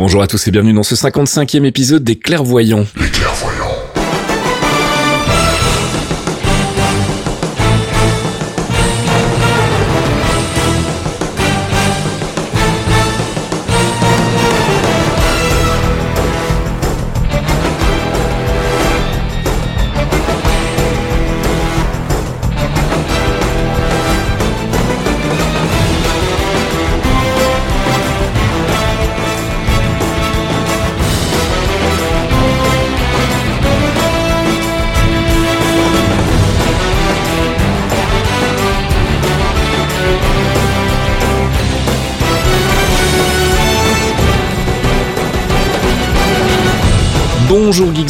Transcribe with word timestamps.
Bonjour 0.00 0.22
à 0.22 0.26
tous 0.26 0.48
et 0.48 0.50
bienvenue 0.50 0.72
dans 0.72 0.82
ce 0.82 0.94
55e 0.94 1.66
épisode 1.66 2.02
des 2.02 2.16
Clairvoyants. 2.16 2.86
Les 2.98 3.10
clairvoyants. 3.10 3.69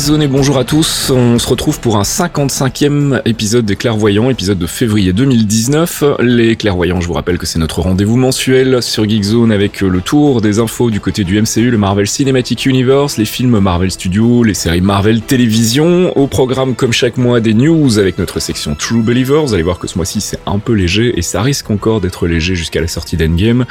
Geekzone 0.01 0.23
et 0.23 0.29
bonjour 0.29 0.57
à 0.57 0.65
tous. 0.65 1.11
On 1.11 1.39
se 1.39 1.47
retrouve 1.47 1.79
pour 1.79 1.99
un 1.99 2.05
55e 2.05 3.21
épisode 3.27 3.67
des 3.67 3.77
Clairvoyants, 3.77 4.31
épisode 4.31 4.59
de 4.59 4.67
février 4.67 5.13
2019. 5.13 6.05
Les 6.21 6.57
Clairvoyants, 6.57 7.03
je 7.03 7.07
vous 7.07 7.13
rappelle 7.13 7.37
que 7.37 7.45
c'est 7.45 7.59
notre 7.59 7.83
rendez-vous 7.83 8.17
mensuel 8.17 8.83
sur 8.83 9.07
Geekzone 9.07 9.53
avec 9.53 9.83
le 9.83 10.01
tour 10.01 10.41
des 10.41 10.59
infos 10.59 10.89
du 10.89 11.01
côté 11.01 11.23
du 11.23 11.39
MCU, 11.39 11.71
le 11.71 11.77
Marvel 11.77 12.07
Cinematic 12.07 12.65
Universe, 12.65 13.19
les 13.19 13.27
films 13.27 13.59
Marvel 13.59 13.91
Studios, 13.91 14.43
les 14.43 14.55
séries 14.55 14.81
Marvel 14.81 15.21
Télévision. 15.21 16.17
Au 16.17 16.27
programme, 16.29 16.77
comme 16.77 16.95
chaque 16.95 17.19
mois, 17.19 17.41
des 17.41 17.53
news 17.53 17.99
avec 17.99 18.17
notre 18.17 18.41
section 18.41 18.75
True 18.75 19.03
Believers. 19.03 19.43
Vous 19.43 19.53
allez 19.53 19.63
voir 19.63 19.79
que 19.79 19.87
ce 19.87 19.99
mois-ci 19.99 20.23
c'est 20.23 20.41
un 20.47 20.61
peu 20.61 20.73
léger 20.73 21.19
et 21.19 21.23
ça 21.23 21.43
risque 21.43 21.71
encore 21.71 22.01
d'être 22.01 22.27
léger 22.27 22.55
jusqu'à 22.55 22.81
la 22.81 22.89
sortie 22.89 23.19
d'Endgame, 23.19 23.67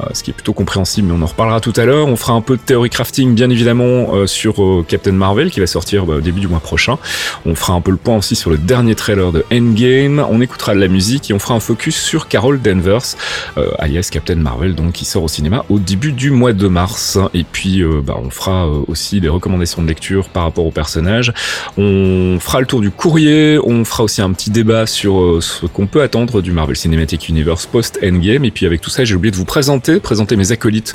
euh, 0.00 0.06
ce 0.14 0.22
qui 0.22 0.30
est 0.30 0.34
plutôt 0.34 0.54
compréhensible, 0.54 1.08
mais 1.08 1.14
on 1.14 1.22
en 1.22 1.26
reparlera 1.26 1.60
tout 1.60 1.74
à 1.76 1.84
l'heure. 1.84 2.06
On 2.06 2.16
fera 2.16 2.32
un 2.32 2.40
peu 2.40 2.56
de 2.56 2.62
théorie 2.62 2.88
crafting, 2.88 3.34
bien 3.34 3.50
évidemment, 3.50 4.14
euh, 4.14 4.26
sur 4.26 4.64
euh, 4.64 4.82
Captain 4.88 5.12
Marvel 5.12 5.50
qui 5.50 5.60
va 5.60 5.66
sortir 5.74 5.83
bah, 5.92 6.14
au 6.14 6.20
début 6.20 6.40
du 6.40 6.48
mois 6.48 6.60
prochain. 6.60 6.98
On 7.44 7.54
fera 7.54 7.74
un 7.74 7.80
peu 7.80 7.90
le 7.90 7.96
point 7.96 8.16
aussi 8.16 8.34
sur 8.34 8.50
le 8.50 8.56
dernier 8.56 8.94
trailer 8.94 9.32
de 9.32 9.44
Endgame. 9.52 10.24
On 10.30 10.40
écoutera 10.40 10.74
de 10.74 10.80
la 10.80 10.88
musique 10.88 11.30
et 11.30 11.34
on 11.34 11.38
fera 11.38 11.54
un 11.54 11.60
focus 11.60 11.96
sur 11.96 12.26
Carol 12.26 12.60
Danvers, 12.60 13.02
euh, 13.58 13.68
alias 13.78 14.08
Captain 14.10 14.36
Marvel, 14.36 14.74
donc 14.74 14.92
qui 14.92 15.04
sort 15.04 15.22
au 15.22 15.28
cinéma 15.28 15.64
au 15.68 15.78
début 15.78 16.12
du 16.12 16.30
mois 16.30 16.52
de 16.52 16.68
mars. 16.68 17.18
Et 17.34 17.44
puis 17.44 17.82
euh, 17.82 18.00
bah, 18.02 18.16
on 18.22 18.30
fera 18.30 18.66
euh, 18.66 18.80
aussi 18.88 19.20
des 19.20 19.28
recommandations 19.28 19.82
de 19.82 19.86
lecture 19.86 20.28
par 20.30 20.44
rapport 20.44 20.66
au 20.66 20.70
personnage. 20.70 21.32
On 21.76 22.38
fera 22.40 22.60
le 22.60 22.66
tour 22.66 22.80
du 22.80 22.90
courrier. 22.90 23.58
On 23.62 23.84
fera 23.84 24.04
aussi 24.04 24.22
un 24.22 24.32
petit 24.32 24.50
débat 24.50 24.86
sur 24.86 25.42
ce 25.42 25.66
qu'on 25.66 25.86
peut 25.86 26.02
attendre 26.02 26.40
du 26.40 26.52
Marvel 26.52 26.76
Cinematic 26.76 27.28
Universe 27.28 27.66
post 27.66 27.98
Endgame. 28.02 28.44
Et 28.44 28.50
puis 28.50 28.64
avec 28.64 28.80
tout 28.80 28.90
ça, 28.90 29.04
j'ai 29.04 29.14
oublié 29.14 29.30
de 29.30 29.36
vous 29.36 29.44
présenter, 29.44 30.00
présenter 30.00 30.36
mes 30.36 30.50
acolytes 30.50 30.94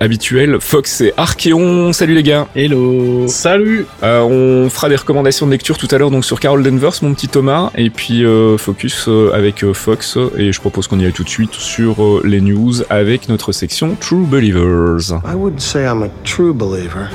habituels, 0.00 0.58
Fox 0.60 1.00
et 1.00 1.12
Archeon. 1.16 1.92
Salut 1.92 2.14
les 2.14 2.22
gars. 2.22 2.46
Hello. 2.54 3.26
Salut 3.28 3.86
euh, 4.02 4.07
On 4.22 4.70
fera 4.70 4.88
des 4.88 4.96
recommandations 4.96 5.46
de 5.46 5.50
lecture 5.50 5.78
tout 5.78 5.88
à 5.90 5.98
l'heure 5.98 6.10
donc 6.10 6.24
sur 6.24 6.40
Carol 6.40 6.62
Danvers, 6.62 6.92
mon 7.02 7.14
petit 7.14 7.28
Thomas, 7.28 7.70
et 7.76 7.90
puis 7.90 8.24
euh, 8.24 8.56
focus 8.56 9.06
euh, 9.08 9.30
avec 9.34 9.64
euh, 9.64 9.74
Fox. 9.74 10.18
Et 10.36 10.52
je 10.52 10.60
propose 10.60 10.86
qu'on 10.86 10.98
y 10.98 11.04
aille 11.04 11.12
tout 11.12 11.24
de 11.24 11.28
suite 11.28 11.54
sur 11.54 12.02
euh, 12.02 12.22
les 12.24 12.40
news 12.40 12.74
avec 12.90 13.28
notre 13.28 13.52
section 13.52 13.96
True 14.00 14.26
Believers. 14.26 15.12
I 15.24 15.34
wouldn't 15.34 15.60
say 15.60 15.84
I'm 15.84 16.02
a 16.02 16.08
true 16.24 16.52
believer. 16.52 17.08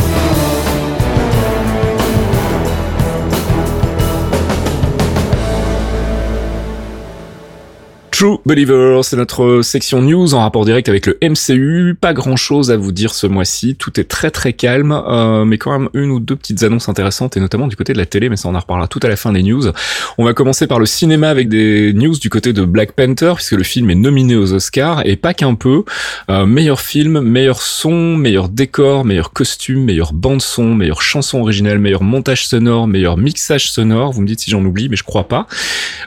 True 8.13 8.38
Believers, 8.46 9.03
c'est 9.03 9.16
notre 9.16 9.62
section 9.63 10.00
news 10.00 10.35
en 10.35 10.41
rapport 10.41 10.66
direct 10.66 10.88
avec 10.88 11.07
le 11.07 11.18
MCU. 11.24 11.96
Pas 12.00 12.13
grand 12.13 12.35
chose 12.35 12.69
à 12.69 12.78
vous 12.78 12.91
dire 12.91 13.16
ce 13.16 13.25
mois-ci. 13.25 13.75
Tout 13.75 14.00
est 14.00 14.03
très 14.03 14.29
très 14.29 14.53
calme, 14.53 14.91
euh, 14.91 15.46
mais 15.46 15.57
quand 15.57 15.72
même 15.72 15.90
une 15.96 16.12
ou 16.12 16.19
deux 16.19 16.35
petites 16.35 16.62
annonces 16.62 16.88
intéressantes 16.90 17.38
et 17.38 17.40
notamment 17.40 17.66
du 17.66 17.75
côté 17.75 17.91
de 17.91 17.97
la 17.97 18.06
télé, 18.06 18.29
mais 18.29 18.35
ça 18.35 18.50
on 18.50 18.53
en 18.53 18.59
reparlera 18.59 18.88
tout 18.88 19.00
à 19.01 19.07
la 19.07 19.16
fin 19.16 19.31
des 19.31 19.41
news. 19.41 19.63
On 20.19 20.25
va 20.25 20.35
commencer 20.35 20.68
par 20.68 20.78
le 20.78 20.85
cinéma 20.85 21.28
avec 21.28 21.50
des 21.50 21.91
news 21.94 22.16
du 22.16 22.29
côté 22.29 22.53
de 22.53 22.63
Black 22.63 22.91
Panther 22.91 23.34
puisque 23.35 23.53
le 23.53 23.63
film 23.63 23.90
est 23.90 23.96
nominé 23.96 24.35
aux 24.35 24.53
Oscars 24.53 25.01
et 25.07 25.16
pas 25.16 25.34
qu'un 25.34 25.56
peu. 25.56 25.84
Euh, 26.30 26.45
meilleur 26.45 26.81
film, 26.81 27.19
meilleur 27.19 27.63
son, 27.63 28.16
meilleur 28.16 28.47
décor, 28.47 29.06
meilleur 29.06 29.34
costume, 29.34 29.85
meilleure 29.85 30.13
bande 30.13 30.44
son, 30.44 30.75
meilleure 30.75 31.01
chanson 31.01 31.40
originale, 31.40 31.80
meilleur 31.80 32.03
montage 32.03 32.47
sonore, 32.47 32.88
meilleur 32.88 33.18
mixage 33.18 33.72
sonore. 33.72 34.12
Vous 34.12 34.22
me 34.22 34.28
dites 34.28 34.41
si 34.41 34.51
j'en 34.51 34.63
oublie, 34.63 34.88
mais 34.88 34.97
je 34.97 35.03
crois 35.03 35.28
pas. 35.28 35.47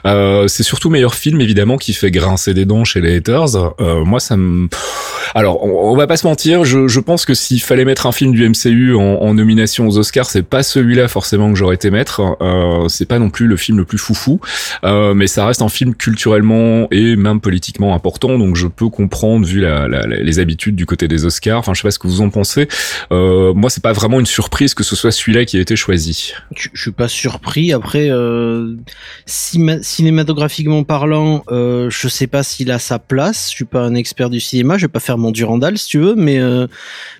Euh, 0.05 0.47
c'est 0.47 0.63
surtout 0.63 0.89
meilleur 0.89 1.13
film 1.13 1.41
évidemment 1.41 1.75
qui 1.75 1.96
fait 1.97 2.11
grincer 2.11 2.53
des 2.53 2.65
dents 2.65 2.83
chez 2.83 3.01
les 3.01 3.17
haters. 3.17 3.55
Euh, 3.55 4.03
moi, 4.03 4.19
ça 4.19 4.37
me... 4.37 4.67
Alors, 5.35 5.63
on, 5.63 5.91
on 5.91 5.95
va 5.95 6.07
pas 6.07 6.17
se 6.17 6.27
mentir, 6.27 6.63
je, 6.63 6.99
pense 6.99 7.25
que 7.25 7.33
s'il 7.33 7.61
fallait 7.61 7.85
mettre 7.85 8.05
un 8.05 8.11
film 8.11 8.33
du 8.33 8.47
MCU 8.47 8.95
en, 8.95 9.33
nomination 9.33 9.87
aux 9.87 9.97
Oscars, 9.97 10.29
c'est 10.29 10.43
pas 10.43 10.63
celui-là 10.63 11.07
forcément 11.07 11.49
que 11.51 11.57
j'aurais 11.57 11.75
été 11.75 11.91
mettre. 11.91 12.37
Euh, 12.41 12.87
c'est 12.87 13.05
pas 13.05 13.19
non 13.19 13.29
plus 13.29 13.47
le 13.47 13.55
film 13.55 13.77
le 13.77 13.85
plus 13.85 13.97
foufou, 13.97 14.39
euh, 14.83 15.13
mais 15.13 15.27
ça 15.27 15.45
reste 15.45 15.61
un 15.61 15.69
film 15.69 15.95
culturellement 15.95 16.87
et 16.91 17.15
même 17.15 17.39
politiquement 17.39 17.93
important, 17.93 18.37
donc 18.37 18.55
je 18.55 18.67
peux 18.67 18.89
comprendre 18.89 19.45
vu 19.45 19.65
les 20.21 20.39
habitudes 20.39 20.75
du 20.75 20.85
côté 20.85 21.07
des 21.07 21.25
Oscars. 21.25 21.59
Enfin, 21.59 21.73
je 21.73 21.81
sais 21.81 21.87
pas 21.87 21.91
ce 21.91 21.99
que 21.99 22.07
vous 22.07 22.21
en 22.21 22.29
pensez. 22.29 22.67
Euh, 23.11 23.53
moi, 23.53 23.69
c'est 23.69 23.83
pas 23.83 23.93
vraiment 23.93 24.19
une 24.19 24.25
surprise 24.25 24.73
que 24.73 24.83
ce 24.83 24.95
soit 24.95 25.11
celui-là 25.11 25.45
qui 25.45 25.57
a 25.57 25.61
été 25.61 25.75
choisi. 25.75 26.33
Je, 26.55 26.69
je 26.73 26.81
suis 26.81 26.91
pas 26.91 27.07
surpris. 27.07 27.73
Après, 27.73 28.09
euh, 28.09 28.75
cinématographiquement 29.25 30.83
parlant, 30.83 31.43
euh, 31.87 31.89
je 31.89 32.07
sais 32.07 32.27
pas 32.27 32.43
s'il 32.43 32.71
a 32.71 32.79
sa 32.79 32.99
place. 32.99 33.49
Je 33.49 33.55
suis 33.55 33.65
pas 33.65 33.81
un 33.81 33.95
expert 33.95 34.29
du 34.29 34.39
cinéma. 34.39 34.77
Je 34.77 34.85
vais 34.85 34.91
pas 34.91 34.99
faire 34.99 35.17
mon 35.17 35.31
Durandal 35.31 35.77
si 35.77 35.87
tu 35.87 35.99
veux, 35.99 36.15
mais 36.15 36.37
euh, 36.39 36.67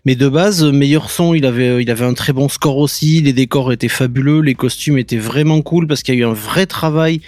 mais 0.05 0.15
de 0.15 0.29
base, 0.29 0.63
meilleur 0.63 1.09
son. 1.09 1.33
Il 1.33 1.45
avait 1.45 1.81
il 1.81 1.89
avait 1.89 2.05
un 2.05 2.13
très 2.13 2.33
bon 2.33 2.49
score 2.49 2.77
aussi. 2.77 3.21
Les 3.21 3.33
décors 3.33 3.71
étaient 3.71 3.87
fabuleux. 3.87 4.41
Les 4.41 4.55
costumes 4.55 4.97
étaient 4.97 5.17
vraiment 5.17 5.61
cool 5.61 5.87
parce 5.87 6.03
qu'il 6.03 6.15
y 6.15 6.17
a 6.17 6.21
eu 6.21 6.25
un 6.25 6.33
vrai 6.33 6.65
travail. 6.65 7.21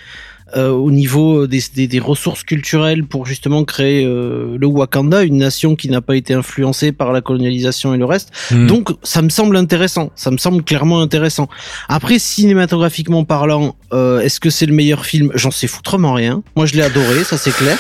Euh, 0.56 0.70
au 0.70 0.92
niveau 0.92 1.48
des, 1.48 1.62
des, 1.76 1.88
des 1.88 2.00
ressources 2.00 2.44
culturelles 2.44 3.06
pour 3.06 3.26
justement 3.26 3.64
créer 3.64 4.06
euh, 4.06 4.58
le 4.60 4.68
Wakanda, 4.68 5.24
une 5.24 5.38
nation 5.38 5.76
qui 5.76 5.90
n'a 5.90 6.02
pas 6.02 6.16
été 6.16 6.34
influencée 6.34 6.92
par 6.92 7.12
la 7.12 7.22
colonisation 7.22 7.94
et 7.94 7.98
le 7.98 8.06
reste. 8.06 8.32
Hmm. 8.52 8.68
Donc 8.68 8.90
ça 9.04 9.22
me 9.22 9.30
semble 9.30 9.58
intéressant, 9.58 10.12
ça 10.16 10.32
me 10.32 10.38
semble 10.38 10.64
clairement 10.64 11.02
intéressant. 11.02 11.50
Après 11.88 12.20
cinématographiquement 12.20 13.24
parlant, 13.24 13.76
euh, 13.94 14.20
est-ce 14.20 14.40
que 14.40 14.50
c'est 14.50 14.66
le 14.66 14.74
meilleur 14.74 15.06
film? 15.06 15.32
J'en 15.36 15.52
sais 15.52 15.68
foutrement 15.68 16.14
rien. 16.14 16.44
Moi 16.56 16.66
je 16.66 16.76
l'ai 16.76 16.84
adoré, 16.84 17.24
ça 17.24 17.38
c'est 17.38 17.54
clair. 17.54 17.78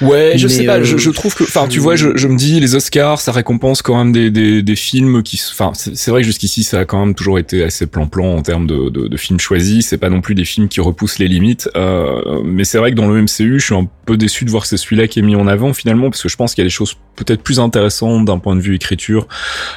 Ouais, 0.00 0.32
je 0.36 0.48
Mais, 0.48 0.52
sais 0.52 0.64
pas, 0.64 0.82
je, 0.82 0.96
je 0.96 1.10
trouve 1.10 1.32
que, 1.32 1.44
enfin, 1.44 1.68
tu 1.68 1.78
vois, 1.78 1.94
je, 1.94 2.16
je 2.16 2.26
me 2.26 2.36
dis, 2.36 2.58
les 2.58 2.74
Oscars, 2.74 3.20
ça 3.20 3.30
récompense 3.30 3.82
quand 3.82 3.96
même 3.96 4.12
des, 4.12 4.32
des, 4.32 4.60
des 4.60 4.74
films 4.74 5.22
qui, 5.22 5.40
enfin, 5.52 5.70
c'est 5.74 5.96
c'est 5.96 6.10
vrai 6.10 6.22
que 6.22 6.26
jusqu'ici, 6.26 6.64
ça 6.64 6.80
a 6.80 6.84
quand 6.84 6.98
même 6.98 7.14
toujours 7.14 7.38
été 7.38 7.62
assez 7.62 7.86
plan-plan 7.86 8.34
en 8.36 8.42
termes 8.42 8.66
de, 8.66 8.88
de, 8.88 9.06
de 9.06 9.16
films 9.16 9.38
choisis. 9.38 9.86
C'est 9.86 9.98
pas 9.98 10.10
non 10.10 10.20
plus 10.20 10.34
des 10.34 10.44
films 10.44 10.68
qui 10.68 10.80
repoussent 10.80 11.20
les 11.20 11.28
limites. 11.28 11.70
Euh, 11.76 12.11
mais 12.44 12.64
c'est 12.64 12.78
vrai 12.78 12.90
que 12.90 12.96
dans 12.96 13.08
le 13.08 13.22
MCU, 13.22 13.58
je 13.58 13.64
suis 13.64 13.74
un 13.74 13.88
peu 14.06 14.16
déçu 14.16 14.44
de 14.44 14.50
voir 14.50 14.62
que 14.62 14.68
c'est 14.68 14.76
celui-là 14.76 15.08
qui 15.08 15.18
est 15.18 15.22
mis 15.22 15.36
en 15.36 15.46
avant 15.46 15.72
finalement, 15.72 16.10
parce 16.10 16.22
que 16.22 16.28
je 16.28 16.36
pense 16.36 16.54
qu'il 16.54 16.62
y 16.62 16.66
a 16.66 16.68
des 16.68 16.70
choses 16.70 16.96
peut-être 17.16 17.42
plus 17.42 17.60
intéressantes 17.60 18.24
d'un 18.24 18.38
point 18.38 18.56
de 18.56 18.60
vue 18.60 18.74
écriture, 18.74 19.26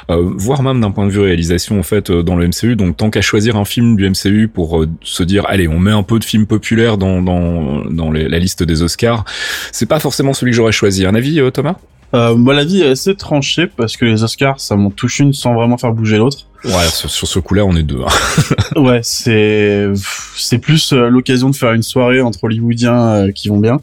euh, 0.10 0.32
voire 0.36 0.64
même 0.64 0.82
d'un 0.82 0.92
point 0.92 1.06
de 1.06 1.12
vue 1.12 1.20
réalisation 1.20 1.80
en 1.80 1.84
fait 1.84 2.10
euh, 2.10 2.24
dans 2.24 2.36
le 2.36 2.48
MCU. 2.48 2.76
Donc 2.76 2.98
tant 2.98 3.10
qu'à 3.10 3.22
choisir 3.22 3.56
un 3.58 3.66
film 3.66 3.96
du 3.96 4.10
MCU 4.10 4.48
pour 4.48 4.82
euh, 4.82 4.90
se 5.02 5.24
dire, 5.24 5.46
allez, 5.48 5.68
on 5.68 5.80
met 5.80 5.92
un 5.92 6.04
peu 6.04 6.20
de 6.20 6.24
films 6.24 6.46
populaires 6.46 6.98
dans 6.98 8.12
la 8.12 8.40
liste 8.40 8.64
des 8.64 8.82
Oscars, 8.82 9.26
c'est 9.72 9.86
pas 9.86 10.00
forcément 10.00 10.34
celui 10.34 10.52
que 10.52 10.56
j'aurais 10.56 10.72
choisi. 10.72 11.06
Un 11.06 11.16
avis, 11.16 11.40
euh, 11.40 11.52
Thomas? 11.52 11.76
Euh, 12.14 12.36
moi, 12.36 12.54
la 12.54 12.64
vie 12.64 12.82
est 12.82 12.90
assez 12.90 13.16
tranchée 13.16 13.68
parce 13.68 13.98
que 13.98 14.06
les 14.06 14.24
Oscars, 14.24 14.60
ça 14.60 14.76
m'en 14.76 14.90
touche 14.92 15.20
une 15.20 15.34
sans 15.34 15.54
vraiment 15.54 15.78
faire 15.78 15.92
bouger 15.92 16.18
l'autre. 16.18 16.48
Ouais, 16.64 16.88
sur, 16.88 17.10
sur 17.10 17.28
ce 17.28 17.40
coup-là, 17.40 17.66
on 17.66 17.76
est 17.76 17.84
deux. 17.84 18.02
hein. 18.02 18.76
Ouais, 18.80 19.02
c'est 19.04 19.88
c'est 20.36 20.58
plus 20.60 20.94
euh, 20.94 21.10
l'occasion 21.10 21.50
de 21.50 21.56
faire 21.56 21.74
une 21.74 21.84
soirée 21.84 22.22
entre 22.22 22.44
Hollywoodiens 22.44 23.00
euh, 23.08 23.32
qui 23.32 23.50
vont 23.50 23.60
bien. 23.60 23.82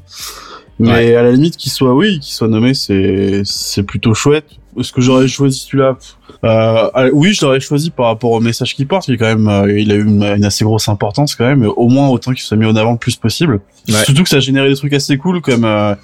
Mais 0.79 1.15
à 1.15 1.23
la 1.23 1.31
limite, 1.31 1.57
qu'il 1.57 1.71
soit 1.71 1.95
oui, 1.95 2.19
qu'il 2.19 2.33
soit 2.33 2.49
nommé, 2.49 2.75
c'est 2.75 3.43
c'est 3.45 3.83
plutôt 3.85 4.15
chouette. 4.15 4.47
Est-ce 4.79 4.93
que 4.93 5.01
j'aurais 5.03 5.29
choisi 5.29 5.59
celui-là? 5.59 5.97
Euh, 6.45 6.91
ah, 6.95 7.07
Oui, 7.13 7.35
je 7.35 7.45
l'aurais 7.45 7.61
choisi 7.61 7.91
par 7.91 8.07
rapport 8.07 8.31
au 8.31 8.41
message 8.41 8.75
qu'il 8.75 8.87
porte. 8.87 9.07
Il 9.09 9.15
est 9.15 9.17
quand 9.19 9.27
même, 9.27 9.49
euh, 9.49 9.79
il 9.79 9.93
a 9.93 9.95
eu 9.97 10.03
une, 10.05 10.23
une 10.23 10.45
assez 10.45 10.65
grosse 10.65 10.89
importance 10.89 11.35
quand 11.35 11.45
même. 11.45 11.65
Au 11.77 11.89
moins 11.89 12.09
autant 12.09 12.33
qu'il 12.33 12.41
soit 12.41 12.57
mis 12.57 12.65
en 12.67 12.75
avant 12.75 12.93
le 12.93 12.99
plus 12.99 13.17
possible. 13.17 13.61
Ouais. 13.89 14.05
Surtout 14.05 14.23
que 14.23 14.29
ça 14.31 14.37
a 14.37 14.41
généré 14.41 14.69
des 14.69 14.77
trucs 14.77 14.93
assez 14.95 15.19
cool, 15.19 15.41
comme 15.43 15.65
euh, 15.65 15.95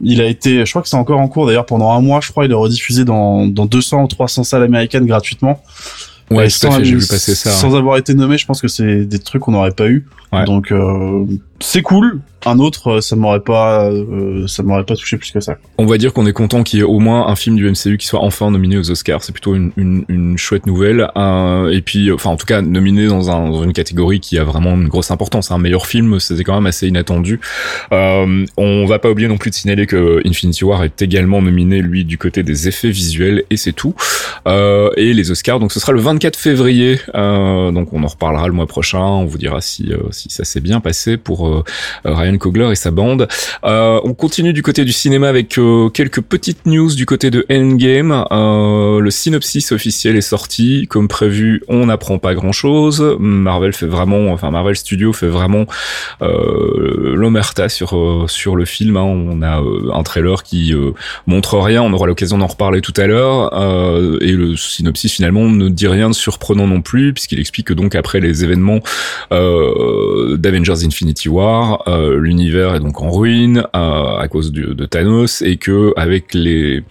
il 0.00 0.20
a 0.20 0.26
été, 0.26 0.64
je 0.64 0.70
crois 0.70 0.80
que 0.82 0.88
c'est 0.88 0.96
encore 0.96 1.20
en 1.20 1.28
cours 1.28 1.46
d'ailleurs 1.46 1.66
pendant 1.66 1.90
un 1.92 2.00
mois. 2.00 2.20
Je 2.22 2.30
crois 2.30 2.46
il 2.46 2.50
est 2.50 2.54
rediffusé 2.54 3.04
dans 3.04 3.46
dans 3.46 3.66
200 3.66 4.04
ou 4.04 4.06
300 4.08 4.44
salles 4.44 4.62
américaines 4.62 5.06
gratuitement. 5.06 5.60
Ouais, 6.30 6.44
à 6.44 6.50
sans- 6.50 6.70
fait, 6.72 6.84
j'ai 6.84 6.94
vu 6.96 7.06
passer 7.06 7.34
ça. 7.34 7.50
Sans 7.50 7.74
avoir 7.76 7.98
été 7.98 8.14
nommé, 8.14 8.38
je 8.38 8.46
pense 8.46 8.62
que 8.62 8.68
c'est 8.68 9.04
des 9.04 9.18
trucs 9.18 9.42
qu'on 9.42 9.52
n'aurait 9.52 9.72
pas 9.72 9.88
eu. 9.88 10.06
Ouais. 10.32 10.44
Donc 10.46 10.72
euh, 10.72 11.26
c'est 11.60 11.82
cool. 11.82 12.20
Un 12.46 12.58
autre, 12.58 12.96
euh, 12.96 13.00
ça 13.00 13.16
m'aurait 13.16 13.40
pas, 13.40 13.88
euh, 13.90 14.46
ça 14.46 14.62
m'aurait 14.62 14.84
pas 14.84 14.96
touché 14.96 15.16
plus 15.16 15.30
que 15.30 15.40
ça. 15.40 15.56
On 15.78 15.86
va 15.86 15.96
dire 15.96 16.12
qu'on 16.12 16.26
est 16.26 16.34
content 16.34 16.62
qu'il 16.62 16.78
y 16.78 16.82
ait 16.82 16.84
au 16.84 16.98
moins 16.98 17.28
un 17.28 17.36
film 17.36 17.56
du 17.56 17.70
MCU 17.70 17.96
qui 17.96 18.06
soit 18.06 18.20
enfin 18.20 18.50
nominé 18.50 18.76
aux 18.76 18.90
Oscars. 18.90 19.22
C'est 19.24 19.32
plutôt 19.32 19.54
une, 19.54 19.72
une, 19.78 20.04
une 20.08 20.36
chouette 20.36 20.66
nouvelle. 20.66 21.08
Euh, 21.16 21.70
et 21.70 21.80
puis, 21.80 22.12
enfin, 22.12 22.30
en 22.30 22.36
tout 22.36 22.44
cas, 22.44 22.60
nominé 22.60 23.06
dans, 23.06 23.30
un, 23.30 23.48
dans 23.48 23.64
une 23.64 23.72
catégorie 23.72 24.20
qui 24.20 24.38
a 24.38 24.44
vraiment 24.44 24.74
une 24.74 24.88
grosse 24.88 25.10
importance. 25.10 25.50
Un 25.52 25.58
meilleur 25.58 25.86
film, 25.86 26.20
c'était 26.20 26.44
quand 26.44 26.54
même 26.54 26.66
assez 26.66 26.86
inattendu. 26.86 27.40
Euh, 27.92 28.44
on 28.58 28.84
va 28.84 28.98
pas 28.98 29.10
oublier 29.10 29.28
non 29.28 29.38
plus 29.38 29.50
de 29.50 29.54
signaler 29.54 29.86
que 29.86 30.20
Infinity 30.26 30.64
War 30.64 30.84
est 30.84 31.00
également 31.00 31.40
nominé, 31.40 31.80
lui, 31.80 32.04
du 32.04 32.18
côté 32.18 32.42
des 32.42 32.68
effets 32.68 32.90
visuels, 32.90 33.44
et 33.48 33.56
c'est 33.56 33.72
tout. 33.72 33.94
Euh, 34.46 34.90
et 34.98 35.14
les 35.14 35.30
Oscars, 35.30 35.60
donc 35.60 35.72
ce 35.72 35.80
sera 35.80 35.92
le 35.92 36.00
24 36.00 36.36
février. 36.36 37.00
Euh, 37.14 37.70
donc 37.70 37.92
on 37.94 38.02
en 38.02 38.08
reparlera 38.08 38.48
le 38.48 38.52
mois 38.52 38.66
prochain. 38.66 39.00
On 39.00 39.24
vous 39.24 39.38
dira 39.38 39.62
si, 39.62 39.90
si 40.10 40.28
ça 40.28 40.44
s'est 40.44 40.60
bien 40.60 40.80
passé 40.80 41.16
pour 41.16 41.43
euh, 41.48 41.62
Ryan 42.04 42.36
Coogler 42.38 42.70
et 42.72 42.74
sa 42.74 42.90
bande. 42.90 43.28
Euh, 43.64 44.00
on 44.04 44.14
continue 44.14 44.52
du 44.52 44.62
côté 44.62 44.84
du 44.84 44.92
cinéma 44.92 45.28
avec 45.28 45.58
euh, 45.58 45.88
quelques 45.88 46.20
petites 46.20 46.66
news 46.66 46.94
du 46.94 47.06
côté 47.06 47.30
de 47.30 47.44
Endgame. 47.50 48.24
Euh, 48.30 49.00
le 49.00 49.10
synopsis 49.10 49.72
officiel 49.72 50.16
est 50.16 50.20
sorti. 50.20 50.86
Comme 50.88 51.08
prévu, 51.08 51.62
on 51.68 51.86
n'apprend 51.86 52.18
pas 52.18 52.34
grand-chose. 52.34 53.16
Marvel 53.18 53.72
fait 53.72 53.86
vraiment, 53.86 54.32
enfin 54.32 54.50
Marvel 54.50 54.76
Studios 54.76 55.12
fait 55.12 55.28
vraiment 55.28 55.66
euh, 56.22 57.14
l'omerta 57.14 57.68
sur 57.68 57.96
euh, 57.96 58.26
sur 58.28 58.56
le 58.56 58.64
film. 58.64 58.96
hein. 58.96 59.02
On 59.02 59.42
a 59.42 59.60
euh, 59.60 59.90
un 59.92 60.02
trailer 60.02 60.42
qui 60.42 60.72
euh, 60.74 60.92
montre 61.26 61.58
rien. 61.58 61.82
On 61.82 61.92
aura 61.92 62.06
l'occasion 62.06 62.38
d'en 62.38 62.46
reparler 62.46 62.80
tout 62.80 62.94
à 62.96 63.06
l'heure. 63.06 63.50
Euh, 63.54 64.18
et 64.20 64.32
le 64.32 64.56
synopsis 64.56 65.12
finalement 65.12 65.48
ne 65.48 65.68
dit 65.68 65.88
rien 65.88 66.08
de 66.08 66.14
surprenant 66.14 66.66
non 66.66 66.80
plus, 66.82 67.12
puisqu'il 67.12 67.40
explique 67.40 67.66
que 67.68 67.74
donc 67.74 67.94
après 67.94 68.20
les 68.20 68.44
événements 68.44 68.80
euh, 69.32 70.36
d'Avengers 70.36 70.84
Infinity 70.84 71.28
War, 71.28 71.33
euh, 71.42 72.18
l'univers 72.18 72.74
est 72.74 72.80
donc 72.80 73.00
en 73.02 73.10
ruine 73.10 73.64
euh, 73.74 74.16
à 74.18 74.28
cause 74.28 74.52
du- 74.52 74.74
de 74.74 74.84
Thanos 74.86 75.42
et 75.42 75.56
que 75.56 75.92
avec 75.96 76.34
les 76.34 76.82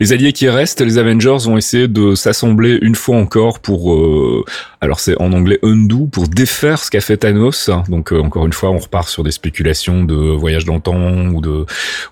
les 0.00 0.12
alliés 0.12 0.32
qui 0.32 0.48
restent, 0.48 0.80
les 0.80 0.98
Avengers 0.98 1.36
vont 1.44 1.56
essayer 1.56 1.88
de 1.88 2.14
s'assembler 2.14 2.78
une 2.82 2.94
fois 2.94 3.16
encore 3.16 3.60
pour 3.60 3.94
euh, 3.94 4.44
alors 4.80 5.00
c'est 5.00 5.20
en 5.20 5.32
anglais 5.32 5.58
undo 5.62 6.06
pour 6.06 6.28
défaire 6.28 6.78
ce 6.82 6.90
qu'a 6.90 7.00
fait 7.00 7.16
Thanos. 7.18 7.70
Donc 7.88 8.12
euh, 8.12 8.20
encore 8.20 8.46
une 8.46 8.52
fois, 8.52 8.70
on 8.70 8.78
repart 8.78 9.08
sur 9.08 9.24
des 9.24 9.30
spéculations 9.32 10.04
de 10.04 10.14
voyage 10.14 10.64
dans 10.64 10.74
le 10.74 10.80
temps 10.80 11.26
ou 11.34 11.40
de 11.40 11.64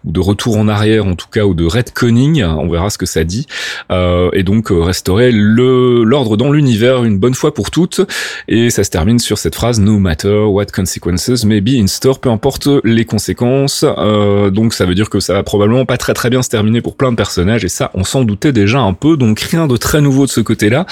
ou 0.04 0.12
de 0.12 0.20
retour 0.20 0.56
en 0.56 0.66
arrière 0.68 1.06
en 1.06 1.14
tout 1.14 1.28
cas 1.30 1.44
ou 1.44 1.54
de 1.54 1.64
retconning. 1.64 2.42
On 2.42 2.68
verra 2.68 2.90
ce 2.90 2.98
que 2.98 3.06
ça 3.06 3.22
dit. 3.24 3.46
Euh, 3.92 4.30
et 4.32 4.42
donc 4.42 4.72
euh, 4.72 4.80
restaurer 4.82 5.30
le 5.32 6.02
l'ordre 6.04 6.36
dans 6.36 6.50
l'univers 6.50 7.04
une 7.04 7.18
bonne 7.18 7.34
fois 7.34 7.54
pour 7.54 7.70
toutes. 7.70 8.00
Et 8.48 8.70
ça 8.70 8.82
se 8.82 8.90
termine 8.90 9.18
sur 9.18 9.38
cette 9.38 9.54
phrase 9.54 9.78
No 9.80 9.98
matter 9.98 10.44
what 10.48 10.66
consequences 10.74 11.44
may 11.44 11.60
be 11.60 11.75
in 11.80 11.86
store, 11.86 12.18
peu 12.20 12.30
importe 12.30 12.68
les 12.84 13.04
conséquences. 13.04 13.84
Euh, 13.86 14.50
donc 14.50 14.74
ça 14.74 14.84
veut 14.86 14.94
dire 14.94 15.10
que 15.10 15.20
ça 15.20 15.32
va 15.34 15.42
probablement 15.42 15.84
pas 15.84 15.96
très 15.96 16.14
très 16.14 16.30
bien 16.30 16.42
se 16.42 16.48
terminer 16.48 16.80
pour 16.80 16.96
plein 16.96 17.10
de 17.10 17.16
personnages 17.16 17.64
et 17.64 17.68
ça 17.68 17.90
on 17.94 18.04
s'en 18.04 18.24
doutait 18.24 18.52
déjà 18.52 18.78
un 18.80 18.92
peu. 18.92 19.16
Donc 19.16 19.40
rien 19.40 19.66
de 19.66 19.76
très 19.76 20.00
nouveau 20.00 20.26
de 20.26 20.30
ce 20.30 20.40
côté-là. 20.40 20.86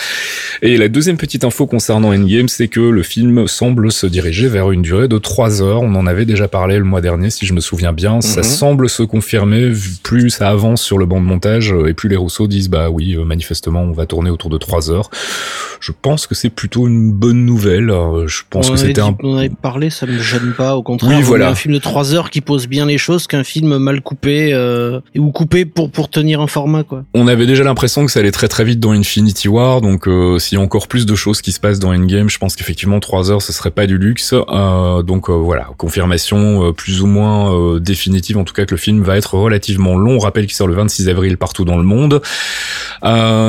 Et 0.62 0.76
la 0.76 0.88
deuxième 0.88 1.16
petite 1.16 1.44
info 1.44 1.66
concernant 1.66 2.12
Endgame, 2.14 2.48
c'est 2.48 2.68
que 2.68 2.80
le 2.80 3.02
film 3.02 3.46
semble 3.46 3.90
se 3.92 4.06
diriger 4.06 4.48
vers 4.48 4.70
une 4.70 4.82
durée 4.82 5.08
de 5.08 5.18
3 5.18 5.62
heures. 5.62 5.82
On 5.82 5.94
en 5.94 6.06
avait 6.06 6.24
déjà 6.24 6.48
parlé 6.48 6.78
le 6.78 6.84
mois 6.84 7.00
dernier, 7.00 7.30
si 7.30 7.46
je 7.46 7.52
me 7.54 7.60
souviens 7.60 7.92
bien. 7.92 8.20
Ça 8.20 8.40
Mhm. 8.40 8.44
semble 8.44 8.88
se 8.88 9.02
confirmer. 9.02 9.72
Plus 10.02 10.30
ça 10.30 10.48
avance 10.50 10.82
sur 10.82 10.98
le 10.98 11.06
banc 11.06 11.20
de 11.20 11.26
montage, 11.26 11.72
euh, 11.72 11.86
et 11.88 11.94
plus 11.94 12.08
les 12.08 12.16
Rousseau 12.16 12.46
disent, 12.46 12.68
bah 12.68 12.90
oui, 12.90 13.14
euh, 13.16 13.24
manifestement, 13.24 13.82
on 13.82 13.92
va 13.92 14.06
tourner 14.06 14.30
autour 14.30 14.50
de 14.50 14.58
3 14.58 14.90
heures. 14.90 15.10
Je 15.80 15.92
pense 16.00 16.26
que 16.26 16.34
c'est 16.34 16.50
plutôt 16.50 16.86
une 16.88 17.12
bonne 17.12 17.44
nouvelle. 17.44 17.92
Je 18.26 18.42
pense 18.48 18.68
on 18.70 18.72
que 18.72 18.78
c'était 18.78 19.00
un... 19.00 19.16
On 19.22 19.36
avait 19.36 19.48
parlé, 19.50 19.90
ça 19.90 20.06
me 20.06 20.18
gêne 20.18 20.52
pas. 20.56 20.73
Au 20.76 20.82
contraire, 20.82 21.18
Oui, 21.18 21.22
voilà. 21.22 21.48
un 21.50 21.54
film 21.54 21.74
de 21.74 21.78
3 21.78 22.14
heures 22.14 22.30
qui 22.30 22.40
pose 22.40 22.66
bien 22.66 22.86
les 22.86 22.98
choses 22.98 23.26
qu'un 23.26 23.44
film 23.44 23.78
mal 23.78 24.00
coupé 24.00 24.52
euh, 24.52 25.00
ou 25.16 25.30
coupé 25.30 25.64
pour 25.64 25.90
pour 25.90 26.08
tenir 26.08 26.40
un 26.40 26.46
format 26.46 26.82
quoi. 26.82 27.04
On 27.14 27.28
avait 27.28 27.46
déjà 27.46 27.64
l'impression 27.64 28.04
que 28.06 28.12
ça 28.12 28.20
allait 28.20 28.30
très 28.32 28.48
très 28.48 28.64
vite 28.64 28.80
dans 28.80 28.92
Infinity 28.92 29.48
War, 29.48 29.80
donc 29.80 30.08
euh, 30.08 30.38
s'il 30.38 30.58
y 30.58 30.60
a 30.60 30.64
encore 30.64 30.88
plus 30.88 31.06
de 31.06 31.14
choses 31.14 31.40
qui 31.42 31.52
se 31.52 31.60
passent 31.60 31.78
dans 31.78 31.92
Endgame, 31.94 32.28
je 32.30 32.38
pense 32.38 32.56
qu'effectivement 32.56 33.00
3 33.00 33.30
heures 33.30 33.42
ce 33.42 33.52
serait 33.52 33.70
pas 33.70 33.86
du 33.86 33.98
luxe. 33.98 34.34
Euh, 34.34 35.02
donc 35.02 35.30
voilà, 35.30 35.68
confirmation 35.76 36.72
plus 36.72 37.02
ou 37.02 37.06
moins 37.06 37.78
définitive 37.80 38.38
en 38.38 38.44
tout 38.44 38.54
cas 38.54 38.64
que 38.64 38.72
le 38.72 38.78
film 38.78 39.02
va 39.02 39.16
être 39.16 39.34
relativement 39.34 39.96
long. 39.96 40.16
On 40.16 40.18
rappelle 40.18 40.46
qu'il 40.46 40.54
sort 40.54 40.66
le 40.68 40.74
26 40.74 41.08
avril 41.08 41.36
partout 41.36 41.64
dans 41.64 41.76
le 41.76 41.84
monde. 41.84 42.20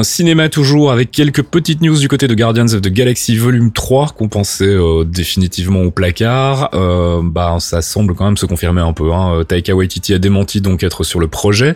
Cinéma 0.03 0.49
toujours 0.49 0.91
avec 0.91 1.11
quelques 1.11 1.43
petites 1.43 1.81
news 1.81 1.97
du 1.97 2.07
côté 2.07 2.27
de 2.27 2.35
Guardians 2.35 2.73
of 2.73 2.81
the 2.81 2.89
Galaxy 2.89 3.37
volume 3.37 3.71
3 3.71 4.09
qu'on 4.17 4.27
pensait 4.27 4.75
définitivement 5.05 5.81
au 5.81 5.91
placard. 5.91 6.69
Euh, 6.73 7.14
bah 7.23 7.57
ça 7.59 7.81
semble 7.81 8.15
quand 8.15 8.25
même 8.25 8.37
se 8.37 8.45
confirmer 8.45 8.81
un 8.81 8.93
peu. 8.93 9.11
Hein. 9.13 9.43
Taika 9.47 9.75
Waititi 9.75 10.13
a 10.13 10.19
démenti 10.19 10.61
donc 10.61 10.83
être 10.83 11.03
sur 11.03 11.19
le 11.19 11.27
projet 11.27 11.75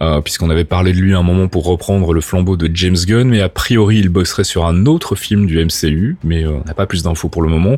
euh, 0.00 0.20
puisqu'on 0.20 0.50
avait 0.50 0.64
parlé 0.64 0.92
de 0.92 0.98
lui 0.98 1.14
un 1.14 1.22
moment 1.22 1.48
pour 1.48 1.64
reprendre 1.64 2.12
le 2.12 2.20
flambeau 2.20 2.56
de 2.56 2.70
James 2.74 2.96
Gunn, 3.06 3.28
mais 3.28 3.40
a 3.40 3.48
priori 3.48 3.98
il 3.98 4.08
bosserait 4.08 4.44
sur 4.44 4.66
un 4.66 4.86
autre 4.86 5.14
film 5.14 5.46
du 5.46 5.62
MCU, 5.64 6.16
mais 6.24 6.44
euh, 6.44 6.60
on 6.62 6.66
n'a 6.66 6.74
pas 6.74 6.86
plus 6.86 7.02
d'infos 7.02 7.28
pour 7.28 7.42
le 7.42 7.48
moment. 7.48 7.76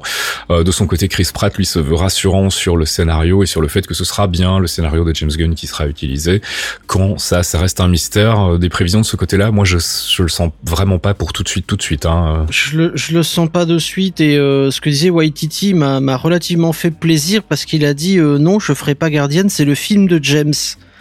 Euh, 0.51 0.65
de 0.65 0.71
son 0.71 0.87
côté, 0.87 1.09
Chris 1.09 1.29
Pratt 1.33 1.57
lui 1.57 1.67
se 1.67 1.79
veut 1.79 1.95
rassurant 1.95 2.51
sur 2.51 2.77
le 2.77 2.85
scénario 2.85 3.43
et 3.43 3.47
sur 3.47 3.61
le 3.61 3.69
fait 3.69 3.87
que 3.87 3.95
ce 3.95 4.05
sera 4.05 4.27
bien 4.27 4.59
le 4.59 4.67
scénario 4.67 5.05
de 5.05 5.15
James 5.15 5.31
Gunn 5.31 5.55
qui 5.55 5.67
sera 5.67 5.87
utilisé. 5.87 6.41
Quand 6.87 7.19
ça, 7.19 7.43
ça 7.43 7.59
reste 7.59 7.81
un 7.81 7.89
mystère. 7.89 8.55
Euh, 8.55 8.59
Des 8.59 8.69
prévisions 8.69 9.01
de 9.01 9.07
ce 9.07 9.17
côté-là, 9.17 9.51
moi 9.51 9.65
je, 9.65 9.79
je 9.79 10.23
le 10.23 10.29
sens 10.29 10.51
vraiment 10.65 10.99
pas 10.99 11.15
pour 11.15 11.33
tout 11.33 11.43
de 11.43 11.49
suite, 11.49 11.67
tout 11.67 11.77
de 11.77 11.83
suite. 11.83 12.07
Hein. 12.07 12.47
Je 12.51 12.77
le, 12.77 12.93
je 12.95 13.15
le 13.15 13.23
sens 13.23 13.49
pas 13.49 13.65
de 13.65 13.79
suite 13.79 14.21
et 14.21 14.37
euh, 14.37 14.71
ce 14.71 14.81
que 14.81 14.91
disait 14.91 15.11
Waititi 15.11 15.75
m'a 15.75 16.17
relativement 16.17 16.73
fait 16.73 16.91
plaisir 17.03 17.43
parce 17.43 17.65
qu'il 17.65 17.85
a 17.85 17.95
dit 17.95 18.19
euh, 18.19 18.39
non, 18.39 18.61
je 18.61 18.73
ferai 18.73 18.95
pas 18.95 19.11
Guardian, 19.11 19.49
c'est 19.49 19.65
le 19.65 19.75
film 19.75 20.07
de 20.07 20.21
James. 20.23 20.55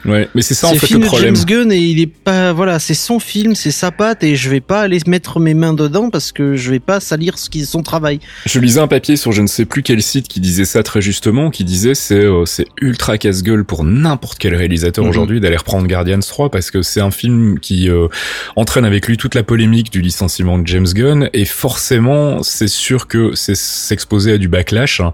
Ouais, 0.05 0.27
mais 0.33 0.41
c'est 0.41 0.53
ça 0.53 0.67
en 0.67 0.73
fait 0.73 0.87
film 0.87 1.01
le 1.01 1.05
problème. 1.07 1.35
James 1.35 1.45
Gunn 1.45 1.71
et 1.71 1.77
il 1.79 1.99
est 1.99 2.07
pas 2.07 2.53
voilà, 2.53 2.79
c'est 2.79 2.93
son 2.93 3.19
film, 3.19 3.55
c'est 3.55 3.71
sa 3.71 3.91
patte 3.91 4.23
et 4.23 4.35
je 4.35 4.49
vais 4.49 4.61
pas 4.61 4.81
aller 4.81 4.99
mettre 5.07 5.39
mes 5.39 5.53
mains 5.53 5.73
dedans 5.73 6.09
parce 6.09 6.31
que 6.31 6.55
je 6.55 6.71
vais 6.71 6.79
pas 6.79 6.99
salir 6.99 7.37
ce 7.37 7.49
qui 7.49 7.61
est 7.61 7.65
son 7.65 7.83
travail. 7.83 8.19
Je 8.45 8.59
lisais 8.59 8.79
un 8.79 8.87
papier 8.87 9.15
sur 9.15 9.31
je 9.31 9.41
ne 9.41 9.47
sais 9.47 9.65
plus 9.65 9.83
quel 9.83 10.01
site 10.01 10.27
qui 10.27 10.39
disait 10.39 10.65
ça 10.65 10.81
très 10.83 11.01
justement, 11.01 11.49
qui 11.51 11.63
disait 11.63 11.93
c'est 11.95 12.15
euh, 12.15 12.45
c'est 12.45 12.65
ultra 12.81 13.17
casse-gueule 13.17 13.63
pour 13.65 13.83
n'importe 13.83 14.37
quel 14.39 14.55
réalisateur 14.55 15.03
Mhm. 15.03 15.09
aujourd'hui 15.09 15.39
d'aller 15.39 15.57
reprendre 15.57 15.87
Guardians 15.87 16.19
3 16.19 16.49
parce 16.49 16.71
que 16.71 16.81
c'est 16.81 17.01
un 17.01 17.11
film 17.11 17.59
qui 17.59 17.89
euh, 17.89 18.07
entraîne 18.55 18.85
avec 18.85 19.07
lui 19.07 19.17
toute 19.17 19.35
la 19.35 19.43
polémique 19.43 19.91
du 19.91 20.01
licenciement 20.01 20.57
de 20.57 20.65
James 20.67 20.87
Gunn 20.93 21.29
et 21.33 21.45
forcément 21.45 22.43
c'est 22.43 22.67
sûr 22.67 23.07
que 23.07 23.33
c'est 23.35 23.55
s'exposer 23.55 24.33
à 24.33 24.37
du 24.37 24.47
backlash. 24.47 24.99
hein. 24.99 25.13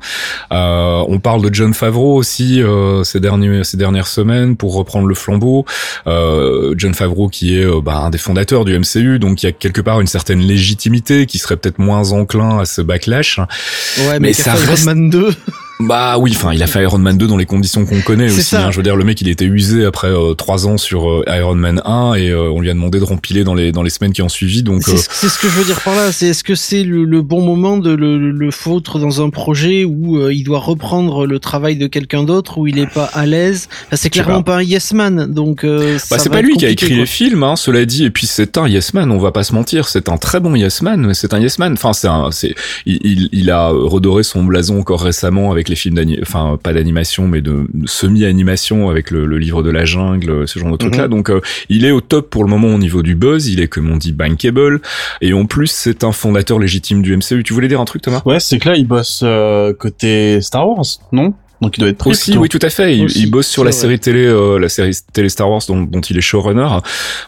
Euh, 0.51 1.03
on 1.08 1.20
parle 1.20 1.41
de 1.50 1.53
John 1.53 1.74
Favreau 1.74 2.15
aussi 2.15 2.62
euh, 2.62 3.03
ces 3.03 3.20
derniers 3.20 3.63
ces 3.63 3.77
dernières 3.77 4.08
semaines 4.08 4.56
pour 4.58 4.76
reprendre 4.77 5.07
le 5.07 5.15
flambeau. 5.15 5.65
Euh, 6.07 6.74
John 6.77 6.93
Favreau 6.93 7.27
qui 7.29 7.57
est 7.57 7.63
euh, 7.65 7.81
bah, 7.81 7.98
un 7.98 8.10
des 8.10 8.17
fondateurs 8.17 8.65
du 8.65 8.77
MCU 8.77 9.19
donc 9.19 9.43
il 9.43 9.46
y 9.48 9.50
a 9.50 9.51
quelque 9.51 9.81
part 9.81 10.00
une 10.01 10.07
certaine 10.07 10.39
légitimité 10.39 11.25
qui 11.25 11.38
serait 11.38 11.57
peut-être 11.57 11.79
moins 11.79 12.12
enclin 12.12 12.60
à 12.60 12.65
ce 12.65 12.81
backlash. 12.81 13.39
Ouais, 13.39 14.13
Mais 14.13 14.19
mais, 14.19 14.34
ça 14.34 14.53
reste- 14.53 14.86
Man 14.86 15.10
2. 15.10 15.29
Bah 15.79 16.17
oui, 16.17 16.31
enfin, 16.36 16.53
il 16.53 16.63
a 16.63 16.67
fait 16.67 16.81
Iron 16.81 16.98
Man 16.98 17.17
2 17.17 17.27
dans 17.27 17.38
les 17.38 17.46
conditions 17.46 17.86
qu'on 17.86 18.01
connaît 18.01 18.25
aussi. 18.25 18.55
hein. 18.55 18.72
Je 18.72 18.77
veux 18.77 18.84
dire, 18.84 18.96
le 18.96 19.03
mec, 19.03 19.22
il 19.22 19.29
était 19.29 19.46
usé 19.46 19.86
après 19.86 20.07
euh, 20.07 20.34
trois 20.34 20.65
ans 20.67 20.77
sur 20.77 21.07
euh, 21.07 21.24
Iron 21.27 21.53
Man 21.53 21.81
1 21.86 22.15
et 22.15 22.29
euh, 22.31 22.50
on 22.50 22.62
lui 22.62 22.69
a 22.72 22.74
demandé 22.74 22.98
de 23.00 23.03
rempiler 23.03 23.43
dans 23.43 23.53
les 23.53 23.72
dans 23.72 23.84
les 23.84 23.91
semaines 23.91 24.12
qui 24.12 24.24
ont 24.24 24.29
suivi. 24.29 24.63
Donc 24.63 24.81
C'est 24.84 24.98
ce, 24.98 25.38
que 25.38 25.48
je 25.48 25.53
veux 25.60 25.65
dire 25.65 25.79
par 25.81 25.96
là. 25.96 26.12
C'est 26.12 26.29
est-ce 26.29 26.43
que 26.43 26.55
c'est 26.55 26.84
le, 26.84 27.03
le 27.03 27.22
bon 27.22 27.41
moment 27.43 27.77
de 27.77 27.91
le, 27.93 28.17
le 28.31 28.51
foutre 28.51 28.98
dans 28.98 29.22
un 29.22 29.29
projet 29.29 29.84
où 29.86 30.29
il 30.31 30.43
doit 30.43 30.60
reprendre 30.60 31.27
le 31.27 31.39
travail 31.39 31.77
de 31.77 31.86
quelqu'un 31.86 32.24
d'autre 32.24 32.57
où 32.57 32.65
il 32.65 32.79
est 32.79 32.91
pas 32.91 33.05
à 33.13 33.27
l'aise? 33.27 33.69
Enfin, 33.88 33.98
c'est 33.98 34.10
clairement 34.10 34.41
pas. 34.41 34.57
un 34.57 34.63
yes 34.63 34.93
man. 34.93 35.31
Donc 35.31 35.63
bah, 35.63 36.17
c'est 36.17 36.29
pas 36.31 36.41
lui 36.41 36.57
qui 36.57 36.65
a 36.65 36.69
écrit 36.69 36.88
quoi. 36.89 36.98
les 36.98 37.05
films, 37.05 37.43
hein, 37.43 37.55
cela 37.55 37.86
dit. 37.86 38.03
Et 38.05 38.10
puis 38.10 38.25
c'est 38.25 38.57
un 38.57 38.67
yes 38.67 38.96
man. 38.96 39.12
On 39.12 39.19
va 39.19 39.31
pas 39.31 39.43
se 39.43 39.53
mentir, 39.53 39.88
c'est 39.88 40.10
un 40.10 40.17
très 40.17 40.39
bon 40.39 40.55
yes 40.55 40.81
man. 40.81 41.13
C'est 41.13 41.36
un 41.36 41.39
yes 41.39 41.60
man. 41.60 41.74
Enfin, 41.74 41.93
c'est 41.93 42.07
un, 42.07 42.31
c'est 42.31 42.55
il, 42.88 42.98
il, 43.03 43.29
il 43.31 43.51
a 43.51 43.67
redoré 43.69 44.24
son 44.24 44.43
blason 44.43 44.79
encore 44.79 45.03
récemment 45.03 45.51
avec 45.51 45.66
avec 45.67 45.69
les 45.69 45.75
films 45.75 45.95
d'animation, 45.95 46.24
enfin 46.25 46.57
pas 46.62 46.74
d'animation, 46.74 47.27
mais 47.27 47.41
de, 47.41 47.67
semi-animation 47.86 48.89
avec 48.89 49.12
le, 49.12 49.25
livre 49.38 49.63
de 49.63 49.69
la 49.69 49.86
jungle, 49.86 50.47
ce 50.47 50.59
genre 50.59 50.71
de 50.71 50.77
trucs-là. 50.77 51.07
Mhm. 51.07 51.09
Donc 51.09 51.31
il 51.69 51.86
est 51.86 51.91
au 51.91 52.01
top 52.01 52.29
pour 52.29 52.43
le 52.43 52.50
moment 52.50 52.69
au 52.69 52.77
niveau 52.77 53.03
du 53.03 53.15
buzz. 53.15 53.47
Il 53.47 53.59
est 53.59 53.67
comme 53.67 53.89
on 53.91 53.97
dit 53.97 54.13
bankable. 54.13 54.81
Et 55.21 55.33
en 55.33 55.45
plus, 55.45 55.67
c'est 55.67 56.03
un 56.03 56.12
fondateur 56.12 56.59
légitime 56.59 57.01
du 57.01 57.15
MCU. 57.15 57.43
Tu 57.43 57.53
voulais 57.53 57.67
dire 57.67 57.81
un 57.81 57.86
truc, 57.86 58.01
Thomas? 58.01 58.21
Ouais, 58.25 58.39
c'est 58.39 58.59
que 58.59 58.69
là, 58.69 58.75
il 58.75 58.88
bosse 58.88 59.24
côté 59.79 60.41
Star 60.41 60.67
Wars, 60.67 60.86
non? 61.12 61.33
Donc 61.61 61.77
il 61.77 61.81
doit 61.81 61.89
être 61.89 61.97
pris. 61.97 62.11
Aussi, 62.11 62.37
oui, 62.37 62.49
tout 62.49 62.59
à 62.61 62.69
fait. 62.69 62.95
Il, 62.95 63.31
bosse 63.31 63.47
sur 63.47 63.63
la 63.63 63.71
série 63.71 63.99
télé, 63.99 64.25
euh, 64.25 64.59
la 64.59 64.69
série 64.69 64.95
télé 65.11 65.27
Star 65.29 65.49
Wars 65.49 65.61
dont, 65.67 65.81
dont, 65.81 66.01
il 66.01 66.17
est 66.17 66.21
showrunner. 66.21 66.67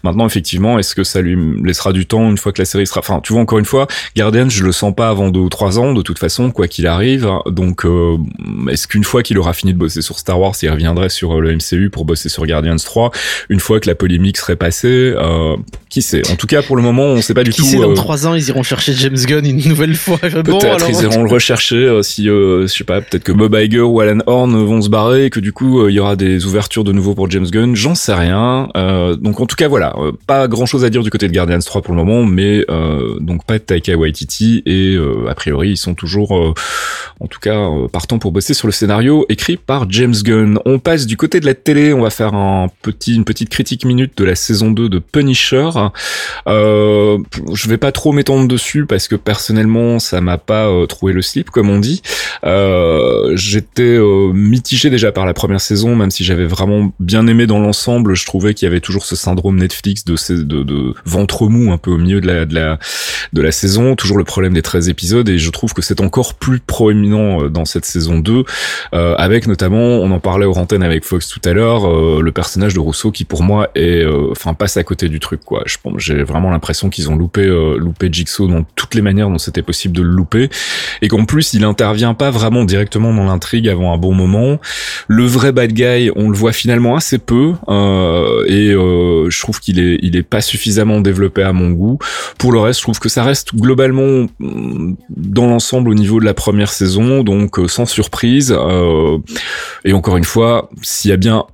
Maintenant, 0.04 0.26
effectivement, 0.26 0.78
est-ce 0.78 0.94
que 0.94 1.04
ça 1.04 1.22
lui 1.22 1.38
laissera 1.64 1.94
du 1.94 2.06
temps 2.06 2.30
une 2.30 2.38
fois 2.38 2.52
que 2.52 2.62
la 2.62 2.66
série 2.66 2.86
sera, 2.86 3.00
enfin, 3.00 3.22
tu 3.24 3.34
vois, 3.34 3.42
encore 3.42 3.60
une 3.60 3.66
fois, 3.66 3.88
Guardian, 4.16 4.50
je 4.50 4.64
le 4.64 4.72
sens 4.72 4.94
pas 4.94 5.10
avant 5.10 5.30
deux 5.30 5.40
ou 5.40 5.50
trois 5.50 5.80
ans, 5.80 5.94
de 5.94 6.02
toute 6.02 6.20
façon, 6.20 6.52
quoi 6.52 6.68
qu'il 6.68 6.86
arrive. 6.86 7.30
Donc, 7.48 7.86
euh, 7.86 8.18
est-ce 8.70 8.88
qu'une 8.88 9.04
fois 9.04 9.24
qu'il 9.24 9.38
aura 9.40 9.54
fini 9.54 9.74
de 9.74 9.80
bosser 9.80 10.02
sur 10.02 10.20
Star 10.20 10.40
Wars, 10.40 10.54
il 10.62 10.70
reviendrait 10.70 11.10
sur 11.10 11.38
euh, 11.38 11.42
le 11.42 11.56
MCU 11.56 11.90
pour 11.90 12.06
bosser 12.06 12.30
sur 12.30 12.46
Guardians 12.46 12.76
3, 12.76 13.12
une 13.50 13.60
fois 13.60 13.80
que 13.80 13.88
la 13.88 13.96
polémique 13.96 14.38
serait 14.38 14.56
passée, 14.56 15.14
qui 15.90 16.04
sait? 16.04 16.22
En 16.32 16.36
tout 16.36 16.48
cas, 16.48 16.62
pour 16.62 16.76
le 16.76 16.84
moment, 16.84 17.06
on 17.06 17.22
sait 17.22 17.34
pas 17.34 17.44
du 17.44 17.52
tout. 17.52 17.64
Qui 17.64 17.70
sait, 17.70 17.78
dans 17.78 17.94
trois 17.96 18.28
ans, 18.28 18.36
ils 18.36 18.48
iront 18.50 18.62
chercher 18.62 18.94
James 18.94 19.16
Gunn 19.16 19.46
une 19.46 19.68
nouvelle 19.68 19.96
fois? 19.96 20.18
Peut-être, 20.20 20.90
ils 20.90 21.02
iront 21.02 21.24
le 21.24 21.30
rechercher 21.30 22.00
si, 22.04 22.26
je 22.26 22.68
sais 22.68 22.84
pas, 22.84 23.02
peut-être 23.02 23.24
que 23.24 23.32
Bob 23.32 23.56
Iger 23.56 23.82
ou 23.82 24.00
Alan 24.00 24.19
Horn 24.26 24.56
vont 24.64 24.82
se 24.82 24.90
et 25.18 25.30
que 25.30 25.40
du 25.40 25.54
coup 25.54 25.82
euh, 25.82 25.92
il 25.92 25.96
y 25.96 26.00
aura 26.00 26.16
des 26.16 26.46
ouvertures 26.46 26.84
de 26.84 26.92
nouveau 26.92 27.16
pour 27.16 27.30
James 27.30 27.46
Gunn, 27.46 27.76
j'en 27.76 27.96
sais 27.96 28.14
rien. 28.14 28.70
Euh, 28.76 29.16
donc 29.16 29.40
en 29.40 29.46
tout 29.46 29.56
cas 29.56 29.68
voilà, 29.68 29.96
euh, 29.98 30.12
pas 30.28 30.48
grand 30.48 30.66
chose 30.66 30.84
à 30.84 30.90
dire 30.90 31.04
du 31.04 31.10
côté 31.10 31.28
de 31.28 31.34
Guardians 31.34 31.60
3 31.60 31.82
pour 31.82 31.94
le 31.94 32.04
moment, 32.04 32.24
mais 32.24 32.66
donc 33.20 33.46
pas 33.46 33.60
de 33.60 33.64
Taika 33.64 33.96
Waititi 33.96 34.64
et 34.66 34.98
a 35.28 35.34
priori 35.34 35.72
ils 35.72 35.78
sont 35.78 35.94
toujours 35.94 36.54
en 37.20 37.28
tout 37.28 37.40
cas 37.40 37.70
partant 37.92 38.20
pour 38.20 38.32
bosser 38.32 38.54
sur 38.54 38.68
le 38.68 38.72
scénario 38.72 39.26
écrit 39.30 39.58
par 39.58 39.90
James 39.90 40.16
Gunn. 40.24 40.60
On 40.66 40.80
passe 40.80 41.06
du 41.06 41.18
côté 41.18 41.40
de 41.40 41.46
la 41.46 41.54
télé, 41.54 41.94
on 41.94 42.02
va 42.02 42.10
faire 42.10 42.34
un 42.34 42.70
petit 42.82 43.16
une 43.16 43.26
petite 43.26 43.50
critique 43.50 43.86
minute 43.86 44.18
de 44.18 44.24
la 44.24 44.36
saison 44.36 44.72
2 44.72 44.90
de 44.90 45.00
Punisher. 45.00 45.70
Euh, 46.48 47.18
je 47.54 47.70
vais 47.70 47.78
pas 47.78 47.92
trop 47.92 48.12
m'étendre 48.12 48.48
dessus 48.48 48.86
parce 48.86 49.08
que 49.08 49.16
personnellement 49.16 50.00
ça 50.00 50.22
m'a 50.22 50.38
pas 50.38 50.70
trouvé 50.88 51.14
le 51.14 51.22
slip 51.22 51.50
comme 51.50 51.70
on 51.70 51.80
dit. 51.80 52.02
J'étais 53.36 53.98
mitigé 54.34 54.90
déjà 54.90 55.12
par 55.12 55.26
la 55.26 55.34
première 55.34 55.62
saison, 55.62 55.96
même 55.96 56.12
si 56.12 56.24
j'avais 56.24 56.46
vraiment 56.46 56.92
bien 57.00 57.28
aimé 57.28 57.48
dans 57.48 57.60
l'ensemble, 57.60 58.16
je 58.16 58.26
trouvais 58.26 58.54
qu'il 58.54 58.66
y 58.66 58.70
avait 58.70 58.80
toujours 58.80 59.06
ce 59.06 59.16
syndrome 59.16 59.58
Netflix 59.58 60.06
de, 60.06 60.16
de, 60.44 60.64
de 60.64 60.94
ventre 61.06 61.48
mou 61.48 61.72
un 61.72 61.78
peu 61.78 61.92
au 61.92 61.98
milieu 61.98 62.22
de 62.22 62.28
la, 62.28 62.46
de 62.46 62.56
la, 62.56 62.80
de 63.34 63.42
la 63.42 63.52
saison, 63.52 63.96
toujours 63.96 64.18
le 64.18 64.24
problème 64.24 64.54
des 64.54 64.62
13 64.62 64.90
épisodes, 64.90 65.28
et 65.30 65.38
je 65.38 65.50
trouve 65.50 65.74
que 65.74 65.82
c'est 65.82 66.02
encore 66.02 66.34
plus 66.34 66.60
proéminent 66.60 67.44
euh, 67.44 67.50
dans 67.50 67.66
cette 67.66 67.86
saison 67.86 68.20
2, 68.20 68.44
euh, 68.94 69.16
avec 69.18 69.48
notamment, 69.48 69.78
on 69.78 70.12
en 70.12 70.20
parlait 70.20 70.46
aux 70.46 70.58
antennes 70.58 70.84
avec 70.84 71.06
Fox 71.06 71.28
tout 71.28 71.42
à 71.46 71.54
l'heure, 71.54 71.88
euh, 71.88 72.22
le 72.22 72.32
personnage 72.32 72.74
de 72.74 72.80
Rousseau 72.80 73.12
qui 73.12 73.26
pour 73.26 73.44
moi 73.44 73.70
est, 73.76 74.06
enfin 74.32 74.54
passe 74.54 74.78
à 74.78 74.84
côté 74.84 75.10
du 75.10 75.20
truc 75.20 75.42
quoi. 75.44 75.64
J'ai 75.98 76.24
vraiment 76.24 76.52
l'impression 76.52 76.90
qu'ils 76.90 77.10
ont 77.10 77.16
loupé, 77.16 77.46
loupé 77.78 78.10
Jigsaw 78.12 78.48
dans 78.48 78.64
toutes 78.76 78.96
les 78.96 79.02
manières 79.02 79.30
dont 79.30 79.38
c'était 79.38 79.62
possible 79.62 79.96
de 79.96 80.02
le 80.02 80.10
louper, 80.10 80.50
et 81.02 81.08
qu'en 81.08 81.26
plus 81.26 81.54
il 81.54 81.64
intervient 81.64 82.14
pas 82.14 82.32
vraiment 82.32 82.64
directement 82.66 83.14
dans 83.14 83.26
l'intrigue 83.26 83.68
avant 83.68 83.94
bon 84.00 84.14
moment. 84.14 84.60
Le 85.08 85.26
vrai 85.26 85.52
bad 85.52 85.74
guy, 85.74 86.12
on 86.16 86.30
le 86.30 86.36
voit 86.36 86.54
finalement 86.54 86.96
assez 86.96 87.18
peu 87.20 87.54
euh, 87.68 88.46
et 88.48 88.70
euh, 88.72 89.30
je 89.30 89.40
trouve 89.40 89.60
qu'il 89.60 89.80
est 89.80 90.00
il 90.02 90.16
est 90.16 90.24
pas 90.24 90.42
suffisamment 90.42 91.02
développé 91.02 91.44
à 91.44 91.54
mon 91.54 91.72
goût. 91.72 92.00
Pour 92.38 92.52
le 92.52 92.60
reste, 92.60 92.80
je 92.80 92.86
trouve 92.86 93.00
que 93.00 93.10
ça 93.10 93.24
reste 93.24 93.56
globalement 93.56 94.28
mm, 94.40 94.96
dans 95.10 95.48
l'ensemble 95.48 95.90
au 95.90 95.94
niveau 95.94 96.20
de 96.20 96.26
la 96.26 96.34
première 96.34 96.72
saison, 96.72 97.24
donc 97.24 97.60
euh, 97.60 97.68
sans 97.68 97.86
surprise. 97.86 98.56
et 99.86 99.94
encore 99.94 100.18
une 100.18 100.24
fois, 100.24 100.70
s'il 100.82 101.12
y 101.12 101.14
a 101.14 101.18
bien 101.18 101.46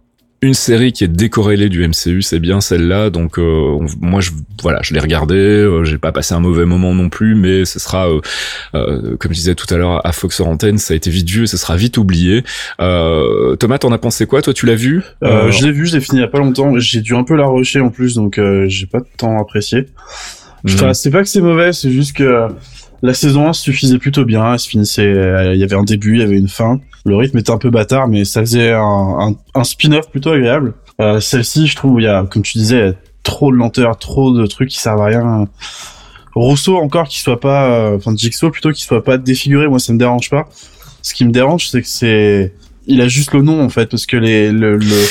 une 0.41 0.53
série 0.53 0.91
qui 0.93 1.03
est 1.03 1.09
décorrélée 1.09 1.69
du 1.69 1.87
MCU, 1.87 2.21
c'est 2.21 2.39
bien 2.39 2.61
celle-là. 2.61 3.09
Donc 3.09 3.39
euh, 3.39 3.79
moi, 3.99 4.21
je, 4.21 4.31
voilà, 4.61 4.79
je 4.83 4.93
l'ai 4.93 4.99
regardé. 4.99 5.35
Euh, 5.35 5.83
j'ai 5.83 5.97
pas 5.97 6.11
passé 6.11 6.33
un 6.33 6.39
mauvais 6.39 6.65
moment 6.65 6.93
non 6.93 7.09
plus, 7.09 7.35
mais 7.35 7.65
ce 7.65 7.79
sera, 7.79 8.07
euh, 8.07 9.17
comme 9.17 9.31
je 9.31 9.37
disais 9.37 9.55
tout 9.55 9.71
à 9.73 9.77
l'heure 9.77 10.05
à 10.05 10.11
Fox 10.11 10.39
Antenne, 10.41 10.77
ça 10.77 10.93
a 10.93 10.97
été 10.97 11.09
vite 11.09 11.29
vu, 11.29 11.47
ce 11.47 11.57
sera 11.57 11.75
vite 11.75 11.97
oublié. 11.97 12.43
Thomas, 12.77 13.77
t'en 13.79 13.91
as 13.91 13.97
pensé 13.97 14.25
quoi 14.25 14.41
Toi, 14.41 14.53
tu 14.53 14.65
l'as 14.65 14.75
vu? 14.75 15.03
Je 15.21 15.65
l'ai 15.65 15.71
vu, 15.71 15.87
je 15.87 15.95
l'ai 15.95 16.01
fini 16.01 16.19
il 16.19 16.21
y 16.21 16.25
a 16.25 16.27
pas 16.27 16.39
longtemps. 16.39 16.77
J'ai 16.77 17.01
dû 17.01 17.15
un 17.15 17.23
peu 17.23 17.35
la 17.35 17.47
rusher 17.47 17.81
en 17.81 17.89
plus, 17.89 18.15
donc 18.15 18.39
j'ai 18.67 18.85
pas 18.85 18.99
tant 19.17 19.39
apprécié. 19.39 19.87
Mhm. 20.63 20.95
c'est 20.95 21.11
pas 21.11 21.21
que 21.21 21.29
c'est 21.29 21.41
mauvais, 21.41 21.73
c'est 21.73 21.91
juste 21.91 22.15
que 22.17 22.47
la 23.03 23.13
saison 23.13 23.47
1 23.47 23.53
suffisait 23.53 23.99
plutôt 23.99 24.25
bien. 24.25 24.53
Elle 24.53 24.59
se 24.59 24.67
finissait, 24.67 25.11
il 25.53 25.59
y 25.59 25.63
avait 25.63 25.75
un 25.75 25.83
début, 25.83 26.15
il 26.15 26.19
y 26.19 26.23
avait 26.23 26.37
une 26.37 26.47
fin. 26.47 26.79
Le 27.05 27.15
rythme 27.15 27.37
était 27.37 27.51
un 27.51 27.57
peu 27.57 27.69
bâtard, 27.69 28.07
mais 28.07 28.25
ça 28.25 28.41
faisait 28.41 28.73
un, 28.73 29.35
un, 29.53 29.63
spin-off 29.63 30.09
plutôt 30.09 30.31
agréable. 30.31 30.73
Euh, 30.99 31.19
Celle-ci, 31.19 31.67
je 31.67 31.75
trouve, 31.75 32.01
il 32.01 32.05
y 32.05 32.07
a, 32.07 32.23
comme 32.23 32.41
tu 32.41 32.57
disais, 32.57 32.95
trop 33.21 33.51
de 33.51 33.57
lenteur, 33.57 33.97
trop 33.97 34.35
de 34.35 34.45
trucs 34.47 34.69
qui 34.69 34.79
servent 34.79 35.01
à 35.01 35.05
rien. 35.05 35.47
Rousseau 36.35 36.77
encore 36.77 37.07
qui 37.07 37.19
soit 37.19 37.39
pas, 37.39 37.69
euh, 37.69 37.95
enfin 37.95 38.13
Jigsaw 38.15 38.49
plutôt 38.51 38.71
qui 38.71 38.81
soit 38.81 39.03
pas 39.03 39.17
défiguré, 39.17 39.67
moi 39.67 39.79
ça 39.79 39.93
me 39.93 39.97
dérange 39.97 40.29
pas. 40.29 40.49
Ce 41.01 41.13
qui 41.13 41.23
me 41.25 41.31
dérange, 41.31 41.69
c'est 41.69 41.81
que 41.81 41.87
c'est, 41.87 42.53
il 42.87 43.01
a 43.01 43.07
juste 43.07 43.33
le 43.33 43.41
nom 43.41 43.63
en 43.63 43.69
fait, 43.69 43.85
parce 43.85 44.05
que 44.05 44.17
les, 44.17 44.51
le, 44.51 44.77
le, 44.77 45.05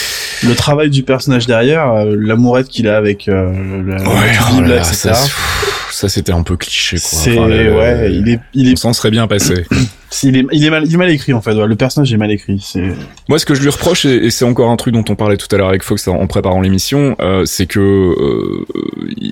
le 0.47 0.55
travail 0.55 0.91
du 0.91 1.03
personnage 1.03 1.47
derrière, 1.47 1.91
euh, 1.93 2.17
l'amourette 2.19 2.69
qu'il 2.69 2.89
a 2.89 2.97
avec 2.97 3.29
euh, 3.29 3.53
la, 3.87 4.03
ouais, 4.03 4.33
oh 4.53 4.65
etc. 4.65 5.13
Ça, 5.91 6.09
c'était 6.09 6.33
un 6.33 6.43
peu 6.43 6.57
cliché 6.57 6.97
quoi. 6.97 7.07
C'est 7.07 7.39
ouais, 7.39 8.13
il 8.13 8.29
est, 8.29 8.41
il 8.53 8.69
est. 8.69 8.73
On 8.73 8.77
s'en 8.77 8.93
serait 8.93 9.11
bien 9.13 9.27
passé. 9.27 9.65
il 10.23 10.37
est, 10.37 10.47
il 10.52 10.64
est 10.64 10.71
mal, 10.71 10.85
il 10.87 10.94
est 10.94 10.97
mal 10.97 11.11
écrit 11.11 11.33
en 11.33 11.40
fait. 11.40 11.54
le 11.54 11.76
personnage 11.76 12.12
est 12.12 12.16
mal 12.16 12.30
écrit. 12.30 12.61
C'est. 12.62 12.83
Moi, 13.28 13.38
ce 13.38 13.47
que 13.47 13.54
je 13.54 13.62
lui 13.62 13.68
reproche, 13.68 14.04
et, 14.04 14.30
c'est 14.30 14.44
encore 14.44 14.71
un 14.71 14.76
truc 14.76 14.94
dont 14.94 15.04
on 15.09 15.14
parlait 15.14 15.37
tout 15.37 15.49
à 15.54 15.59
l'heure 15.59 15.68
avec 15.68 15.83
Fox 15.83 16.06
en, 16.09 16.26
préparant 16.26 16.61
l'émission, 16.61 17.16
euh, 17.21 17.44
c'est 17.44 17.66
que 17.66 17.80
euh, 17.80 18.64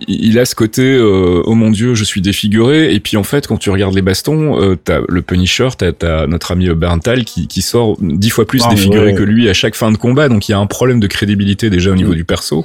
il 0.08 0.38
a 0.38 0.44
ce 0.44 0.54
côté, 0.54 0.82
euh, 0.82 1.42
oh 1.44 1.54
mon 1.54 1.70
dieu, 1.70 1.94
je 1.94 2.04
suis 2.04 2.20
défiguré. 2.20 2.94
Et 2.94 3.00
puis 3.00 3.16
en 3.16 3.24
fait, 3.24 3.46
quand 3.46 3.56
tu 3.56 3.70
regardes 3.70 3.94
les 3.94 4.02
bastons, 4.02 4.76
t'as 4.82 5.00
le 5.08 5.22
Punisher, 5.22 5.68
t'as, 5.76 5.92
as 6.02 6.26
notre 6.26 6.52
ami 6.52 6.68
Berntal 6.70 7.24
qui, 7.24 7.46
qui 7.46 7.62
sort 7.62 7.96
dix 8.00 8.30
fois 8.30 8.46
plus 8.46 8.62
ah, 8.64 8.70
défiguré 8.70 9.14
que 9.14 9.22
lui 9.22 9.48
à 9.48 9.54
chaque 9.54 9.74
fin 9.74 9.92
de 9.92 9.96
combat. 9.96 10.28
Donc 10.28 10.48
il 10.48 10.52
y 10.52 10.54
a 10.54 10.58
un 10.58 10.66
problème 10.66 11.00
de 11.00 11.06
crédibilité 11.06 11.70
déjà 11.70 11.90
au 11.90 11.94
niveau 11.94 12.12
mm. 12.12 12.16
du 12.16 12.24
perso. 12.24 12.64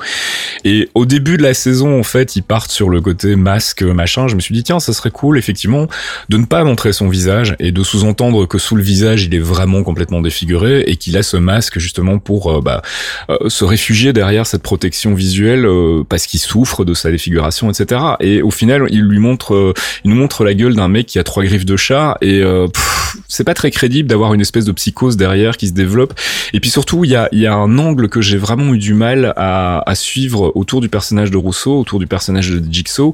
Et 0.64 0.90
au 0.96 1.06
début 1.06 1.38
de 1.38 1.44
la 1.44 1.54
saison, 1.54 2.00
en 2.00 2.04
fait, 2.04 2.36
ils 2.36 2.44
partent 2.44 2.72
sur 2.72 2.90
le 2.90 3.02
côté 3.02 3.36
masque, 3.36 3.84
machin. 3.84 4.28
Je 4.28 4.36
me 4.36 4.40
suis 4.40 4.54
dit 4.54 4.64
tiens, 4.64 4.80
ça 4.80 4.94
serait 4.94 5.12
cool 5.12 5.38
effectivement 5.38 5.88
de 6.30 6.38
ne 6.38 6.46
pas 6.46 6.64
montrer 6.64 6.94
son 6.94 7.10
visage 7.10 7.56
et 7.60 7.72
de 7.72 7.84
sous 7.84 8.04
entendre 8.08 8.46
que 8.46 8.58
sous 8.58 8.76
le 8.76 8.84
visage, 8.84 9.26
il 9.26 9.36
est 9.36 9.40
vraiment 9.40 9.84
complètement 9.84 10.22
défiguré 10.22 10.82
et 10.88 10.96
qu'il 10.96 11.18
a 11.18 11.24
ce 11.24 11.38
masque 11.38 11.80
justement 11.80 12.20
pour 12.20 12.52
euh, 12.52 12.62
bah, 12.62 12.82
euh, 13.30 13.50
se 13.50 13.66
réfugier 13.66 14.14
derrière 14.14 14.46
cette 14.46 14.64
protection 14.64 15.14
visuelle 15.14 15.66
euh, 15.66 16.04
parce 16.08 16.26
qu'il 16.26 16.40
souffre 16.40 16.86
de 16.86 16.94
sa 16.94 17.12
défiguration, 17.12 17.70
etc. 17.70 18.02
Et 18.20 18.42
au 18.42 18.52
final, 18.52 18.88
il 18.90 19.02
lui 19.02 19.20
montre, 19.20 19.74
il 20.04 20.12
nous 20.12 20.18
montre 20.18 20.44
la 20.44 20.54
gueule 20.54 20.76
d'un 20.76 20.88
mec 20.88 21.06
qui 21.06 21.20
a 21.20 21.24
trois 21.24 21.44
griffes 21.44 21.66
de 21.66 21.78
chat 21.78 22.18
et 22.22 22.42
c'est 23.28 23.44
pas 23.44 23.54
très 23.54 23.72
crédible 23.72 24.10
d'avoir 24.10 24.34
une 24.34 24.42
espèce 24.42 24.66
de 24.66 24.72
psychose 24.72 25.18
derrière 25.18 25.58
qui 25.58 25.68
se 25.68 25.74
développe. 25.74 26.14
Et 26.54 26.60
puis 26.60 26.70
surtout, 26.70 27.04
il 27.04 27.12
y 27.12 27.16
a, 27.16 27.30
y 27.32 27.46
a 27.46 27.54
un 27.54 27.78
angle 27.78 28.10
que 28.10 28.22
j'ai 28.22 28.38
vraiment 28.38 28.74
eu 28.74 28.78
du 28.78 28.94
mal 28.94 29.34
à, 29.36 29.84
à 29.90 29.96
suivre 29.96 30.52
autour 30.56 30.82
du 30.82 30.90
personnage 30.90 31.32
de 31.32 31.38
Rousseau, 31.38 31.80
autour 31.80 32.00
du 32.00 32.08
personnage 32.08 32.50
de 32.50 32.62
Jigsaw. 32.72 33.14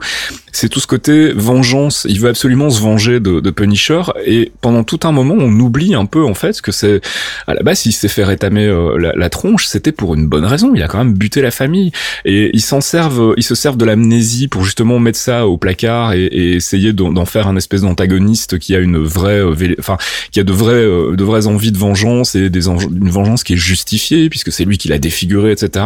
C'est 0.51 0.70
tout 0.70 0.79
ce 0.79 0.88
côté 0.88 1.34
vengeance. 1.34 2.05
Il 2.08 2.20
veut 2.20 2.29
absolument 2.29 2.70
se 2.70 2.79
venger 2.79 3.20
de, 3.20 3.39
de 3.39 3.51
Punisher 3.51 4.03
et 4.25 4.51
pendant 4.62 4.84
tout 4.84 5.00
un 5.03 5.12
moment, 5.12 5.36
on 5.38 5.60
oublie 5.60 5.96
un 5.96 6.05
peu 6.05 6.24
en 6.24 6.34
fait 6.34 6.62
que 6.62 6.72
c'est 6.72 7.01
à 7.48 7.53
la 7.53 7.62
base, 7.63 7.79
s'il 7.79 7.93
s'est 7.93 8.08
fait 8.08 8.24
rétamer 8.24 8.65
euh, 8.65 9.12
la, 9.15 9.29
tronche, 9.29 9.65
c'était 9.65 9.91
pour 9.91 10.13
une 10.15 10.27
bonne 10.27 10.46
raison. 10.46 10.74
Il 10.75 10.84
a 10.84 10.88
quand 10.88 11.00
même 11.00 11.13
buté 11.13 11.41
la 11.41 11.51
famille 11.51 11.91
et 12.25 12.51
ils 12.53 12.62
s'en 12.62 12.82
servent, 12.82 13.34
ils 13.38 13.43
se 13.43 13.55
servent 13.55 13.77
de 13.77 13.86
l'amnésie 13.86 14.48
pour 14.48 14.63
justement 14.63 15.00
mettre 15.00 15.17
ça 15.17 15.48
au 15.48 15.58
placard 15.58 16.13
et, 16.13 16.24
essayer 16.34 16.93
d'en 16.93 17.25
faire 17.25 17.48
un 17.48 17.55
espèce 17.55 17.82
d'antagoniste 17.82 18.60
qui 18.60 18.75
a 18.75 18.79
une 18.79 18.98
vraie, 18.98 19.39
euh, 19.39 19.75
enfin, 19.79 19.98
qui 20.31 20.39
a 20.39 20.43
de 20.43 20.53
vraies, 20.53 20.74
euh, 20.74 21.15
de 21.15 21.24
vraies 21.24 21.48
envies 21.48 21.72
de 21.72 21.77
vengeance 21.77 22.36
et 22.36 22.50
des 22.50 22.67
une 22.67 23.10
vengeance 23.10 23.43
qui 23.43 23.53
est 23.53 23.57
justifiée 23.57 24.29
puisque 24.29 24.51
c'est 24.51 24.65
lui 24.65 24.77
qui 24.77 24.88
l'a 24.88 24.98
défiguré, 24.98 25.51
etc. 25.51 25.86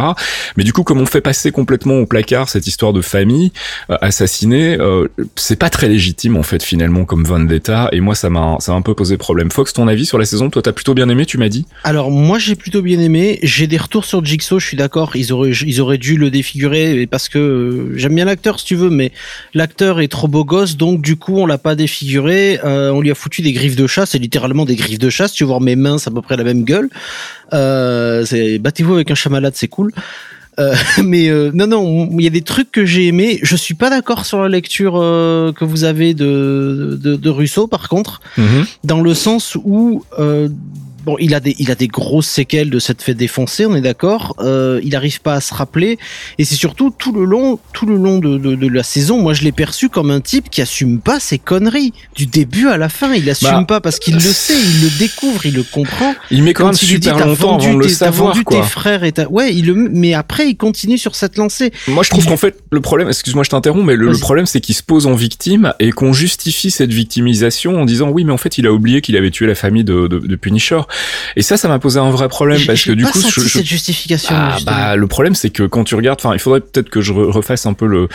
Mais 0.56 0.64
du 0.64 0.72
coup, 0.72 0.82
comme 0.82 1.00
on 1.00 1.06
fait 1.06 1.20
passer 1.20 1.50
complètement 1.50 1.98
au 1.98 2.06
placard 2.06 2.48
cette 2.48 2.66
histoire 2.66 2.92
de 2.92 3.02
famille 3.02 3.52
assassinée, 3.88 4.78
c'est 5.36 5.56
pas 5.56 5.70
très 5.70 5.88
légitime 5.88 6.36
en 6.36 6.42
fait 6.42 6.62
finalement 6.62 7.04
comme 7.04 7.24
vendetta 7.24 7.88
et 7.92 8.00
moi 8.00 8.14
ça 8.14 8.30
m'a 8.30 8.56
ça 8.60 8.72
m'a 8.72 8.78
un 8.78 8.82
peu 8.82 8.94
posé 8.94 9.16
problème. 9.16 9.50
Fox, 9.50 9.72
ton 9.72 9.88
avis 9.88 10.06
sur 10.06 10.18
la 10.18 10.24
saison? 10.24 10.50
Toi, 10.50 10.62
t'as 10.62 10.72
plutôt 10.72 10.94
bien 10.94 11.08
aimé, 11.08 11.26
tu 11.26 11.38
m'as 11.38 11.48
dit? 11.48 11.66
Alors, 11.84 12.10
moi, 12.10 12.38
j'ai 12.38 12.54
plutôt 12.54 12.82
bien 12.82 12.98
aimé. 13.00 13.38
J'ai 13.42 13.66
des 13.66 13.76
retours 13.76 14.04
sur 14.04 14.24
Jigsaw, 14.24 14.58
je 14.58 14.66
suis 14.66 14.76
d'accord. 14.76 15.16
Ils 15.16 15.32
auraient, 15.32 15.50
ils 15.50 15.80
auraient 15.80 15.98
dû 15.98 16.16
le 16.16 16.30
défigurer 16.30 17.06
parce 17.06 17.28
que 17.28 17.38
euh, 17.38 17.96
j'aime 17.96 18.14
bien 18.14 18.24
l'acteur, 18.24 18.58
si 18.60 18.66
tu 18.66 18.76
veux, 18.76 18.90
mais 18.90 19.12
l'acteur 19.54 20.00
est 20.00 20.08
trop 20.08 20.28
beau 20.28 20.44
gosse, 20.44 20.76
donc 20.76 21.02
du 21.02 21.16
coup, 21.16 21.38
on 21.38 21.46
l'a 21.46 21.58
pas 21.58 21.74
défiguré. 21.74 22.60
Euh, 22.64 22.90
on 22.90 23.00
lui 23.00 23.10
a 23.10 23.14
foutu 23.14 23.42
des 23.42 23.52
griffes 23.52 23.76
de 23.76 23.86
chat. 23.86 24.06
C'est 24.08 24.18
littéralement 24.18 24.64
des 24.64 24.74
griffes 24.76 24.98
de 24.98 25.10
chat. 25.10 25.28
Si 25.28 25.34
tu 25.34 25.44
vois 25.44 25.60
mes 25.60 25.76
mains, 25.76 25.98
c'est 25.98 26.08
à 26.08 26.12
peu 26.12 26.22
près 26.22 26.36
la 26.36 26.44
même 26.44 26.64
gueule. 26.64 26.88
Euh, 27.52 28.24
battez-vous 28.60 28.94
avec 28.94 29.10
un 29.10 29.14
chat 29.14 29.30
malade, 29.30 29.52
c'est 29.56 29.68
cool. 29.68 29.92
Euh, 30.58 30.74
mais 31.04 31.28
euh, 31.28 31.50
non, 31.54 31.66
non, 31.68 32.08
il 32.18 32.22
y 32.24 32.26
a 32.26 32.30
des 32.30 32.42
trucs 32.42 32.72
que 32.72 32.84
j'ai 32.84 33.06
aimés. 33.06 33.38
Je 33.42 33.54
suis 33.54 33.74
pas 33.74 33.90
d'accord 33.90 34.26
sur 34.26 34.42
la 34.42 34.48
lecture 34.48 34.94
euh, 34.96 35.52
que 35.52 35.64
vous 35.64 35.84
avez 35.84 36.14
de, 36.14 36.98
de, 37.00 37.14
de 37.16 37.30
Russo, 37.30 37.66
par 37.68 37.88
contre, 37.88 38.20
Mhm. 38.36 38.64
dans 38.84 39.00
le 39.00 39.14
sens 39.14 39.56
où 39.62 40.02
bon, 41.04 41.16
il 41.18 41.34
a 41.34 41.40
des, 41.40 41.54
il 41.58 41.70
a 41.70 41.74
des 41.74 41.88
grosses 41.88 42.26
séquelles 42.28 42.70
de 42.70 42.78
cette 42.78 43.02
fait 43.02 43.14
défoncer, 43.14 43.66
on 43.66 43.74
est 43.74 43.80
d'accord. 43.80 44.34
Euh, 44.40 44.80
il 44.82 44.94
arrive 44.96 45.20
pas 45.20 45.34
à 45.34 45.40
se 45.40 45.54
rappeler, 45.54 45.98
et 46.38 46.44
c'est 46.44 46.54
surtout 46.54 46.94
tout 46.96 47.12
le 47.12 47.24
long, 47.24 47.58
tout 47.72 47.86
le 47.86 47.96
long 47.96 48.18
de, 48.18 48.38
de, 48.38 48.54
de 48.54 48.68
la 48.68 48.82
saison. 48.82 49.20
Moi, 49.20 49.32
je 49.34 49.42
l'ai 49.44 49.52
perçu 49.52 49.88
comme 49.88 50.10
un 50.10 50.20
type 50.20 50.50
qui 50.50 50.60
assume 50.62 51.00
pas 51.00 51.20
ses 51.20 51.38
conneries 51.38 51.92
du 52.16 52.26
début 52.26 52.68
à 52.68 52.76
la 52.76 52.88
fin. 52.88 53.12
Il 53.14 53.28
assume 53.30 53.48
Bah, 53.50 53.64
pas 53.66 53.80
parce 53.80 53.98
qu'il 53.98 54.14
le 54.14 54.20
sait, 54.20 54.54
il 54.58 54.82
le 54.84 54.98
découvre, 54.98 55.46
il 55.46 55.54
le 55.54 55.62
comprend. 55.62 56.14
Il 56.30 56.42
met 56.42 56.52
quand 56.54 56.64
même 56.66 56.74
il 56.74 56.86
dit 56.86 56.86
super 56.86 57.16
t'as 57.16 57.24
longtemps 57.26 57.52
vendu, 57.52 57.66
avant 57.68 57.78
de 57.78 57.82
le 57.84 57.88
savoir, 57.88 58.32
vendu 58.32 58.44
quoi. 58.44 58.60
tes 58.60 58.66
frères 58.66 59.04
et 59.04 59.12
t'as- 59.12 59.28
ouais, 59.28 59.54
il 59.54 59.66
le, 59.66 59.74
mais 59.74 60.14
après 60.14 60.48
il 60.48 60.56
continue 60.56 60.98
sur 60.98 61.14
cette 61.14 61.36
lancée. 61.36 61.72
Moi, 61.88 62.02
je 62.02 62.10
trouve 62.10 62.26
qu'en 62.26 62.36
fait, 62.36 62.56
le 62.70 62.80
problème, 62.80 63.08
excuse-moi, 63.08 63.44
je 63.44 63.50
t'interromps, 63.50 63.84
mais 63.84 63.96
le, 63.96 64.10
le 64.10 64.18
problème, 64.18 64.46
c'est 64.46 64.60
qu'il 64.60 64.74
se 64.74 64.82
pose 64.82 65.06
en 65.06 65.14
victime 65.14 65.72
et 65.80 65.90
qu'on 65.90 66.12
justifie 66.12 66.70
cette 66.70 66.92
victimisation 66.92 67.80
en 67.80 67.84
disant 67.84 68.08
oui, 68.10 68.24
mais 68.24 68.32
en 68.32 68.36
fait, 68.38 68.58
il 68.58 68.66
a 68.66 68.72
oublié 68.72 69.00
qu'il 69.00 69.16
avait 69.16 69.30
tué 69.30 69.46
la 69.46 69.54
famille 69.54 69.84
de, 69.84 70.06
de, 70.06 70.18
de 70.18 70.36
Punisher. 70.36 70.80
Et 71.36 71.42
ça, 71.42 71.56
ça 71.56 71.68
m'a 71.68 71.78
posé 71.78 71.98
un 71.98 72.10
vrai 72.10 72.28
problème 72.28 72.60
parce 72.66 72.84
que 72.84 72.92
du 72.92 73.04
pas 73.04 73.10
coup, 73.10 73.20
senti 73.20 73.40
je, 73.40 73.48
cette 73.48 73.66
justification. 73.66 74.34
Ah, 74.36 74.56
bah, 74.64 74.96
le 74.96 75.06
problème, 75.06 75.34
c'est 75.34 75.50
que 75.50 75.62
quand 75.64 75.84
tu 75.84 75.94
regardes, 75.94 76.18
enfin, 76.20 76.34
il 76.34 76.38
faudrait 76.40 76.60
peut-être 76.60 76.90
que 76.90 77.00
je 77.00 77.12
re- 77.12 77.30
refasse 77.30 77.66
un 77.66 77.72
peu 77.72 77.86
le, 77.86 78.08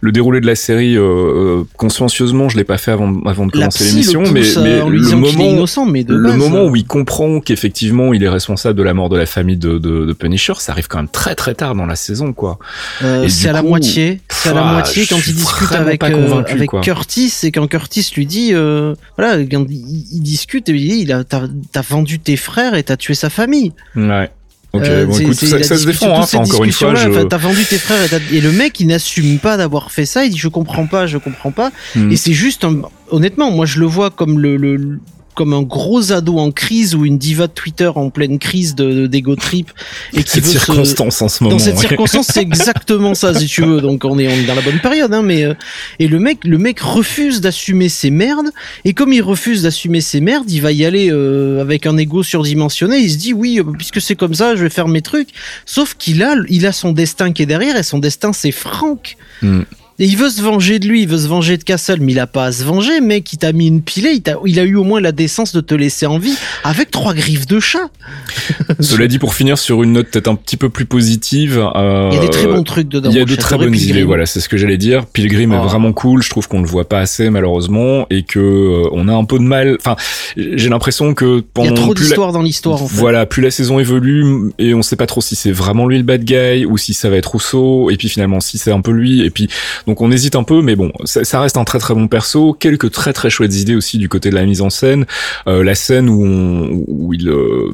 le 0.00 0.12
déroulé 0.12 0.40
de 0.40 0.46
la 0.46 0.54
série 0.54 0.96
euh, 0.96 1.02
euh, 1.02 1.64
consciencieusement. 1.76 2.48
Je 2.48 2.56
l'ai 2.56 2.64
pas 2.64 2.78
fait 2.78 2.90
avant, 2.92 3.20
avant 3.26 3.46
de 3.46 3.52
commencer 3.52 3.84
l'émission, 3.84 4.22
mais, 4.22 4.42
mais 4.62 4.78
le 4.88 5.16
moment, 5.16 5.44
innocent, 5.44 5.86
mais 5.86 6.04
de 6.04 6.14
le 6.14 6.30
base, 6.30 6.38
moment 6.38 6.64
euh, 6.64 6.70
où 6.70 6.76
il 6.76 6.86
comprend 6.86 7.40
qu'effectivement 7.40 8.12
il 8.14 8.22
est 8.22 8.28
responsable 8.28 8.78
de 8.78 8.82
la 8.82 8.94
mort 8.94 9.08
de 9.08 9.16
la 9.16 9.26
famille 9.26 9.56
de, 9.56 9.78
de, 9.78 10.06
de 10.06 10.12
Punisher, 10.12 10.54
ça 10.58 10.72
arrive 10.72 10.88
quand 10.88 10.98
même 10.98 11.08
très 11.08 11.34
très 11.34 11.54
tard 11.54 11.74
dans 11.74 11.86
la 11.86 11.96
saison, 11.96 12.32
quoi. 12.32 12.58
Euh, 13.02 13.28
c'est 13.28 13.48
à 13.48 13.52
la 13.52 13.60
coup, 13.60 13.68
moitié. 13.68 14.20
C'est 14.28 14.50
à 14.50 14.54
la 14.54 14.64
moitié 14.64 15.06
quand 15.06 15.18
il 15.26 15.34
discute 15.34 15.72
avec, 15.72 16.02
euh, 16.04 16.42
avec 16.48 16.70
quoi. 16.70 16.80
Curtis 16.80 17.32
et 17.44 17.52
quand 17.52 17.66
Curtis 17.66 18.10
lui 18.16 18.26
dit, 18.26 18.52
voilà, 18.52 19.42
quand 19.44 19.66
il, 19.68 20.06
il 20.12 20.20
discute 20.22 20.68
et 20.68 20.72
il 20.72 20.88
dit, 20.88 20.98
il 21.02 21.12
a, 21.12 21.24
t'as, 21.24 21.42
t'as 21.72 21.82
tes 22.18 22.36
frères 22.36 22.74
et 22.74 22.82
t'as 22.82 22.96
tué 22.96 23.14
sa 23.14 23.30
famille. 23.30 23.72
Ouais. 23.96 24.30
Ok, 24.72 24.82
Euh, 24.82 25.06
bon, 25.06 25.16
écoute, 25.18 25.34
ça, 25.34 25.62
se 25.78 25.86
défend, 25.86 26.20
hein. 26.20 26.26
encore 26.34 26.64
une 26.64 26.72
fois, 26.72 26.94
je... 26.96 27.22
t'as 27.22 27.36
vendu 27.36 27.64
tes 27.64 27.78
frères 27.78 28.08
et, 28.32 28.40
le 28.40 28.50
mec 28.50 28.80
il 28.80 28.88
n'assume 28.88 29.38
pas 29.38 29.56
d'avoir 29.56 29.92
fait 29.92 30.04
ça. 30.04 30.24
Il 30.24 30.32
dit 30.32 30.38
je 30.38 30.48
comprends 30.48 30.86
pas, 30.86 31.06
je 31.06 31.16
comprends 31.16 31.52
pas. 31.52 31.70
Hmm. 31.94 32.10
Et 32.10 32.16
c'est 32.16 32.32
juste, 32.32 32.64
un- 32.64 32.82
honnêtement, 33.10 33.52
moi 33.52 33.66
je 33.66 33.78
le 33.78 33.86
vois 33.86 34.10
comme 34.10 34.40
le, 34.40 34.56
le- 34.56 34.98
comme 35.34 35.52
un 35.52 35.62
gros 35.62 36.12
ado 36.12 36.38
en 36.38 36.50
crise 36.50 36.94
ou 36.94 37.04
une 37.04 37.18
diva 37.18 37.46
de 37.46 37.52
Twitter 37.52 37.90
en 37.94 38.10
pleine 38.10 38.38
crise 38.38 38.74
de 38.74 39.06
d'ego 39.06 39.36
trip 39.36 39.70
et 40.12 40.22
qui 40.22 40.30
cette 40.30 40.44
veut 40.44 40.52
se- 40.52 40.58
circonstance 40.58 41.20
en 41.22 41.28
ce 41.28 41.42
moment. 41.44 41.56
dans 41.56 41.62
cette 41.62 41.74
ouais. 41.76 41.88
circonstance, 41.88 42.28
c'est 42.32 42.40
exactement 42.42 43.14
ça, 43.14 43.34
si 43.34 43.46
tu 43.46 43.62
veux. 43.64 43.80
Donc 43.80 44.04
on 44.04 44.18
est, 44.18 44.28
on 44.28 44.30
est 44.30 44.44
dans 44.46 44.54
la 44.54 44.62
bonne 44.62 44.80
période, 44.80 45.12
hein. 45.12 45.22
Mais 45.22 45.44
euh, 45.44 45.54
et 45.98 46.08
le 46.08 46.18
mec, 46.18 46.44
le 46.44 46.58
mec 46.58 46.80
refuse 46.80 47.40
d'assumer 47.40 47.88
ses 47.88 48.10
merdes. 48.10 48.50
Et 48.84 48.94
comme 48.94 49.12
il 49.12 49.22
refuse 49.22 49.62
d'assumer 49.62 50.00
ses 50.00 50.20
merdes, 50.20 50.50
il 50.50 50.60
va 50.62 50.72
y 50.72 50.84
aller 50.84 51.10
euh, 51.10 51.60
avec 51.60 51.86
un 51.86 51.96
ego 51.96 52.22
surdimensionné. 52.22 52.98
Il 52.98 53.10
se 53.10 53.16
dit 53.16 53.32
oui, 53.32 53.58
euh, 53.60 53.64
puisque 53.76 54.00
c'est 54.00 54.16
comme 54.16 54.34
ça, 54.34 54.56
je 54.56 54.62
vais 54.62 54.70
faire 54.70 54.88
mes 54.88 55.02
trucs. 55.02 55.28
Sauf 55.66 55.94
qu'il 55.98 56.22
a, 56.22 56.34
il 56.48 56.66
a 56.66 56.72
son 56.72 56.92
destin 56.92 57.32
qui 57.32 57.42
est 57.42 57.46
derrière, 57.46 57.76
et 57.76 57.82
son 57.82 57.98
destin 57.98 58.32
c'est 58.32 58.52
Franck. 58.52 59.16
Hmm. 59.42 59.62
Et 60.00 60.06
il 60.06 60.16
veut 60.16 60.28
se 60.28 60.42
venger 60.42 60.80
de 60.80 60.88
lui, 60.88 61.02
il 61.02 61.08
veut 61.08 61.18
se 61.18 61.28
venger 61.28 61.56
de 61.56 61.62
Castle, 61.62 61.98
mais 62.00 62.12
il 62.12 62.18
a 62.18 62.26
pas 62.26 62.46
à 62.46 62.52
se 62.52 62.64
venger, 62.64 63.00
mec. 63.00 63.32
Il 63.32 63.38
t'a 63.38 63.52
mis 63.52 63.68
une 63.68 63.80
pilée, 63.80 64.20
il, 64.44 64.58
a 64.58 64.64
eu 64.64 64.74
au 64.74 64.82
moins 64.82 65.00
la 65.00 65.12
décence 65.12 65.52
de 65.54 65.60
te 65.60 65.72
laisser 65.74 66.06
en 66.06 66.18
vie 66.18 66.34
avec 66.64 66.90
trois 66.90 67.14
griffes 67.14 67.46
de 67.46 67.60
chat. 67.60 67.90
Cela 68.80 69.06
dit, 69.06 69.18
pour 69.20 69.34
finir 69.34 69.56
sur 69.56 69.82
une 69.84 69.92
note 69.92 70.08
peut-être 70.08 70.26
un 70.28 70.34
petit 70.34 70.56
peu 70.56 70.68
plus 70.68 70.84
positive, 70.84 71.64
euh, 71.76 72.08
Il 72.12 72.16
y 72.16 72.18
a 72.18 72.22
des 72.22 72.30
très 72.30 72.46
bons 72.46 72.64
trucs 72.64 72.88
dedans. 72.88 73.10
Il 73.10 73.16
y 73.16 73.20
a 73.20 73.24
de 73.24 73.34
très 73.36 73.56
bonnes 73.56 73.70
Pilgrim. 73.70 73.90
idées, 73.90 74.02
voilà, 74.02 74.26
c'est 74.26 74.40
ce 74.40 74.48
que 74.48 74.56
j'allais 74.56 74.78
dire. 74.78 75.06
Pilgrim 75.06 75.52
est 75.52 75.58
Oh. 75.58 75.62
vraiment 75.64 75.92
cool, 75.92 76.22
je 76.22 76.30
trouve 76.30 76.48
qu'on 76.48 76.60
le 76.60 76.66
voit 76.66 76.88
pas 76.88 76.98
assez 76.98 77.30
malheureusement 77.30 78.06
et 78.10 78.24
que 78.24 78.40
euh, 78.40 78.88
on 78.92 79.06
a 79.08 79.14
un 79.14 79.24
peu 79.24 79.38
de 79.38 79.44
mal. 79.44 79.76
Enfin, 79.80 79.94
j'ai 80.36 80.68
l'impression 80.68 81.14
que 81.14 81.24
Il 81.24 81.36
y 81.36 81.38
a 81.38 81.42
pendant 81.70 81.74
trop 81.74 81.94
plus 81.94 82.02
la- 82.02 82.08
d'histoires 82.08 82.32
dans 82.32 82.42
l'histoire, 82.42 82.82
en 82.82 82.88
fait. 82.88 82.96
Voilà, 82.96 83.26
plus 83.26 83.42
la 83.42 83.52
saison 83.52 83.78
évolue 83.78 84.50
et 84.58 84.74
on 84.74 84.82
sait 84.82 84.96
pas 84.96 85.06
trop 85.06 85.20
si 85.20 85.36
c'est 85.36 85.52
vraiment 85.52 85.86
lui 85.86 85.98
le 85.98 86.02
bad 86.04 86.24
guy 86.24 86.64
ou 86.66 86.76
si 86.78 86.94
ça 86.94 87.08
va 87.10 87.16
être 87.16 87.26
Rousseau 87.30 87.90
et 87.90 87.96
puis 87.96 88.08
finalement 88.08 88.40
si 88.40 88.58
c'est 88.58 88.72
un 88.72 88.80
peu 88.80 88.90
lui 88.90 89.22
et 89.24 89.30
puis 89.30 89.48
donc 89.86 90.00
on 90.00 90.10
hésite 90.10 90.36
un 90.36 90.42
peu 90.44 90.62
mais 90.62 90.76
bon 90.76 90.92
ça, 91.04 91.24
ça 91.24 91.40
reste 91.40 91.56
un 91.56 91.64
très 91.64 91.78
très 91.78 91.94
bon 91.94 92.08
perso. 92.08 92.52
Quelques 92.58 92.90
très 92.90 93.12
très 93.12 93.30
chouettes 93.30 93.54
idées 93.56 93.74
aussi 93.74 93.98
du 93.98 94.08
côté 94.08 94.30
de 94.30 94.34
la 94.34 94.44
mise 94.44 94.60
en 94.62 94.70
scène. 94.70 95.04
Euh, 95.46 95.62
la 95.62 95.74
scène 95.74 96.08
où 96.08 96.24
on, 96.24 96.84
où 96.88 97.12
il 97.14 97.28
euh, 97.28 97.70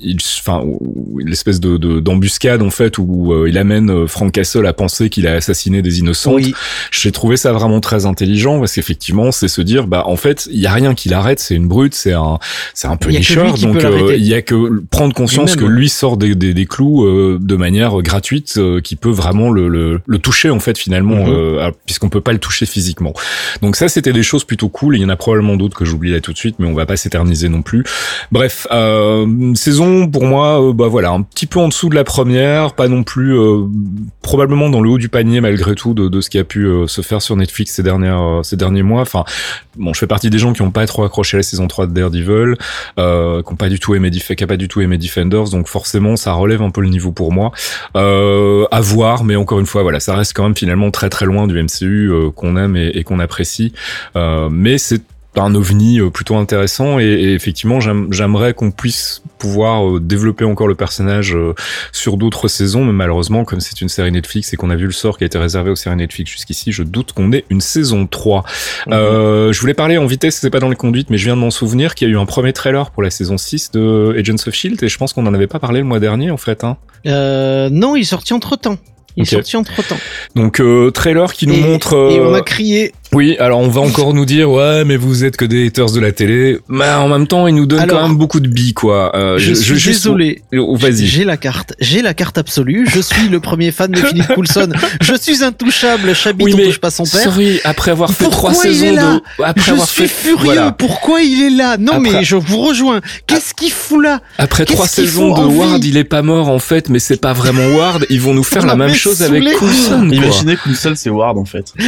il 0.00 0.16
enfin 0.40 0.64
l'espèce 1.24 1.60
de 1.60 1.76
de- 1.76 2.00
d'embuscade 2.00 2.62
en 2.62 2.70
fait 2.70 2.98
où 2.98 3.32
euh, 3.32 3.48
il 3.48 3.58
amène 3.58 3.90
euh, 3.90 4.06
Frank 4.06 4.32
Castle 4.32 4.66
à 4.66 4.72
penser 4.72 5.10
qu'il 5.10 5.26
a 5.26 5.34
assassiné 5.34 5.82
des 5.82 5.98
innocents 5.98 6.34
Oui. 6.34 6.54
j'ai 6.90 7.12
trouvé 7.12 7.36
ça 7.36 7.52
vraiment 7.52 7.80
très 7.80 8.06
intelligent 8.06 8.58
parce 8.58 8.72
qu'effectivement 8.74 9.32
c'est 9.32 9.48
se 9.48 9.60
dire 9.60 9.86
bah 9.86 10.04
en 10.06 10.16
fait 10.16 10.48
il 10.50 10.58
y 10.60 10.66
a 10.66 10.72
rien 10.72 10.94
qui 10.94 11.08
l'arrête 11.08 11.40
c'est 11.40 11.54
une 11.54 11.68
brute 11.68 11.94
c'est 11.94 12.12
un 12.12 12.38
c'est 12.74 12.88
un 12.88 12.98
Il 13.08 13.16
lui 13.18 13.52
qui 13.54 13.64
donc 13.66 13.78
peut 13.78 13.86
euh, 13.86 14.16
il 14.16 14.26
y 14.26 14.34
a 14.34 14.42
que 14.42 14.82
prendre 14.90 15.14
conscience 15.14 15.56
que 15.56 15.64
lui 15.64 15.88
sort 15.88 16.16
des, 16.16 16.34
des, 16.34 16.54
des 16.54 16.66
clous 16.66 17.04
euh, 17.04 17.38
de 17.40 17.56
manière 17.56 18.00
gratuite 18.02 18.54
euh, 18.56 18.80
qui 18.80 18.96
peut 18.96 19.10
vraiment 19.10 19.50
le, 19.50 19.68
le, 19.68 20.00
le 20.06 20.18
toucher 20.18 20.50
en 20.50 20.60
fait 20.60 20.76
finalement 20.78 21.04
Mhm. 21.14 21.32
Euh, 21.44 21.70
puisqu'on 21.86 22.08
peut 22.08 22.20
pas 22.20 22.32
le 22.32 22.38
toucher 22.38 22.66
physiquement. 22.66 23.12
Donc 23.62 23.76
ça 23.76 23.88
c'était 23.88 24.12
des 24.12 24.22
choses 24.22 24.44
plutôt 24.44 24.68
cool. 24.68 24.96
Il 24.96 25.02
y 25.02 25.04
en 25.04 25.08
a 25.08 25.16
probablement 25.16 25.56
d'autres 25.56 25.76
que 25.76 25.84
j'oublie 25.84 26.12
là 26.12 26.20
tout 26.20 26.32
de 26.32 26.38
suite 26.38 26.56
mais 26.58 26.66
on 26.66 26.74
va 26.74 26.86
pas 26.86 26.96
s'éterniser 26.96 27.48
non 27.48 27.62
plus. 27.62 27.84
Bref 28.32 28.66
euh, 28.72 29.54
saison 29.54 30.08
pour 30.08 30.24
moi 30.24 30.62
euh, 30.62 30.72
bah 30.72 30.88
voilà 30.88 31.10
un 31.10 31.22
petit 31.22 31.46
peu 31.46 31.60
en 31.60 31.68
dessous 31.68 31.88
de 31.88 31.94
la 31.94 32.04
première 32.04 32.74
pas 32.74 32.88
non 32.88 33.02
plus 33.02 33.36
euh, 33.38 33.66
probablement 34.22 34.68
dans 34.68 34.80
le 34.80 34.88
haut 34.90 34.98
du 34.98 35.08
panier 35.08 35.40
malgré 35.40 35.74
tout 35.74 35.94
de, 35.94 36.08
de 36.08 36.20
ce 36.20 36.30
qui 36.30 36.38
a 36.38 36.44
pu 36.44 36.66
euh, 36.66 36.86
se 36.86 37.02
faire 37.02 37.22
sur 37.22 37.36
Netflix 37.36 37.72
ces 37.72 37.82
dernières 37.82 38.40
ces 38.42 38.56
derniers 38.56 38.82
mois. 38.82 39.02
Enfin 39.02 39.24
bon 39.76 39.92
je 39.92 39.98
fais 39.98 40.06
partie 40.06 40.30
des 40.30 40.38
gens 40.38 40.52
qui 40.52 40.62
ont 40.62 40.70
pas 40.70 40.86
trop 40.86 41.04
accroché 41.04 41.36
à 41.36 41.38
la 41.38 41.42
saison 41.42 41.66
3 41.66 41.86
de 41.86 41.92
Daredevil 41.92 42.54
euh, 42.98 43.42
qui 43.42 43.52
ont 43.52 43.56
pas 43.56 43.68
du 43.68 43.78
tout 43.78 43.94
aimé 43.94 44.10
qui 44.10 44.44
a 44.44 44.46
pas 44.46 44.56
du 44.56 44.68
tout 44.68 44.80
aimé 44.80 44.98
Defenders 44.98 45.50
donc 45.50 45.68
forcément 45.68 46.16
ça 46.16 46.32
relève 46.32 46.62
un 46.62 46.70
peu 46.70 46.80
le 46.80 46.88
niveau 46.88 47.12
pour 47.12 47.32
moi. 47.32 47.52
À 47.94 48.80
voir 48.80 49.24
mais 49.24 49.36
encore 49.36 49.60
une 49.60 49.66
fois 49.66 49.82
voilà 49.82 50.00
ça 50.00 50.14
reste 50.14 50.32
quand 50.34 50.44
même 50.44 50.56
finalement 50.56 50.90
très 50.90 51.08
très 51.08 51.26
loin 51.26 51.33
du 51.46 51.60
MCU 51.62 52.10
euh, 52.10 52.30
qu'on 52.30 52.56
aime 52.56 52.76
et, 52.76 52.88
et 52.94 53.04
qu'on 53.04 53.18
apprécie 53.18 53.72
euh, 54.16 54.48
mais 54.50 54.78
c'est 54.78 55.02
un 55.36 55.52
ovni 55.56 55.98
euh, 56.00 56.10
plutôt 56.10 56.36
intéressant 56.36 57.00
et, 57.00 57.04
et 57.06 57.34
effectivement 57.34 57.80
j'aime- 57.80 58.06
j'aimerais 58.12 58.54
qu'on 58.54 58.70
puisse 58.70 59.20
pouvoir 59.38 59.98
développer 60.00 60.44
encore 60.44 60.68
le 60.68 60.76
personnage 60.76 61.36
sur 61.90 62.16
d'autres 62.16 62.46
saisons 62.46 62.84
mais 62.84 62.92
malheureusement 62.92 63.44
comme 63.44 63.58
c'est 63.60 63.80
une 63.80 63.88
série 63.88 64.12
Netflix 64.12 64.52
et 64.52 64.56
qu'on 64.56 64.70
a 64.70 64.76
vu 64.76 64.86
le 64.86 64.92
sort 64.92 65.18
qui 65.18 65.24
a 65.24 65.26
été 65.26 65.36
réservé 65.36 65.70
aux 65.70 65.76
séries 65.76 65.96
Netflix 65.96 66.30
jusqu'ici 66.30 66.70
je 66.70 66.84
doute 66.84 67.12
qu'on 67.12 67.32
ait 67.32 67.44
une 67.50 67.60
saison 67.60 68.06
3 68.06 68.44
euh, 68.92 69.52
je 69.52 69.60
voulais 69.60 69.74
parler 69.74 69.98
en 69.98 70.06
vitesse, 70.06 70.36
c'est 70.40 70.50
pas 70.50 70.60
dans 70.60 70.68
les 70.70 70.76
conduites, 70.76 71.10
mais 71.10 71.18
je 71.18 71.24
viens 71.24 71.34
de 71.34 71.40
m'en 71.40 71.50
souvenir 71.50 71.96
qu'il 71.96 72.08
y 72.08 72.10
a 72.12 72.14
eu 72.14 72.18
un 72.18 72.26
premier 72.26 72.52
trailer 72.52 72.92
pour 72.92 73.02
la 73.02 73.10
saison 73.10 73.36
6 73.36 73.72
de 73.72 74.14
Agents 74.16 74.36
of 74.46 74.54
Shield 74.54 74.82
et 74.84 74.88
je 74.88 74.96
pense 74.98 75.12
qu'on 75.12 75.26
en 75.26 75.34
avait 75.34 75.48
pas 75.48 75.58
parlé 75.58 75.80
le 75.80 75.84
mois 75.86 75.98
dernier 76.00 76.30
en 76.30 76.36
fait. 76.36 76.62
Hein. 76.62 76.76
Euh, 77.06 77.68
non, 77.70 77.96
il 77.96 78.02
est 78.02 78.04
sorti 78.04 78.32
entre 78.34 78.56
temps. 78.56 78.78
Il 79.16 79.22
Ok. 79.22 79.28
est 79.28 79.34
sorti 79.36 79.56
entre 79.56 79.86
temps. 79.86 79.98
Donc 80.34 80.60
euh, 80.60 80.90
trailer 80.90 81.32
qui 81.32 81.46
nous 81.46 81.54
et, 81.54 81.60
montre. 81.60 81.94
Et 82.10 82.18
euh, 82.18 82.28
on 82.30 82.34
a 82.34 82.40
crié. 82.40 82.92
Oui, 83.14 83.36
alors 83.38 83.60
on 83.60 83.68
va 83.68 83.80
encore 83.80 84.12
nous 84.14 84.24
dire 84.24 84.50
ouais, 84.50 84.84
mais 84.84 84.96
vous 84.96 85.24
êtes 85.24 85.36
que 85.36 85.44
des 85.44 85.66
haters 85.66 85.90
de 85.92 86.00
la 86.00 86.12
télé. 86.12 86.58
Mais 86.68 86.88
en 86.90 87.08
même 87.08 87.26
temps, 87.26 87.46
il 87.46 87.54
nous 87.54 87.66
donne 87.66 87.80
Alors, 87.80 88.00
quand 88.00 88.08
même 88.08 88.16
beaucoup 88.16 88.40
de 88.40 88.48
billes 88.48 88.74
quoi. 88.74 89.14
Euh, 89.16 89.38
Je, 89.38 89.54
suis 89.54 89.78
juste- 89.78 90.02
désolé. 90.04 90.42
Oh, 90.56 90.76
Vas-y. 90.76 91.06
J'ai 91.06 91.24
la 91.24 91.36
carte. 91.36 91.74
J'ai 91.80 92.02
la 92.02 92.12
carte 92.14 92.36
absolue. 92.38 92.86
Je 92.88 93.00
suis 93.00 93.28
le 93.28 93.40
premier 93.40 93.70
fan 93.72 93.90
de 93.90 93.98
Philippe 94.04 94.34
Coulson. 94.34 94.68
Je 95.00 95.14
suis 95.14 95.42
intouchable. 95.44 96.14
Chabit, 96.14 96.44
Oui, 96.44 96.52
on 96.54 96.56
mais 96.58 96.64
touche 96.64 96.78
pas 96.80 96.90
son 96.90 97.04
père. 97.04 97.22
sorry, 97.22 97.60
après 97.64 97.90
avoir 97.92 98.10
fait 98.12 98.24
Pourquoi 98.24 98.50
trois 98.52 98.64
il 98.66 98.70
est 98.70 98.74
saisons 98.74 98.94
là 98.96 99.20
de, 99.38 99.44
après 99.44 99.62
Je 99.66 99.70
avoir 99.72 99.88
suis 99.88 100.02
fait 100.02 100.08
furieux. 100.08 100.44
voilà. 100.44 100.72
Pourquoi 100.72 101.22
il 101.22 101.42
est 101.42 101.50
là? 101.50 101.76
Non, 101.78 101.92
Après- 101.94 102.10
mais 102.18 102.24
je 102.24 102.36
vous 102.36 102.58
rejoins. 102.60 103.00
Qu'est-ce 103.26 103.54
qu'il 103.54 103.70
fout 103.70 104.02
là? 104.02 104.20
Après 104.38 104.64
trois 104.64 104.86
saisons 104.88 105.32
de 105.34 105.44
Ward, 105.54 105.84
il 105.84 105.96
est 105.96 106.04
pas 106.04 106.22
mort 106.22 106.48
en 106.48 106.58
fait, 106.58 106.88
mais 106.88 106.98
c'est 106.98 107.20
pas 107.20 107.32
vraiment 107.32 107.66
Ward. 107.76 108.06
Ils 108.10 108.20
vont 108.20 108.34
nous 108.34 108.42
faire 108.42 108.66
la 108.66 108.76
même 108.76 108.94
chose 108.94 109.22
avec 109.22 109.44
Coulson. 109.54 110.08
Imaginez 110.10 110.56
qu'une 110.56 110.74
seule 110.74 110.96
c'est 110.96 111.10
Ward 111.10 111.38
en 111.38 111.44
fait. 111.44 111.72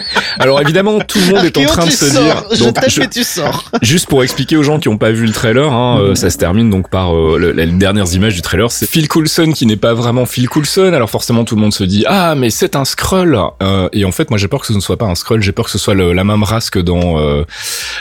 Alors 0.38 0.60
évidemment, 0.60 0.98
tout 1.00 1.18
le 1.18 1.34
monde 1.34 1.44
est 1.44 1.56
en 1.58 1.64
train 1.66 1.86
de 1.86 1.90
se 1.90 2.06
sors. 2.10 2.22
dire. 2.22 2.44
Je 2.52 2.64
donc, 2.64 2.76
je- 2.88 3.02
tu 3.02 3.24
sors. 3.24 3.64
Juste 3.82 4.06
pour 4.08 4.22
expliquer 4.22 4.56
aux 4.56 4.62
gens 4.62 4.78
qui 4.78 4.88
n'ont 4.88 4.98
pas 4.98 5.10
vu 5.12 5.26
le 5.26 5.32
trailer, 5.32 5.72
hein, 5.72 5.98
euh, 6.00 6.14
ça 6.14 6.30
se 6.30 6.38
termine 6.38 6.70
donc 6.70 6.88
par 6.90 7.14
euh, 7.14 7.36
le- 7.38 7.52
les 7.52 7.66
dernières 7.66 8.12
images 8.14 8.34
du 8.34 8.42
trailer. 8.42 8.70
C'est 8.70 8.88
Phil 8.88 9.08
Coulson 9.08 9.52
qui 9.54 9.66
n'est 9.66 9.76
pas 9.76 9.94
vraiment 9.94 10.26
Phil 10.26 10.48
Coulson. 10.48 10.92
Alors 10.94 11.10
forcément, 11.10 11.44
tout 11.44 11.54
le 11.56 11.60
monde 11.60 11.74
se 11.74 11.84
dit 11.84 12.04
ah 12.08 12.34
mais 12.34 12.50
c'est 12.50 12.76
un 12.76 12.84
Skrull. 12.84 13.38
Euh, 13.62 13.88
et 13.92 14.04
en 14.04 14.12
fait, 14.12 14.30
moi 14.30 14.38
j'ai 14.38 14.48
peur 14.48 14.60
que 14.60 14.66
ce 14.66 14.72
ne 14.72 14.80
soit 14.80 14.96
pas 14.96 15.06
un 15.06 15.14
Skrull. 15.14 15.42
J'ai 15.42 15.52
peur 15.52 15.66
que 15.66 15.70
ce 15.70 15.78
soit 15.78 15.94
le- 15.94 16.12
la 16.12 16.24
même 16.24 16.42
race 16.42 16.70
que 16.70 16.78
dans 16.78 17.18
euh, 17.18 17.44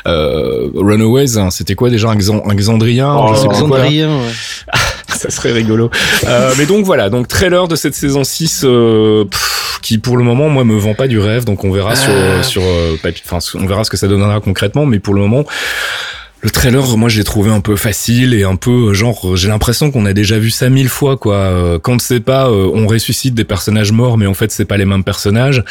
euh, 0.07 0.67
Runaways. 0.75 1.37
hein. 1.37 1.49
C'était 1.51 1.75
quoi 1.75 1.89
déjà 1.89 2.09
un, 2.09 2.15
Xan- 2.15 2.43
un 2.49 2.55
Xandrien 2.55 3.13
Oh, 3.15 3.33
Je 3.35 3.41
sais 3.41 3.47
quoi, 3.47 3.63
ouais. 3.79 4.07
ça 5.07 5.29
serait 5.29 5.51
rigolo. 5.51 5.89
Euh, 6.27 6.53
mais 6.57 6.65
donc 6.65 6.85
voilà, 6.85 7.09
donc 7.09 7.27
trailer 7.27 7.67
de 7.67 7.75
cette 7.75 7.93
saison 7.95 8.23
6 8.23 8.61
euh, 8.63 9.25
pff, 9.25 9.50
qui 9.81 9.97
pour 9.97 10.17
le 10.17 10.23
moment 10.23 10.49
moi 10.49 10.63
me 10.63 10.77
vend 10.77 10.93
pas 10.93 11.07
du 11.07 11.19
rêve, 11.19 11.45
donc 11.45 11.63
on 11.63 11.71
verra 11.71 11.95
sur 11.95 12.11
Ah. 12.13 12.43
sur 12.43 12.61
euh, 12.63 12.95
enfin 13.25 13.39
on 13.59 13.65
verra 13.65 13.83
ce 13.83 13.89
que 13.89 13.97
ça 13.97 14.07
donnera 14.07 14.39
concrètement, 14.39 14.85
mais 14.85 14.99
pour 14.99 15.13
le 15.13 15.21
moment 15.21 15.45
Le 16.43 16.49
trailer, 16.49 16.97
moi, 16.97 17.07
je 17.07 17.19
l'ai 17.19 17.23
trouvé 17.23 17.51
un 17.51 17.59
peu 17.59 17.75
facile 17.75 18.33
et 18.33 18.43
un 18.43 18.55
peu 18.55 18.93
genre, 18.93 19.37
j'ai 19.37 19.47
l'impression 19.47 19.91
qu'on 19.91 20.07
a 20.07 20.13
déjà 20.13 20.39
vu 20.39 20.49
ça 20.49 20.69
mille 20.69 20.89
fois, 20.89 21.15
quoi. 21.15 21.35
Euh, 21.35 21.77
quand 21.77 22.01
c'est 22.01 22.19
pas, 22.19 22.47
euh, 22.49 22.71
on 22.73 22.87
ressuscite 22.87 23.35
des 23.35 23.43
personnages 23.43 23.91
morts, 23.91 24.17
mais 24.17 24.25
en 24.25 24.33
fait, 24.33 24.51
c'est 24.51 24.65
pas 24.65 24.77
les 24.77 24.85
mêmes 24.85 25.03
personnages. 25.03 25.63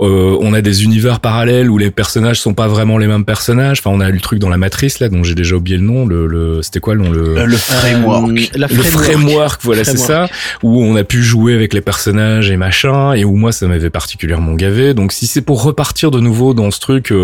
Euh, 0.00 0.36
on 0.40 0.52
a 0.52 0.62
des 0.62 0.82
univers 0.82 1.20
parallèles 1.20 1.70
où 1.70 1.78
les 1.78 1.92
personnages 1.92 2.40
sont 2.40 2.54
pas 2.54 2.66
vraiment 2.66 2.98
les 2.98 3.06
mêmes 3.06 3.24
personnages. 3.24 3.78
Enfin, 3.78 3.90
on 3.94 4.00
a 4.00 4.08
eu 4.08 4.14
le 4.14 4.20
truc 4.20 4.40
dans 4.40 4.48
la 4.48 4.56
Matrice 4.56 4.98
là, 4.98 5.08
dont 5.08 5.22
j'ai 5.22 5.36
déjà 5.36 5.54
oublié 5.54 5.76
le 5.76 5.84
nom. 5.84 6.06
Le, 6.06 6.26
le 6.26 6.60
c'était 6.60 6.80
quoi 6.80 6.94
le 6.94 7.04
nom 7.04 7.12
le, 7.12 7.46
le 7.46 7.56
framework. 7.56 8.50
la 8.56 8.66
le 8.66 8.82
framework, 8.82 9.60
voilà, 9.62 9.84
c'est 9.84 9.96
ça, 9.96 10.28
où 10.64 10.82
on 10.82 10.96
a 10.96 11.04
pu 11.04 11.22
jouer 11.22 11.54
avec 11.54 11.72
les 11.72 11.80
personnages 11.80 12.50
et 12.50 12.56
machin, 12.56 13.12
et 13.12 13.24
où 13.24 13.36
moi 13.36 13.52
ça 13.52 13.68
m'avait 13.68 13.90
particulièrement 13.90 14.54
gavé. 14.54 14.92
Donc 14.92 15.12
si 15.12 15.28
c'est 15.28 15.42
pour 15.42 15.62
repartir 15.62 16.10
de 16.10 16.18
nouveau 16.18 16.52
dans 16.52 16.72
ce 16.72 16.80
truc, 16.80 17.14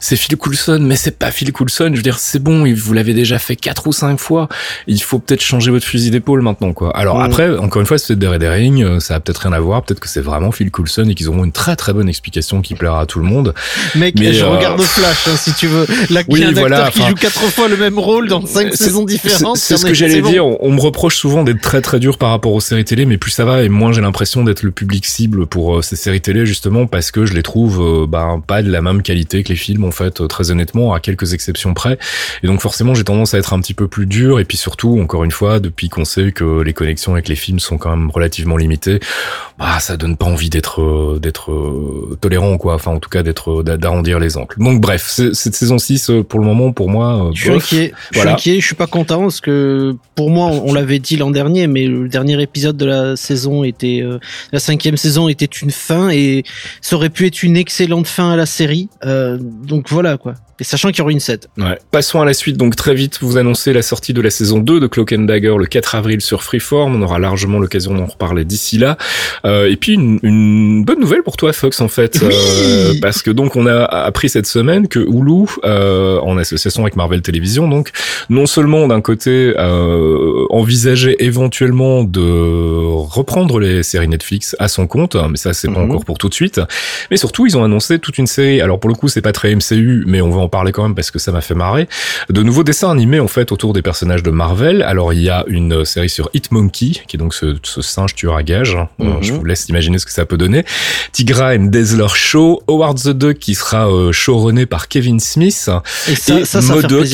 c'est 0.00 0.16
Phil 0.16 0.38
Coulson, 0.38 0.78
mais 0.80 0.96
c'est 0.96 1.18
pas 1.18 1.30
Phil 1.30 1.52
Coulson. 1.52 1.90
Je 1.90 1.96
veux 1.96 2.02
dire, 2.02 2.18
c'est 2.18 2.45
bon, 2.46 2.64
vous 2.72 2.92
l'avez 2.92 3.12
déjà 3.12 3.38
fait 3.38 3.56
quatre 3.56 3.86
ou 3.88 3.92
cinq 3.92 4.18
fois. 4.18 4.48
Il 4.86 5.02
faut 5.02 5.18
peut-être 5.18 5.42
changer 5.42 5.70
votre 5.70 5.84
fusil 5.84 6.10
d'épaule 6.10 6.42
maintenant, 6.42 6.72
quoi. 6.72 6.96
Alors 6.96 7.20
après, 7.20 7.56
encore 7.58 7.80
une 7.80 7.86
fois, 7.86 7.98
c'est 7.98 8.16
des 8.16 8.28
Red 8.28 8.42
Herring, 8.42 9.00
ça 9.00 9.16
a 9.16 9.20
peut-être 9.20 9.38
rien 9.38 9.52
à 9.52 9.60
voir. 9.60 9.82
Peut-être 9.82 10.00
que 10.00 10.08
c'est 10.08 10.20
vraiment 10.20 10.52
Phil 10.52 10.70
Coulson 10.70 11.06
et 11.08 11.14
qu'ils 11.14 11.28
auront 11.28 11.44
une 11.44 11.52
très 11.52 11.76
très 11.76 11.92
bonne 11.92 12.08
explication 12.08 12.62
qui 12.62 12.74
plaira 12.74 13.00
à 13.00 13.06
tout 13.06 13.18
le 13.18 13.24
monde. 13.24 13.54
Mec, 13.94 14.14
Mais 14.18 14.32
je 14.32 14.44
euh, 14.44 14.48
regarde 14.48 14.80
Flash, 14.82 15.28
hein, 15.28 15.36
si 15.36 15.52
tu 15.54 15.66
veux. 15.66 15.86
Là, 16.10 16.22
oui, 16.28 16.44
un 16.44 16.52
voilà, 16.52 16.90
qui 16.90 17.02
joue 17.02 17.14
quatre 17.14 17.40
fois 17.50 17.68
le 17.68 17.76
même 17.76 17.98
rôle 17.98 18.28
dans 18.28 18.44
cinq 18.46 18.74
saisons 18.74 19.04
différentes. 19.04 19.56
C'est 19.56 19.76
ce 19.76 19.86
que 19.86 19.94
j'allais 19.94 20.22
dire. 20.22 20.46
On, 20.46 20.76
me 20.76 20.80
reproche 20.80 21.16
souvent 21.16 21.42
d'être 21.42 21.62
très 21.62 21.80
très 21.80 21.98
dur 21.98 22.18
par 22.18 22.30
rapport 22.30 22.52
aux 22.52 22.60
séries 22.60 22.84
télé, 22.84 23.06
mais 23.06 23.16
plus 23.16 23.30
ça 23.30 23.46
va 23.46 23.62
et 23.62 23.70
moins 23.70 23.92
j'ai 23.92 24.02
l'impression 24.02 24.44
d'être 24.44 24.62
le 24.62 24.70
public 24.70 25.06
cible 25.06 25.46
pour 25.46 25.78
euh, 25.78 25.82
ces 25.82 25.96
séries 25.96 26.20
télé 26.20 26.44
justement 26.44 26.86
parce 26.86 27.10
que 27.10 27.24
je 27.24 27.32
les 27.32 27.42
trouve 27.42 27.80
euh, 27.80 28.06
bah, 28.06 28.38
pas 28.46 28.62
de 28.62 28.70
la 28.70 28.82
même 28.82 29.02
qualité 29.02 29.42
que 29.42 29.48
les 29.48 29.56
films 29.56 29.84
en 29.84 29.90
fait, 29.90 30.26
très 30.28 30.50
honnêtement, 30.50 30.92
à 30.92 31.00
quelques 31.00 31.32
exceptions 31.32 31.72
près. 31.72 31.98
Et 32.42 32.46
donc 32.46 32.60
forcément, 32.60 32.94
j'ai 32.94 33.04
tendance 33.04 33.34
à 33.34 33.38
être 33.38 33.52
un 33.52 33.60
petit 33.60 33.74
peu 33.74 33.88
plus 33.88 34.06
dur. 34.06 34.40
Et 34.40 34.44
puis 34.44 34.56
surtout, 34.56 35.00
encore 35.00 35.24
une 35.24 35.30
fois, 35.30 35.60
depuis 35.60 35.88
qu'on 35.88 36.04
sait 36.04 36.32
que 36.32 36.60
les 36.62 36.72
connexions 36.72 37.12
avec 37.12 37.28
les 37.28 37.36
films 37.36 37.58
sont 37.58 37.78
quand 37.78 37.90
même 37.90 38.10
relativement 38.10 38.56
limitées, 38.56 39.00
bah 39.58 39.78
ça 39.80 39.96
donne 39.96 40.16
pas 40.16 40.26
envie 40.26 40.50
d'être 40.50 40.82
euh, 40.82 41.18
d'être 41.20 41.50
euh, 41.50 42.18
tolérant 42.20 42.58
quoi. 42.58 42.74
Enfin, 42.74 42.92
en 42.92 42.98
tout 42.98 43.08
cas, 43.08 43.22
d'être 43.22 43.62
d'arrondir 43.62 44.18
les 44.18 44.36
angles. 44.36 44.56
Donc 44.58 44.80
bref, 44.80 45.06
cette 45.08 45.54
saison 45.54 45.78
6 45.78 46.10
euh, 46.10 46.22
pour 46.22 46.40
le 46.40 46.46
moment, 46.46 46.72
pour 46.72 46.90
moi, 46.90 47.30
je 47.34 47.42
suis 47.42 47.50
inquiet. 47.52 47.92
Je 48.12 48.20
suis 48.20 48.28
inquiet. 48.28 48.60
Je 48.60 48.66
suis 48.66 48.74
pas 48.74 48.86
content 48.86 49.22
parce 49.22 49.40
que 49.40 49.96
pour 50.14 50.30
moi, 50.30 50.46
on 50.48 50.72
l'avait 50.72 50.98
dit 50.98 51.16
l'an 51.16 51.30
dernier, 51.30 51.66
mais 51.66 51.86
le 51.86 52.08
dernier 52.08 52.40
épisode 52.42 52.76
de 52.76 52.86
la 52.86 53.16
saison 53.16 53.64
était 53.64 54.02
la 54.52 54.60
cinquième 54.60 54.96
saison 54.96 55.28
était 55.28 55.46
une 55.46 55.70
fin 55.70 56.10
et 56.10 56.44
ça 56.80 56.96
aurait 56.96 57.10
pu 57.10 57.26
être 57.26 57.42
une 57.42 57.56
excellente 57.56 58.06
fin 58.06 58.30
à 58.30 58.36
la 58.36 58.46
série. 58.46 58.88
donc 59.02 59.88
voilà 59.90 60.16
quoi. 60.16 60.34
Et 60.58 60.64
sachant 60.64 60.88
qu'il 60.88 60.98
y 60.98 61.02
aura 61.02 61.12
une 61.12 61.20
7. 61.20 61.48
Ouais. 61.58 61.78
Passons 61.90 62.20
à 62.20 62.24
la 62.24 62.32
suite. 62.32 62.56
Donc 62.56 62.76
très 62.76 62.94
vite, 62.94 63.18
vous 63.20 63.36
annoncez 63.36 63.72
la 63.72 63.82
sortie 63.82 64.12
de 64.12 64.20
la 64.20 64.30
saison 64.30 64.58
2 64.58 64.80
de 64.80 64.86
Cloak 64.86 65.12
and 65.12 65.22
Dagger 65.22 65.54
le 65.58 65.66
4 65.66 65.94
avril 65.94 66.20
sur 66.20 66.42
Freeform. 66.42 66.96
On 66.96 67.02
aura 67.02 67.18
largement 67.18 67.58
l'occasion 67.58 67.94
d'en 67.94 68.06
reparler 68.06 68.44
d'ici 68.44 68.78
là. 68.78 68.96
Euh, 69.44 69.70
et 69.70 69.76
puis 69.76 69.92
une, 69.92 70.18
une, 70.22 70.84
bonne 70.84 71.00
nouvelle 71.00 71.22
pour 71.22 71.36
toi, 71.36 71.52
Fox, 71.52 71.80
en 71.80 71.88
fait, 71.88 72.22
euh, 72.22 72.94
parce 73.00 73.22
que 73.22 73.30
donc 73.30 73.56
on 73.56 73.66
a 73.66 73.84
appris 73.84 74.28
cette 74.28 74.46
semaine 74.46 74.88
que 74.88 74.98
Hulu, 74.98 75.46
euh, 75.64 76.18
en 76.20 76.38
association 76.38 76.82
avec 76.82 76.96
Marvel 76.96 77.22
Television, 77.22 77.68
donc 77.68 77.90
non 78.30 78.46
seulement 78.46 78.86
d'un 78.88 79.00
côté 79.00 79.54
euh, 79.58 80.46
envisageait 80.50 81.16
éventuellement 81.18 82.04
de 82.04 82.82
reprendre 82.94 83.60
les 83.60 83.82
séries 83.82 84.08
Netflix 84.08 84.56
à 84.58 84.68
son 84.68 84.86
compte, 84.86 85.16
mais 85.16 85.36
ça 85.36 85.52
c'est 85.52 85.68
pas 85.68 85.80
mhm. 85.80 85.90
encore 85.90 86.04
pour 86.04 86.18
tout 86.18 86.28
de 86.28 86.34
suite, 86.34 86.60
mais 87.10 87.16
surtout 87.16 87.46
ils 87.46 87.56
ont 87.56 87.64
annoncé 87.64 87.98
toute 87.98 88.18
une 88.18 88.26
série. 88.26 88.60
Alors 88.60 88.80
pour 88.80 88.90
le 88.90 88.96
coup 88.96 89.08
c'est 89.08 89.22
pas 89.22 89.32
très 89.32 89.54
MCU, 89.54 90.04
mais 90.06 90.20
on 90.20 90.30
va 90.30 90.40
en 90.40 90.45
parler 90.48 90.72
quand 90.72 90.82
même 90.82 90.94
parce 90.94 91.10
que 91.10 91.18
ça 91.18 91.32
m'a 91.32 91.40
fait 91.40 91.54
marrer. 91.54 91.88
De 92.30 92.42
nouveaux 92.42 92.64
dessins 92.64 92.90
animés 92.90 93.20
en 93.20 93.28
fait 93.28 93.52
autour 93.52 93.72
des 93.72 93.82
personnages 93.82 94.22
de 94.22 94.30
Marvel. 94.30 94.82
Alors 94.82 95.12
il 95.12 95.22
y 95.22 95.30
a 95.30 95.44
une 95.48 95.84
série 95.84 96.08
sur 96.08 96.30
Hitmonkey, 96.34 97.02
qui 97.06 97.16
est 97.16 97.18
donc 97.18 97.34
ce, 97.34 97.56
ce 97.62 97.82
singe 97.82 98.14
tueur 98.14 98.36
à 98.36 98.42
gage. 98.42 98.76
Mhm. 98.98 99.18
Je 99.22 99.32
vous 99.32 99.44
laisse 99.44 99.68
imaginer 99.68 99.98
ce 99.98 100.06
que 100.06 100.12
ça 100.12 100.26
peut 100.26 100.36
donner. 100.36 100.64
Tigra 101.12 101.54
and 101.54 101.66
Dazzler 101.66 102.08
Show, 102.14 102.62
Howard 102.68 102.98
the 103.00 103.10
Duck 103.10 103.38
qui 103.38 103.54
sera 103.54 103.88
euh, 103.88 104.12
showrunné 104.12 104.66
par 104.66 104.88
Kevin 104.88 105.20
Smith 105.20 105.70
et, 106.08 106.14
ça, 106.14 106.44
ça, 106.44 106.62
ça 106.62 106.74
Modoc, 106.74 107.06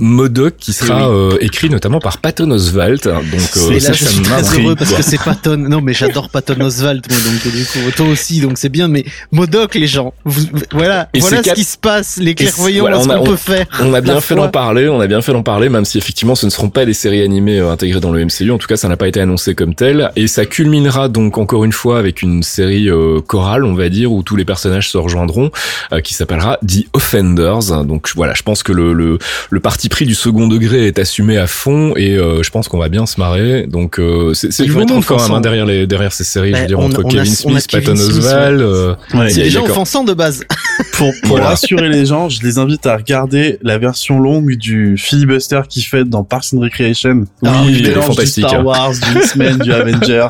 Modoc 0.00 0.56
qui 0.56 0.72
sera 0.72 1.10
euh, 1.10 1.36
écrit 1.40 1.70
notamment 1.70 2.00
par 2.00 2.18
Patton 2.18 2.50
Oswalt. 2.50 3.04
Donc 3.04 3.50
euh, 3.56 3.80
ça, 3.80 3.92
je 3.92 4.04
suis 4.04 4.22
très 4.22 4.42
heureux 4.58 4.76
parce 4.76 4.92
que 4.92 5.02
c'est 5.02 5.22
Patton. 5.22 5.56
Non 5.56 5.80
mais 5.80 5.92
j'adore 5.92 6.28
Patton 6.30 6.60
Oswalt 6.60 7.02
moi 7.08 7.18
donc 7.18 7.52
du 7.52 7.64
coup 7.64 7.90
toi 7.96 8.06
aussi 8.06 8.40
donc 8.40 8.58
c'est 8.58 8.68
bien 8.68 8.88
mais 8.88 9.04
Modoc 9.32 9.74
les 9.74 9.86
gens 9.86 10.14
voilà 10.72 11.08
voilà 11.14 11.42
ce 11.42 11.52
qui 11.52 11.64
se 11.64 11.76
passe 11.76 12.16
les 12.16 12.34
clairvoyants 12.34 12.69
on, 12.80 12.86
a, 12.86 13.20
peut 13.20 13.36
faire. 13.36 13.66
On 13.80 13.92
a 13.94 14.00
bien 14.00 14.20
fait 14.20 14.34
d'en 14.34 14.48
parler, 14.48 14.88
on 14.88 15.00
a 15.00 15.06
bien 15.06 15.22
fait 15.22 15.32
d'en 15.32 15.42
parler, 15.42 15.68
même 15.68 15.84
si 15.84 15.98
effectivement 15.98 16.34
ce 16.34 16.46
ne 16.46 16.50
seront 16.50 16.68
pas 16.68 16.84
des 16.84 16.94
séries 16.94 17.22
animées 17.22 17.58
euh, 17.58 17.70
intégrées 17.70 18.00
dans 18.00 18.12
le 18.12 18.24
MCU. 18.24 18.50
En 18.50 18.58
tout 18.58 18.66
cas, 18.66 18.76
ça 18.76 18.88
n'a 18.88 18.96
pas 18.96 19.08
été 19.08 19.20
annoncé 19.20 19.54
comme 19.54 19.74
tel. 19.74 20.10
Et 20.16 20.26
ça 20.26 20.46
culminera 20.46 21.08
donc 21.08 21.38
encore 21.38 21.64
une 21.64 21.72
fois 21.72 21.98
avec 21.98 22.22
une 22.22 22.42
série 22.42 22.88
euh, 22.88 23.20
chorale, 23.20 23.64
on 23.64 23.74
va 23.74 23.88
dire, 23.88 24.12
où 24.12 24.22
tous 24.22 24.36
les 24.36 24.44
personnages 24.44 24.90
se 24.90 24.98
rejoindront, 24.98 25.50
euh, 25.92 26.00
qui 26.00 26.14
s'appellera 26.14 26.58
The 26.66 26.86
Offenders. 26.92 27.84
Donc 27.84 28.10
voilà, 28.14 28.34
je 28.34 28.42
pense 28.42 28.62
que 28.62 28.72
le, 28.72 28.92
le, 28.92 29.18
le, 29.50 29.60
parti 29.60 29.88
pris 29.88 30.06
du 30.06 30.14
second 30.14 30.48
degré 30.48 30.86
est 30.86 30.98
assumé 30.98 31.38
à 31.38 31.46
fond 31.46 31.94
et 31.96 32.16
je 32.16 32.50
pense 32.50 32.68
qu'on 32.68 32.78
va 32.78 32.88
bien 32.88 33.06
se 33.06 33.18
marrer. 33.20 33.66
Donc 33.66 34.00
c'est 34.34 34.64
du 34.64 34.72
monde 34.72 35.04
quand 35.04 35.20
même 35.20 35.32
hein, 35.32 35.40
derrière 35.40 35.66
les 35.66 35.86
derrière 35.86 36.12
ces 36.12 36.24
séries. 36.24 36.52
je 36.54 36.60
veux 36.60 36.66
dire 36.66 36.80
entre 36.80 37.02
Kevin 37.02 37.34
Smith, 37.34 37.66
Patton 37.70 37.92
Oswalt. 37.92 38.96
Ouais. 39.14 39.30
c'est 39.30 39.42
des 39.42 39.50
gens 39.50 39.64
offensants 39.64 40.04
de 40.04 40.14
base. 40.14 40.44
pour 40.92 41.12
pour 41.24 41.38
rassurer 41.38 41.88
les 41.88 42.06
gens, 42.06 42.28
je 42.28 42.42
les 42.42 42.58
invite 42.60 42.86
à 42.86 42.96
regarder 42.96 43.58
la 43.62 43.78
version 43.78 44.20
longue 44.20 44.56
du 44.56 44.96
filibuster 44.96 45.62
qui 45.68 45.82
fait 45.82 46.04
dans 46.04 46.24
Parks 46.24 46.52
and 46.54 46.60
Recreation. 46.60 47.24
Ah, 47.44 47.62
oui, 47.64 47.76
il 47.80 47.88
est 47.88 47.92
fantastique. 47.92 48.44
Du 48.44 48.50
Star 48.50 48.64
Wars, 48.64 48.92
du 48.92 49.18
X-Men, 49.18 49.58
du 49.58 49.72
Avengers, 49.80 50.28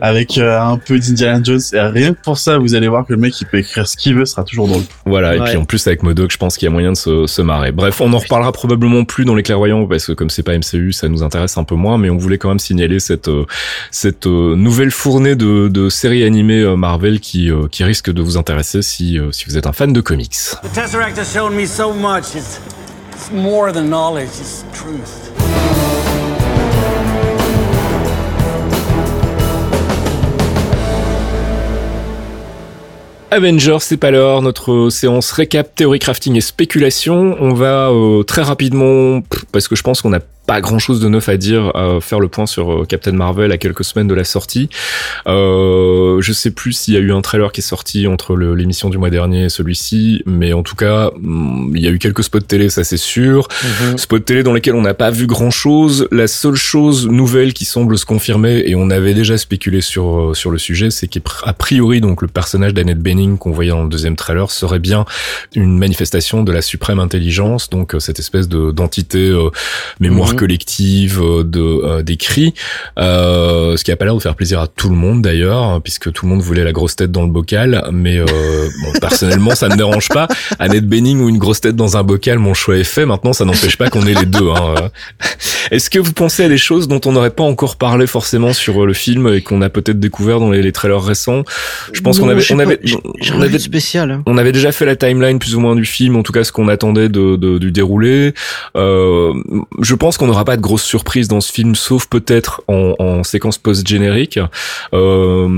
avec 0.00 0.38
euh, 0.38 0.60
un 0.60 0.78
peu 0.78 0.98
d'Indiana 0.98 1.40
Jones. 1.42 1.60
Et 1.72 1.80
rien 1.80 2.14
que 2.14 2.20
pour 2.22 2.38
ça, 2.38 2.58
vous 2.58 2.74
allez 2.74 2.88
voir 2.88 3.06
que 3.06 3.12
le 3.12 3.18
mec, 3.18 3.40
il 3.40 3.46
peut 3.46 3.58
écrire 3.58 3.86
ce 3.86 3.96
qu'il 3.96 4.14
veut, 4.14 4.24
sera 4.24 4.44
toujours 4.44 4.68
drôle. 4.68 4.82
Voilà. 5.04 5.36
Et 5.36 5.40
puis 5.40 5.56
en 5.56 5.64
plus, 5.64 5.86
avec 5.86 6.02
Modoc, 6.02 6.30
je 6.32 6.36
pense 6.36 6.56
qu'il 6.56 6.66
y 6.66 6.68
a 6.68 6.72
moyen 6.72 6.92
de 6.92 6.96
se, 6.96 7.26
se 7.26 7.42
marrer. 7.42 7.72
Bref, 7.72 8.00
on 8.00 8.12
en 8.12 8.18
reparlera 8.18 8.52
probablement 8.52 9.04
plus 9.04 9.24
dans 9.24 9.34
les 9.34 9.42
clairvoyants 9.42 9.86
parce 9.86 10.06
que 10.06 10.12
comme 10.12 10.30
c'est 10.30 10.42
pas 10.42 10.56
MCU, 10.56 10.92
ça 10.92 11.08
nous 11.08 11.22
intéresse 11.22 11.56
un 11.58 11.64
peu 11.64 11.74
moins, 11.74 11.98
mais 11.98 12.10
on 12.10 12.16
voulait 12.16 12.38
quand 12.38 12.48
même 12.48 12.58
signaler 12.58 13.00
cette, 13.00 13.28
euh, 13.28 13.44
cette 13.90 14.26
euh, 14.26 14.56
nouvelle 14.56 14.90
fournée 14.90 15.36
de, 15.36 15.68
de 15.68 15.88
séries 15.88 16.24
animées 16.24 16.64
Marvel 16.76 17.20
qui, 17.20 17.50
qui 17.70 17.84
risque 17.84 18.10
de 18.10 18.22
vous 18.22 18.36
intéresser 18.36 18.82
si, 18.82 19.18
si 19.32 19.44
vous 19.46 19.56
êtes 19.56 19.66
un 19.66 19.72
fan 19.72 19.92
de 19.92 20.00
comics. 20.00 20.34
Me 21.34 21.66
so 21.66 21.92
much. 21.92 22.34
It's, 22.34 22.60
it's 23.12 23.30
more 23.30 23.72
than 23.72 23.90
knowledge, 23.90 24.28
it's 24.28 24.64
truth. 24.72 25.32
Avengers, 33.30 33.80
c'est 33.80 33.96
pas 33.96 34.10
l'heure, 34.10 34.40
notre 34.40 34.88
séance 34.88 35.32
récap, 35.32 35.74
théorie 35.74 35.98
crafting 35.98 36.36
et 36.36 36.40
spéculation. 36.40 37.36
On 37.40 37.52
va 37.52 37.90
euh, 37.90 38.22
très 38.22 38.42
rapidement, 38.42 39.20
parce 39.52 39.68
que 39.68 39.76
je 39.76 39.82
pense 39.82 40.00
qu'on 40.00 40.14
a 40.14 40.20
pas 40.46 40.60
grand 40.60 40.78
chose 40.78 41.00
de 41.00 41.08
neuf 41.08 41.28
à 41.28 41.36
dire, 41.36 41.72
à 41.74 42.00
faire 42.00 42.20
le 42.20 42.28
point 42.28 42.46
sur 42.46 42.72
euh, 42.72 42.84
Captain 42.84 43.12
Marvel 43.12 43.50
à 43.50 43.58
quelques 43.58 43.84
semaines 43.84 44.06
de 44.06 44.14
la 44.14 44.24
sortie. 44.24 44.68
Euh, 45.26 46.20
je 46.20 46.32
sais 46.32 46.52
plus 46.52 46.72
s'il 46.72 46.94
y 46.94 46.96
a 46.96 47.00
eu 47.00 47.12
un 47.12 47.20
trailer 47.20 47.50
qui 47.50 47.60
est 47.60 47.64
sorti 47.64 48.06
entre 48.06 48.36
l'émission 48.36 48.88
du 48.88 48.96
mois 48.96 49.10
dernier 49.10 49.44
et 49.44 49.48
celui-ci, 49.48 50.22
mais 50.24 50.52
en 50.52 50.62
tout 50.62 50.76
cas, 50.76 51.10
mm, 51.20 51.72
il 51.74 51.82
y 51.82 51.88
a 51.88 51.90
eu 51.90 51.98
quelques 51.98 52.22
spots 52.22 52.40
télé, 52.40 52.68
ça 52.68 52.84
c'est 52.84 52.96
sûr. 52.96 53.48
Mhm. 53.64 53.98
Spots 53.98 54.20
télé 54.20 54.42
dans 54.44 54.52
lesquels 54.52 54.74
on 54.74 54.82
n'a 54.82 54.94
pas 54.94 55.10
vu 55.10 55.26
grand 55.26 55.50
chose. 55.50 56.06
La 56.12 56.28
seule 56.28 56.54
chose 56.54 57.08
nouvelle 57.08 57.52
qui 57.52 57.64
semble 57.64 57.98
se 57.98 58.06
confirmer, 58.06 58.62
et 58.66 58.76
on 58.76 58.90
avait 58.90 59.14
déjà 59.14 59.36
spéculé 59.36 59.80
sur, 59.80 60.30
euh, 60.30 60.34
sur 60.34 60.50
le 60.50 60.58
sujet, 60.58 60.90
c'est 60.90 61.08
qu'a 61.08 61.52
priori, 61.52 62.00
donc, 62.00 62.22
le 62.22 62.28
personnage 62.28 62.72
d'Annette 62.72 63.00
Benning 63.00 63.36
qu'on 63.38 63.50
voyait 63.50 63.70
dans 63.70 63.82
le 63.82 63.88
deuxième 63.88 64.16
trailer 64.16 64.50
serait 64.50 64.78
bien 64.78 65.04
une 65.54 65.76
manifestation 65.76 66.44
de 66.44 66.52
la 66.52 66.62
suprême 66.62 67.00
intelligence, 67.00 67.68
donc 67.68 67.94
euh, 67.94 67.98
cette 67.98 68.20
espèce 68.20 68.48
de 68.48 68.70
d'entité 68.70 69.32
mémoire 70.00 70.35
collective 70.36 71.20
euh, 71.20 71.44
de 71.44 71.60
euh, 71.60 72.02
d'écrits, 72.02 72.54
euh, 72.98 73.76
ce 73.76 73.84
qui 73.84 73.90
a 73.90 73.96
pas 73.96 74.04
l'air 74.04 74.14
de 74.14 74.20
faire 74.20 74.34
plaisir 74.34 74.60
à 74.60 74.66
tout 74.66 74.88
le 74.88 74.94
monde 74.94 75.22
d'ailleurs, 75.22 75.80
puisque 75.82 76.12
tout 76.12 76.26
le 76.26 76.32
monde 76.32 76.42
voulait 76.42 76.64
la 76.64 76.72
grosse 76.72 76.96
tête 76.96 77.10
dans 77.10 77.22
le 77.22 77.30
bocal. 77.30 77.88
Mais 77.92 78.20
bon, 78.20 79.00
personnellement, 79.00 79.54
ça 79.54 79.68
ne 79.68 79.72
me 79.72 79.76
dérange 79.76 80.08
pas. 80.08 80.28
Annette 80.58 80.88
Benning 80.88 81.20
ou 81.20 81.28
une 81.28 81.38
grosse 81.38 81.60
tête 81.60 81.76
dans 81.76 81.96
un 81.96 82.02
bocal, 82.02 82.38
mon 82.38 82.54
choix 82.54 82.76
est 82.76 82.84
fait. 82.84 83.06
Maintenant, 83.06 83.32
ça 83.32 83.44
n'empêche 83.44 83.76
pas 83.76 83.88
qu'on 83.88 84.06
ait 84.06 84.14
les 84.14 84.26
deux. 84.26 84.50
Hein. 84.50 84.90
Est-ce 85.70 85.90
que 85.90 85.98
vous 85.98 86.12
pensez 86.12 86.44
à 86.44 86.48
des 86.48 86.58
choses 86.58 86.86
dont 86.86 87.00
on 87.06 87.12
n'aurait 87.12 87.30
pas 87.30 87.42
encore 87.42 87.76
parlé 87.76 88.06
forcément 88.06 88.52
sur 88.52 88.86
le 88.86 88.92
film 88.92 89.28
et 89.28 89.42
qu'on 89.42 89.62
a 89.62 89.68
peut-être 89.68 89.98
découvert 89.98 90.38
dans 90.38 90.50
les, 90.50 90.72
trailers 90.72 91.02
récents? 91.02 91.42
Je 91.92 92.00
pense 92.00 92.20
qu'on 92.20 92.28
avait, 92.28 92.42
on 92.52 92.58
avait, 92.58 92.80
on 93.34 93.42
avait 93.42 93.58
spécial. 93.58 94.10
Hein. 94.10 94.22
On 94.26 94.38
avait 94.38 94.52
déjà 94.52 94.70
fait 94.72 94.84
la 94.84 94.96
timeline 94.96 95.38
plus 95.38 95.56
ou 95.56 95.60
moins 95.60 95.74
du 95.74 95.84
film, 95.84 96.16
en 96.16 96.22
tout 96.22 96.32
cas 96.32 96.44
ce 96.44 96.52
qu'on 96.52 96.68
attendait 96.68 97.08
de, 97.08 97.36
de, 97.36 97.58
du 97.58 97.72
déroulé. 97.72 98.34
Euh, 98.76 99.32
je 99.80 99.94
pense 99.94 100.18
qu'on 100.18 100.25
qu'on 100.26 100.32
n'aura 100.32 100.44
pas 100.44 100.56
de 100.56 100.62
grosses 100.62 100.82
surprises 100.82 101.28
dans 101.28 101.40
ce 101.40 101.52
film, 101.52 101.74
sauf 101.76 102.06
peut-être 102.06 102.62
en, 102.66 102.94
en, 102.98 103.22
séquence 103.22 103.58
post-générique. 103.58 104.40
Euh, 104.92 105.48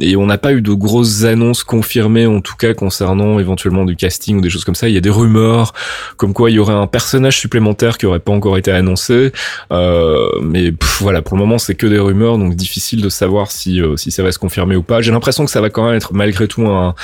et 0.00 0.16
on 0.16 0.26
n'a 0.26 0.38
pas 0.38 0.52
eu 0.52 0.62
de 0.62 0.72
grosses 0.72 1.24
annonces 1.24 1.62
confirmées, 1.62 2.26
en 2.26 2.40
tout 2.40 2.56
cas 2.56 2.72
concernant 2.74 3.38
éventuellement 3.38 3.84
du 3.84 3.96
casting 3.96 4.38
ou 4.38 4.40
des 4.40 4.50
choses 4.50 4.64
comme 4.64 4.74
ça. 4.74 4.88
Il 4.88 4.94
y 4.94 4.98
a 4.98 5.02
des 5.02 5.10
rumeurs 5.10 5.74
comme 6.16 6.32
quoi 6.32 6.50
il 6.50 6.54
y 6.54 6.58
aurait 6.58 6.74
un 6.74 6.86
personnage 6.86 7.38
supplémentaire 7.38 7.98
qui 7.98 8.06
aurait 8.06 8.18
pas 8.18 8.32
encore 8.32 8.56
été 8.56 8.70
annoncé. 8.70 9.32
Euh, 9.72 10.28
mais 10.42 10.72
voilà, 11.00 11.20
pour 11.20 11.36
le 11.36 11.42
moment 11.42 11.58
c'est 11.58 11.74
que 11.74 11.86
des 11.86 11.98
rumeurs, 11.98 12.38
donc 12.38 12.54
difficile 12.54 13.02
de 13.02 13.08
savoir 13.08 13.50
si 13.50 13.80
euh, 13.80 13.96
si 13.96 14.10
ça 14.10 14.22
va 14.22 14.32
se 14.32 14.38
confirmer 14.38 14.76
ou 14.76 14.82
pas. 14.82 15.02
J'ai 15.02 15.12
l'impression 15.12 15.44
que 15.44 15.50
ça 15.50 15.60
va 15.60 15.68
quand 15.68 15.84
même 15.84 15.96
être 15.96 16.14
malgré 16.14 16.48
tout 16.48 16.66
un, 16.66 16.94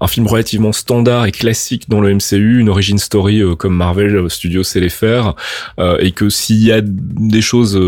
un 0.00 0.06
film 0.06 0.26
relativement 0.26 0.72
standard 0.72 1.26
et 1.26 1.32
classique 1.32 1.88
dans 1.88 2.00
le 2.00 2.14
MCU, 2.14 2.60
une 2.60 2.68
origin 2.68 2.98
story 2.98 3.40
euh, 3.40 3.54
comme 3.54 3.74
Marvel 3.74 4.28
Studios 4.28 4.62
sait 4.62 4.80
les 4.80 4.90
faire, 4.90 5.34
euh, 5.78 5.85
et 6.00 6.12
que 6.12 6.28
s'il 6.28 6.62
y 6.62 6.72
a 6.72 6.80
des 6.82 7.42
choses 7.42 7.78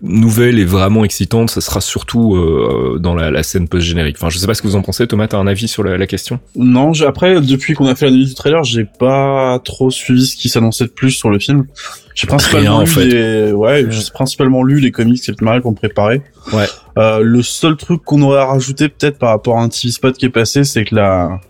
nouvelle 0.00 0.58
et 0.58 0.64
vraiment 0.64 1.04
excitante, 1.04 1.50
ça 1.50 1.60
sera 1.60 1.80
surtout 1.80 2.36
euh, 2.36 2.98
dans 3.00 3.14
la, 3.14 3.30
la 3.30 3.42
scène 3.42 3.68
post-générique. 3.68 4.16
Enfin, 4.18 4.30
je 4.30 4.38
sais 4.38 4.46
pas 4.46 4.54
ce 4.54 4.62
que 4.62 4.68
vous 4.68 4.76
en 4.76 4.82
pensez. 4.82 5.06
Thomas, 5.06 5.26
t'as 5.26 5.38
un 5.38 5.46
avis 5.46 5.66
sur 5.66 5.82
la, 5.82 5.98
la 5.98 6.06
question? 6.06 6.38
Non, 6.54 6.92
après, 7.06 7.40
depuis 7.40 7.74
qu'on 7.74 7.86
a 7.86 7.94
fait 7.94 8.06
l'analyse 8.06 8.28
du 8.28 8.34
trailer, 8.34 8.62
j'ai 8.64 8.84
pas 8.84 9.58
trop 9.64 9.90
suivi 9.90 10.26
ce 10.26 10.36
qui 10.36 10.48
s'annonçait 10.48 10.84
de 10.84 10.90
plus 10.90 11.10
sur 11.10 11.30
le 11.30 11.38
film. 11.38 11.66
J'ai 12.14 12.26
principalement, 12.26 12.82
lu 12.82 13.08
les... 13.08 13.52
ouais, 13.52 13.86
j'ai 13.88 14.10
principalement 14.12 14.62
lu 14.62 14.80
les 14.80 14.90
comics 14.90 15.28
et 15.28 15.32
le 15.32 15.60
qu'on 15.60 15.74
préparait. 15.74 16.22
Ouais. 16.52 16.66
Euh, 16.96 17.20
le 17.20 17.42
seul 17.42 17.76
truc 17.76 18.02
qu'on 18.02 18.22
aurait 18.22 18.40
à 18.40 18.46
rajouter 18.46 18.88
peut-être 18.88 19.18
par 19.18 19.30
rapport 19.30 19.58
à 19.58 19.62
un 19.62 19.68
TV 19.68 19.92
spot 19.92 20.16
qui 20.16 20.26
est 20.26 20.30
passé, 20.30 20.64
c'est 20.64 20.84
que 20.84 20.96
la 20.96 21.40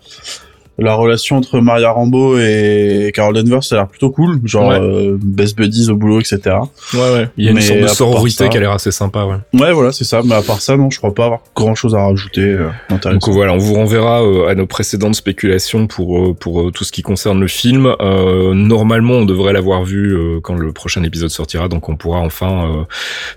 la 0.79 0.93
relation 0.93 1.37
entre 1.37 1.59
Maria 1.59 1.91
Rambo 1.91 2.37
et 2.37 3.11
Carol 3.13 3.33
Danvers 3.33 3.63
ça 3.63 3.75
a 3.75 3.77
l'air 3.79 3.87
plutôt 3.87 4.11
cool 4.11 4.39
genre 4.45 4.71
euh, 4.71 5.17
best 5.21 5.57
buddies 5.57 5.89
au 5.89 5.95
boulot 5.95 6.19
etc 6.19 6.55
ouais 6.93 6.99
ouais. 6.99 7.29
Il 7.37 7.45
y 7.45 7.47
a 7.47 7.51
une 7.51 7.61
sorte 7.61 7.81
de 7.81 7.87
sororité 7.87 8.49
qui 8.49 8.57
a 8.57 8.59
l'air 8.59 8.71
assez 8.71 8.91
sympa 8.91 9.25
ouais. 9.25 9.37
Ouais 9.59 9.73
voilà 9.73 9.91
c'est 9.91 10.03
ça. 10.03 10.21
Mais 10.23 10.35
à 10.35 10.41
part 10.41 10.61
ça 10.61 10.77
non 10.77 10.89
je 10.89 10.97
crois 10.97 11.13
pas 11.13 11.25
avoir 11.25 11.41
grand 11.55 11.75
chose 11.75 11.95
à 11.95 12.03
rajouter 12.03 12.41
euh, 12.41 12.69
donc 13.11 13.27
voilà 13.29 13.53
on 13.53 13.57
vous 13.57 13.73
renverra 13.73 14.23
euh, 14.23 14.47
à 14.47 14.55
nos 14.55 14.67
précédentes 14.67 15.15
spéculations 15.15 15.87
pour 15.87 16.19
euh, 16.19 16.33
pour 16.33 16.71
tout 16.71 16.83
ce 16.83 16.91
qui 16.91 17.01
concerne 17.01 17.39
le 17.39 17.47
film. 17.47 17.93
Normalement 17.99 19.15
on 19.15 19.25
devrait 19.25 19.53
l'avoir 19.53 19.83
vu 19.83 20.17
quand 20.43 20.55
le 20.55 20.71
prochain 20.71 21.03
épisode 21.03 21.29
sortira. 21.29 21.67
Donc 21.67 21.89
on 21.89 21.95
pourra 21.95 22.19
enfin 22.19 22.85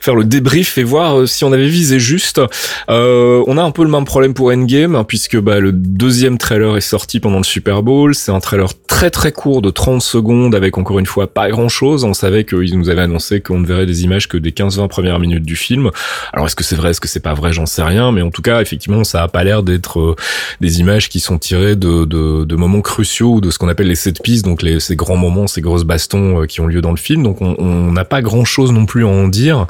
faire 0.01 0.15
le 0.15 0.25
débrief 0.25 0.79
et 0.79 0.85
voir 0.85 1.27
si 1.29 1.45
on 1.45 1.53
avait 1.53 1.69
visé 1.69 1.99
juste. 1.99 2.41
On 2.89 3.59
a 3.59 3.63
un 3.63 3.71
peu 3.71 3.83
le 3.83 3.91
même 3.91 4.05
problème 4.05 4.35
pour 4.35 4.49
Endgame 4.49 4.95
hein, 4.95 5.05
puisque 5.05 5.39
bah, 5.39 5.61
le 5.61 5.73
deuxième 5.73 6.39
trailer 6.39 6.77
est 6.77 6.81
sorti 6.81 7.21
pendant 7.21 7.32
le 7.39 7.45
Super 7.45 7.83
Bowl. 7.83 8.15
C'est 8.15 8.33
un 8.33 8.41
trailer 8.41 8.69
très 8.87 9.11
très 9.11 9.33
court 9.33 9.63
de 9.63 9.71
30 9.71 10.03
secondes 10.03 10.55
avec 10.55 10.79
encore 10.79 10.99
une 10.99 11.07
fois 11.07 11.27
pas 11.27 11.49
grand 11.51 11.69
chose. 11.69 12.05
On 12.05 12.15
savait 12.15 12.45
qu'ils 12.45 12.79
nous 12.79 12.89
avaient 12.89 13.03
annoncé 13.03 13.41
qu'on 13.41 13.59
ne 13.59 13.67
verrait 13.67 13.87
des 13.87 14.05
images 14.05 14.29
que 14.29 14.37
des 14.37 14.51
15-20 14.51 14.89
premières 14.89 15.19
minutes 15.19 15.45
du 15.45 15.57
film. 15.57 15.91
Alors 16.33 16.47
est-ce 16.47 16.57
que 16.57 16.65
c'est 16.65 16.77
vrai, 16.77 16.91
est-ce 16.91 17.01
que 17.01 17.09
c'est 17.09 17.21
pas 17.21 17.35
vrai, 17.35 17.53
j'en 17.53 17.67
sais 17.67 17.83
rien. 17.83 18.13
Mais 18.13 18.23
en 18.23 18.31
tout 18.31 18.43
cas, 18.43 18.61
effectivement, 18.61 19.05
ça 19.05 19.23
a 19.23 19.29
pas 19.29 19.45
l'air 19.45 19.63
d'être 19.63 20.01
euh, 20.01 20.17
des 20.61 20.81
images 20.81 21.09
qui 21.09 21.21
sont 21.21 21.39
tirées 21.39 21.77
de, 21.77 22.05
de, 22.05 22.45
de, 22.45 22.57
moments 22.57 22.81
cruciaux 22.81 23.35
ou 23.35 23.41
de 23.41 23.51
ce 23.51 23.59
qu'on 23.59 23.69
appelle 23.69 23.89
les 23.89 23.95
set 23.95 24.23
pieces, 24.23 24.43
donc 24.43 24.63
les, 24.63 24.81
ces 24.81 24.97
grands 24.97 25.17
moments, 25.17 25.47
ces 25.47 25.61
grosses 25.61 25.85
bastons 25.85 26.43
euh, 26.43 26.47
qui 26.47 26.61
ont 26.61 26.67
lieu 26.67 26.81
dans 26.81 26.91
le 26.91 26.97
film. 26.97 27.23
Donc 27.23 27.41
on 27.41 27.93
n'a 27.93 28.05
pas 28.05 28.23
grand 28.23 28.45
chose 28.45 28.73
non 28.73 28.87
plus 28.87 29.05
à 29.05 29.09
en 29.09 29.29
dire. 29.29 29.67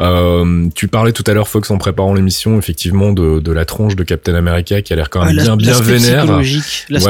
Euh, 0.00 0.66
tu 0.74 0.88
parlais 0.88 1.12
tout 1.12 1.24
à 1.26 1.34
l'heure, 1.34 1.48
Fox, 1.48 1.70
en 1.70 1.78
préparant 1.78 2.14
l'émission, 2.14 2.58
effectivement, 2.58 3.12
de, 3.12 3.40
de 3.40 3.52
la 3.52 3.64
tronche 3.64 3.96
de 3.96 4.04
Captain 4.04 4.34
America 4.34 4.82
qui 4.82 4.92
a 4.92 4.96
l'air 4.96 5.10
quand 5.10 5.24
même 5.24 5.36
bien 5.36 5.56
bien 5.56 5.80
vénère 5.80 6.40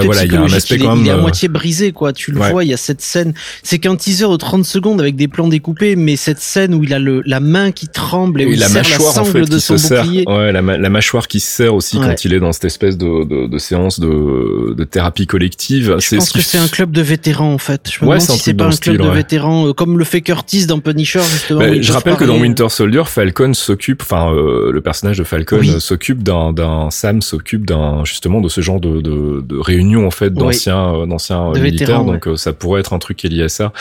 voilà, 0.05 0.25
il 0.25 0.33
y 0.33 0.37
a 0.37 0.41
un 0.41 0.53
aspect 0.53 0.79
quand 0.79 0.97
même. 0.97 1.05
Il 1.05 1.09
est 1.09 1.13
à 1.13 1.17
euh, 1.17 1.21
moitié 1.21 1.49
brisé, 1.49 1.93
quoi. 1.93 2.13
Tu 2.13 2.33
le 2.33 2.39
vois, 2.39 2.65
il 2.65 2.71
y 2.71 2.75
a 2.75 2.77
cette 2.77 3.01
scène. 3.01 3.35
C'est 3.63 3.79
qu'un 3.79 3.97
teaser 3.97 4.29
de 4.29 4.37
30 4.37 4.65
secondes 4.65 5.01
avec 5.01 5.17
des 5.17 5.29
plans 5.29 5.49
découpés, 5.49 5.97
mais 5.97 6.17
cette 6.17 6.41
scène 6.41 6.75
où 6.75 6.85
il 6.85 6.93
a 6.95 6.99
le, 6.99 7.23
la 7.25 7.41
main 7.41 7.73
qui 7.73 7.89
tremble 7.89 8.43
et 8.43 8.47
où 8.47 8.53
il 8.53 8.59
la 8.59 8.69
mâchoire, 8.69 9.15
la 9.17 9.25
sangle 9.25 9.49
de 9.49 9.59
son 9.59 9.75
bouclier. 9.75 10.25
Ouais, 10.27 10.53
la, 10.53 10.63
la, 10.63 10.91
mâchoire 10.91 11.29
qui 11.29 11.41
se 11.41 11.49
serre 11.51 11.75
aussi 11.75 11.99
quand 11.99 12.25
il 12.25 12.35
est 12.35 12.41
dans 12.41 12.53
cette 12.53 12.65
espèce 12.65 12.97
de, 12.97 13.25
de, 13.25 13.47
de 13.47 13.59
séance 13.59 14.01
de, 14.01 14.75
de 14.75 14.85
thérapie 14.85 15.27
collective. 15.27 15.97
Je 15.99 16.17
pense 16.17 16.31
que 16.31 16.41
c'est 16.41 16.59
un 16.59 16.69
club 16.69 16.93
de 16.93 17.03
vétérans, 17.03 17.53
en 17.53 17.59
fait. 17.59 17.91
Je 17.91 18.05
me 18.05 18.11
ouais, 18.11 18.19
demande 18.19 18.37
si 18.37 18.39
c'est 18.39 18.55
pas 18.55 18.67
un 18.67 18.71
club 18.71 18.99
de 18.99 19.09
vétérans, 19.09 19.69
euh, 19.69 19.73
comme 19.73 19.99
le 19.99 20.05
fait 20.05 20.21
Curtis 20.21 20.67
dans 20.67 20.81
Punisher, 20.81 21.23
justement. 21.31 21.61
Je 21.81 21.93
rappelle 21.93 22.17
que 22.17 22.25
dans 22.25 22.39
Winter 22.39 22.69
Soldier, 22.69 23.03
Falcon 23.07 23.55
s'occupe, 23.55 24.03
enfin, 24.03 24.33
euh, 24.33 24.71
le 24.73 24.81
personnage 24.81 25.19
de 25.19 25.25
Falcon 25.25 25.63
s'occupe 25.81 26.23
d'un, 26.23 26.89
Sam 26.91 27.23
s'occupe 27.23 27.67
d'un, 27.67 28.05
justement, 28.05 28.41
de 28.41 28.49
ce 28.49 28.61
genre 28.61 28.81
de, 28.81 29.01
de 29.01 29.43
réunion, 29.87 30.07
en 30.07 30.11
fait, 30.11 30.33
d'anciens 30.33 30.95
euh, 30.95 31.07
d'anciens 31.07 31.51
euh, 31.51 31.61
militaires, 31.61 32.05
donc 32.05 32.27
euh, 32.27 32.37
ça 32.37 32.53
pourrait 32.53 32.81
être 32.81 32.93
un 32.93 32.99
truc 32.99 33.17
qui 33.19 33.27
est 33.27 33.31
lié 33.31 33.45
à 33.45 33.49
ça. 33.49 33.73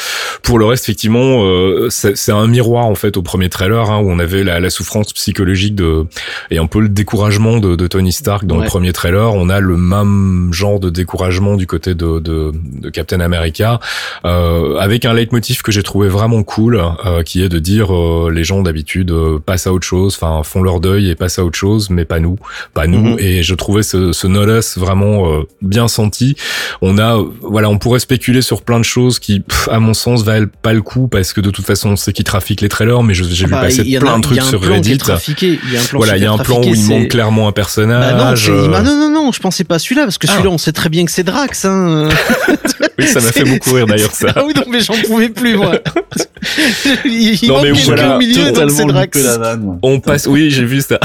Pour 0.44 0.60
le 0.60 0.66
reste, 0.66 0.86
effectivement, 0.86 1.44
c'est 1.90 2.32
un 2.32 2.48
miroir 2.48 2.86
en 2.86 2.96
fait 2.96 3.18
au 3.18 3.22
premier 3.22 3.50
trailer 3.50 3.90
hein, 3.90 4.00
où 4.00 4.10
on 4.10 4.20
avait 4.20 4.44
la, 4.44 4.60
la, 4.60 4.70
souffrance 4.70 5.14
psychologique 5.14 5.76
de 5.76 6.06
et 6.52 6.58
un 6.58 6.68
peu 6.68 6.80
le 6.80 6.90
découragement 6.90 7.58
de, 7.58 7.76
de 7.76 7.88
Tony 7.88 8.12
Stark 8.12 8.46
dans 8.46 8.58
le 8.58 8.66
premier 8.66 8.94
trailer. 8.94 9.34
On 9.34 9.50
a 9.50 9.60
le 9.60 9.78
même 9.78 10.50
genre 10.52 10.80
de 10.80 10.90
découragement 10.90 11.56
du 11.56 11.66
côté 11.66 11.96
de, 11.96 12.20
de, 12.20 12.52
de 12.54 12.90
Captain 12.90 13.20
America, 13.20 13.80
euh, 14.26 14.78
avec 14.78 15.06
un 15.06 15.14
leitmotiv 15.14 15.62
que 15.62 15.72
j'ai 15.72 15.84
trouvé 15.84 16.08
vraiment 16.10 16.44
cool, 16.44 16.82
euh, 17.06 17.24
qui 17.24 17.42
est 17.42 17.50
de 17.50 17.60
dire 17.60 17.92
les 18.30 18.44
gens 18.44 18.62
d'habitude 18.62 19.14
passent 19.46 19.68
à 19.68 19.74
autre 19.74 19.86
chose, 19.86 20.18
enfin 20.20 20.44
font 20.44 20.62
leur 20.62 20.80
deuil 20.80 21.10
et 21.10 21.16
passent 21.16 21.40
à 21.40 21.46
autre 21.46 21.58
chose, 21.58 21.90
mais 21.90 22.06
pas 22.06 22.20
nous, 22.20 22.38
pas 22.74 22.88
nous. 22.88 23.14
Mhm. 23.14 23.20
Et 23.20 23.44
je 23.44 23.56
trouvais 23.56 23.84
ce, 23.84 24.12
ce 24.12 24.28
vraiment 24.78 25.44
bien 25.62 25.85
senti. 25.88 26.36
On 26.82 26.98
a, 26.98 27.18
voilà, 27.42 27.70
on 27.70 27.78
pourrait 27.78 28.00
spéculer 28.00 28.42
sur 28.42 28.62
plein 28.62 28.80
de 28.80 28.86
choses 28.86 29.20
qui, 29.20 29.44
à 29.72 29.80
mon 29.80 29.94
sens, 29.94 30.24
valent 30.24 30.48
pas 30.62 30.74
le 30.74 30.82
coup 30.82 31.08
parce 31.08 31.34
que 31.34 31.42
de 31.42 31.50
toute 31.50 31.66
façon, 31.66 31.90
on 31.90 31.96
sait 31.96 32.14
qu'ils 32.14 32.26
trafiquent 32.26 32.62
les 32.62 32.70
trailers, 32.70 33.04
mais 33.04 33.14
j'ai 33.14 33.46
vu 33.46 33.52
bah, 33.52 33.62
passer 33.62 33.84
plein 34.00 34.18
de 34.18 34.24
trucs 34.24 34.42
sur 34.42 34.62
Reddit. 34.62 35.00
voilà, 35.94 36.18
il 36.18 36.24
y 36.24 36.26
a 36.26 36.32
un 36.32 36.38
plan 36.38 36.62
où 36.62 36.74
il 36.74 36.86
manque 36.86 37.10
clairement 37.10 37.48
un 37.48 37.52
personnage. 37.52 38.48
Bah 38.48 38.54
non, 38.54 38.70
bah 38.70 38.82
non, 38.82 38.96
non, 38.98 39.10
non, 39.10 39.32
je 39.32 39.40
pensais 39.40 39.64
pas 39.64 39.80
celui-là 39.80 40.04
parce 40.04 40.18
que 40.18 40.28
celui-là, 40.28 40.50
ah. 40.50 40.54
on 40.54 40.58
sait 40.58 40.72
très 40.72 40.90
bien 40.90 41.06
que 41.06 41.12
c'est 41.12 41.24
Drax. 41.24 41.66
Hein. 41.66 42.10
oui, 43.00 43.08
ça 43.08 43.22
m'a 43.22 43.32
fait 43.32 43.44
beaucoup 43.44 43.74
rire 43.74 43.88
d'ailleurs 43.88 44.12
ça. 44.12 44.28
Ah 44.36 44.44
oui, 44.46 44.54
donc 44.54 44.66
mais 44.70 44.82
j'en 44.82 44.96
pouvais 45.06 45.30
plus 45.30 45.56
moi. 45.56 45.80
il, 47.06 47.40
non 47.48 47.62
mais 47.62 47.72
voilà, 47.72 48.16
au 48.16 48.20
milieu, 48.20 48.52
donc 48.52 48.72
c'est 48.72 48.86
Drax. 48.86 49.20
On 49.82 50.00
passe, 50.00 50.28
oui, 50.28 50.50
j'ai 50.52 50.66
vu 50.66 50.82
ça. 50.82 51.00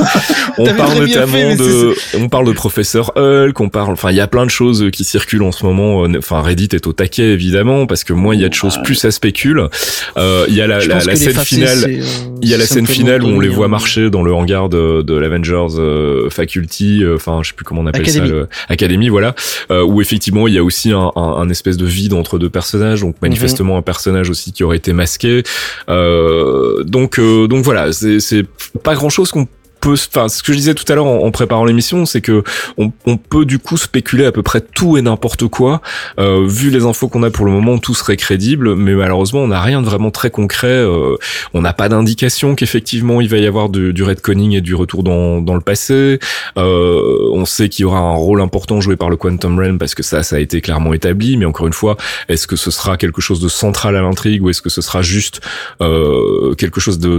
on 0.58 0.66
parle 0.74 0.98
notamment 0.98 1.54
de, 1.54 1.94
on 2.18 2.28
parle 2.28 2.46
de 2.46 2.52
professeur 2.52 3.12
Hulk, 3.16 3.58
on 3.60 3.68
parle, 3.68 3.92
enfin, 3.92 4.10
il 4.10 4.16
y 4.16 4.20
a 4.20 4.21
plein 4.26 4.44
de 4.44 4.50
choses 4.50 4.90
qui 4.92 5.04
circulent 5.04 5.42
en 5.42 5.52
ce 5.52 5.64
moment. 5.64 6.04
Euh, 6.04 6.18
enfin, 6.18 6.40
Reddit 6.42 6.68
est 6.72 6.86
au 6.86 6.92
taquet 6.92 7.30
évidemment 7.32 7.86
parce 7.86 8.04
que 8.04 8.12
moins 8.12 8.34
il 8.34 8.40
y 8.40 8.44
a 8.44 8.48
de 8.48 8.54
choses, 8.54 8.78
plus 8.84 8.94
ça 8.94 9.10
spécule. 9.10 9.68
Euh, 10.16 10.46
il 10.48 10.54
y 10.54 10.60
a 10.60 10.66
la, 10.66 10.78
la, 10.80 11.00
la 11.04 11.16
scène 11.16 11.38
finale. 11.38 11.84
Euh, 11.84 12.02
il 12.42 12.48
y 12.48 12.54
a 12.54 12.56
la 12.56 12.66
scène 12.66 12.86
finale 12.86 13.22
où 13.22 13.28
on 13.28 13.40
les 13.40 13.48
voit 13.48 13.68
marcher 13.68 14.10
dans 14.10 14.22
le 14.22 14.32
hangar 14.34 14.68
de, 14.68 15.02
de 15.02 15.14
l'Avengers 15.14 15.78
euh, 15.78 16.28
Faculty. 16.30 17.04
Enfin, 17.14 17.40
je 17.42 17.48
sais 17.48 17.54
plus 17.54 17.64
comment 17.64 17.82
on 17.82 17.86
appelle 17.86 18.08
ça, 18.08 18.24
le, 18.24 18.48
Academy, 18.68 19.08
voilà. 19.08 19.34
où 19.70 20.00
effectivement 20.00 20.48
il 20.48 20.54
y 20.54 20.58
a 20.58 20.64
aussi 20.64 20.92
un, 20.92 21.10
un, 21.16 21.22
un, 21.22 21.48
espèce 21.48 21.76
de 21.76 21.86
vide 21.86 22.12
entre 22.12 22.38
deux 22.38 22.50
personnages. 22.50 23.00
Donc 23.00 23.16
manifestement 23.22 23.76
un 23.76 23.82
personnage 23.82 24.30
aussi 24.30 24.52
qui 24.52 24.64
aurait 24.64 24.76
été 24.76 24.92
masqué. 24.92 25.42
donc 25.88 27.20
donc 27.20 27.64
voilà, 27.64 27.92
c'est 27.92 28.46
pas 28.82 28.94
grand 28.94 29.10
chose 29.10 29.30
qu'on 29.30 29.46
enfin, 29.86 30.28
ce 30.28 30.42
que 30.42 30.52
je 30.52 30.58
disais 30.58 30.74
tout 30.74 30.90
à 30.90 30.94
l'heure 30.94 31.06
en, 31.06 31.30
préparant 31.30 31.64
l'émission, 31.64 32.06
c'est 32.06 32.20
que 32.20 32.42
on, 32.78 32.92
on, 33.06 33.16
peut 33.16 33.44
du 33.44 33.58
coup 33.58 33.76
spéculer 33.76 34.26
à 34.26 34.32
peu 34.32 34.42
près 34.42 34.60
tout 34.60 34.96
et 34.96 35.02
n'importe 35.02 35.46
quoi. 35.48 35.80
Euh, 36.18 36.46
vu 36.46 36.70
les 36.70 36.84
infos 36.84 37.08
qu'on 37.08 37.22
a 37.22 37.30
pour 37.30 37.46
le 37.46 37.52
moment, 37.52 37.78
tout 37.78 37.94
serait 37.94 38.16
crédible, 38.16 38.74
mais 38.74 38.94
malheureusement, 38.94 39.40
on 39.40 39.48
n'a 39.48 39.60
rien 39.60 39.80
de 39.80 39.86
vraiment 39.86 40.10
très 40.10 40.30
concret. 40.30 40.68
Euh, 40.68 41.16
on 41.54 41.62
n'a 41.62 41.72
pas 41.72 41.88
d'indication 41.88 42.54
qu'effectivement 42.54 43.20
il 43.20 43.28
va 43.28 43.38
y 43.38 43.46
avoir 43.46 43.68
du, 43.68 43.92
du 43.92 44.02
redconning 44.02 44.52
et 44.52 44.60
du 44.60 44.74
retour 44.74 45.02
dans, 45.02 45.40
dans 45.40 45.54
le 45.54 45.60
passé. 45.60 46.18
Euh, 46.56 47.28
on 47.32 47.44
sait 47.44 47.68
qu'il 47.68 47.82
y 47.82 47.86
aura 47.86 47.98
un 47.98 48.14
rôle 48.14 48.40
important 48.40 48.80
joué 48.80 48.96
par 48.96 49.10
le 49.10 49.16
Quantum 49.16 49.58
Realm 49.58 49.78
parce 49.78 49.94
que 49.94 50.02
ça, 50.02 50.22
ça 50.22 50.36
a 50.36 50.38
été 50.38 50.60
clairement 50.60 50.92
établi. 50.92 51.36
Mais 51.36 51.44
encore 51.44 51.66
une 51.66 51.72
fois, 51.72 51.96
est-ce 52.28 52.46
que 52.46 52.56
ce 52.56 52.70
sera 52.70 52.96
quelque 52.96 53.20
chose 53.20 53.40
de 53.40 53.48
central 53.48 53.96
à 53.96 54.02
l'intrigue 54.02 54.42
ou 54.42 54.50
est-ce 54.50 54.62
que 54.62 54.70
ce 54.70 54.82
sera 54.82 55.02
juste 55.02 55.40
euh, 55.80 56.54
quelque 56.54 56.80
chose 56.80 56.98
de 56.98 57.12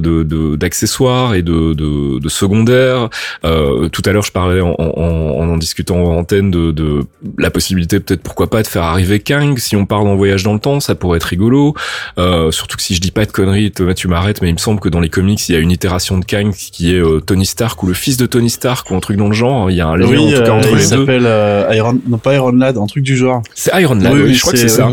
d'accessoire 0.56 1.36
et 1.36 1.41
de, 1.41 1.73
de, 1.73 2.19
de 2.19 2.30
second 2.30 2.53
secondaire. 2.54 3.10
Euh, 3.46 3.89
tout 3.89 4.02
à 4.06 4.12
l'heure, 4.12 4.24
je 4.24 4.32
parlais 4.32 4.62
en 4.62 4.76
en, 4.78 5.50
en, 5.50 5.58
discutant 5.58 5.98
en 5.98 6.18
antenne 6.18 6.52
de, 6.52 6.72
de 6.72 7.02
la 7.38 7.52
possibilité 7.52 8.00
peut-être 8.00 8.22
pourquoi 8.22 8.50
pas 8.50 8.62
de 8.62 8.68
faire 8.68 8.84
arriver 8.84 9.20
Kang 9.20 9.58
si 9.58 9.76
on 9.76 9.86
part 9.86 10.02
en 10.02 10.16
voyage 10.16 10.44
dans 10.44 10.54
le 10.54 10.60
temps, 10.60 10.80
ça 10.80 10.96
pourrait 10.96 11.18
être 11.18 11.24
rigolo. 11.24 11.74
Euh, 12.18 12.52
surtout 12.52 12.78
que 12.78 12.84
si 12.84 12.96
je 12.96 13.02
dis 13.02 13.12
pas 13.12 13.26
de 13.26 13.32
conneries, 13.32 13.72
Thomas, 13.72 13.94
tu 13.94 14.08
m'arrêtes, 14.08 14.42
mais 14.42 14.50
il 14.50 14.54
me 14.54 14.58
semble 14.60 14.80
que 14.80 14.89
dans 14.89 15.00
les 15.00 15.10
comics, 15.10 15.48
il 15.50 15.54
y 15.54 15.56
a 15.56 15.60
une 15.60 15.72
itération 15.72 16.18
de 16.18 16.26
Kang 16.26 16.52
qui 16.54 16.94
est 16.94 17.00
euh, 17.00 17.20
Tony 17.20 17.46
Stark 17.46 17.82
ou 17.84 17.88
le 17.88 17.94
fils 17.94 18.18
de 18.18 18.26
Tony 18.26 18.50
Stark 18.50 18.89
ou 18.92 18.96
un 18.96 19.00
truc 19.00 19.18
dans 19.18 19.28
le 19.28 19.34
genre. 19.34 19.70
Il 19.70 19.78
y 19.78 19.82
a 19.82 19.88
un 19.88 19.98
lien 19.98 20.20
en 20.20 20.32
tout 20.32 20.44
cas 20.44 20.52
entre 20.52 20.70
il 20.70 20.78
les 20.78 20.84
deux. 20.84 21.06
s'appelle 21.06 21.76
Iron, 21.76 22.00
non 22.08 22.18
pas 22.18 22.36
Iron 22.36 22.52
Lad, 22.52 22.78
un 22.78 22.88
truc 22.88 23.04
du 23.04 23.16
genre. 23.16 23.42
C'est 23.56 23.72
Iron 23.82 23.96
Lad, 23.96 24.13
oui, 24.13 24.34
je 24.34 24.42
crois 24.42 24.54
que 24.54 24.60
c'est 24.60 24.70
ça. 24.70 24.89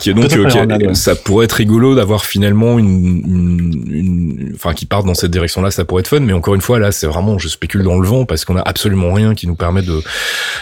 Qui 0.00 0.10
est 0.10 0.14
donc 0.14 0.30
ça 0.94 1.14
pourrait 1.14 1.44
être 1.44 1.52
rigolo 1.52 1.94
d'avoir 1.94 2.24
finalement 2.24 2.78
une, 2.78 3.22
une, 3.26 3.84
une, 3.90 4.52
enfin 4.54 4.74
qui 4.74 4.86
part 4.86 5.04
dans 5.04 5.14
cette 5.14 5.30
direction-là, 5.30 5.70
ça 5.70 5.84
pourrait 5.84 6.00
être 6.00 6.08
fun. 6.08 6.20
Mais 6.20 6.32
encore 6.32 6.54
une 6.54 6.60
fois, 6.60 6.78
là, 6.78 6.91
là, 6.92 6.98
c'est 6.98 7.06
vraiment, 7.06 7.38
je 7.38 7.48
spécule 7.48 7.82
dans 7.82 7.98
le 7.98 8.06
vent 8.06 8.24
parce 8.24 8.44
qu'on 8.44 8.56
a 8.56 8.62
absolument 8.62 9.12
rien 9.12 9.34
qui 9.34 9.46
nous 9.46 9.54
permet 9.54 9.82
de, 9.82 10.00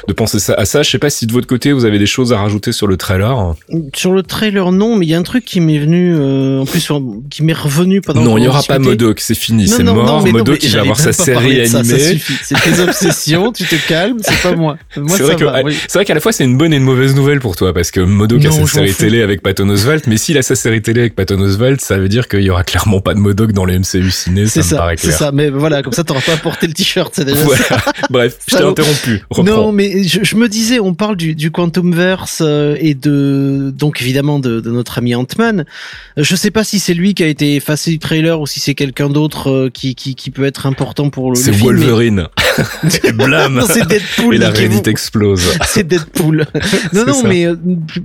de 0.07 0.13
penser 0.13 0.39
ça, 0.39 0.55
à 0.55 0.65
ça. 0.65 0.83
Je 0.83 0.91
sais 0.91 0.99
pas 0.99 1.11
si 1.11 1.27
de 1.27 1.33
votre 1.33 1.47
côté, 1.47 1.73
vous 1.73 1.85
avez 1.85 1.99
des 1.99 2.07
choses 2.07 2.33
à 2.33 2.39
rajouter 2.39 2.73
sur 2.73 2.87
le 2.87 2.97
trailer. 2.97 3.55
Sur 3.95 4.13
le 4.13 4.23
trailer, 4.23 4.73
non, 4.73 4.97
mais 4.97 5.07
il 5.07 5.09
y 5.11 5.15
a 5.15 5.19
un 5.19 5.23
truc 5.23 5.45
qui 5.45 5.61
m'est 5.61 5.79
venu, 5.79 6.15
euh, 6.15 6.61
en 6.61 6.67
plus, 6.67 6.91
qui 7.31 7.43
m'est 7.43 7.53
revenu 7.53 8.01
pendant 8.01 8.23
Non, 8.23 8.39
il 8.39 8.45
y 8.45 8.49
aura 8.49 8.63
pas 8.63 8.79
Modoc, 8.79 9.21
c'est 9.21 9.35
fini, 9.35 9.69
c'est 9.69 9.83
mort. 9.83 10.27
Modoc, 10.27 10.63
il 10.63 10.71
va 10.71 10.81
avoir 10.81 11.01
sa 11.01 11.13
série 11.13 11.61
animée. 11.61 12.21
C'est 12.43 12.61
tes 12.61 12.81
obsessions, 12.89 13.53
tu 13.53 13.65
te 13.65 13.77
calmes, 13.89 14.19
c'est 14.23 14.41
pas 14.43 14.55
moi. 14.55 14.79
moi 14.97 15.17
c'est 15.17 15.23
vrai, 15.23 16.05
qu'à 16.05 16.15
la 16.15 16.21
fois, 16.21 16.33
c'est 16.33 16.45
une 16.45 16.57
bonne 16.57 16.73
et 16.73 16.77
une 16.77 16.85
mauvaise 16.85 17.15
nouvelle 17.15 17.41
pour 17.41 17.57
toi 17.57 17.73
parce 17.73 17.91
que 17.91 18.01
Modoc 18.01 18.45
a 18.45 18.51
sa 18.51 18.67
série 18.67 18.95
télé 18.95 19.23
avec 19.23 19.43
Patton 19.43 19.69
Oswalt, 19.69 20.07
mais 20.07 20.17
s'il 20.17 20.39
a 20.39 20.43
sa 20.43 20.55
série 20.55 20.83
télé 20.83 21.01
avec 21.01 21.15
Patton 21.15 21.41
Oswalt, 21.41 21.81
ça 21.81 21.99
veut 21.99 22.09
dire 22.09 22.29
qu'il 22.29 22.43
y 22.43 22.51
aura 22.51 22.65
clairement 22.65 23.01
pas 23.01 23.15
de 23.15 23.19
Modoc 23.19 23.53
dans 23.53 23.65
les 23.65 23.79
MCU 23.79 24.11
ciné, 24.11 24.47
ça, 24.47 24.61
me 24.61 24.77
paraît 24.77 24.97
clair. 24.97 25.13
C'est 25.13 25.19
ça, 25.19 25.33
mais 25.33 25.51
voilà, 25.51 25.83
comme 25.83 25.93
ça 25.93 26.05
t'auras 26.05 26.20
pas 26.21 26.37
porté 26.37 26.67
le 26.67 26.73
t-shirt, 26.73 27.13
c'est 27.15 27.25
déjà 27.25 27.41
Bref, 28.11 28.39
je 28.47 28.57
t'ai 28.57 28.63
interrompu. 28.63 29.23
Non, 29.39 29.73
mais 29.73 30.05
je, 30.05 30.37
me 30.37 30.49
disais, 30.49 30.81
on 30.81 30.95
parle 30.95 31.17
du, 31.17 31.35
du 31.35 31.51
Quantumverse 31.51 32.43
euh, 32.43 32.77
et 32.81 32.95
de 32.95 33.73
donc 33.75 34.01
évidemment 34.01 34.39
de, 34.39 34.61
de 34.61 34.71
notre 34.71 34.99
ami 34.99 35.15
Ant-Man. 35.15 35.65
Je 36.17 36.37
sais 36.37 36.51
pas 36.51 36.65
si 36.65 36.79
c'est 36.79 36.95
lui 36.95 37.15
qui 37.15 37.23
a 37.23 37.27
été 37.27 37.57
effacé 37.57 37.91
du 37.91 37.99
trailer 37.99 38.41
ou 38.41 38.47
si 38.47 38.61
c'est 38.61 38.75
quelqu'un 38.75 39.09
d'autre 39.09 39.51
euh, 39.51 39.71
qui, 39.71 39.95
qui, 39.95 40.15
qui 40.15 40.31
peut 40.31 40.45
être 40.45 40.67
important 40.67 41.11
pour 41.11 41.31
le, 41.31 41.39
film. 41.39 41.55
C'est 41.55 41.63
Wolverine. 41.63 42.27
et 43.05 43.13
blam. 43.13 43.63
c'est 43.67 43.87
Deadpool. 43.87 44.35
Et 44.35 44.39
la 44.39 44.51
Reddit 44.51 44.89
explose. 44.89 45.59
c'est 45.67 45.87
Deadpool. 45.87 46.47
non, 46.93 47.07
non, 47.07 47.23
mais 47.25 47.47
euh, 47.47 47.57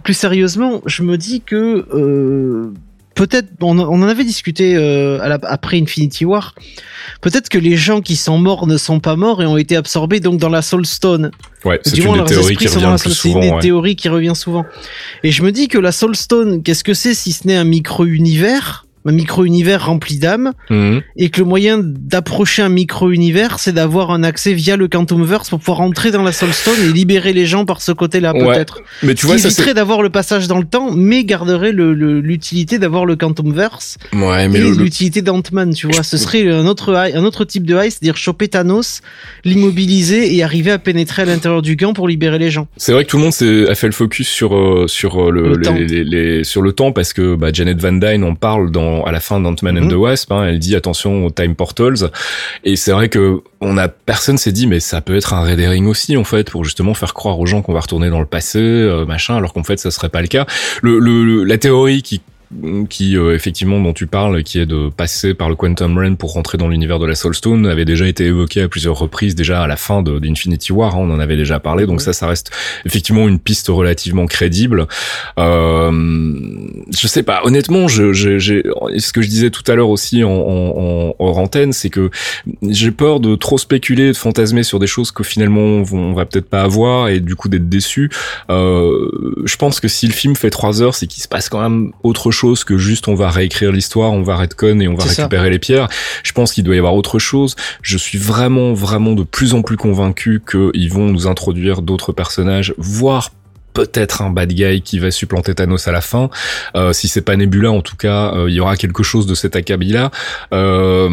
plus, 0.03 0.13
sérieusement, 0.13 0.81
je 0.85 1.03
me 1.03 1.17
dis 1.17 1.41
que 1.41 1.85
euh, 1.93 2.71
peut-être 3.15 3.47
on, 3.61 3.79
en 3.79 4.01
avait 4.03 4.23
discuté 4.23 4.75
euh, 4.75 5.37
après 5.43 5.79
Infinity 5.79 6.25
War. 6.25 6.53
Peut-être 7.21 7.49
que 7.49 7.57
les 7.57 7.75
gens 7.75 8.01
qui 8.01 8.15
sont 8.15 8.37
morts 8.37 8.67
ne 8.67 8.77
sont 8.77 8.99
pas 8.99 9.15
morts 9.15 9.41
et 9.41 9.45
ont 9.45 9.57
été 9.57 9.75
absorbés 9.75 10.19
donc 10.19 10.39
dans 10.39 10.49
la 10.49 10.61
Soul 10.61 10.85
Stone. 10.85 11.31
Ouais, 11.63 11.79
c'est 11.83 11.97
une 11.97 12.13
des 12.13 12.23
théories 12.25 12.55
qui 12.57 12.67
revient 12.67 12.95
plus 12.99 13.13
souvent. 13.13 13.41
C'est 13.41 13.47
une 13.47 13.59
théorie 13.59 13.95
qui 13.95 14.09
revient 14.09 14.35
souvent. 14.35 14.65
Et 15.23 15.31
je 15.31 15.41
me 15.41 15.51
dis 15.51 15.67
que 15.67 15.79
la 15.79 15.91
Soul 15.91 16.15
Stone, 16.15 16.61
qu'est-ce 16.61 16.83
que 16.83 16.93
c'est 16.93 17.15
si 17.15 17.31
ce 17.31 17.47
n'est 17.47 17.55
un 17.55 17.63
micro-univers 17.63 18.84
un 19.05 19.11
micro-univers 19.11 19.85
rempli 19.85 20.17
d'âme, 20.17 20.53
mhm. 20.69 21.01
et 21.15 21.29
que 21.29 21.41
le 21.41 21.45
moyen 21.45 21.79
d'approcher 21.81 22.61
un 22.61 22.69
micro-univers, 22.69 23.59
c'est 23.59 23.73
d'avoir 23.73 24.11
un 24.11 24.23
accès 24.23 24.53
via 24.53 24.77
le 24.77 24.87
Quantumverse 24.87 25.49
pour 25.49 25.59
pouvoir 25.59 25.81
entrer 25.81 26.11
dans 26.11 26.23
la 26.23 26.31
Soulstone 26.31 26.75
et 26.83 26.91
libérer 26.91 27.33
les 27.33 27.45
gens 27.45 27.65
par 27.65 27.81
ce 27.81 27.91
côté-là, 27.91 28.33
peut-être. 28.33 28.81
Mais 29.03 29.13
tu 29.13 29.25
vois, 29.27 29.37
qui 29.37 29.45
éviterait 29.45 29.73
d'avoir 29.73 30.01
le 30.01 30.09
passage 30.09 30.47
dans 30.47 30.59
le 30.59 30.65
temps, 30.65 30.91
mais 30.91 31.23
garderait 31.23 31.71
l'utilité 31.71 32.79
d'avoir 32.79 33.05
le 33.05 33.15
Quantumverse 33.15 33.97
ouais, 34.13 34.47
mais 34.47 34.59
et 34.59 34.71
l'utilité 34.71 35.21
d'Ant-Man, 35.21 35.73
tu 35.73 35.87
vois. 35.87 36.03
Ce 36.03 36.17
serait 36.17 36.49
un 36.49 36.65
autre, 36.65 36.93
un 36.93 37.23
autre 37.23 37.45
type 37.45 37.65
de 37.65 37.75
high, 37.75 37.91
c'est-à-dire 37.91 38.17
choper 38.17 38.47
Thanos, 38.47 39.01
l'immobiliser 39.43 40.35
et 40.35 40.43
arriver 40.43 40.71
à 40.71 40.79
pénétrer 40.79 41.23
à 41.23 41.25
l'intérieur 41.25 41.61
du 41.61 41.75
gant 41.75 41.93
pour 41.93 42.07
libérer 42.07 42.39
les 42.39 42.51
gens. 42.51 42.67
C'est 42.77 42.91
vrai 42.91 43.05
que 43.05 43.09
tout 43.09 43.17
le 43.17 43.23
monde 43.23 43.69
a 43.69 43.75
fait 43.75 43.87
le 43.87 43.93
focus 43.93 44.27
sur, 44.27 44.55
euh, 44.55 44.87
sur, 44.87 45.27
euh, 45.27 45.31
le, 45.31 45.57
les, 45.57 46.03
les, 46.03 46.43
sur 46.43 46.61
le 46.61 46.73
temps 46.73 46.91
parce 46.91 47.13
que 47.13 47.35
bah, 47.35 47.49
Janet 47.51 47.79
Van 47.79 47.93
Dyne 47.93 48.23
en 48.23 48.35
parle 48.35 48.71
dans 48.71 48.94
à 49.03 49.11
la 49.11 49.19
fin 49.19 49.39
d'Ant-Man 49.39 49.77
and 49.77 49.81
mhm. 49.81 49.89
the 49.89 49.95
Wasp. 49.95 50.31
Hein, 50.31 50.45
elle 50.47 50.59
dit 50.59 50.75
attention 50.75 51.25
aux 51.25 51.31
time 51.31 51.55
portals. 51.55 52.09
Et 52.63 52.75
c'est 52.75 52.91
vrai 52.91 53.09
que 53.09 53.41
on 53.61 53.77
a 53.77 53.87
personne 53.87 54.37
s'est 54.37 54.51
dit 54.51 54.67
mais 54.67 54.79
ça 54.79 55.01
peut 55.01 55.15
être 55.15 55.33
un 55.33 55.43
red 55.43 55.59
herring 55.59 55.87
aussi 55.87 56.15
en 56.17 56.23
fait 56.23 56.49
pour 56.49 56.63
justement 56.63 56.93
faire 56.93 57.13
croire 57.13 57.39
aux 57.39 57.45
gens 57.45 57.61
qu'on 57.61 57.73
va 57.73 57.79
retourner 57.79 58.09
dans 58.09 58.19
le 58.19 58.25
passé, 58.25 58.59
euh, 58.59 59.05
machin, 59.05 59.35
alors 59.35 59.53
qu'en 59.53 59.63
fait 59.63 59.77
ça 59.79 59.91
serait 59.91 60.09
pas 60.09 60.21
le 60.21 60.27
cas. 60.27 60.45
Le, 60.81 60.99
le, 60.99 61.43
la 61.43 61.57
théorie 61.57 62.01
qui 62.01 62.21
qui 62.89 63.17
euh, 63.17 63.33
effectivement 63.33 63.79
dont 63.79 63.93
tu 63.93 64.07
parles, 64.07 64.43
qui 64.43 64.59
est 64.59 64.65
de 64.65 64.89
passer 64.89 65.33
par 65.33 65.49
le 65.49 65.55
Quantum 65.55 65.97
Realm 65.97 66.17
pour 66.17 66.33
rentrer 66.33 66.57
dans 66.57 66.67
l'univers 66.67 66.99
de 66.99 67.05
la 67.05 67.15
Soulstone, 67.15 67.65
avait 67.65 67.85
déjà 67.85 68.07
été 68.07 68.25
évoqué 68.25 68.61
à 68.61 68.67
plusieurs 68.67 68.97
reprises 68.97 69.35
déjà 69.35 69.63
à 69.63 69.67
la 69.67 69.75
fin 69.75 70.01
d'Infinity 70.03 70.71
War, 70.71 70.95
hein, 70.95 70.99
on 71.01 71.11
en 71.11 71.19
avait 71.19 71.35
déjà 71.35 71.59
parlé, 71.59 71.85
donc 71.85 72.01
ça, 72.01 72.13
ça 72.13 72.27
reste 72.27 72.51
effectivement 72.85 73.27
une 73.27 73.39
piste 73.39 73.67
relativement 73.69 74.25
crédible. 74.25 74.87
Euh, 75.39 75.91
je 76.95 77.07
sais 77.07 77.23
pas, 77.23 77.41
honnêtement, 77.43 77.87
je, 77.87 78.13
je, 78.13 78.37
ce 78.39 79.11
que 79.11 79.21
je 79.21 79.27
disais 79.27 79.49
tout 79.49 79.63
à 79.67 79.75
l'heure 79.75 79.89
aussi 79.89 80.23
en, 80.23 80.29
en, 80.29 80.73
en 80.77 81.15
hors 81.19 81.37
antenne, 81.39 81.73
c'est 81.73 81.89
que 81.89 82.11
j'ai 82.61 82.91
peur 82.91 83.19
de 83.19 83.35
trop 83.35 83.57
spéculer, 83.57 84.09
de 84.09 84.17
fantasmer 84.17 84.63
sur 84.63 84.79
des 84.79 84.87
choses 84.87 85.11
que 85.11 85.23
finalement 85.23 85.83
on, 85.91 86.13
va 86.13 86.25
peut-être 86.25 86.49
pas 86.49 86.61
avoir 86.61 87.09
et 87.09 87.19
du 87.19 87.35
coup 87.35 87.49
d'être 87.49 87.69
déçu. 87.69 88.09
Euh, 88.49 89.09
je 89.45 89.55
pense 89.55 89.79
que 89.79 89.87
si 89.87 90.07
le 90.07 90.13
film 90.13 90.35
fait 90.35 90.49
trois 90.49 90.81
heures, 90.81 90.95
c'est 90.95 91.07
qu'il 91.07 91.23
se 91.23 91.27
passe 91.27 91.49
quand 91.49 91.61
même 91.61 91.91
autre 92.03 92.31
chose 92.31 92.34
que 92.63 92.77
juste 92.77 93.07
on 93.07 93.15
va 93.15 93.29
réécrire 93.29 93.71
l'histoire, 93.71 94.11
on 94.13 94.21
va 94.21 94.35
redcon 94.35 94.79
et 94.79 94.87
on 94.87 94.95
va 94.95 95.03
récupérer 95.05 95.49
les 95.49 95.59
pierres. 95.59 95.87
Je 96.23 96.31
pense 96.31 96.53
qu'il 96.53 96.63
doit 96.63 96.75
y 96.75 96.77
avoir 96.77 96.95
autre 96.95 97.19
chose. 97.19 97.55
Je 97.81 97.97
suis 97.97 98.17
vraiment, 98.17 98.73
vraiment 98.73 99.13
de 99.13 99.23
plus 99.23 99.53
en 99.53 99.61
plus 99.61 99.77
convaincu 99.77 100.41
qu'ils 100.49 100.91
vont 100.91 101.05
nous 101.05 101.27
introduire 101.27 101.81
d'autres 101.81 102.11
personnages, 102.11 102.73
voire 102.77 103.31
peut-être 103.75 104.21
un 104.21 104.31
bad 104.31 104.51
guy 104.51 104.81
qui 104.81 104.97
va 104.99 105.11
supplanter 105.11 105.53
Thanos 105.53 105.87
à 105.87 105.91
la 105.91 106.01
fin. 106.01 106.29
Euh, 106.75 106.93
si 106.93 107.07
c'est 107.07 107.21
pas 107.21 107.35
Nebula, 107.35 107.71
en 107.71 107.81
tout 107.81 107.97
cas, 107.97 108.33
euh, 108.33 108.49
il 108.49 108.55
y 108.55 108.59
aura 108.59 108.77
quelque 108.77 109.03
chose 109.03 109.27
de 109.27 109.35
cet 109.35 109.55
acabit-là. 109.55 110.11
Euh, 110.53 111.09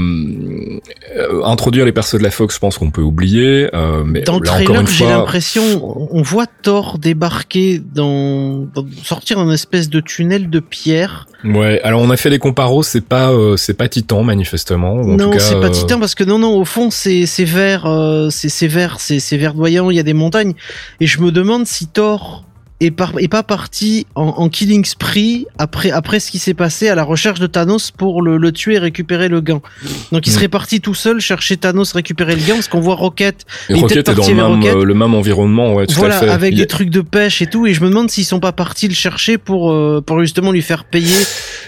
euh, 1.16 1.44
introduire 1.44 1.84
les 1.84 1.92
persos 1.92 2.18
de 2.18 2.22
la 2.22 2.30
Fox, 2.30 2.54
je 2.54 2.60
pense 2.60 2.78
qu'on 2.78 2.90
peut 2.90 3.02
oublier. 3.02 3.68
mais 4.06 4.22
dans 4.22 4.38
le 4.38 4.46
là, 4.46 4.52
trailer, 4.52 4.86
j'ai 4.86 5.06
l'impression, 5.06 5.62
on 6.10 6.22
voit 6.22 6.46
Thor 6.46 6.98
débarquer 6.98 7.82
dans, 7.94 8.68
sortir 9.02 9.36
dans 9.36 9.44
une 9.44 9.52
espèce 9.52 9.90
de 9.90 10.00
tunnel 10.00 10.48
de 10.48 10.60
pierre. 10.60 11.26
Ouais. 11.44 11.80
Alors 11.82 12.00
on 12.00 12.10
a 12.10 12.16
fait 12.16 12.30
des 12.30 12.38
comparos, 12.38 12.84
c'est 12.84 13.04
pas 13.04 13.32
c'est 13.56 13.74
pas 13.74 13.88
Titan 13.88 14.22
manifestement. 14.22 14.92
En 14.92 15.16
non, 15.16 15.32
c'est 15.38 15.60
pas 15.60 15.70
Titan 15.70 15.98
parce 15.98 16.14
que 16.14 16.22
non 16.22 16.38
non 16.38 16.56
au 16.56 16.64
fond 16.64 16.90
c'est 16.92 17.26
c'est 17.26 17.44
vert, 17.44 17.88
c'est 18.30 18.48
c'est 18.48 18.68
vert, 18.68 19.00
c'est 19.00 19.18
c'est 19.18 19.36
verdoyant. 19.36 19.90
Il 19.90 19.96
y 19.96 20.00
a 20.00 20.04
des 20.04 20.14
montagnes 20.14 20.54
et 21.00 21.06
je 21.06 21.20
me 21.20 21.32
demande 21.32 21.66
si 21.66 21.88
Thor 21.88 22.44
et, 22.86 23.28
pas 23.28 23.42
parti 23.42 24.06
en, 24.14 24.48
killing 24.48 24.84
spree 24.84 25.46
après, 25.58 25.90
après 25.90 26.20
ce 26.20 26.30
qui 26.30 26.38
s'est 26.38 26.54
passé 26.54 26.88
à 26.88 26.94
la 26.94 27.04
recherche 27.04 27.38
de 27.38 27.46
Thanos 27.46 27.90
pour 27.90 28.22
le, 28.22 28.52
tuer 28.52 28.74
et 28.74 28.78
récupérer 28.78 29.28
le 29.28 29.40
gant. 29.40 29.62
Donc 30.10 30.26
il 30.26 30.30
mm. 30.30 30.34
serait 30.34 30.48
parti 30.48 30.80
tout 30.80 30.94
seul 30.94 31.20
chercher 31.20 31.56
Thanos, 31.56 31.92
récupérer 31.92 32.34
le 32.34 32.42
gant, 32.42 32.54
parce 32.54 32.68
qu'on 32.68 32.80
voit 32.80 32.94
Rocket. 32.94 33.46
Et 33.68 33.74
Rocket 33.74 34.08
est 34.08 34.14
dans 34.14 34.26
le 34.26 34.34
même, 34.34 34.62
euh, 34.64 34.84
le 34.84 34.94
même, 34.94 35.14
environnement, 35.14 35.74
ouais, 35.74 35.86
tout 35.86 35.94
voilà, 35.94 36.16
à 36.16 36.20
fait. 36.20 36.28
avec 36.28 36.54
des 36.54 36.66
trucs 36.66 36.90
de 36.90 37.00
pêche 37.00 37.40
et 37.40 37.46
tout, 37.46 37.66
et 37.66 37.74
je 37.74 37.80
me 37.82 37.88
demande 37.88 38.10
s'ils 38.10 38.24
sont 38.24 38.40
pas 38.40 38.52
partis 38.52 38.88
le 38.88 38.94
chercher 38.94 39.38
pour, 39.38 39.72
euh, 39.72 40.02
pour 40.04 40.20
justement 40.20 40.52
lui 40.52 40.62
faire 40.62 40.84
payer 40.84 41.16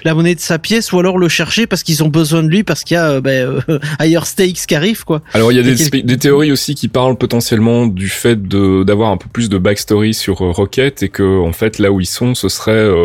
la 0.04 0.14
monnaie 0.14 0.34
de 0.34 0.40
sa 0.40 0.58
pièce, 0.58 0.92
ou 0.92 0.98
alors 0.98 1.18
le 1.18 1.28
chercher 1.28 1.66
parce 1.66 1.82
qu'ils 1.82 2.02
ont 2.02 2.08
besoin 2.08 2.42
de 2.42 2.48
lui, 2.48 2.64
parce 2.64 2.84
qu'il 2.84 2.96
y 2.96 2.98
a 2.98 3.20
ben, 3.20 3.62
Higher 4.00 4.24
Stakes 4.24 4.66
qui 4.66 4.74
arrive, 4.74 5.04
quoi. 5.04 5.22
Alors 5.32 5.52
il 5.52 5.56
y 5.56 5.60
a 5.60 5.62
des, 5.62 6.02
des, 6.02 6.18
théories 6.18 6.52
aussi 6.52 6.74
qui 6.74 6.88
parlent 6.88 7.16
potentiellement 7.16 7.86
du 7.86 8.08
fait 8.08 8.48
d'avoir 8.48 9.10
un 9.10 9.16
peu 9.16 9.28
plus 9.32 9.48
de 9.48 9.58
backstory 9.58 10.12
sur 10.12 10.38
Rocket 10.38 11.03
et 11.04 11.08
que 11.10 11.40
en 11.40 11.52
fait 11.52 11.78
là 11.78 11.92
où 11.92 12.00
ils 12.00 12.06
sont, 12.06 12.34
ce 12.34 12.48
serait 12.48 12.72
euh, 12.72 13.04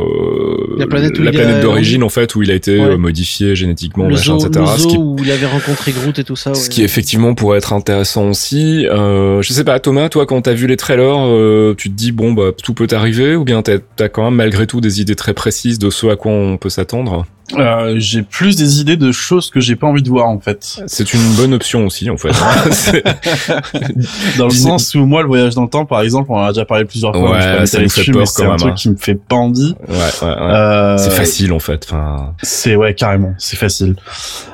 la 0.77 0.88
planète, 0.88 1.13
d'origine 1.62 2.01
en 2.03 2.09
fait 2.09 2.33
où 2.35 2.41
il 2.41 2.49
a 2.49 2.53
été 2.55 2.79
euh, 2.79 2.97
modifié 2.97 3.55
génétiquement, 3.55 4.05
le 4.05 4.15
machin, 4.15 4.38
etc. 4.38 4.65
ce 4.77 4.88
qui... 4.88 4.97
où 4.97 5.17
il 5.19 5.29
avait 5.31 5.45
rencontré 5.45 5.91
Groot 5.91 6.17
et 6.17 6.23
tout 6.23 6.35
ça. 6.35 6.55
Ce 6.55 6.69
qui 6.69 6.83
effectivement 6.83 7.35
pourrait 7.35 7.57
être 7.57 7.73
intéressant 7.73 8.29
aussi. 8.29 8.88
Euh, 8.88 9.41
je 9.41 9.53
sais 9.53 9.63
pas, 9.63 9.79
Thomas, 9.79 10.09
toi 10.09 10.25
quand 10.25 10.41
t'as 10.41 10.53
vu 10.53 10.65
les 10.65 10.77
trailers, 10.77 11.27
euh, 11.27 11.75
tu 11.77 11.89
te 11.89 11.95
dis 11.95 12.12
bon 12.12 12.33
bah 12.33 12.51
tout 12.63 12.73
peut 12.73 12.88
arriver 12.91 13.35
ou 13.35 13.43
bien 13.43 13.62
t'as 13.62 13.77
as 13.99 14.09
quand 14.09 14.23
même 14.23 14.35
malgré 14.35 14.65
tout 14.65 14.81
des 14.81 15.01
idées 15.01 15.15
très 15.15 15.33
précises 15.33 15.77
de 15.77 15.89
ce 15.89 16.07
à 16.07 16.15
quoi 16.15 16.31
on 16.31 16.57
peut 16.57 16.69
s'attendre? 16.69 17.25
Euh, 17.57 17.95
j'ai 17.97 18.21
plus 18.21 18.55
des 18.55 18.79
idées 18.79 18.97
de 18.97 19.12
choses 19.12 19.49
que 19.49 19.59
j'ai 19.59 19.75
pas 19.75 19.88
envie 19.88 20.03
de 20.03 20.09
voir 20.09 20.27
en 20.27 20.39
fait. 20.39 20.81
C'est 20.88 21.13
une 21.13 21.35
bonne 21.35 21.53
option 21.53 21.85
aussi 21.85 22.09
en 22.09 22.17
fait. 22.17 22.29
dans 24.38 24.45
le 24.45 24.51
sens 24.51 24.93
où 24.95 25.05
moi 25.05 25.21
le 25.21 25.27
voyage 25.27 25.55
dans 25.55 25.63
le 25.63 25.69
temps 25.69 25.85
par 25.85 26.01
exemple, 26.01 26.31
on 26.31 26.38
en 26.38 26.45
a 26.45 26.49
déjà 26.49 26.65
parlé 26.65 26.85
plusieurs 26.85 27.13
fois. 27.13 27.31
Ouais, 27.31 27.65
ça 27.65 27.81
nous 27.81 27.89
fait 27.89 28.12
peur 28.12 28.27
C'est 28.27 28.45
un 28.45 28.55
truc 28.55 28.71
hein. 28.71 28.75
qui 28.75 28.89
me 28.89 28.97
fait 28.97 29.15
pas 29.15 29.35
envie. 29.35 29.75
Ouais, 29.88 29.95
ouais, 29.95 30.03
ouais. 30.21 30.29
Euh, 30.29 30.97
c'est 30.97 31.12
facile 31.12 31.53
en 31.53 31.59
fait. 31.59 31.88
Enfin. 31.89 32.33
C'est 32.41 32.75
ouais 32.75 32.93
carrément, 32.93 33.33
c'est 33.38 33.57
facile. 33.57 33.95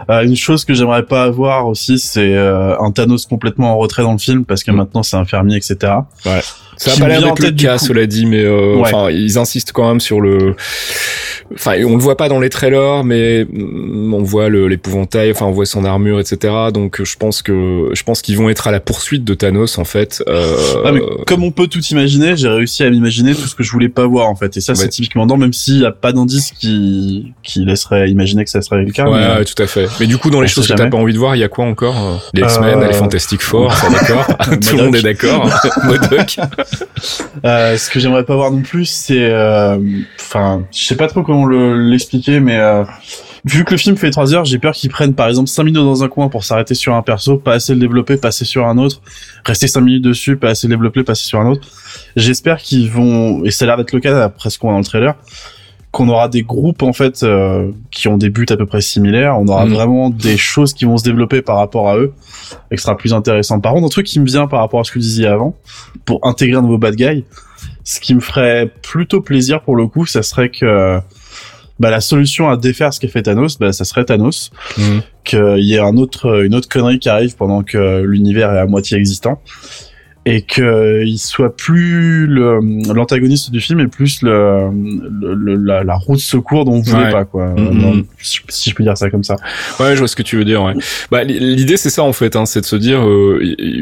Euh, 0.09 0.23
une 0.23 0.35
chose 0.35 0.65
que 0.65 0.73
j'aimerais 0.73 1.03
pas 1.03 1.23
avoir 1.23 1.67
aussi, 1.67 1.99
c'est 1.99 2.35
euh, 2.35 2.79
un 2.79 2.91
Thanos 2.91 3.25
complètement 3.25 3.73
en 3.73 3.77
retrait 3.77 4.03
dans 4.03 4.13
le 4.13 4.19
film 4.19 4.45
parce 4.45 4.63
que 4.63 4.71
mm. 4.71 4.75
maintenant 4.75 5.03
c'est 5.03 5.17
un 5.17 5.25
fermier, 5.25 5.57
etc. 5.57 5.93
Ouais. 6.25 6.41
Ça 6.77 6.91
a 6.91 6.99
pas 6.99 7.07
l'air 7.07 7.21
d'être 7.21 7.39
le 7.39 7.51
cas, 7.51 7.77
cela 7.77 8.05
dit, 8.05 8.25
mais 8.25 8.43
euh, 8.43 8.77
enfin, 8.79 9.09
ils 9.09 9.37
insistent 9.37 9.71
quand 9.71 9.87
même 9.87 9.99
sur 9.99 10.21
le. 10.21 10.55
Enfin, 11.53 11.73
on 11.85 11.95
le 11.95 12.01
voit 12.01 12.17
pas 12.17 12.27
dans 12.27 12.39
les 12.39 12.49
trailers, 12.49 13.03
mais 13.03 13.45
mm, 13.45 14.13
on 14.13 14.23
voit 14.23 14.49
l'épouvantail, 14.49 15.31
enfin, 15.31 15.45
on 15.45 15.51
voit 15.51 15.65
son 15.65 15.85
armure, 15.85 16.19
etc. 16.19 16.53
Donc, 16.73 17.03
je 17.03 17.15
pense 17.17 17.41
que 17.41 17.89
je 17.93 18.03
pense 18.03 18.21
qu'ils 18.21 18.37
vont 18.37 18.49
être 18.49 18.67
à 18.67 18.71
la 18.71 18.79
poursuite 18.79 19.23
de 19.23 19.33
Thanos, 19.33 19.77
en 19.77 19.85
fait. 19.85 20.23
Euh... 20.27 20.55
Ah, 20.85 20.91
mais 20.91 21.01
comme 21.27 21.43
on 21.43 21.51
peut 21.51 21.67
tout 21.67 21.83
imaginer, 21.91 22.35
j'ai 22.35 22.49
réussi 22.49 22.83
à 22.83 22.89
m'imaginer 22.89 23.35
tout 23.35 23.47
ce 23.47 23.55
que 23.55 23.63
je 23.63 23.71
voulais 23.71 23.89
pas 23.89 24.07
voir, 24.07 24.27
en 24.27 24.35
fait. 24.35 24.57
Et 24.57 24.61
ça, 24.61 24.75
c'est 24.75 24.89
typiquement 24.89 25.25
dans, 25.25 25.37
même 25.37 25.53
s'il 25.53 25.81
y 25.81 25.85
a 25.85 25.91
pas 25.91 26.11
d'indice 26.11 26.51
qui 26.51 27.33
qui 27.43 27.63
laisserait 27.63 28.09
imaginer 28.09 28.43
que 28.43 28.49
ça 28.49 28.61
serait 28.61 28.83
le 28.83 28.91
cas. 28.91 29.07
Ouais, 29.07 29.37
mais... 29.39 29.45
tout 29.45 29.61
à 29.61 29.67
fait. 29.67 29.87
Mais 29.99 30.07
du 30.07 30.17
coup, 30.17 30.29
dans 30.29 30.41
les 30.41 30.47
choses 30.47 30.67
que 30.67 30.73
t'as 30.73 30.89
pas 30.89 30.97
envie 30.97 31.13
de 31.13 31.19
voir, 31.19 31.35
il 31.35 31.39
y 31.39 31.43
a 31.43 31.49
quoi 31.49 31.65
encore? 31.65 32.21
Les 32.33 32.41
X-Men, 32.41 32.79
euh... 32.79 32.87
les 32.87 32.93
Fantastic 32.93 33.41
Four, 33.41 33.73
d'accord 33.91 34.27
Tout 34.59 34.77
le 34.77 34.83
monde 34.83 34.95
est 34.95 35.01
d'accord. 35.01 35.49
Modoc. 35.83 36.37
Euh, 37.43 37.77
ce 37.77 37.89
que 37.89 37.99
j'aimerais 37.99 38.23
pas 38.23 38.35
voir 38.35 38.51
non 38.51 38.61
plus, 38.61 38.85
c'est, 38.85 39.29
euh, 39.29 39.77
enfin, 40.19 40.65
je 40.71 40.85
sais 40.85 40.95
pas 40.95 41.07
trop 41.07 41.21
comment 41.21 41.45
l'expliquer, 41.47 42.39
mais 42.39 42.57
euh, 42.57 42.83
vu 43.43 43.65
que 43.65 43.71
le 43.71 43.77
film 43.77 43.97
fait 43.97 44.09
3 44.09 44.33
heures, 44.33 44.45
j'ai 44.45 44.57
peur 44.57 44.73
qu'ils 44.73 44.89
prennent 44.89 45.13
par 45.13 45.27
exemple 45.27 45.49
5 45.49 45.63
minutes 45.63 45.83
dans 45.83 46.03
un 46.03 46.07
coin 46.07 46.29
pour 46.29 46.43
s'arrêter 46.43 46.73
sur 46.73 46.95
un 46.95 47.01
perso, 47.01 47.37
pas 47.37 47.53
assez 47.53 47.73
le 47.73 47.79
développer, 47.79 48.17
passer 48.17 48.45
sur 48.45 48.67
un 48.67 48.77
autre, 48.77 49.01
rester 49.45 49.67
5 49.67 49.81
minutes 49.81 50.03
dessus, 50.03 50.37
pas 50.37 50.49
assez 50.49 50.67
le 50.67 50.75
développer, 50.75 51.03
passer 51.03 51.25
sur 51.25 51.39
un 51.39 51.47
autre. 51.47 51.67
J'espère 52.15 52.57
qu'ils 52.57 52.89
vont, 52.89 53.43
et 53.43 53.51
ça 53.51 53.65
a 53.65 53.67
l'air 53.67 53.77
d'être 53.77 53.93
le 53.93 53.99
cas 53.99 54.13
d'après 54.13 54.49
ce 54.49 54.57
qu'on 54.57 54.67
voit 54.67 54.73
dans 54.73 54.79
le 54.79 54.85
trailer, 54.85 55.15
qu'on 55.95 56.09
aura 56.09 56.27
des 56.27 56.43
groupes 56.43 56.83
en 56.83 56.91
fait 56.91 57.23
euh, 57.23 57.71
qui 57.89 58.09
ont 58.09 58.17
des 58.17 58.29
buts 58.29 58.45
à 58.49 58.57
peu 58.57 58.65
près 58.65 58.81
similaires. 58.81 59.39
On 59.39 59.47
aura 59.47 59.65
mm. 59.65 59.73
vraiment 59.73 60.09
des 60.09 60.35
choses 60.35 60.73
qui 60.73 60.83
vont 60.83 60.97
se 60.97 61.05
développer 61.05 61.41
par 61.41 61.55
rapport 61.55 61.89
à 61.89 61.97
eux, 61.97 62.11
extra 62.69 62.97
plus 62.97 63.13
intéressant. 63.13 63.61
Par 63.61 63.73
contre, 63.73 63.85
un 63.85 63.89
truc 63.89 64.05
qui 64.05 64.19
me 64.19 64.25
vient 64.25 64.45
par 64.47 64.59
rapport 64.59 64.81
à 64.81 64.83
ce 64.83 64.91
que 64.91 64.99
vous 64.99 65.05
disiez 65.05 65.27
avant, 65.27 65.55
pour 66.03 66.19
intégrer 66.27 66.57
un 66.57 66.63
nouveau 66.63 66.77
bad 66.77 66.95
guy, 66.95 67.23
ce 67.85 68.01
qui 68.01 68.13
me 68.13 68.19
ferait 68.19 68.69
plutôt 68.81 69.21
plaisir 69.21 69.61
pour 69.61 69.77
le 69.77 69.87
coup, 69.87 70.05
ça 70.05 70.21
serait 70.21 70.49
que 70.49 70.99
bah, 71.79 71.91
la 71.91 72.01
solution 72.01 72.49
à 72.49 72.57
défaire 72.57 72.93
ce 72.93 72.99
qu'a 72.99 73.07
fait 73.07 73.21
Thanos, 73.21 73.57
bah, 73.57 73.71
ça 73.71 73.85
serait 73.85 74.03
Thanos, 74.03 74.51
mm. 74.77 74.99
qu'il 75.23 75.63
y 75.63 75.75
ait 75.75 75.79
un 75.79 75.95
autre, 75.95 76.43
une 76.43 76.55
autre 76.55 76.67
connerie 76.67 76.99
qui 76.99 77.07
arrive 77.07 77.37
pendant 77.37 77.63
que 77.63 78.01
l'univers 78.01 78.51
est 78.51 78.59
à 78.59 78.65
moitié 78.65 78.97
existant 78.97 79.39
et 80.27 80.41
qu'il 80.41 81.19
soit 81.19 81.55
plus 81.55 82.25
l'antagoniste 82.27 83.51
du 83.51 83.61
film 83.61 83.79
et 83.79 83.87
plus 83.87 84.23
le, 84.23 84.69
le, 85.21 85.55
la, 85.55 85.83
la, 85.83 85.95
roue 85.95 86.15
de 86.15 86.21
secours 86.21 86.65
dont 86.65 86.73
on 86.73 86.81
voulait 86.81 87.11
pas 87.11 87.25
quoi. 87.25 87.53
Mm-hmm. 87.53 88.05
si 88.19 88.69
je 88.71 88.75
peux 88.75 88.83
dire 88.83 88.97
ça 88.97 89.11
comme 89.11 89.23
ça. 89.23 89.35
Ouais 89.79 89.93
je 89.93 89.99
vois 89.99 90.07
ce 90.07 90.15
que 90.15 90.23
tu 90.23 90.35
veux 90.35 90.45
dire 90.45 90.63
ouais. 90.63 90.73
Bah 91.11 91.23
l'idée 91.23 91.77
c'est 91.77 91.91
ça 91.91 92.01
en 92.01 92.13
fait 92.13 92.35
hein, 92.35 92.47
c'est 92.47 92.61
de 92.61 92.65
se 92.65 92.75
dire 92.75 93.07
euh, 93.07 93.39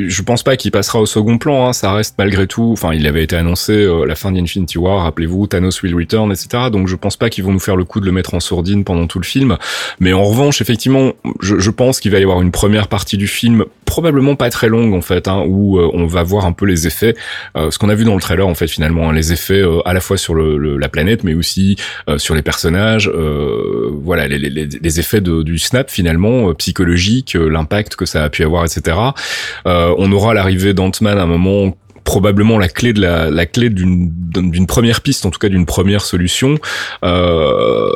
je 0.08 0.22
pense 0.22 0.44
pas 0.44 0.58
qu'il 0.58 0.72
passera 0.72 1.00
au 1.00 1.06
second 1.06 1.38
plan 1.38 1.68
hein, 1.68 1.74
ça 1.74 1.94
reste 1.94 2.16
malgré 2.18 2.46
tout 2.46 2.72
enfin 2.74 2.94
il 2.94 3.08
avait 3.08 3.24
été 3.24 3.38
annoncé 3.38 3.72
euh, 3.72 4.06
la 4.06 4.16
fin 4.16 4.32
d'Infinity 4.32 4.78
War 4.78 5.04
rappelez-vous 5.04 5.48
Thanos 5.48 5.82
will 5.82 5.96
return 5.96 6.30
etc 6.30 6.66
donc 6.72 6.89
je 6.89 6.96
pense 6.98 7.16
pas 7.16 7.30
qu'ils 7.30 7.46
vont 7.46 7.54
nous 7.54 7.60
faire 7.60 7.78
le 7.78 7.86
coup 7.86 8.02
de 8.02 8.06
le 8.06 8.12
mettre 8.12 8.34
en 8.34 8.41
sourdine 8.41 8.84
pendant 8.84 9.08
tout 9.08 9.20
le 9.20 9.26
film. 9.26 9.58
Mais 10.02 10.12
en 10.12 10.24
revanche 10.24 10.60
effectivement 10.62 11.14
je, 11.41 11.58
je 11.58 11.70
pense 11.70 12.02
qu'il 12.02 12.12
va 12.12 12.20
y 12.20 12.24
avoir 12.24 12.41
une 12.41 12.52
première 12.52 12.89
partie 12.89 13.18
du 13.18 13.28
film 13.28 13.64
probablement 13.86 14.36
pas 14.36 14.50
très 14.50 14.68
longue 14.68 14.94
en 14.94 15.02
fait 15.02 15.28
hein, 15.28 15.44
où 15.48 15.78
euh, 15.78 15.89
on 15.94 16.06
va 16.06 16.24
voir 16.24 16.32
voir 16.34 16.45
un 16.45 16.51
peu 16.51 16.65
les 16.65 16.88
effets, 16.88 17.15
euh, 17.55 17.69
ce 17.69 17.77
qu'on 17.77 17.89
a 17.89 17.95
vu 17.95 18.05
dans 18.05 18.15
le 18.15 18.21
trailer 18.21 18.47
en 18.47 18.55
fait 18.55 18.67
finalement, 18.67 19.09
hein, 19.09 19.13
les 19.13 19.31
effets 19.31 19.61
euh, 19.61 19.88
à 19.88 19.93
la 19.93 19.99
fois 19.99 20.17
sur 20.17 20.34
le, 20.34 20.77
la 20.77 20.89
planète, 20.89 21.23
mais 21.23 21.36
aussi 21.36 21.77
euh, 22.09 22.17
sur 22.17 22.34
les 22.34 22.41
personnages, 22.41 23.09
voilà 23.09 24.27
les, 24.27 24.99
effets 24.99 25.21
du 25.21 25.57
snap 25.57 25.89
finalement 25.89 26.53
psychologique, 26.53 27.36
l'impact 27.39 27.95
que 27.95 28.05
ça 28.05 28.23
a 28.23 28.29
pu 28.29 28.43
avoir, 28.43 28.65
etc. 28.65 28.97
on 29.65 30.11
aura 30.11 30.34
l'arrivée 30.34 30.73
d'Ant-Man 30.73 31.17
à 31.17 31.23
un 31.23 31.25
moment 31.25 31.75
probablement 32.04 32.58
la 32.58 32.70
clé 32.70 32.93
de 32.93 33.01
la, 33.01 33.30
la 33.30 33.45
clé 33.45 33.70
d'une 33.70 34.12
d'une 34.14 34.68
première 34.68 35.01
piste 35.01 35.26
en 35.26 35.30
tout 35.30 35.39
cas 35.39 35.49
d'une 35.49 35.66
première 35.66 36.01
solution. 36.01 36.58
Euh, 37.04 37.89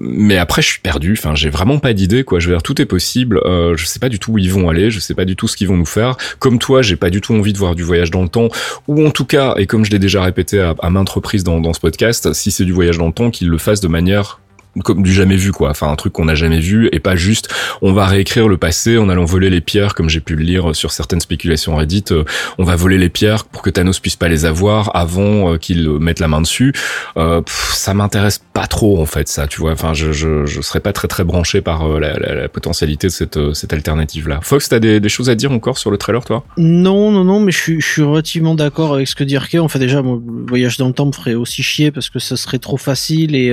mais 0.00 0.36
après 0.36 0.62
je 0.62 0.68
suis 0.68 0.80
perdu. 0.80 1.14
Enfin 1.18 1.34
j'ai 1.34 1.50
vraiment 1.50 1.78
pas 1.78 1.92
d'idée 1.92 2.24
quoi. 2.24 2.40
Je 2.40 2.48
veux 2.48 2.54
dire 2.54 2.62
tout 2.62 2.80
est 2.80 2.86
possible. 2.86 3.40
Euh, 3.44 3.76
je 3.76 3.86
sais 3.86 3.98
pas 3.98 4.08
du 4.08 4.18
tout 4.18 4.32
où 4.32 4.38
ils 4.38 4.50
vont 4.50 4.68
aller. 4.68 4.90
Je 4.90 5.00
sais 5.00 5.14
pas 5.14 5.24
du 5.24 5.36
tout 5.36 5.48
ce 5.48 5.56
qu'ils 5.56 5.68
vont 5.68 5.76
nous 5.76 5.86
faire. 5.86 6.16
Comme 6.38 6.58
toi 6.58 6.82
j'ai 6.82 6.96
pas 6.96 7.10
du 7.10 7.20
tout 7.20 7.34
envie 7.34 7.52
de 7.52 7.58
voir 7.58 7.74
du 7.74 7.82
voyage 7.82 8.10
dans 8.10 8.22
le 8.22 8.28
temps. 8.28 8.48
Ou 8.88 9.06
en 9.06 9.10
tout 9.10 9.24
cas 9.24 9.54
et 9.56 9.66
comme 9.66 9.84
je 9.84 9.90
l'ai 9.90 9.98
déjà 9.98 10.22
répété 10.22 10.60
à, 10.60 10.90
maintes 10.90 11.10
reprises 11.10 11.44
dans, 11.44 11.60
dans 11.60 11.72
ce 11.72 11.80
podcast 11.80 12.32
si 12.32 12.50
c'est 12.50 12.64
du 12.64 12.72
voyage 12.72 12.98
dans 12.98 13.06
le 13.06 13.12
temps 13.12 13.30
qu'ils 13.30 13.48
le 13.48 13.58
fassent 13.58 13.80
de 13.80 13.88
manière 13.88 14.40
comme 14.84 15.02
du 15.02 15.12
jamais 15.12 15.36
vu 15.36 15.52
quoi. 15.52 15.70
Enfin 15.70 15.88
un 15.88 15.96
truc 15.96 16.12
qu'on 16.12 16.26
n'a 16.26 16.34
jamais 16.34 16.60
vu 16.60 16.88
et 16.92 17.00
pas 17.00 17.16
juste 17.16 17.48
on 17.82 17.92
va 17.92 18.06
réécrire 18.06 18.48
le 18.48 18.56
passé 18.56 18.98
en 18.98 19.08
allant 19.08 19.24
voler 19.24 19.50
les 19.50 19.60
pierres 19.60 19.94
comme 19.94 20.08
j'ai 20.08 20.20
pu 20.20 20.36
le 20.36 20.42
lire 20.42 20.74
sur 20.74 20.92
certaines 20.92 21.20
spéculations 21.20 21.76
Reddit 21.76 22.04
euh, 22.10 22.24
on 22.58 22.64
va 22.64 22.76
voler 22.76 22.98
les 22.98 23.08
pierres 23.08 23.44
pour 23.44 23.62
que 23.62 23.70
Thanos 23.70 23.98
puisse 24.00 24.16
pas 24.16 24.28
les 24.28 24.44
avoir 24.44 24.94
avant 24.94 25.52
euh, 25.52 25.58
qu'il 25.58 25.88
mette 25.98 26.20
la 26.20 26.28
main 26.28 26.40
dessus. 26.40 26.72
Euh, 27.16 27.42
ça 27.46 27.94
m'intéresse 27.94 28.40
pas 28.52 28.66
trop 28.66 29.00
en 29.00 29.06
fait 29.06 29.28
ça 29.28 29.46
tu 29.46 29.60
vois. 29.60 29.72
Enfin 29.72 29.94
je, 29.94 30.12
je, 30.12 30.46
je 30.46 30.60
serais 30.60 30.80
pas 30.80 30.92
très 30.92 31.08
très 31.08 31.24
branché 31.24 31.60
par 31.60 31.86
euh, 31.86 32.00
la, 32.00 32.18
la, 32.18 32.34
la, 32.34 32.48
potentialité 32.48 33.08
de 33.08 33.12
cette 33.12 33.38
cette 33.54 33.72
alternative 33.72 34.28
là 34.28 34.40
Fox 34.42 34.68
t'as 34.68 34.78
des, 34.78 35.00
des 35.00 35.08
choses 35.08 35.28
à 35.30 35.34
dire 35.34 35.52
encore 35.52 35.78
sur 35.78 35.90
le 35.90 35.98
trailer 35.98 36.24
toi? 36.24 36.44
Non 36.56 37.10
non 37.10 37.24
non 37.24 37.40
mais 37.40 37.52
je 37.52 37.58
suis 37.58 37.80
je 37.80 37.86
suis 37.86 38.02
relativement 38.02 38.54
d'accord 38.54 38.94
avec 38.94 39.08
ce 39.08 39.14
que 39.14 39.24
dit 39.24 39.36
Arke. 39.36 39.56
fait 39.68 39.78
déjà 39.78 40.02
mon 40.02 40.22
voyage 40.48 40.76
dans 40.76 40.88
le 40.88 40.92
temps 40.92 41.06
me 41.06 41.12
ferait 41.12 41.34
aussi 41.34 41.62
chier 41.62 41.90
parce 41.90 42.08
que 42.10 42.18
ça 42.18 42.36
serait 42.36 42.58
trop 42.58 42.76
facile 42.76 43.34
et 43.34 43.52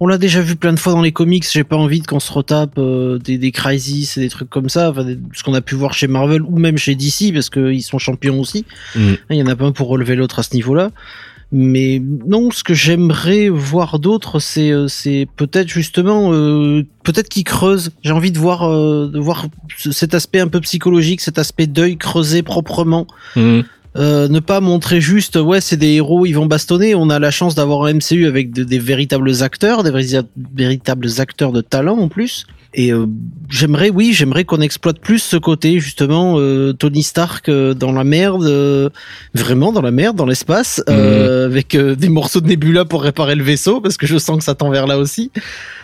on 0.00 0.06
l'a 0.06 0.18
déjà 0.18 0.40
vu 0.40 0.56
plein 0.62 0.72
de 0.72 0.78
fois 0.78 0.92
dans 0.92 1.02
les 1.02 1.10
comics, 1.10 1.44
j'ai 1.50 1.64
pas 1.64 1.76
envie 1.76 2.02
qu'on 2.02 2.20
se 2.20 2.32
retape 2.32 2.78
euh, 2.78 3.18
des, 3.18 3.36
des 3.36 3.50
crises 3.50 4.16
et 4.16 4.20
des 4.20 4.28
trucs 4.28 4.48
comme 4.48 4.68
ça, 4.68 4.90
enfin, 4.90 5.04
ce 5.34 5.42
qu'on 5.42 5.54
a 5.54 5.60
pu 5.60 5.74
voir 5.74 5.92
chez 5.92 6.06
Marvel 6.06 6.40
ou 6.42 6.56
même 6.56 6.78
chez 6.78 6.94
DC 6.94 7.34
parce 7.34 7.50
qu'ils 7.50 7.82
sont 7.82 7.98
champions 7.98 8.38
aussi. 8.38 8.64
Mm. 8.94 9.12
Il 9.30 9.36
y 9.36 9.42
en 9.42 9.48
a 9.48 9.56
pas 9.56 9.64
un 9.64 9.72
pour 9.72 9.88
relever 9.88 10.14
l'autre 10.14 10.38
à 10.38 10.44
ce 10.44 10.54
niveau-là. 10.54 10.92
Mais 11.50 12.00
non, 12.00 12.52
ce 12.52 12.62
que 12.62 12.74
j'aimerais 12.74 13.48
voir 13.48 13.98
d'autre, 13.98 14.38
c'est 14.38 14.70
euh, 14.70 14.86
c'est 14.86 15.26
peut-être 15.36 15.68
justement 15.68 16.32
euh, 16.32 16.86
peut-être 17.02 17.28
qu'ils 17.28 17.44
creusent. 17.44 17.90
J'ai 18.04 18.12
envie 18.12 18.30
de 18.30 18.38
voir 18.38 18.70
de 18.70 19.18
voir 19.18 19.46
cet 19.76 20.14
aspect 20.14 20.38
un 20.38 20.48
peu 20.48 20.60
psychologique, 20.60 21.20
cet 21.20 21.38
aspect 21.38 21.66
deuil 21.66 21.96
creusé 21.96 22.44
proprement. 22.44 23.08
Mm. 23.34 23.62
Euh, 23.94 24.26
ne 24.28 24.40
pas 24.40 24.60
montrer 24.60 25.02
juste 25.02 25.36
ouais 25.36 25.60
c'est 25.60 25.76
des 25.76 25.92
héros 25.92 26.24
ils 26.24 26.32
vont 26.32 26.46
bastonner. 26.46 26.94
On 26.94 27.10
a 27.10 27.18
la 27.18 27.30
chance 27.30 27.54
d'avoir 27.54 27.84
un 27.84 27.94
MCU 27.94 28.26
avec 28.26 28.50
des 28.52 28.78
véritables 28.78 29.42
acteurs 29.42 29.82
des 29.82 29.90
véritables 30.54 31.08
acteurs 31.18 31.52
de 31.52 31.60
talent 31.60 31.98
en 31.98 32.08
plus 32.08 32.46
et 32.74 32.92
euh, 32.92 33.06
j'aimerais, 33.50 33.90
oui, 33.90 34.12
j'aimerais 34.14 34.44
qu'on 34.44 34.60
exploite 34.62 34.98
plus 34.98 35.18
ce 35.18 35.36
côté 35.36 35.78
justement 35.78 36.36
euh, 36.38 36.72
Tony 36.72 37.02
Stark 37.02 37.48
euh, 37.48 37.74
dans 37.74 37.92
la 37.92 38.02
merde, 38.02 38.90
vraiment 39.34 39.72
dans 39.72 39.82
la 39.82 39.90
merde, 39.90 40.16
dans 40.16 40.24
l'espace, 40.24 40.82
mhm. 40.88 40.94
avec 40.94 41.76
des 41.76 42.08
morceaux 42.08 42.40
de 42.40 42.48
Nebula 42.48 42.84
pour 42.84 43.02
réparer 43.02 43.34
le 43.34 43.44
vaisseau, 43.44 43.80
parce 43.80 43.96
que 43.96 44.06
je 44.06 44.16
sens 44.16 44.38
que 44.38 44.44
ça 44.44 44.54
tend 44.54 44.70
vers 44.70 44.86
là 44.86 44.98
aussi. 44.98 45.30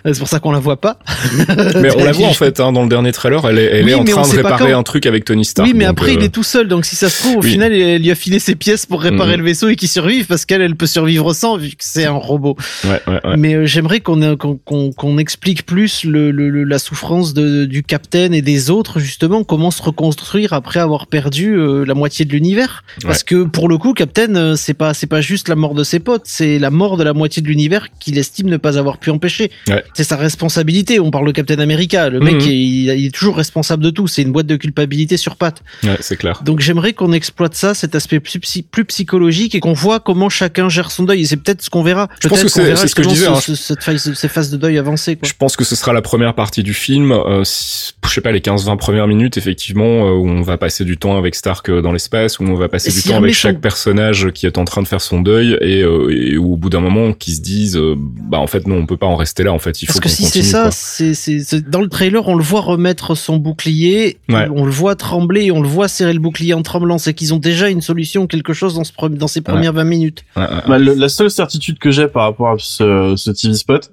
C'est 0.04 0.18
pour 0.18 0.28
ça 0.28 0.38
qu'on 0.38 0.52
la 0.52 0.60
voit 0.60 0.80
pas. 0.80 0.98
mais 1.80 1.94
on 1.94 2.04
la 2.04 2.12
voit 2.12 2.28
en 2.28 2.32
fait 2.32 2.60
hein, 2.60 2.72
dans 2.72 2.82
le 2.82 2.88
dernier 2.88 3.12
trailer. 3.12 3.44
Elle 3.46 3.58
est, 3.58 3.80
elle 3.80 3.88
est 3.88 3.94
en 3.94 4.04
train 4.04 4.22
de 4.22 4.36
réparer 4.36 4.72
un 4.72 4.82
truc 4.82 5.04
avec 5.06 5.24
Tony 5.24 5.44
Stark. 5.44 5.68
Oui, 5.68 5.74
mais 5.76 5.84
après 5.84 6.14
il 6.14 6.22
est 6.22 6.30
tout 6.30 6.42
seul, 6.42 6.68
donc 6.68 6.86
si 6.86 6.96
ça 6.96 7.10
se 7.10 7.22
trouve 7.22 7.38
au 7.38 7.42
final 7.42 7.72
il 7.74 8.02
lui 8.02 8.10
a 8.10 8.14
filé 8.14 8.38
ses 8.38 8.54
pièces 8.54 8.86
pour 8.86 9.02
réparer 9.02 9.32
mhm. 9.32 9.40
le 9.40 9.44
vaisseau 9.44 9.68
et 9.68 9.76
qu'il 9.76 9.88
survive 9.88 10.26
parce 10.26 10.46
qu'elle 10.46 10.62
elle 10.62 10.76
peut 10.76 10.86
survivre 10.86 11.34
sans 11.34 11.56
vu 11.56 11.70
que 11.70 11.76
c'est 11.80 12.06
un 12.06 12.12
robot. 12.12 12.56
Ouais, 12.84 13.02
ouais, 13.06 13.20
ouais. 13.24 13.36
Mais 13.36 13.66
j'aimerais 13.66 14.00
qu'on 14.00 14.36
qu'on 14.36 14.92
qu'on 14.92 15.18
explique 15.18 15.66
plus 15.66 16.04
le, 16.04 16.30
le, 16.30 16.64
la 16.64 16.77
souffrance 16.78 17.34
de, 17.34 17.64
du 17.64 17.82
capitaine 17.82 18.34
et 18.34 18.42
des 18.42 18.70
autres 18.70 18.98
justement 18.98 19.44
comment 19.44 19.70
se 19.70 19.82
reconstruire 19.82 20.52
après 20.52 20.80
avoir 20.80 21.06
perdu 21.06 21.54
euh, 21.54 21.84
la 21.84 21.94
moitié 21.94 22.24
de 22.24 22.32
l'univers? 22.32 22.84
Parce 23.02 23.22
que 23.22 23.44
pour 23.44 23.68
le 23.68 23.78
coup 23.78 23.94
captain 23.94 24.34
euh, 24.34 24.56
c'est 24.56 24.74
pas 24.74 24.94
c'est 24.94 25.06
pas 25.06 25.20
juste 25.20 25.48
la 25.48 25.56
mort 25.56 25.74
de 25.74 25.84
ses 25.84 26.00
potes 26.00 26.22
c'est 26.24 26.58
la 26.58 26.70
mort 26.70 26.96
de 26.96 27.04
la 27.04 27.12
moitié 27.12 27.42
de 27.42 27.48
l'univers 27.48 27.88
qu'il 27.98 28.18
estime 28.18 28.48
ne 28.48 28.56
pas 28.56 28.78
avoir 28.78 28.98
pu 28.98 29.10
empêcher. 29.10 29.50
C'est 29.94 30.04
sa 30.04 30.16
responsabilité. 30.16 31.00
On 31.00 31.10
parle 31.10 31.26
de 31.26 31.32
Captain 31.32 31.58
America. 31.58 32.08
Le 32.08 32.20
mec 32.20 32.34
mhm. 32.34 32.50
il, 32.50 33.06
est 33.06 33.14
toujours 33.14 33.36
responsable 33.36 33.82
de 33.82 33.90
tout. 33.90 34.06
C'est 34.06 34.22
une 34.22 34.32
boîte 34.32 34.46
de 34.46 34.56
culpabilité 34.56 35.16
sur 35.16 35.36
pattes. 35.36 35.62
C'est 36.00 36.16
clair. 36.16 36.42
Donc 36.44 36.60
j'aimerais 36.60 36.92
qu'on 36.92 37.12
exploite 37.12 37.54
ça 37.54 37.74
cet 37.74 37.94
aspect 37.94 38.20
plus, 38.20 38.40
plus 38.70 38.84
psychologique 38.84 39.54
et 39.54 39.60
qu'on 39.60 39.72
voit 39.72 40.00
comment 40.00 40.28
chacun 40.28 40.68
gère 40.68 40.90
son 40.90 41.04
deuil. 41.04 41.22
Et 41.22 41.24
c'est 41.24 41.36
peut-être 41.36 41.62
ce 41.62 41.70
qu'on 41.70 41.82
verra. 41.82 42.08
Je 42.20 42.28
pense 42.28 42.42
que 42.42 42.48
c'est 42.48 42.76
ce 42.76 42.94
que 42.94 43.02
je 43.02 43.08
disais 43.08 43.26
hein. 43.26 43.40
cette 43.40 43.82
phase, 43.82 44.12
ces 44.14 44.28
phases 44.28 44.50
de 44.50 44.56
deuil 44.56 44.78
avancées 44.78 45.16
quoi. 45.16 45.28
je 45.28 45.34
pense 45.34 45.56
que 45.56 45.64
ce 45.64 45.76
sera 45.76 45.92
la 45.92 46.02
première 46.02 46.34
partie 46.34 46.62
du 46.62 46.67
film 46.74 47.12
euh, 47.12 47.44
je 47.44 48.14
sais 48.14 48.20
pas, 48.20 48.32
les 48.32 48.40
15-20 48.40 48.76
premières 48.78 49.06
minutes, 49.06 49.36
effectivement, 49.36 50.06
euh, 50.06 50.12
où 50.12 50.28
on 50.28 50.40
va 50.40 50.56
passer 50.56 50.84
du 50.84 50.96
temps 50.96 51.18
avec 51.18 51.34
Stark 51.34 51.68
euh, 51.68 51.82
dans 51.82 51.92
l'espace, 51.92 52.38
où 52.38 52.44
on 52.44 52.54
va 52.54 52.68
passer 52.68 52.90
du 52.90 53.02
temps 53.02 53.18
avec 53.18 53.34
chaque 53.34 53.60
personnage 53.60 54.30
qui 54.32 54.46
est 54.46 54.58
en 54.58 54.64
train 54.64 54.82
de 54.82 54.88
faire 54.88 55.00
son 55.00 55.20
deuil, 55.20 55.58
et, 55.60 55.80
et 55.80 56.36
où, 56.36 56.54
au 56.54 56.56
bout 56.56 56.70
d'un 56.70 56.80
moment, 56.80 57.12
qui 57.12 57.32
se 57.32 57.40
disent, 57.40 57.78
bah 57.98 58.38
en 58.38 58.46
fait 58.46 58.66
non, 58.66 58.76
on 58.76 58.86
peut 58.86 58.96
pas 58.96 59.06
en 59.06 59.16
rester 59.16 59.42
là, 59.42 59.52
en 59.52 59.58
fait, 59.58 59.82
il 59.82 59.86
faut 59.86 59.92
Parce 59.92 60.00
que 60.00 60.08
si 60.08 60.24
c'est 60.24 60.42
ça, 60.42 60.70
c'est 60.70 61.68
dans 61.68 61.82
le 61.82 61.88
trailer, 61.88 62.26
on 62.26 62.34
le 62.34 62.44
voit 62.44 62.60
remettre 62.60 63.14
son 63.14 63.36
bouclier, 63.36 64.18
on 64.28 64.64
le 64.64 64.70
voit 64.70 64.94
trembler, 64.94 65.50
on 65.50 65.60
le 65.60 65.68
voit 65.68 65.88
serrer 65.88 66.12
le 66.12 66.20
bouclier 66.20 66.54
en 66.54 66.62
tremblant, 66.62 66.98
c'est 66.98 67.14
qu'ils 67.14 67.34
ont 67.34 67.38
déjà 67.38 67.68
une 67.68 67.82
solution, 67.82 68.26
quelque 68.26 68.52
chose 68.52 68.74
dans, 68.74 68.84
ce, 68.84 68.92
dans 69.08 69.28
ces 69.28 69.40
premières 69.40 69.72
20 69.72 69.84
minutes. 69.84 70.24
Bah, 70.34 70.78
la 70.78 71.08
seule 71.08 71.30
certitude 71.30 71.78
que 71.78 71.90
j'ai 71.90 72.08
par 72.08 72.24
rapport 72.24 72.48
à 72.48 72.56
ce, 72.58 73.14
ce 73.16 73.30
TV 73.30 73.54
spot, 73.54 73.90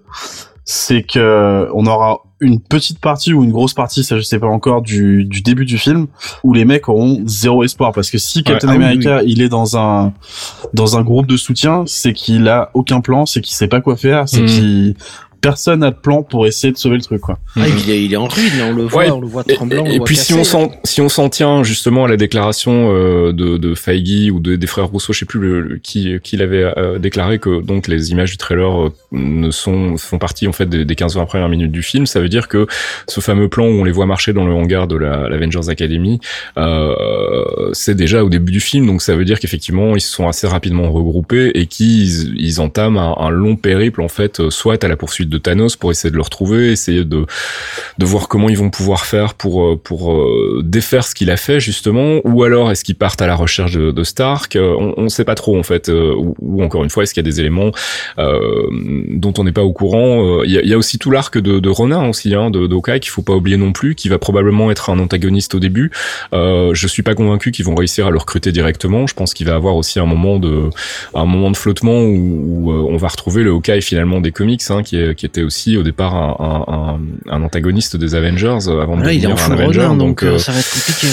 c'est 0.65 1.03
que 1.03 1.69
on 1.73 1.85
aura 1.85 2.21
une 2.41 2.59
petite 2.59 2.99
partie 2.99 3.33
ou 3.33 3.43
une 3.43 3.51
grosse 3.51 3.73
partie, 3.73 4.03
ça 4.03 4.17
je 4.17 4.21
sais 4.21 4.39
pas 4.39 4.47
encore, 4.47 4.81
du, 4.81 5.23
du 5.23 5.41
début 5.41 5.65
du 5.65 5.77
film, 5.77 6.07
où 6.43 6.53
les 6.53 6.65
mecs 6.65 6.89
auront 6.89 7.21
zéro 7.25 7.63
espoir. 7.63 7.93
Parce 7.93 8.11
que 8.11 8.17
si 8.17 8.43
Captain 8.43 8.69
ah 8.69 8.73
America, 8.73 9.21
il 9.23 9.41
est 9.41 9.47
dans 9.47 9.77
un, 9.77 10.13
dans 10.73 10.97
un 10.97 11.03
groupe 11.03 11.27
de 11.27 11.37
soutien, 11.37 11.83
c'est 11.85 12.13
qu'il 12.13 12.49
a 12.49 12.71
aucun 12.73 12.99
plan, 12.99 13.25
c'est 13.25 13.41
qu'il 13.41 13.55
sait 13.55 13.67
pas 13.67 13.79
quoi 13.79 13.95
faire, 13.95 14.27
c'est 14.27 14.41
mmh. 14.41 14.47
qu'il 14.47 14.95
personne 15.45 15.81
n'a 15.81 15.91
de 15.91 15.95
plan 15.95 16.23
pour 16.23 16.47
essayer 16.47 16.73
de 16.73 16.77
sauver 16.77 16.95
le 16.95 17.03
truc 17.03 17.21
quoi. 17.21 17.37
Ah, 17.55 17.67
il, 17.67 17.89
est, 17.91 18.03
il 18.03 18.13
est 18.13 18.17
en 18.17 18.27
ruine, 18.27 18.51
on 18.63 18.73
le 18.73 18.83
voit, 18.83 19.05
on 19.09 19.21
le 19.21 19.27
voit 19.27 19.43
tremblant. 19.43 19.85
Et, 19.85 19.99
puis 19.99 20.15
si 20.15 20.33
on 20.33 20.43
s'en 20.43 20.71
si 20.83 21.01
on 21.01 21.09
s'en 21.09 21.29
tient 21.29 21.63
justement 21.63 22.05
à 22.05 22.07
la 22.07 22.17
déclaration 22.17 22.91
euh, 22.91 23.31
de, 23.31 23.57
de 23.57 23.75
Feige 23.75 24.31
ou 24.31 24.39
de, 24.39 24.55
des 24.55 24.67
frères 24.67 24.87
Rousseau, 24.87 25.13
je 25.13 25.19
sais 25.19 25.25
plus 25.25 25.39
le, 25.39 25.77
qui 25.77 26.19
qui 26.23 26.35
l'avait 26.37 26.63
euh, 26.77 26.97
déclaré 26.97 27.37
que 27.37 27.61
donc 27.61 27.87
les 27.87 28.11
images 28.11 28.31
du 28.31 28.37
trailer 28.37 28.87
euh, 28.87 28.93
ne 29.11 29.51
sont 29.51 29.97
font 29.97 30.17
partie 30.17 30.47
en 30.47 30.51
fait 30.51 30.65
des, 30.65 30.83
des 30.83 30.95
15 30.95 31.15
20 31.15 31.25
premières 31.25 31.49
minutes 31.49 31.71
du 31.71 31.83
film, 31.83 32.07
ça 32.07 32.19
veut 32.19 32.29
dire 32.29 32.47
que 32.47 32.65
ce 33.07 33.19
fameux 33.19 33.47
plan 33.47 33.65
où 33.65 33.81
on 33.81 33.83
les 33.83 33.91
voit 33.91 34.07
marcher 34.07 34.33
dans 34.33 34.47
le 34.47 34.53
hangar 34.53 34.87
de 34.87 34.95
la 34.95 35.29
l'Avengers 35.29 35.69
Academy, 35.69 36.19
c'est 37.73 37.95
déjà 37.95 38.23
au 38.23 38.29
début 38.29 38.51
du 38.51 38.59
film, 38.59 38.87
donc 38.87 39.03
ça 39.03 39.15
veut 39.15 39.25
dire 39.25 39.39
qu'effectivement 39.39 39.95
ils 39.95 40.01
se 40.01 40.11
sont 40.11 40.27
assez 40.27 40.47
rapidement 40.47 40.91
regroupés 40.91 41.51
et 41.53 41.67
qu'ils 41.67 42.35
ils 42.39 42.59
entament 42.61 42.97
un, 42.97 43.15
un 43.19 43.29
long 43.29 43.55
périple 43.55 44.01
en 44.01 44.07
fait, 44.07 44.49
soit 44.49 44.83
à 44.83 44.87
la 44.87 44.95
poursuite 44.95 45.29
de 45.29 45.34
Thanos 45.37 45.75
pour 45.75 45.91
essayer 45.91 46.11
de 46.11 46.15
le 46.15 46.21
retrouver, 46.21 46.71
essayer 46.71 47.03
de 47.03 47.25
de 47.97 48.05
voir 48.05 48.27
comment 48.27 48.49
ils 48.49 48.57
vont 48.57 48.69
pouvoir 48.69 49.05
faire 49.05 49.33
pour 49.33 49.63
euh, 49.63 49.79
pour 49.81 50.13
euh, 50.13 50.61
défaire 50.63 51.05
ce 51.05 51.15
qu'il 51.15 51.31
a 51.31 51.37
fait 51.37 51.59
justement, 51.59 52.19
ou 52.23 52.43
alors 52.43 52.71
est-ce 52.71 52.83
qu'ils 52.83 52.95
partent 52.95 53.21
à 53.21 53.27
la 53.27 53.35
recherche 53.35 53.73
de, 53.73 54.03
Stark? 54.03 54.55
Euh, 54.55 54.75
on, 54.77 54.93
on 54.97 55.09
sait 55.09 55.23
pas 55.23 55.35
trop 55.35 55.57
en 55.57 55.63
fait, 55.63 55.89
ou, 55.89 56.63
encore 56.63 56.83
une 56.83 56.89
fois 56.89 57.03
est-ce 57.03 57.13
qu'il 57.13 57.23
y 57.23 57.27
a 57.27 57.29
des 57.29 57.39
éléments 57.39 57.71
dont 58.17 59.33
on 59.37 59.43
n'est 59.43 59.51
pas 59.51 59.63
au 59.63 59.73
courant? 59.73 60.43
Il 60.43 60.51
y 60.51 60.73
a, 60.73 60.77
aussi 60.77 60.99
tout 60.99 61.11
l'arc 61.11 61.37
de, 61.37 61.69
Ronin 61.69 62.07
aussi, 62.07 62.33
hein, 62.35 62.49
de 62.49 62.67
d'Okai 62.67 62.99
qu'il 62.99 63.11
faut 63.11 63.21
pas 63.21 63.33
oublier 63.33 63.57
non 63.57 63.71
plus, 63.71 63.95
qui 63.95 64.09
va 64.09 64.19
probablement 64.19 64.71
être 64.71 64.89
un 64.89 64.99
antagoniste 64.99 65.55
au 65.55 65.59
début. 65.59 65.91
je 66.33 66.87
suis 66.87 67.03
pas 67.03 67.15
convaincu 67.15 67.51
qu'ils 67.51 67.65
vont 67.65 67.75
réussir 67.75 68.07
à 68.07 68.11
le 68.11 68.17
recruter 68.17 68.51
directement. 68.51 69.07
Je 69.07 69.13
pense 69.13 69.33
qu'il 69.33 69.47
va 69.47 69.55
avoir 69.55 69.75
aussi 69.75 69.99
un 69.99 70.05
moment 70.05 70.39
de 70.39 70.69
un 71.13 71.25
moment 71.25 71.51
de 71.51 71.57
flottement 71.57 72.01
où, 72.01 72.71
on 72.71 72.97
va 72.97 73.07
retrouver 73.07 73.43
le 73.43 73.51
Hawkeye 73.51 73.81
finalement 73.81 74.21
des 74.21 74.31
comics, 74.31 74.61
hein, 74.69 74.83
qui, 74.83 74.97
est, 74.97 75.24
était 75.25 75.43
aussi 75.43 75.77
au 75.77 75.83
départ 75.83 76.15
un, 76.15 76.99
un, 77.27 77.33
un 77.33 77.41
antagoniste 77.43 77.97
des 77.97 78.15
Avengers 78.15 78.69
avant 78.69 78.97
de 78.97 79.03
devenir 79.03 79.31
un 79.31 79.51
Avenger. 79.51 79.79
donc, 79.89 79.97
donc 79.97 80.23
euh, 80.23 80.37
ça 80.37 80.51
va 80.51 80.59
être 80.59 80.71
compliqué. 80.71 81.07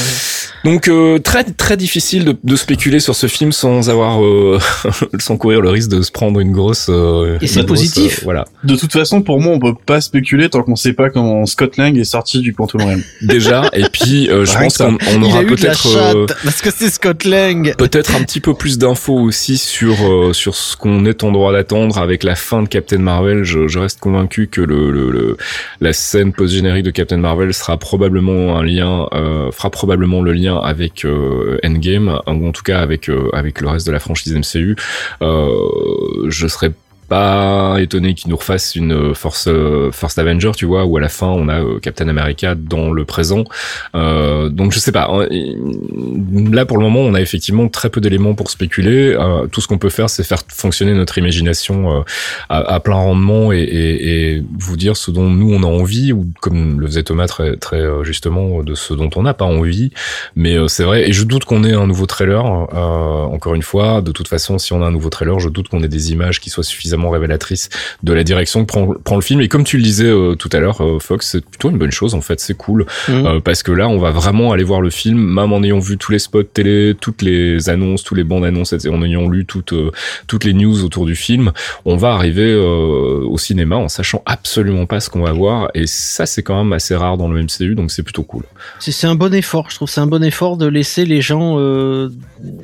Donc 0.65 0.89
euh, 0.89 1.19
très 1.19 1.45
très 1.45 1.77
difficile 1.77 2.25
de, 2.25 2.37
de, 2.43 2.57
spéculer 2.57 3.01
sur 3.01 3.15
ce 3.15 3.27
film 3.27 3.53
sans 3.53 3.91
avoir 3.91 4.23
euh, 4.23 4.59
sans 5.19 5.37
courir 5.37 5.61
le 5.61 5.71
risque 5.71 5.91
de 5.91 6.03
se 6.03 6.11
prendre 6.11 6.41
une 6.41 6.53
grosse. 6.53 6.87
Euh, 6.89 7.39
et 7.41 7.47
c'est 7.47 7.65
positif. 7.65 8.23
voilà. 8.23 8.45
De 8.65 8.77
toute 8.77 8.93
façon, 8.93 9.23
pour 9.23 9.41
moi, 9.41 9.55
on 9.55 9.59
peut 9.59 9.75
pas 9.87 10.01
spéculer 10.01 10.49
tant 10.49 10.63
qu'on 10.63 10.77
sait 10.77 10.93
pas 10.93 11.11
comment 11.11 11.45
Scott 11.47 11.77
Lang 11.77 11.97
est 11.99 12.05
sorti 12.05 12.41
du 12.41 12.55
Realm. 12.57 13.03
Déjà, 13.23 13.69
et 13.73 13.85
puis 13.93 14.27
je 14.27 14.59
pense 14.59 14.79
qu'on 14.79 14.99
on 15.15 15.23
aura 15.23 15.43
peut-être 15.43 16.27
parce 16.45 16.61
que 16.61 16.71
c'est 16.71 16.91
Scott 16.91 17.25
Lang. 17.25 17.75
Peut-être 17.77 18.15
un 18.15 18.23
petit 18.23 18.41
peu 18.41 18.55
plus 18.55 18.79
d'infos 18.79 19.19
aussi 19.19 19.59
sur 19.59 19.97
sur 20.33 20.55
ce 20.55 20.77
qu'on 20.77 21.05
est 21.07 21.25
en 21.25 21.33
droit 21.33 21.53
d'attendre 21.53 21.99
avec 21.99 22.23
la 22.23 22.35
fin 22.35 22.63
de 22.63 22.69
Captain 22.69 22.99
Marvel. 22.99 23.45
Je, 23.45 23.67
je 23.69 23.79
reste 23.79 24.01
convaincu 24.01 24.47
que 24.47 24.61
le, 24.61 24.91
le, 24.91 25.11
le 25.11 25.37
la 25.81 25.93
scène 25.93 26.33
post 26.33 26.55
générique 26.55 26.85
de 26.85 26.91
Captain 26.91 27.17
Marvel 27.17 27.53
sera 27.53 27.77
probablement 27.79 28.57
un 28.57 28.63
lien, 28.63 29.07
fera 29.53 29.71
probablement 29.71 30.23
le 30.23 30.32
lien 30.33 30.57
avec 30.57 31.05
euh, 31.05 31.59
Endgame 31.65 32.21
ou 32.27 32.49
en 32.49 32.53
tout 32.53 32.63
cas 32.63 32.81
avec 32.81 33.09
euh, 33.09 33.31
avec 33.33 33.61
le 33.61 33.69
reste 33.69 33.87
de 33.87 33.93
la 33.93 34.01
franchise 34.01 34.35
MCU. 34.35 34.77
Euh, 35.23 36.29
je 36.29 36.47
serais 36.47 36.73
pas 37.13 37.77
étonné 37.79 38.15
qu'ils 38.15 38.31
nous 38.31 38.37
refassent 38.39 38.75
une 38.75 39.15
Force 39.15 39.47
First 39.93 40.19
Avenger, 40.19 40.53
tu 40.57 40.65
vois, 40.65 40.87
où 40.87 40.97
à 40.97 41.01
la 41.01 41.11
fin 41.11 41.27
on 41.27 41.47
a 41.49 41.61
euh, 41.61 41.79
Captain 41.79 42.09
America 42.09 42.55
dans 42.55 42.91
le 42.91 43.05
présent. 43.05 43.45
Euh, 43.95 44.49
donc 44.49 44.73
je 44.73 44.79
sais 44.79 44.93
pas. 44.93 45.09
Hein, 45.11 45.27
là 46.51 46.65
pour 46.65 46.79
le 46.79 46.85
moment, 46.85 47.01
on 47.01 47.13
a 47.13 47.21
effectivement 47.21 47.69
très 47.69 47.91
peu 47.91 48.01
d'éléments 48.01 48.35
pour 48.35 48.51
spéculer. 48.51 49.15
Euh, 49.15 49.47
tout 49.47 49.61
ce 49.61 49.69
qu'on 49.69 49.77
peut 49.77 49.91
faire, 49.91 50.09
c'est 50.09 50.23
faire 50.23 50.43
fonctionner 50.49 50.95
notre 50.95 51.19
imagination 51.19 51.99
euh, 51.99 52.03
à, 52.49 52.81
plein 52.81 52.97
rendement 52.97 53.53
et, 53.53 54.43
vous 54.59 54.77
dire 54.77 54.97
ce 54.97 55.11
dont 55.11 55.29
nous 55.29 55.53
on 55.53 55.63
a 55.63 55.67
envie, 55.67 56.13
ou 56.13 56.27
comme 56.41 56.81
le 56.81 56.87
faisait 56.87 57.03
Thomas 57.03 57.27
très, 57.27 57.77
euh, 57.77 58.05
justement 58.05 58.63
de 58.63 58.75
ce 58.75 58.95
dont 58.95 59.11
on 59.17 59.23
n'a 59.23 59.35
pas 59.35 59.45
envie. 59.45 59.91
Mais 60.35 60.57
c'est 60.69 60.85
vrai, 60.85 61.09
et 61.09 61.13
je 61.13 61.25
doute 61.25 61.45
qu'on 61.45 61.65
ait 61.65 61.75
un 61.75 61.87
nouveau 61.87 62.07
trailer. 62.07 62.45
encore 62.45 63.55
une 63.55 63.63
fois, 63.63 64.01
de 64.01 64.13
toute 64.13 64.29
façon, 64.29 64.59
si 64.59 64.73
on 64.73 64.83
a 64.83 64.87
un 64.87 64.91
nouveau 64.91 65.11
trailer, 65.11 65.39
je 65.41 65.49
doute 65.49 65.69
qu'on 65.69 65.83
ait 65.83 65.89
des 65.89 66.13
images 66.13 66.41
qui 66.41 66.51
soient 66.51 66.65
suffisamment 66.65 67.02
révélatrice 67.11 67.69
de 68.03 68.13
la 68.13 68.25
direction 68.25 68.65
que 68.65 68.67
prend, 68.67 68.95
prend 69.05 69.17
le 69.17 69.23
film. 69.23 69.41
Et 69.41 69.49
comme 69.49 69.65
tu 69.65 69.77
le 69.77 69.83
disais 69.83 70.07
euh, 70.07 70.35
tout 70.35 70.49
à 70.53 70.59
l'heure, 70.59 70.83
euh, 70.83 70.99
Fox, 70.99 71.29
c'est 71.33 71.45
plutôt 71.45 71.71
une 71.71 71.79
bonne 71.79 71.91
chose 71.91 72.15
en 72.15 72.21
fait. 72.21 72.41
C'est 72.41 72.57
cool 72.57 72.87
mhm. 73.09 73.27
euh, 73.27 73.41
parce 73.41 73.63
que 73.63 73.73
là, 73.73 73.89
on 73.89 73.99
va 73.99 74.11
vraiment 74.11 74.53
aller 74.53 74.65
voir 74.65 74.81
le 74.81 74.91
film, 74.91 75.19
même 75.19 75.53
en 75.53 75.63
ayant 75.63 75.79
vu 75.79 75.99
tous 75.99 76.13
les 76.13 76.19
spots 76.19 76.43
télé, 76.43 76.95
toutes 77.01 77.23
les 77.23 77.69
annonces, 77.69 78.03
tous 78.05 78.15
les 78.15 78.25
bandes 78.25 78.45
annonces, 78.45 78.75
en 78.87 79.03
ayant 79.03 79.29
lu 79.29 79.45
toutes 79.47 79.75
toutes 80.27 80.45
les 80.45 80.53
news 80.53 80.85
autour 80.85 81.07
du 81.07 81.17
film. 81.17 81.53
On 81.85 81.97
va 81.97 82.13
arriver 82.13 82.55
au 82.55 83.39
cinéma 83.39 83.77
en 83.77 83.89
sachant 83.89 84.23
absolument 84.27 84.87
pas 84.87 85.01
ce 85.01 85.11
qu'on 85.11 85.23
va 85.23 85.33
voir. 85.33 85.71
Et 85.75 85.87
ça, 85.87 86.27
c'est 86.27 86.43
quand 86.43 86.63
même 86.63 86.73
assez 86.73 86.95
rare 86.95 87.17
dans 87.17 87.29
le 87.29 87.43
MCU, 87.43 87.75
donc 87.75 87.91
c'est 87.91 88.03
plutôt 88.03 88.23
cool. 88.23 88.45
C'est 88.79 89.07
un 89.07 89.15
bon 89.15 89.33
effort. 89.35 89.71
Je 89.71 89.77
trouve 89.77 89.89
c'est 89.89 90.01
un 90.01 90.07
bon 90.07 90.23
effort 90.23 90.57
de 90.57 90.67
laisser 90.67 91.05
les 91.05 91.21
gens 91.21 91.57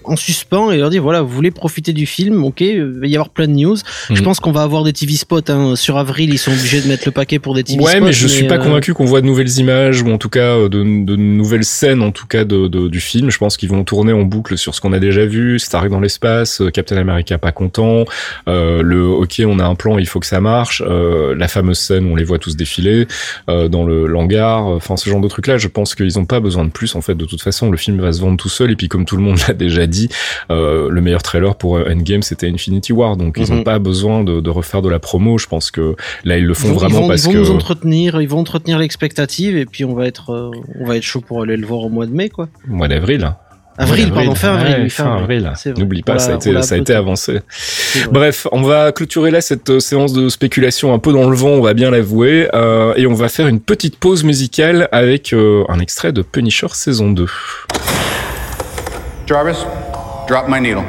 en 0.04 0.16
suspens 0.16 0.70
et 0.70 0.78
leur 0.78 0.90
dire 0.90 1.02
voilà, 1.02 1.22
vous 1.22 1.28
voulez 1.28 1.50
profiter 1.50 1.92
du 1.92 2.06
film, 2.06 2.44
ok, 2.44 2.60
il 2.60 2.82
va 2.84 3.06
y 3.06 3.14
avoir 3.14 3.30
plein 3.30 3.46
de 3.46 3.52
news. 3.52 3.76
Mhm. 4.10 4.16
Je 4.18 4.24
pense 4.24 4.40
qu'on 4.40 4.50
va 4.50 4.62
avoir 4.62 4.82
des 4.82 4.92
TV 4.92 5.14
spots 5.14 5.42
hein. 5.48 5.76
sur 5.76 5.96
avril. 5.96 6.30
Ils 6.34 6.38
sont 6.38 6.50
obligés 6.50 6.80
de 6.80 6.88
mettre 6.88 7.04
le 7.06 7.12
paquet 7.12 7.38
pour 7.38 7.54
des 7.54 7.62
TV 7.62 7.78
ouais, 7.78 7.92
spots. 7.92 8.00
Ouais, 8.00 8.04
mais 8.06 8.12
je 8.12 8.26
suis 8.26 8.48
pas 8.48 8.56
euh, 8.56 8.58
convaincu 8.58 8.92
qu'on 8.92 9.04
voit 9.04 9.20
de 9.20 9.26
nouvelles 9.26 9.58
images 9.58 10.02
ou 10.02 10.10
en 10.10 10.18
tout 10.18 10.28
cas 10.28 10.56
euh, 10.56 10.68
de, 10.68 10.78
de 11.04 11.14
nouvelles 11.14 11.64
scènes 11.64 12.02
en 12.02 12.10
tout 12.10 12.26
cas 12.26 12.44
de, 12.44 12.66
de 12.66 12.88
du 12.88 12.98
film. 12.98 13.30
Je 13.30 13.38
pense 13.38 13.56
qu'ils 13.56 13.68
vont 13.68 13.84
tourner 13.84 14.12
en 14.12 14.22
boucle 14.22 14.58
sur 14.58 14.74
ce 14.74 14.80
qu'on 14.80 14.92
a 14.92 14.98
déjà 14.98 15.24
vu. 15.24 15.60
Stark 15.60 15.88
dans 15.88 16.00
l'espace, 16.00 16.60
euh, 16.60 16.70
Captain 16.70 16.96
America 16.96 17.38
pas 17.38 17.52
content, 17.52 18.06
euh, 18.48 18.82
le 18.82 19.06
ok 19.06 19.42
on 19.46 19.60
a 19.60 19.64
un 19.64 19.76
plan, 19.76 19.98
il 19.98 20.08
faut 20.08 20.18
que 20.18 20.26
ça 20.26 20.40
marche, 20.40 20.82
euh, 20.84 21.36
la 21.36 21.46
fameuse 21.46 21.78
scène 21.78 22.06
où 22.06 22.14
on 22.14 22.16
les 22.16 22.24
voit 22.24 22.40
tous 22.40 22.56
défiler 22.56 23.06
dans 23.46 23.84
le 23.84 24.16
hangar, 24.16 24.66
enfin 24.66 24.96
ce 24.96 25.08
genre 25.08 25.20
de 25.20 25.28
trucs 25.28 25.46
là. 25.46 25.58
Je 25.58 25.68
pense 25.68 25.94
qu'ils 25.94 26.18
ont 26.18 26.24
pas 26.24 26.40
besoin 26.40 26.64
de 26.64 26.70
plus 26.70 26.96
en 26.96 27.02
fait. 27.02 27.14
De 27.14 27.24
toute 27.24 27.40
façon, 27.40 27.70
le 27.70 27.76
film 27.76 28.00
va 28.00 28.12
se 28.12 28.20
vendre 28.20 28.36
tout 28.36 28.48
seul 28.48 28.72
et 28.72 28.76
puis 28.76 28.88
comme 28.88 29.04
tout 29.04 29.16
le 29.16 29.22
monde 29.22 29.38
l'a 29.46 29.54
déjà 29.54 29.86
dit, 29.86 30.08
le 30.50 31.00
meilleur 31.00 31.22
trailer 31.22 31.54
pour 31.54 31.74
Endgame 31.74 32.22
c'était 32.22 32.48
Infinity 32.48 32.92
War, 32.92 33.16
donc 33.16 33.36
ils 33.38 33.52
ont 33.52 33.58
mhm. 33.58 33.64
pas 33.64 33.78
besoin 33.78 34.07
de, 34.24 34.40
de 34.40 34.50
refaire 34.50 34.82
de 34.82 34.88
la 34.88 34.98
promo. 34.98 35.38
Je 35.38 35.46
pense 35.46 35.70
que 35.70 35.96
là 36.24 36.38
ils 36.38 36.46
le 36.46 36.54
font 36.54 36.72
vraiment 36.72 37.08
parce 37.08 37.26
que 37.26 37.30
ils 37.30 37.36
vont 37.38 37.44
nous 37.44 37.50
entretenir, 37.50 38.20
ils 38.20 38.28
vont 38.28 38.40
entretenir 38.40 38.78
l'expectative 38.78 39.56
et 39.56 39.66
puis 39.66 39.84
on 39.84 39.94
va 39.94 40.06
être 40.06 40.30
euh, 40.30 40.50
on 40.80 40.86
va 40.86 40.96
être 40.96 41.02
chaud 41.02 41.20
pour 41.20 41.42
aller 41.42 41.56
le 41.56 41.66
voir 41.66 41.80
au 41.80 41.88
mois 41.88 42.06
de 42.06 42.12
mai 42.12 42.28
quoi. 42.28 42.48
Mois 42.66 42.88
d'avril. 42.88 43.30
Avril, 43.80 44.10
pardon, 44.12 44.34
fin 44.34 44.56
avril. 44.56 44.90
fin, 44.90 45.16
avril. 45.16 45.52
N'oublie 45.76 46.02
pas, 46.02 46.18
ça 46.18 46.32
a 46.32 46.34
été, 46.34 46.60
ça 46.62 46.74
a 46.74 46.78
été 46.78 46.94
avancé. 46.94 47.38
Bref, 48.10 48.48
on 48.50 48.62
va 48.62 48.90
clôturer 48.90 49.30
là 49.30 49.40
cette 49.40 49.70
euh, 49.70 49.78
séance 49.78 50.12
de 50.12 50.28
spéculation 50.28 50.92
un 50.92 50.98
peu 50.98 51.12
dans 51.12 51.30
le 51.30 51.36
vent, 51.36 51.50
on 51.50 51.60
va 51.60 51.74
bien 51.74 51.92
l'avouer, 51.92 52.48
euh, 52.54 52.92
et 52.96 53.06
on 53.06 53.14
va 53.14 53.28
faire 53.28 53.46
une 53.46 53.60
petite 53.60 53.96
pause 53.96 54.24
musicale 54.24 54.88
avec 54.90 55.32
euh, 55.32 55.62
un 55.68 55.78
extrait 55.78 56.10
de 56.12 56.22
Punisher 56.22 56.66
saison 56.72 57.12
2. 57.12 57.26
Jarvis, 59.28 59.64
drop 60.26 60.48
my 60.48 60.60
needle. 60.60 60.82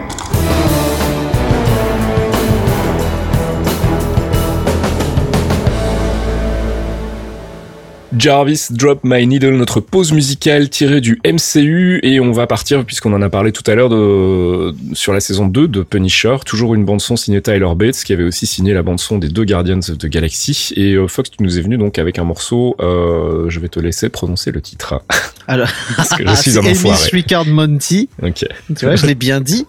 Jarvis 8.17 8.67
Drop 8.71 9.01
My 9.03 9.25
Needle, 9.27 9.55
notre 9.55 9.79
pause 9.79 10.11
musicale 10.13 10.69
tirée 10.69 10.99
du 10.99 11.21
MCU 11.25 11.99
et 12.01 12.19
on 12.19 12.31
va 12.31 12.47
partir 12.47 12.83
puisqu'on 12.83 13.13
en 13.13 13.21
a 13.21 13.29
parlé 13.29 13.51
tout 13.51 13.63
à 13.69 13.75
l'heure 13.75 13.89
de 13.89 14.73
sur 14.93 15.13
la 15.13 15.19
saison 15.19 15.45
2 15.45 15.67
de 15.67 15.83
Punisher, 15.83 16.37
toujours 16.45 16.73
une 16.73 16.85
bande 16.85 17.01
son 17.01 17.15
signée 17.15 17.41
Tyler 17.41 17.67
Bates 17.75 18.03
qui 18.03 18.13
avait 18.13 18.23
aussi 18.23 18.47
signé 18.47 18.73
la 18.73 18.81
bande 18.81 18.99
son 18.99 19.19
des 19.19 19.29
deux 19.29 19.45
Guardians 19.45 19.77
of 19.77 19.97
the 19.97 20.07
Galaxy 20.07 20.71
et 20.75 20.93
euh, 20.93 21.07
Fox 21.07 21.29
tu 21.29 21.43
nous 21.43 21.59
es 21.59 21.61
venu 21.61 21.77
donc 21.77 21.99
avec 21.99 22.17
un 22.17 22.23
morceau 22.23 22.75
euh, 22.79 23.49
je 23.49 23.59
vais 23.59 23.69
te 23.69 23.79
laisser 23.79 24.09
prononcer 24.09 24.51
le 24.51 24.61
titre. 24.61 25.01
Alors 25.47 25.69
parce 25.95 26.09
que 26.09 26.27
je 26.27 26.35
suis 26.35 26.57
un 26.57 26.95
Ricard 27.11 27.45
Monty. 27.47 28.07
OK. 28.21 28.45
Tu 28.77 28.85
vois, 28.85 28.95
je 28.95 29.07
l'ai 29.07 29.15
bien 29.15 29.41
dit. 29.41 29.65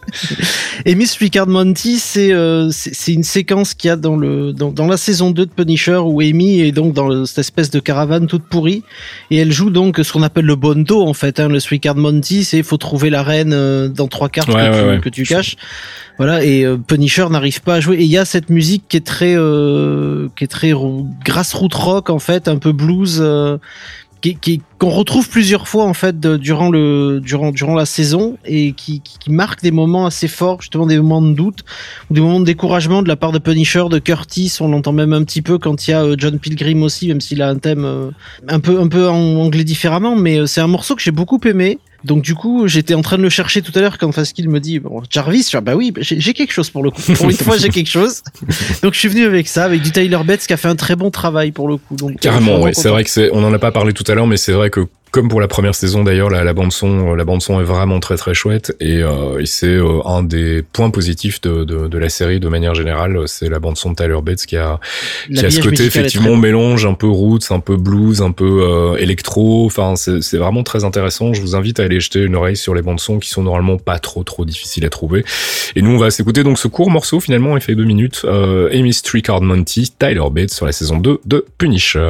Et 0.84 0.95
Miss 0.95 1.16
Ricard 1.16 1.47
Monty, 1.47 1.99
c'est 1.99 2.32
euh, 2.32 2.68
c'est 2.70 3.14
une 3.14 3.24
séquence 3.24 3.72
qu'il 3.72 3.88
y 3.88 3.91
a 3.91 3.97
dans 3.97 4.16
le 4.16 4.53
dans, 4.53 4.72
dans 4.72 4.86
la 4.86 4.99
saison 4.99 5.30
2 5.30 5.47
de 5.47 5.51
Punisher 5.51 5.97
où 5.97 6.20
Amy 6.20 6.61
est 6.61 6.72
donc 6.72 6.93
dans 6.93 7.24
cette 7.24 7.38
espèce 7.38 7.70
de 7.70 7.80
caravane 7.80 8.26
toute 8.31 8.45
pourrie 8.45 8.85
et 9.31 9.39
elle 9.39 9.53
joue 9.53 9.70
donc 9.70 9.99
ce 10.03 10.12
qu'on 10.12 10.22
appelle 10.22 10.45
le 10.45 10.57
bondo 10.57 11.03
en 11.03 11.12
fait 11.14 11.41
hein, 11.41 11.49
le 11.49 11.59
Sweetcard 11.59 11.97
Monty 11.97 12.45
c'est 12.45 12.59
il 12.59 12.64
faut 12.64 12.76
trouver 12.76 13.11
la 13.11 13.22
reine 13.22 13.53
euh, 13.53 13.89
dans 13.89 14.07
trois 14.07 14.28
cartes 14.28 14.49
que, 14.49 15.09
tu, 15.09 15.24
caches. 15.24 15.57
Voilà 16.16 16.45
et 16.45 16.64
euh, 16.64 16.76
Punisher 16.76 17.26
n'arrive 17.31 17.62
pas 17.62 17.76
à 17.76 17.81
jouer. 17.81 17.97
Et 17.97 18.05
il 18.05 18.11
y 18.11 18.18
a 18.18 18.24
cette 18.24 18.51
musique 18.51 18.85
qui 18.89 18.97
est 18.97 19.07
très 19.07 19.35
euh, 19.37 20.28
qui 20.37 20.45
est 20.45 20.49
très 20.49 20.72
grassroots 21.24 21.74
rock 21.74 22.11
en 22.11 22.18
fait 22.18 22.47
un 22.49 22.57
peu 22.57 22.72
blues 22.72 23.22
qu'on 24.79 24.91
retrouve 24.91 25.29
plusieurs 25.29 25.68
fois 25.68 25.85
en 25.85 25.95
fait 25.95 26.21
durant 26.21 26.71
le 26.71 27.21
durant 27.21 27.51
durant 27.51 27.75
la 27.75 27.87
saison 27.87 28.39
et 28.45 28.73
qui, 28.73 29.01
qui, 29.01 29.31
marque 29.31 29.62
des 29.62 29.71
moments 29.71 30.07
assez 30.07 30.29
forts 30.29 30.61
justement 30.61 30.87
des 30.87 30.97
moments 30.97 31.23
de 31.23 31.33
doute 31.33 31.64
ou 32.11 32.14
des 32.14 32.21
moments 32.21 32.41
de 32.41 32.45
découragement 32.45 33.03
de 33.03 33.09
la 33.09 33.16
part 33.16 33.33
de 33.33 33.39
Punisher 33.39 33.85
de 33.91 33.99
Curtis. 33.99 34.57
On 34.61 34.68
l'entend 34.68 34.93
même 34.93 35.12
un 35.12 35.25
petit 35.25 35.43
peu 35.43 35.59
quand 35.59 35.87
il 35.87 35.91
y 35.91 35.95
a 35.95 36.03
euh, 36.03 36.14
John 36.18 36.39
Pilgrim 36.39 36.83
aussi 36.83 37.09
même 37.09 37.21
s'il 37.21 37.43
a 37.43 37.49
un 37.49 37.57
thème 37.57 37.85
euh, 37.85 38.11
un 38.49 38.61
peu 38.61 38.81
un 38.81 38.89
peu 38.89 39.09
anglais 39.09 39.64
différemment 39.64 40.16
mais 40.16 40.39
euh, 40.39 40.47
c'est 40.47 40.61
un 40.61 40.66
morceau 40.66 40.97
que 40.97 41.03
j'ai 41.03 41.11
beaucoup 41.11 41.41
aimé 41.45 41.79
Donc 42.05 42.22
du 42.22 42.34
coup, 42.34 42.66
j'étais 42.66 42.94
en 42.94 43.03
train 43.03 43.18
de 43.18 43.22
le 43.22 43.28
chercher 43.28 43.62
tout 43.62 43.72
à 43.74 43.80
l'heure 43.80 43.98
quand 43.98 44.11
Faskill 44.12 44.48
me 44.48 44.61
dit 44.61 44.78
bon, 44.78 45.03
Jarvis, 45.11 45.48
je 45.51 45.57
dis, 45.59 45.64
bah 45.64 45.74
oui, 45.74 45.92
j'ai 46.01 46.32
quelque 46.32 46.53
chose 46.53 46.70
pour 46.70 46.82
le 46.82 46.90
coup. 46.90 47.03
Pour 47.14 47.28
une 47.28 47.36
fois, 47.36 47.57
j'ai 47.59 47.68
quelque 47.68 47.90
chose. 47.90 48.22
Donc 48.82 48.94
je 48.94 48.98
suis 48.98 49.09
venu 49.09 49.24
avec 49.24 49.48
ça, 49.48 49.64
avec 49.64 49.82
du 49.82 49.90
Tyler 49.90 50.18
Bates 50.24 50.46
qui 50.46 50.53
a 50.53 50.57
fait 50.57 50.68
un 50.68 50.76
très 50.76 50.96
bon 50.96 51.11
travail 51.11 51.53
pour 51.53 51.68
le 51.68 51.76
coup. 51.76 51.96
Donc 51.96 52.18
Carrément, 52.20 52.59
ouais 52.59 52.64
ouais. 52.64 52.74
C'est 52.74 52.88
vrai 52.88 53.05
que 53.05 53.11
c'est, 53.11 53.30
on 53.32 53.44
en 53.44 53.53
a 53.53 53.59
pas 53.59 53.72
parlé 53.72 53.92
tout 53.92 54.05
à 54.09 54.14
l'heure, 54.14 54.26
mais 54.26 54.36
c'est 54.36 54.53
vrai 54.53 54.70
que 54.70 54.86
comme 55.11 55.28
pour 55.28 55.40
la 55.40 55.48
première 55.48 55.74
saison 55.74 56.04
d'ailleurs, 56.04 56.30
la, 56.30 56.44
la 56.44 56.52
bande 56.52 56.72
son, 56.72 57.14
la 57.14 57.24
bande 57.24 57.42
son 57.42 57.61
est 57.61 57.64
vraiment 57.64 58.00
très 58.00 58.16
très 58.16 58.34
chouette 58.34 58.74
et, 58.80 59.02
euh, 59.02 59.40
et 59.40 59.46
c'est 59.46 59.66
euh, 59.66 60.00
un 60.04 60.22
des 60.22 60.62
points 60.62 60.90
positifs 60.90 61.40
de, 61.40 61.64
de, 61.64 61.88
de 61.88 61.98
la 61.98 62.08
série 62.08 62.40
de 62.40 62.48
manière 62.48 62.74
générale. 62.74 63.18
C'est 63.26 63.48
la 63.48 63.58
bande 63.58 63.76
son 63.76 63.90
de 63.90 63.96
Tyler 63.96 64.18
Bates 64.22 64.46
qui 64.46 64.56
a, 64.56 64.78
qui 65.32 65.44
a 65.44 65.50
ce 65.50 65.61
côté 65.61 65.84
effectivement 65.84 66.36
mélange 66.36 66.86
un 66.86 66.94
peu 66.94 67.08
roots, 67.08 67.50
un 67.50 67.61
peu 67.61 67.76
blues, 67.76 68.22
un 68.22 68.32
peu 68.32 68.62
euh, 68.62 68.96
électro. 68.96 69.66
Enfin, 69.66 69.94
c'est 69.96 70.36
vraiment 70.36 70.62
très 70.62 70.84
intéressant. 70.84 71.32
Je 71.32 71.40
vous 71.40 71.56
invite 71.56 71.80
à 71.80 71.84
aller 71.84 72.00
jeter 72.00 72.20
une 72.22 72.36
oreille 72.36 72.56
sur 72.56 72.74
les 72.74 72.82
bandes 72.82 73.00
son 73.00 73.18
qui 73.18 73.30
sont 73.30 73.42
normalement 73.42 73.78
pas 73.78 73.98
trop 73.98 74.22
trop 74.22 74.44
difficiles 74.44 74.84
à 74.84 74.90
trouver. 74.90 75.24
Et 75.76 75.82
nous, 75.82 75.90
on 75.90 75.98
va 75.98 76.11
s'écouter 76.11 76.42
donc 76.42 76.58
ce 76.58 76.68
court 76.68 76.90
morceau 76.90 77.20
finalement, 77.20 77.56
il 77.56 77.62
fait 77.62 77.74
deux 77.74 77.84
minutes. 77.84 78.22
Euh, 78.24 78.70
Amy 78.72 78.92
Street 78.92 79.22
Card 79.22 79.42
Monty, 79.42 79.92
Tyler 79.98 80.22
Bates 80.30 80.50
sur 80.50 80.66
la 80.66 80.72
saison 80.72 80.98
2 80.98 81.20
de 81.24 81.44
Punisher. 81.58 82.00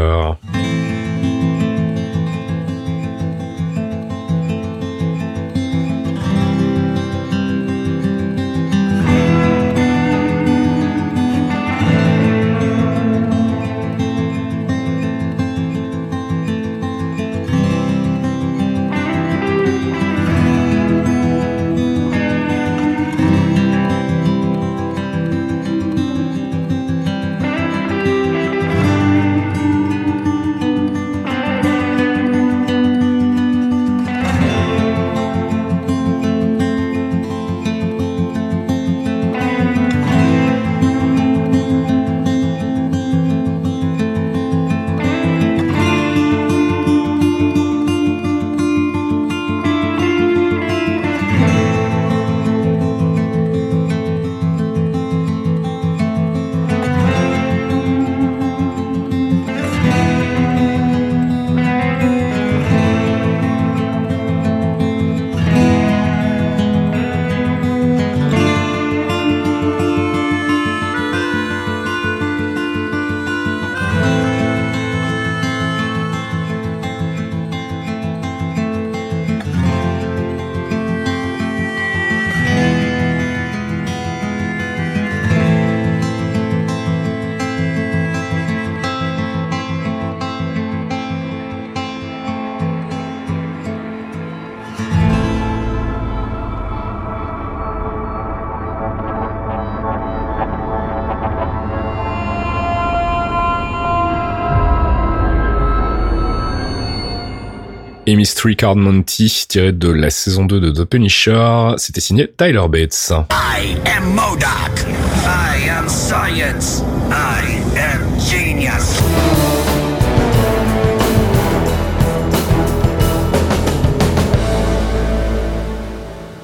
Amy 108.10 108.26
Street 108.26 108.56
Card 108.56 108.74
Monty, 108.74 109.46
tiré 109.48 109.70
de 109.70 109.88
la 109.88 110.10
saison 110.10 110.44
2 110.44 110.60
de 110.60 110.70
The 110.72 110.84
Punisher. 110.84 111.74
C'était 111.76 112.00
signé 112.00 112.26
Tyler 112.26 112.66
Bates. 112.68 113.12
I 113.30 113.76
am. 113.86 114.18
I 114.18 115.68
am 115.68 115.88
science. 115.88 116.82
I 117.12 117.60
am 117.78 118.18
genius. 118.18 119.49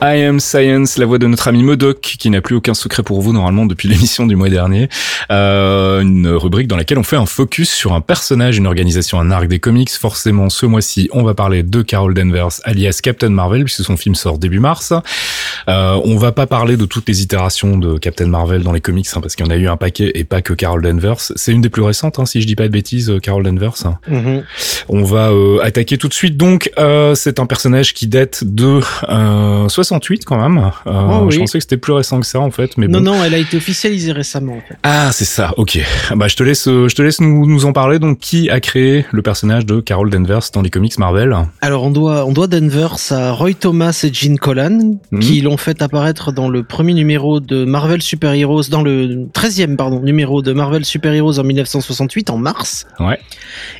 I 0.07 0.23
Am 0.23 0.39
Science, 0.39 0.99
la 0.99 1.07
voix 1.07 1.19
de 1.19 1.27
notre 1.27 1.49
ami 1.49 1.65
Modoc, 1.65 2.01
qui 2.01 2.31
n'a 2.31 2.41
plus 2.41 2.55
aucun 2.55 2.75
secret 2.75 3.03
pour 3.03 3.21
vous 3.23 3.33
normalement 3.33 3.67
depuis 3.67 3.89
l'émission 3.89 4.25
du 4.25 4.37
mois 4.37 4.49
dernier. 4.49 4.89
Euh, 5.33 6.01
une 6.01 6.29
rubrique 6.29 6.69
dans 6.69 6.77
laquelle 6.77 6.99
on 6.99 7.03
fait 7.03 7.17
un 7.17 7.27
focus 7.27 7.71
sur 7.71 7.93
un 7.93 8.01
personnage, 8.01 8.57
une 8.57 8.69
organisation, 8.69 9.19
un 9.19 9.33
arc 9.33 9.49
des 9.49 9.59
comics. 9.59 9.91
Forcément, 9.91 10.49
ce 10.49 10.65
mois-ci, 10.65 11.09
on 11.13 11.25
va 11.25 11.35
parler 11.35 11.65
de 11.65 11.83
Carol 11.83 12.15
Danvers, 12.15 12.61
alias 12.63 13.01
Captain 13.03 13.31
Marvel, 13.31 13.65
puisque 13.65 13.83
son 13.83 13.97
film 13.97 14.15
sort 14.15 14.39
début 14.39 14.61
mars. 14.61 14.93
Euh, 15.69 16.01
on 16.05 16.17
va 16.17 16.31
pas 16.31 16.47
parler 16.47 16.77
de 16.77 16.85
toutes 16.85 17.09
les 17.09 17.23
itérations 17.23 17.77
de 17.77 17.99
Captain 17.99 18.27
Marvel 18.27 18.63
dans 18.63 18.73
les 18.73 18.81
comics, 18.81 19.09
hein, 19.13 19.21
parce 19.21 19.35
qu'il 19.35 19.45
y 19.45 19.49
en 19.49 19.53
a 19.53 19.57
eu 19.57 19.67
un 19.67 19.77
paquet 19.77 20.13
et 20.15 20.23
pas 20.23 20.41
que 20.41 20.53
Carol 20.53 20.83
Danvers. 20.83 21.21
C'est 21.35 21.51
une 21.51 21.63
des 21.63 21.71
plus 21.71 21.83
récentes, 21.83 22.21
hein, 22.21 22.27
si 22.27 22.41
je 22.41 22.47
dis 22.47 22.55
pas 22.55 22.69
de 22.69 22.73
bêtises, 22.73 23.11
euh, 23.11 23.19
Carol 23.19 23.43
Danvers. 23.43 23.75
Mhm. 24.07 24.45
On 24.89 25.03
va 25.03 25.31
euh, 25.31 25.59
attaquer 25.63 25.99
tout 25.99 26.09
de 26.09 26.15
suite. 26.15 26.37
Donc, 26.37 26.71
euh, 26.79 27.15
c'est 27.15 27.41
un 27.41 27.47
personnage 27.47 27.93
qui 27.95 28.07
date 28.07 28.45
de 28.45 28.81
euh, 29.09 29.69
68 29.97 30.25
quand 30.25 30.41
même. 30.41 30.59
Euh, 30.87 30.93
Oh 31.09 31.25
oui. 31.27 31.33
Je 31.35 31.39
pensais 31.41 31.59
que 31.59 31.63
c'était 31.63 31.77
plus 31.77 31.93
récent 31.93 32.21
que 32.21 32.27
ça 32.27 32.41
en 32.41 32.51
fait, 32.51 32.77
mais 32.77 32.89
Non, 32.89 32.99
bon. 33.01 33.13
non, 33.13 33.25
elle 33.25 33.35
a 33.35 33.39
été 33.39 33.57
officialisée 33.57 34.13
récemment. 34.13 34.55
En 34.55 34.61
fait. 34.61 34.77
Ah, 34.83 35.11
c'est 35.13 35.25
ça. 35.25 35.53
Ok. 35.57 35.79
Bah, 36.15 36.29
je 36.29 36.37
te 36.37 36.43
laisse, 36.43 36.69
euh, 36.69 36.89
je 36.89 36.95
te 36.95 37.03
laisse 37.03 37.21
nous, 37.21 37.47
nous 37.47 37.65
en 37.65 37.73
parler. 37.73 37.99
Donc, 37.99 38.19
qui 38.19 38.51
a 38.51 38.61
créé 38.61 39.07
le 39.13 39.23
personnage 39.23 39.65
de 39.67 39.81
Carol 39.81 40.11
Danvers 40.11 40.41
dans 40.53 40.63
les 40.63 40.71
comics 40.71 40.99
Marvel 40.99 41.35
Alors 41.61 41.85
on 41.85 41.91
doit, 41.91 42.25
on 42.27 42.33
doit 42.33 42.47
Danvers 42.47 42.97
à 43.11 43.33
Roy 43.33 43.55
Thomas 43.55 43.99
et 44.05 44.13
Gene 44.13 44.39
Colan, 44.39 44.99
Mhm. 45.11 45.21
qui 45.21 45.41
l'ont 45.41 45.57
fait 45.57 45.81
apparaître 45.83 46.33
dans 46.33 46.49
le 46.49 46.63
premier 46.63 46.95
numéro 46.95 47.41
de 47.41 47.65
Marvel 47.65 48.03
Super 48.03 48.33
Heroes, 48.35 48.65
dans 48.71 48.83
le 48.83 49.27
13e 49.33 49.77
pardon, 49.77 50.01
numéro 50.03 50.43
de 50.43 50.53
Marvel 50.53 50.85
Super 50.85 51.13
Heroes 51.15 51.39
en 51.39 51.45
1968, 51.45 52.31
en 52.31 52.39
mars. 52.39 52.87
Ouais. 53.01 53.19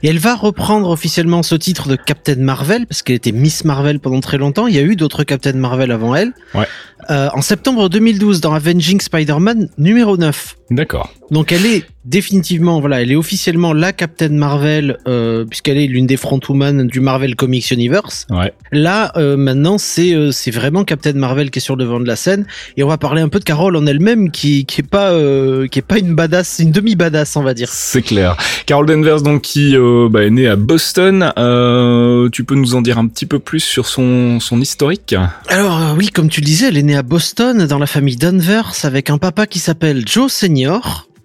Et 0.03 0.09
elle 0.09 0.19
va 0.19 0.35
reprendre 0.35 0.89
officiellement 0.91 1.43
ce 1.43 1.55
titre 1.55 1.89
de 1.89 1.97
Captain 1.97 2.37
Marvel, 2.37 2.87
parce 2.87 3.03
qu'elle 3.03 3.17
était 3.17 3.33
Miss 3.33 3.65
Marvel 3.65 4.01
pendant 4.01 4.21
très 4.21 4.39
longtemps. 4.39 4.67
Il 4.67 4.75
y 4.75 4.79
a 4.79 4.83
eu 4.83 4.97
d'autres 4.97 5.25
Captain 5.25 5.53
Marvel 5.55 5.91
avant 5.91 6.06
elle. 6.15 6.33
Ouais. 6.55 6.67
Euh, 7.11 7.29
en 7.35 7.43
septembre 7.43 7.89
2012, 7.89 8.41
dans 8.41 8.53
Avenging 8.53 9.01
Spider-Man 9.01 9.69
numéro 9.79 10.17
9. 10.17 10.57
D'accord. 10.71 11.13
Donc 11.31 11.53
elle 11.53 11.67
est 11.67 11.85
définitivement, 12.05 12.81
voilà, 12.81 13.03
elle 13.03 13.11
est 13.11 13.17
officiellement 13.17 13.73
la 13.73 13.93
Captain 13.93 14.29
Marvel, 14.29 14.99
euh, 15.09 15.45
puisqu'elle 15.45 15.77
est 15.77 15.89
l'une 15.89 16.07
des 16.07 16.17
frontwoman 16.17 16.87
du 16.87 17.01
Marvel 17.01 17.35
Comics 17.35 17.71
Universe. 17.73 18.27
Ouais. 18.31 18.53
Là, 18.71 19.13
euh, 19.17 19.37
maintenant, 19.37 19.77
c'est 19.77 20.15
euh, 20.15 20.31
c'est 20.31 20.53
vraiment 20.53 20.85
Captain 20.85 21.15
Marvel 21.15 21.51
qui 21.51 21.59
est 21.59 21.63
sur 21.63 21.75
le 21.75 21.85
devant 21.85 21.99
de 21.99 22.07
la 22.07 22.17
scène, 22.17 22.47
et 22.77 22.85
on 22.85 22.89
va 22.89 22.97
parler 22.97 23.23
un 23.23 23.29
peu 23.29 23.41
de 23.41 23.45
Carol 23.45 23.75
en 23.77 23.87
elle-même, 23.87 24.31
qui 24.31 24.67
qui 24.67 24.83
est 24.83 24.89
pas 24.89 25.11
euh, 25.11 25.67
qui 25.67 25.81
est 25.81 25.83
pas 25.83 25.99
une 25.99 26.15
badass, 26.15 26.61
une 26.61 26.71
demi 26.71 26.95
badass, 26.95 27.37
on 27.37 27.43
va 27.43 27.55
dire. 27.55 27.69
C'est 27.71 28.03
clair. 28.03 28.37
Carol 28.67 28.87
Danvers, 28.87 29.23
donc, 29.23 29.43
qui 29.43 29.77
euh, 29.77 30.09
bah, 30.11 30.25
est 30.25 30.31
née 30.31 30.49
à 30.49 30.57
Boston. 30.57 31.33
Euh, 31.39 32.29
tu 32.31 32.45
peux 32.45 32.55
nous 32.55 32.75
en 32.75 32.83
dire 32.83 32.99
un 32.99 33.07
petit 33.07 33.27
peu 33.27 33.39
plus 33.39 33.61
sur 33.61 33.87
son, 33.87 34.41
son 34.41 34.61
historique? 34.61 35.15
Alors 35.49 35.81
euh, 35.81 35.95
oui, 35.97 36.09
comme 36.09 36.29
tu 36.29 36.41
le 36.41 36.47
disais, 36.47 36.69
elle 36.69 36.77
est 36.77 36.83
née 36.83 36.97
à 36.97 37.03
Boston, 37.03 37.67
dans 37.67 37.79
la 37.79 37.87
famille 37.87 38.17
Danvers, 38.17 38.73
avec 38.85 39.11
un 39.11 39.19
papa 39.19 39.47
qui 39.47 39.59
s'appelle 39.59 40.05
Joe 40.07 40.33
Senior, 40.33 40.56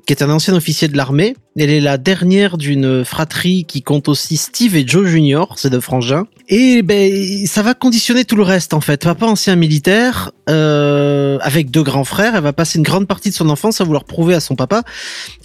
qui 0.05 0.13
est 0.13 0.23
un 0.23 0.29
ancien 0.29 0.53
officier 0.55 0.87
de 0.87 0.97
l'armée. 0.97 1.35
Elle 1.57 1.69
est 1.69 1.79
la 1.79 1.97
dernière 1.97 2.57
d'une 2.57 3.05
fratrie 3.05 3.65
qui 3.65 3.81
compte 3.81 4.09
aussi 4.09 4.37
Steve 4.37 4.75
et 4.75 4.85
Joe 4.85 5.07
Junior, 5.07 5.57
ces 5.57 5.69
deux 5.69 5.79
frangins. 5.79 6.25
Et 6.49 6.81
ben 6.81 7.45
ça 7.45 7.61
va 7.61 7.73
conditionner 7.73 8.25
tout 8.25 8.35
le 8.35 8.43
reste 8.43 8.73
en 8.73 8.81
fait. 8.81 9.03
Papa 9.03 9.25
ancien 9.25 9.55
militaire, 9.55 10.31
euh, 10.49 11.37
avec 11.41 11.71
deux 11.71 11.83
grands 11.83 12.03
frères, 12.03 12.35
elle 12.35 12.43
va 12.43 12.53
passer 12.53 12.77
une 12.77 12.83
grande 12.83 13.07
partie 13.07 13.29
de 13.29 13.35
son 13.35 13.49
enfance 13.49 13.79
à 13.79 13.83
vouloir 13.83 14.03
prouver 14.03 14.33
à 14.33 14.39
son 14.39 14.55
papa 14.55 14.83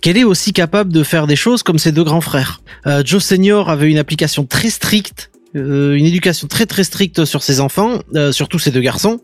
qu'elle 0.01 0.17
est 0.17 0.25
aussi 0.25 0.53
capable 0.53 0.93
de 0.93 1.03
faire 1.03 1.27
des 1.27 1.37
choses 1.37 1.63
comme 1.63 1.79
ses 1.79 1.93
deux 1.93 2.05
grands 2.05 2.21
frères. 2.21 2.61
Euh, 2.87 3.03
Joe 3.05 3.23
Senior 3.23 3.71
avait 3.71 3.91
une 3.91 3.99
application 3.99 4.45
très 4.47 4.71
stricte 4.71 5.31
euh, 5.57 5.95
une 5.95 6.05
éducation 6.05 6.49
très 6.49 6.67
très 6.67 6.85
stricte 6.85 7.25
sur 7.25 7.43
ses 7.43 7.61
enfants, 7.61 8.01
euh, 8.15 8.33
surtout 8.33 8.59
ses 8.59 8.71
deux 8.71 8.81
garçons. 8.81 9.21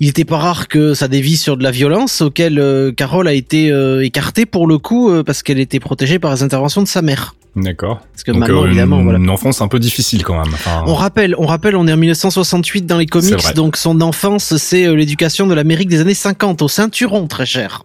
Il 0.00 0.08
était 0.08 0.24
pas 0.24 0.38
rare 0.38 0.68
que 0.68 0.94
ça 0.94 1.08
dévie 1.08 1.36
sur 1.36 1.56
de 1.56 1.62
la 1.62 1.70
violence, 1.70 2.20
auquel 2.20 2.58
euh, 2.58 2.92
Carole 2.92 3.28
a 3.28 3.32
été 3.32 3.70
euh, 3.70 4.04
écartée 4.04 4.46
pour 4.46 4.66
le 4.66 4.78
coup 4.78 5.10
euh, 5.10 5.22
parce 5.22 5.42
qu'elle 5.42 5.58
était 5.58 5.80
protégée 5.80 6.18
par 6.18 6.34
les 6.34 6.42
interventions 6.42 6.82
de 6.82 6.88
sa 6.88 7.02
mère. 7.02 7.34
D'accord. 7.56 8.00
Parce 8.12 8.24
que 8.24 8.32
Donc, 8.32 8.40
maintenant, 8.40 8.64
euh, 8.64 8.66
évidemment, 8.66 8.98
une, 8.98 9.04
voilà. 9.04 9.18
une 9.18 9.30
enfance 9.30 9.60
un 9.60 9.68
peu 9.68 9.78
difficile 9.78 10.24
quand 10.24 10.34
même. 10.34 10.52
Enfin, 10.52 10.82
On 10.86 10.94
rappelle, 10.94 11.36
on 11.38 11.46
rappelle, 11.46 11.76
on 11.76 11.86
est 11.86 11.92
en 11.92 11.96
1968 11.96 12.86
dans 12.86 12.98
les 12.98 13.06
comics, 13.06 13.54
donc 13.54 13.76
son 13.76 14.00
enfance, 14.00 14.56
c'est 14.56 14.86
euh, 14.86 14.94
l'éducation 14.94 15.46
de 15.46 15.54
l'Amérique 15.54 15.88
des 15.88 16.00
années 16.00 16.14
50 16.14 16.62
au 16.62 16.68
ceinturon, 16.68 17.28
très 17.28 17.46
cher. 17.46 17.82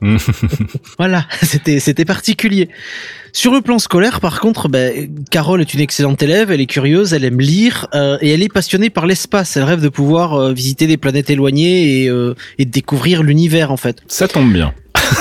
voilà, 0.97 1.25
c'était 1.43 1.79
c'était 1.79 2.05
particulier. 2.05 2.69
Sur 3.33 3.53
le 3.53 3.61
plan 3.61 3.79
scolaire, 3.79 4.19
par 4.19 4.39
contre, 4.39 4.69
ben, 4.69 5.09
Carole 5.29 5.61
est 5.61 5.73
une 5.73 5.79
excellente 5.79 6.21
élève, 6.23 6.51
elle 6.51 6.61
est 6.61 6.65
curieuse, 6.65 7.13
elle 7.13 7.23
aime 7.23 7.39
lire 7.39 7.87
euh, 7.93 8.17
et 8.21 8.31
elle 8.31 8.43
est 8.43 8.51
passionnée 8.51 8.89
par 8.89 9.05
l'espace. 9.05 9.57
Elle 9.57 9.63
rêve 9.63 9.81
de 9.81 9.89
pouvoir 9.89 10.33
euh, 10.33 10.53
visiter 10.53 10.87
des 10.87 10.97
planètes 10.97 11.29
éloignées 11.29 12.03
et, 12.03 12.09
euh, 12.09 12.35
et 12.57 12.65
découvrir 12.65 13.23
l'univers 13.23 13.71
en 13.71 13.77
fait. 13.77 14.01
Ça 14.07 14.27
tombe 14.27 14.51
bien. 14.51 14.73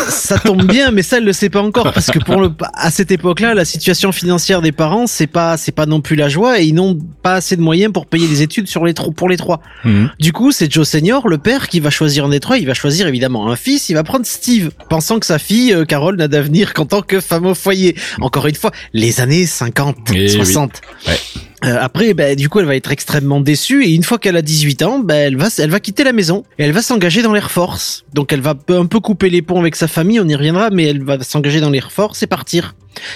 Ça 0.09 0.39
tombe 0.39 0.65
bien, 0.65 0.91
mais 0.91 1.03
ça 1.03 1.19
elle 1.19 1.25
le 1.25 1.33
sait 1.33 1.49
pas 1.51 1.63
encore 1.63 1.93
parce 1.93 2.11
que 2.11 2.19
pour 2.19 2.41
le 2.41 2.51
à 2.75 2.91
cette 2.91 3.11
époque-là, 3.11 3.55
la 3.55 3.65
situation 3.65 4.13
financière 4.13 4.63
des 4.63 4.73
parents 4.73 5.07
c'est 5.07 5.27
pas 5.27 5.57
c'est 5.57 5.73
pas 5.73 5.87
non 5.87 6.01
plus 6.01 6.17
la 6.17 6.29
joie 6.29 6.61
et 6.61 6.65
ils 6.65 6.75
n'ont 6.75 6.99
pas 7.23 7.35
assez 7.35 7.57
de 7.57 7.63
moyens 7.63 7.93
pour 7.93 8.07
payer 8.07 8.27
les 8.27 8.43
études 8.43 8.69
sur 8.69 8.85
les 8.85 8.95
pour 8.95 9.29
les 9.29 9.37
trois. 9.37 9.61
Mhm. 9.85 10.11
Du 10.19 10.33
coup, 10.33 10.53
c'est 10.53 10.71
Joe 10.71 10.87
Senior, 10.87 11.29
le 11.29 11.39
père, 11.39 11.69
qui 11.69 11.81
va 11.81 11.91
choisir 11.91 12.25
un 12.25 12.29
des 12.31 12.41
trois. 12.41 12.59
Il 12.59 12.67
va 12.67 12.75
choisir 12.75 13.07
évidemment 13.07 13.51
un 13.51 13.57
fils. 13.57 13.89
Il 13.89 13.95
va 13.95 14.03
prendre 14.05 14.27
Steve, 14.27 14.71
pensant 14.89 15.19
que 15.19 15.27
sa 15.27 15.39
fille, 15.39 15.73
euh, 15.73 15.85
Carole, 15.85 16.17
n'a 16.17 16.29
d'avenir 16.29 16.75
qu'en 16.75 16.87
tant 16.87 17.03
que 17.03 17.21
femme 17.21 17.47
au 17.47 17.55
foyer. 17.55 17.97
Encore 18.21 18.47
une 18.47 18.55
fois, 18.55 18.71
les 18.93 19.21
années 19.21 19.47
50, 19.47 19.97
Eh 20.13 20.21
oui. 20.23 20.31
60. 20.31 20.81
Ouais. 21.07 21.17
Euh, 21.65 21.77
après, 21.81 22.15
bah, 22.15 22.35
du 22.35 22.49
coup, 22.49 22.61
elle 22.61 22.67
va 22.67 22.77
être 22.77 22.93
extrêmement 22.93 23.41
déçue 23.41 23.85
et 23.85 23.95
une 23.95 24.05
fois 24.05 24.19
qu'elle 24.19 24.37
a 24.37 24.43
18 24.43 24.83
ans, 24.83 24.99
bah, 25.01 25.17
elle 25.17 25.37
va, 25.37 25.49
elle 25.59 25.71
va 25.71 25.81
quitter 25.81 26.05
la 26.05 26.13
maison 26.13 26.45
et 26.59 26.65
elle 26.65 26.73
va 26.73 26.83
s'engager 26.83 27.23
dans 27.23 27.33
l'Air 27.33 27.51
Force. 27.51 28.05
Donc, 28.15 28.33
elle 28.33 28.41
va 28.41 28.55
un 28.69 28.87
peu 28.87 29.01
couper 29.01 29.31
les 29.31 29.43
ponts 29.43 29.59
avec 29.59 29.75
sa 29.75 29.89
famille, 29.89 30.21
on 30.21 30.29
y 30.29 30.35
reviendra, 30.35 30.71
mais 30.71 30.85
elle 30.85 31.03
va 31.03 31.23
s'engager 31.23 31.61
dans 31.61 31.71
l'Air 31.71 31.91
Force 31.91 32.23
et 32.23 32.27
partir. 32.27 32.75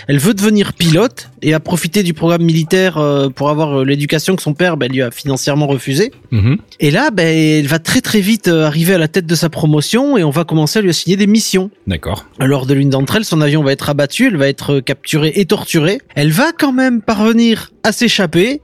Elle 0.08 0.18
veut 0.18 0.34
devenir 0.34 0.72
pilote 0.72 1.30
et 1.42 1.54
a 1.54 1.60
profité 1.60 2.02
du 2.02 2.14
programme 2.14 2.42
militaire 2.42 2.98
euh, 2.98 3.28
pour 3.28 3.50
avoir 3.50 3.80
euh, 3.80 3.84
l'éducation 3.84 4.36
que 4.36 4.42
son 4.42 4.54
père 4.54 4.76
bah, 4.76 4.88
lui 4.88 5.02
a 5.02 5.10
financièrement 5.10 5.66
refusée. 5.66 6.12
Mhm. 6.30 6.58
Et 6.80 6.90
là, 6.90 7.10
ben, 7.10 7.26
elle 7.26 7.66
va 7.66 7.78
très 7.78 8.00
très 8.00 8.20
vite 8.20 8.48
euh, 8.48 8.66
arriver 8.66 8.94
à 8.94 8.98
la 8.98 9.08
tête 9.08 9.26
de 9.26 9.34
sa 9.34 9.48
promotion 9.48 10.16
et 10.16 10.24
on 10.24 10.30
va 10.30 10.44
commencer 10.44 10.78
à 10.78 10.82
lui 10.82 10.90
assigner 10.90 11.16
des 11.16 11.26
missions. 11.26 11.70
D'accord. 11.86 12.26
Lors 12.38 12.66
de 12.66 12.74
l'une 12.74 12.90
d'entre 12.90 13.16
elles, 13.16 13.24
son 13.24 13.40
avion 13.40 13.62
va 13.62 13.72
être 13.72 13.88
abattu, 13.88 14.28
elle 14.28 14.36
va 14.36 14.48
être 14.48 14.80
capturée 14.80 15.32
et 15.34 15.46
torturée. 15.46 15.98
Elle 16.14 16.30
va 16.30 16.52
quand 16.52 16.72
même 16.72 17.00
parvenir 17.02 17.70
à 17.82 17.92
s'échapper 17.92 18.60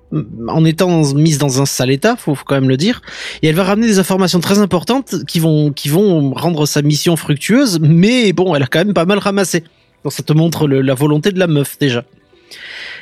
en 0.49 0.65
étant 0.65 1.03
mise 1.15 1.39
dans 1.39 1.61
un 1.61 1.67
sale 1.67 1.91
état, 1.91 2.17
faut, 2.17 2.35
faut 2.35 2.45
quand 2.47 2.55
même 2.55 2.69
le 2.69 2.77
dire. 2.77 3.03
Et 3.43 3.49
elle 3.49 3.55
va 3.55 3.65
ramener 3.65 3.87
des 3.87 3.99
informations 3.99 4.41
très 4.41 4.59
importantes 4.59 5.17
qui 5.27 5.41
vont 5.41 5.73
qui 5.73 5.89
vont 5.89 6.33
rendre 6.33 6.67
sa 6.67 6.83
mission 6.83 7.17
fructueuse, 7.17 7.81
mais 7.81 8.33
bon, 8.33 8.55
elle 8.55 8.63
a 8.63 8.67
quand 8.67 8.79
même 8.79 8.95
pas 8.95 9.05
mal 9.05 9.19
ramassé. 9.19 9.65
Donc 10.05 10.13
ça 10.13 10.23
te 10.23 10.33
montre 10.33 10.69
la 10.69 10.95
volonté 10.95 11.33
de 11.33 11.39
la 11.39 11.47
meuf 11.47 11.79
déjà. 11.79 12.05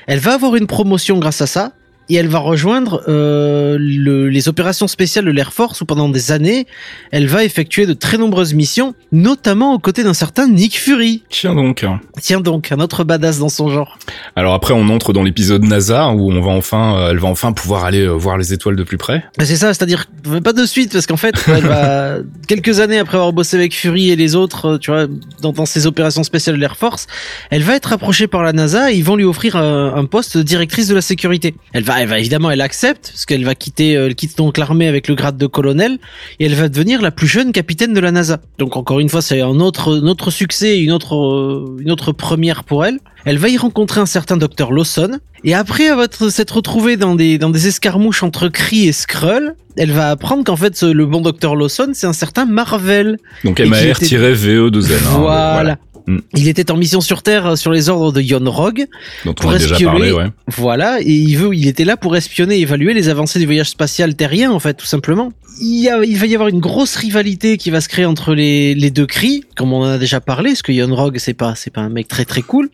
Elle 0.07 0.19
va 0.19 0.35
avoir 0.35 0.57
une 0.57 0.67
promotion 0.67 1.19
grâce 1.19 1.41
à 1.41 1.47
ça. 1.47 1.73
Et 2.09 2.15
elle 2.15 2.29
va 2.29 2.39
rejoindre 2.39 3.03
euh, 3.09 3.77
le- 3.81 4.29
les 4.29 4.49
opérations 4.49 4.87
spéciales 4.87 5.25
de 5.25 5.31
l'Air 5.31 5.53
Force 5.53 5.81
où 5.81 5.87
pendant 5.87 6.09
des 6.09 6.31
années, 6.33 6.67
elle 7.11 7.27
va 7.27 7.43
effectuer 7.45 7.85
de 7.87 7.93
très 7.95 8.17
nombreuses 8.19 8.55
missions, 8.55 8.95
notamment 9.13 9.75
aux 9.75 9.79
côtés 9.79 10.05
d'un 10.05 10.15
certain 10.15 10.47
Nick 10.49 10.79
Fury. 10.79 11.23
Tiens 11.31 11.55
donc. 11.55 11.85
Tiens 12.21 12.41
donc, 12.41 12.71
un 12.71 12.79
autre 12.81 13.03
badass 13.05 13.39
dans 13.39 13.49
son 13.49 13.71
genre. 13.71 13.99
Alors 14.37 14.55
après, 14.55 14.73
on 14.75 14.89
entre 14.89 15.13
dans 15.13 15.23
l'épisode 15.23 15.65
NASA 15.65 16.11
où 16.11 16.31
on 16.31 16.41
va 16.41 16.53
enfin, 16.53 16.97
euh, 16.97 17.11
elle 17.11 17.19
va 17.19 17.29
enfin 17.29 17.53
pouvoir 17.53 17.85
aller 17.85 18.03
euh, 18.03 18.13
voir 18.13 18.39
les 18.39 18.53
étoiles 18.53 18.77
de 18.77 18.83
plus 18.85 18.99
près. 18.99 19.25
C'est 19.41 19.57
ça, 19.57 19.75
c'est-à-dire 19.75 20.07
pas 20.45 20.53
de 20.53 20.65
suite 20.65 20.93
parce 20.93 21.07
qu'en 21.07 21.17
fait, 21.17 21.35
elle 21.49 21.65
va 21.67 22.19
quelques 22.49 22.81
années 22.81 22.99
après 22.99 23.17
avoir 23.17 23.33
bossé 23.33 23.57
avec 23.57 23.75
Fury 23.75 24.11
et 24.11 24.17
les 24.17 24.35
autres, 24.37 24.79
tu 24.79 24.91
vois, 24.91 25.07
dans, 25.43 25.53
dans 25.53 25.67
ses 25.67 25.87
opérations 25.87 26.23
spéciales 26.23 26.57
de 26.57 26.61
l'Air 26.61 26.77
Force, 26.77 27.07
elle 27.51 27.63
va 27.63 27.75
être 27.75 27.93
approchée 27.93 28.27
par 28.29 28.43
la 28.43 28.53
NASA 28.53 28.93
et 28.93 28.97
ils 28.97 29.05
vont 29.05 29.17
lui 29.17 29.25
offrir 29.25 29.57
un, 29.57 29.95
un 29.97 30.05
poste 30.05 30.37
de 30.37 30.43
directrice 30.43 30.89
de 30.89 30.95
la 30.95 31.01
sécurité. 31.01 31.55
Elle 31.73 31.83
va, 31.85 31.96
elle 32.03 32.09
va 32.09 32.19
évidemment, 32.19 32.51
elle 32.51 32.61
accepte 32.61 33.11
parce 33.13 33.27
qu'elle 33.27 33.45
va 33.45 33.55
quitter, 33.55 33.97
euh, 33.97 34.07
elle 34.07 34.15
quitte 34.15 34.37
donc 34.37 34.59
l'armée 34.59 34.89
avec 34.89 35.09
le 35.09 35.15
grade 35.15 35.37
de 35.37 35.47
colonel 35.47 35.99
et 36.39 36.47
elle 36.47 36.55
va 36.55 36.69
devenir 36.69 37.03
la 37.03 37.11
plus 37.11 37.27
jeune 37.27 37.53
capitaine 37.53 37.93
de 37.93 38.01
la 38.01 38.13
NASA. 38.13 38.41
Donc 38.59 38.77
encore 38.77 39.01
une 39.01 39.09
fois, 39.09 39.23
c'est 39.23 39.41
un 39.41 39.61
autre, 39.61 40.01
un 40.03 40.07
autre 40.07 40.31
succès, 40.31 40.79
une 40.81 40.93
autre, 40.93 41.17
euh, 41.17 41.79
une 41.81 41.91
autre 41.91 42.13
première 42.13 42.65
pour 42.65 42.85
elle. 42.85 42.99
Elle 43.25 43.39
va 43.39 43.49
y 43.49 43.57
rencontrer 43.57 44.01
un 44.01 44.07
certain 44.07 44.37
docteur 44.37 44.73
Lawson. 44.73 45.19
Et 45.45 45.55
après 45.55 45.89
avoir 45.89 46.09
s'être 46.13 46.57
retrouvée 46.57 46.97
dans 46.97 47.15
des, 47.15 47.39
dans 47.39 47.51
des 47.51 47.67
escarmouches 47.67 48.23
entre 48.23 48.49
Kree 48.49 48.87
et 48.87 48.93
Skrull, 48.93 49.55
elle 49.77 49.93
va 49.93 50.11
apprendre 50.11 50.45
qu'en 50.45 50.57
fait, 50.57 50.81
le 50.83 51.07
bon 51.07 51.21
docteur 51.21 51.55
Lawson, 51.55 51.91
c'est 51.93 52.07
un 52.07 52.13
certain 52.13 52.47
Marvel. 52.47 53.19
Donc 53.45 53.61
Et 53.61 53.65
qu'il 53.65 53.71
MAR-VE2N. 53.71 54.93
hein, 54.93 55.19
voilà. 55.19 55.79
Mm. 56.07 56.19
Il 56.37 56.49
était 56.49 56.71
en 56.71 56.77
mission 56.77 57.01
sur 57.01 57.23
Terre 57.23 57.47
euh, 57.47 57.57
sur 57.57 57.73
les 57.73 57.89
ordres 57.89 58.13
de 58.13 58.21
Yon 58.21 58.51
Rog. 58.51 58.87
dont 59.25 59.31
on 59.31 59.35
Pour 59.35 59.53
déjà 59.53 59.75
espionner. 59.75 60.11
parlé, 60.11 60.13
ouais. 60.13 60.27
Voilà, 60.49 61.01
et 61.01 61.05
il 61.11 61.37
veut, 61.37 61.55
il 61.55 61.67
était 61.67 61.85
là 61.85 61.97
pour 61.97 62.17
espionner 62.17 62.59
et 62.59 62.61
évaluer 62.63 62.95
les 62.95 63.09
avancées 63.09 63.39
du 63.39 63.47
voyage 63.47 63.71
spatial 63.71 64.15
terrien, 64.15 64.51
en 64.51 64.61
fait, 64.61 64.75
tout 64.75 64.87
simplement. 64.87 65.33
Il, 65.61 65.83
y 65.83 65.89
a, 65.89 66.05
il 66.05 66.19
va 66.19 66.27
y 66.27 66.35
avoir 66.35 66.49
une 66.49 66.61
grosse 66.61 66.97
rivalité 66.97 67.57
qui 67.57 67.71
va 67.71 67.81
se 67.81 67.89
créer 67.89 68.05
entre 68.05 68.35
les, 68.35 68.75
les 68.75 68.91
deux 68.91 69.07
cris, 69.07 69.45
comme 69.57 69.73
on 69.73 69.81
en 69.83 69.89
a 69.89 69.99
déjà 69.99 70.21
parlé, 70.21 70.51
parce 70.51 70.63
que 70.63 70.73
Yon 70.73 70.95
Rog, 70.95 71.19
c'est 71.19 71.35
pas, 71.35 71.55
c'est 71.57 71.73
pas 71.73 71.81
un 71.81 71.89
mec 71.89 72.09
très 72.09 72.25
très 72.25 72.43
cool. 72.43 72.69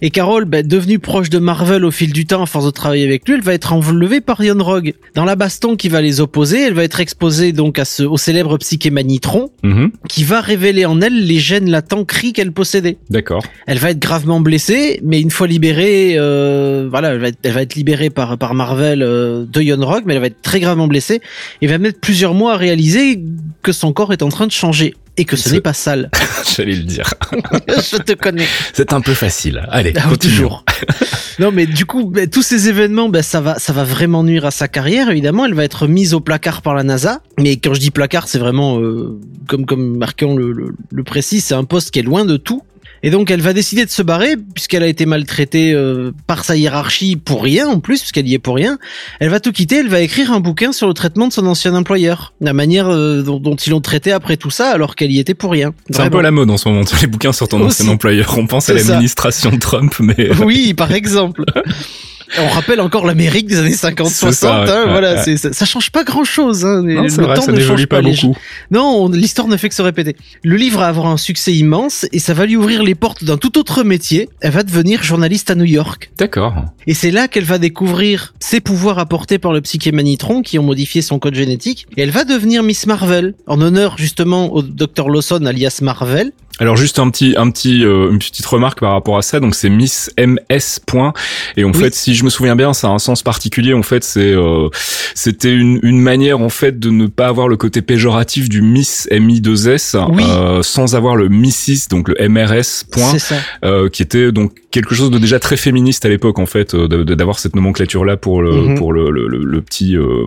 Et 0.00 0.10
Carol, 0.10 0.44
ben, 0.46 0.66
devenue 0.66 0.98
proche 0.98 1.28
de 1.28 1.38
Marvel 1.38 1.84
au 1.84 1.90
fil 1.90 2.12
du 2.12 2.24
temps, 2.26 2.42
à 2.42 2.46
force 2.46 2.64
de 2.64 2.70
travailler 2.70 3.04
avec 3.04 3.26
lui, 3.28 3.34
elle 3.34 3.42
va 3.42 3.52
être 3.52 3.72
enlevée 3.74 4.20
par 4.22 4.42
Yon 4.42 4.62
Rog. 4.62 4.94
Dans 5.14 5.24
la 5.24 5.36
baston 5.36 5.76
qui 5.76 5.88
va 5.88 6.00
les 6.00 6.20
opposer, 6.20 6.62
elle 6.62 6.72
va 6.74 6.84
être 6.84 7.00
exposée 7.00 7.52
donc 7.52 7.78
à 7.78 7.84
ce, 7.84 8.02
au 8.02 8.16
célèbre 8.16 8.56
psyché 8.58 8.90
Manitron, 8.90 9.50
Mhm. 9.62 9.90
qui 10.08 10.24
va 10.24 10.40
révéler 10.40 10.86
en 10.86 11.00
elle 11.00 11.26
les 11.26 11.38
gènes 11.38 11.68
latents 11.70 12.04
cris 12.04 12.32
qu'elle 12.32 12.52
possédait. 12.52 12.96
D'accord. 13.10 13.42
Elle 13.66 13.78
va 13.78 13.90
être 13.90 13.98
gravement 13.98 14.40
blessée, 14.40 15.00
mais 15.02 15.20
une 15.20 15.30
fois 15.30 15.46
libérée, 15.46 16.14
euh, 16.16 16.88
voilà, 16.90 17.10
elle 17.10 17.18
va 17.20 17.28
être, 17.28 17.38
elle 17.42 17.52
va 17.52 17.62
être 17.62 17.74
libérée 17.74 18.10
par 18.10 18.38
par 18.38 18.54
Marvel 18.54 19.02
euh, 19.02 19.44
de 19.44 19.60
Yon 19.60 19.84
Rock, 19.84 20.04
mais 20.06 20.14
elle 20.14 20.20
va 20.20 20.26
être 20.28 20.42
très 20.42 20.60
gravement 20.60 20.86
blessée 20.88 21.20
et 21.60 21.66
va 21.66 21.78
mettre 21.78 22.00
plusieurs 22.00 22.32
mois 22.34 22.54
à 22.54 22.56
réaliser 22.56 23.22
que 23.62 23.72
son 23.72 23.92
corps 23.92 24.12
est 24.12 24.22
en 24.22 24.28
train 24.30 24.46
de 24.46 24.52
changer 24.52 24.94
et 25.16 25.24
que 25.24 25.36
ce 25.36 25.50
n'est 25.50 25.60
pas 25.60 25.72
sale. 25.72 26.10
J'allais 26.56 26.74
le 26.74 26.82
dire. 26.84 27.12
Je 27.68 27.96
te 27.98 28.12
connais. 28.12 28.46
C'est 28.72 28.92
un 28.92 29.00
peu 29.00 29.14
facile. 29.14 29.66
Allez, 29.70 29.92
Ah, 29.96 30.16
toujours. 30.16 30.64
non, 31.38 31.50
mais 31.52 31.66
du 31.66 31.84
coup, 31.86 32.04
ben, 32.06 32.28
tous 32.28 32.42
ces 32.42 32.68
événements, 32.68 33.08
ben, 33.08 33.22
ça 33.22 33.40
va, 33.40 33.58
ça 33.58 33.72
va 33.72 33.84
vraiment 33.84 34.22
nuire 34.22 34.46
à 34.46 34.50
sa 34.50 34.68
carrière. 34.68 35.10
Évidemment, 35.10 35.44
elle 35.46 35.54
va 35.54 35.64
être 35.64 35.86
mise 35.86 36.14
au 36.14 36.20
placard 36.20 36.62
par 36.62 36.74
la 36.74 36.82
NASA. 36.82 37.20
Mais 37.38 37.56
quand 37.56 37.74
je 37.74 37.80
dis 37.80 37.90
placard, 37.90 38.28
c'est 38.28 38.38
vraiment 38.38 38.80
euh, 38.80 39.18
comme 39.48 39.66
comme 39.66 39.96
Marquant 39.96 40.34
le, 40.36 40.52
le, 40.52 40.74
le 40.90 41.04
précise, 41.04 41.44
c'est 41.44 41.54
un 41.54 41.64
poste 41.64 41.90
qui 41.90 41.98
est 41.98 42.02
loin 42.02 42.24
de 42.24 42.36
tout. 42.36 42.62
Et 43.02 43.10
donc, 43.10 43.30
elle 43.30 43.40
va 43.40 43.52
décider 43.52 43.84
de 43.84 43.90
se 43.90 44.02
barrer 44.02 44.36
puisqu'elle 44.54 44.82
a 44.82 44.86
été 44.86 45.06
maltraitée 45.06 45.72
euh, 45.72 46.12
par 46.26 46.44
sa 46.44 46.56
hiérarchie 46.56 47.16
pour 47.16 47.42
rien 47.42 47.68
en 47.68 47.80
plus, 47.80 48.00
puisqu'elle 48.00 48.28
y 48.28 48.34
est 48.34 48.38
pour 48.38 48.56
rien. 48.56 48.78
Elle 49.20 49.30
va 49.30 49.40
tout 49.40 49.52
quitter. 49.52 49.76
Elle 49.76 49.88
va 49.88 50.00
écrire 50.00 50.32
un 50.32 50.40
bouquin 50.40 50.72
sur 50.72 50.88
le 50.88 50.94
traitement 50.94 51.28
de 51.28 51.32
son 51.32 51.46
ancien 51.46 51.74
employeur, 51.74 52.32
la 52.40 52.52
manière 52.52 52.88
euh, 52.88 53.22
dont, 53.22 53.38
dont 53.38 53.56
ils 53.56 53.70
l'ont 53.70 53.80
traité 53.80 54.12
après 54.12 54.36
tout 54.36 54.50
ça, 54.50 54.70
alors 54.70 54.96
qu'elle 54.96 55.12
y 55.12 55.18
était 55.18 55.34
pour 55.34 55.52
rien. 55.52 55.72
C'est 55.90 56.00
un 56.00 56.10
peu 56.10 56.18
à 56.18 56.22
la 56.22 56.30
mode 56.30 56.50
en 56.50 56.56
ce 56.56 56.68
moment, 56.68 56.84
tous 56.84 57.00
les 57.00 57.06
bouquins 57.06 57.32
sur 57.32 57.48
ton 57.48 57.64
ancien 57.64 57.88
employeur. 57.88 58.36
On 58.38 58.46
pense 58.46 58.68
à 58.68 58.74
l'administration 58.74 59.50
Trump, 59.58 59.94
mais... 60.00 60.30
Oui, 60.40 60.74
par 60.74 60.92
exemple. 60.92 61.44
On 62.38 62.48
rappelle 62.48 62.80
encore 62.80 63.06
l'Amérique 63.06 63.46
des 63.48 63.58
années 63.58 63.70
50-60. 63.74 64.08
C'est 64.08 64.32
ça, 64.32 64.62
ouais, 64.62 64.70
hein, 64.70 64.84
ouais, 64.84 64.90
voilà, 64.90 65.14
ouais. 65.24 65.36
ça, 65.36 65.52
ça 65.52 65.64
change 65.64 65.90
pas 65.90 66.04
grand-chose. 66.04 66.64
Hein, 66.64 66.82
Non, 66.82 67.02
le 67.02 67.08
vrai, 67.08 67.34
temps 67.34 67.42
ça 67.42 67.52
ne 67.52 67.56
n'évolue 67.56 67.78
change 67.82 67.86
pas 67.86 68.00
les- 68.00 68.12
beaucoup. 68.12 68.36
Non, 68.70 68.82
on- 69.04 69.08
l'histoire 69.08 69.48
ne 69.48 69.56
fait 69.56 69.68
que 69.68 69.74
se 69.74 69.82
répéter. 69.82 70.14
Le 70.44 70.56
livre 70.56 70.78
va 70.80 70.86
avoir 70.86 71.06
un 71.06 71.16
succès 71.16 71.52
immense 71.52 72.06
et 72.12 72.18
ça 72.18 72.32
va 72.34 72.46
lui 72.46 72.56
ouvrir 72.56 72.82
les 72.82 72.94
portes 72.94 73.24
d'un 73.24 73.36
tout 73.36 73.58
autre 73.58 73.82
métier. 73.82 74.28
Elle 74.40 74.52
va 74.52 74.62
devenir 74.62 75.02
journaliste 75.02 75.50
à 75.50 75.54
New 75.54 75.64
York. 75.64 76.10
D'accord. 76.18 76.54
Et 76.86 76.94
c'est 76.94 77.10
là 77.10 77.26
qu'elle 77.26 77.44
va 77.44 77.58
découvrir 77.58 78.34
ses 78.38 78.60
pouvoirs 78.60 78.98
apportés 78.98 79.38
par 79.38 79.52
le 79.52 79.60
psyché 79.60 79.90
Manitron 79.92 80.42
qui 80.42 80.58
ont 80.58 80.62
modifié 80.62 81.02
son 81.02 81.18
code 81.18 81.34
génétique. 81.34 81.86
Et 81.96 82.02
elle 82.02 82.10
va 82.10 82.24
devenir 82.24 82.62
Miss 82.62 82.86
Marvel, 82.86 83.34
en 83.46 83.60
honneur 83.60 83.96
justement 83.98 84.52
au 84.52 84.62
Dr 84.62 85.08
Lawson 85.08 85.44
alias 85.46 85.80
Marvel. 85.82 86.32
Alors 86.60 86.76
juste 86.76 86.98
un 86.98 87.10
petit, 87.10 87.34
un 87.36 87.50
petit, 87.50 87.84
euh, 87.84 88.10
une 88.10 88.18
petite 88.18 88.46
remarque 88.46 88.80
par 88.80 88.92
rapport 88.92 89.16
à 89.18 89.22
ça. 89.22 89.40
Donc 89.40 89.54
c'est 89.54 89.70
Miss 89.70 90.10
MS 90.18 90.80
point. 90.86 91.12
Et 91.56 91.64
en 91.64 91.72
Oui. 91.72 91.80
fait, 91.80 91.94
si 91.94 92.14
je 92.14 92.22
me 92.24 92.30
souviens 92.30 92.54
bien, 92.54 92.72
ça 92.74 92.88
a 92.88 92.90
un 92.90 92.98
sens 92.98 93.22
particulier. 93.22 93.72
En 93.74 93.82
fait, 93.82 94.04
c'est, 94.04 94.20
euh, 94.32 94.68
c'était 95.14 95.52
une, 95.54 95.80
une 95.82 96.00
manière 96.00 96.40
en 96.40 96.50
fait 96.50 96.78
de 96.78 96.90
ne 96.90 97.06
pas 97.06 97.28
avoir 97.28 97.48
le 97.48 97.56
côté 97.56 97.82
péjoratif 97.82 98.48
du 98.48 98.62
Miss 98.62 99.08
MI 99.10 99.40
2 99.40 99.68
S, 99.70 99.96
Oui. 100.10 100.22
euh, 100.28 100.62
sans 100.62 100.94
avoir 100.94 101.16
le 101.16 101.28
Missis, 101.28 101.88
donc 101.88 102.08
le 102.08 102.28
MRS 102.28 102.84
point, 102.90 103.16
euh, 103.64 103.88
qui 103.88 104.02
était 104.02 104.30
donc 104.30 104.52
quelque 104.70 104.94
chose 104.94 105.10
de 105.10 105.18
déjà 105.18 105.38
très 105.40 105.56
féministe 105.56 106.04
à 106.04 106.08
l'époque 106.08 106.38
en 106.38 106.46
fait, 106.46 106.74
euh, 106.74 106.86
d'avoir 107.04 107.38
cette 107.38 107.56
nomenclature 107.56 108.04
là 108.04 108.16
pour 108.16 108.40
le, 108.42 108.52
Mhm. 108.52 108.78
pour 108.78 108.92
le, 108.92 109.10
le, 109.10 109.26
le- 109.26 109.44
le 109.44 109.60
petit, 109.62 109.96
euh, 109.96 110.24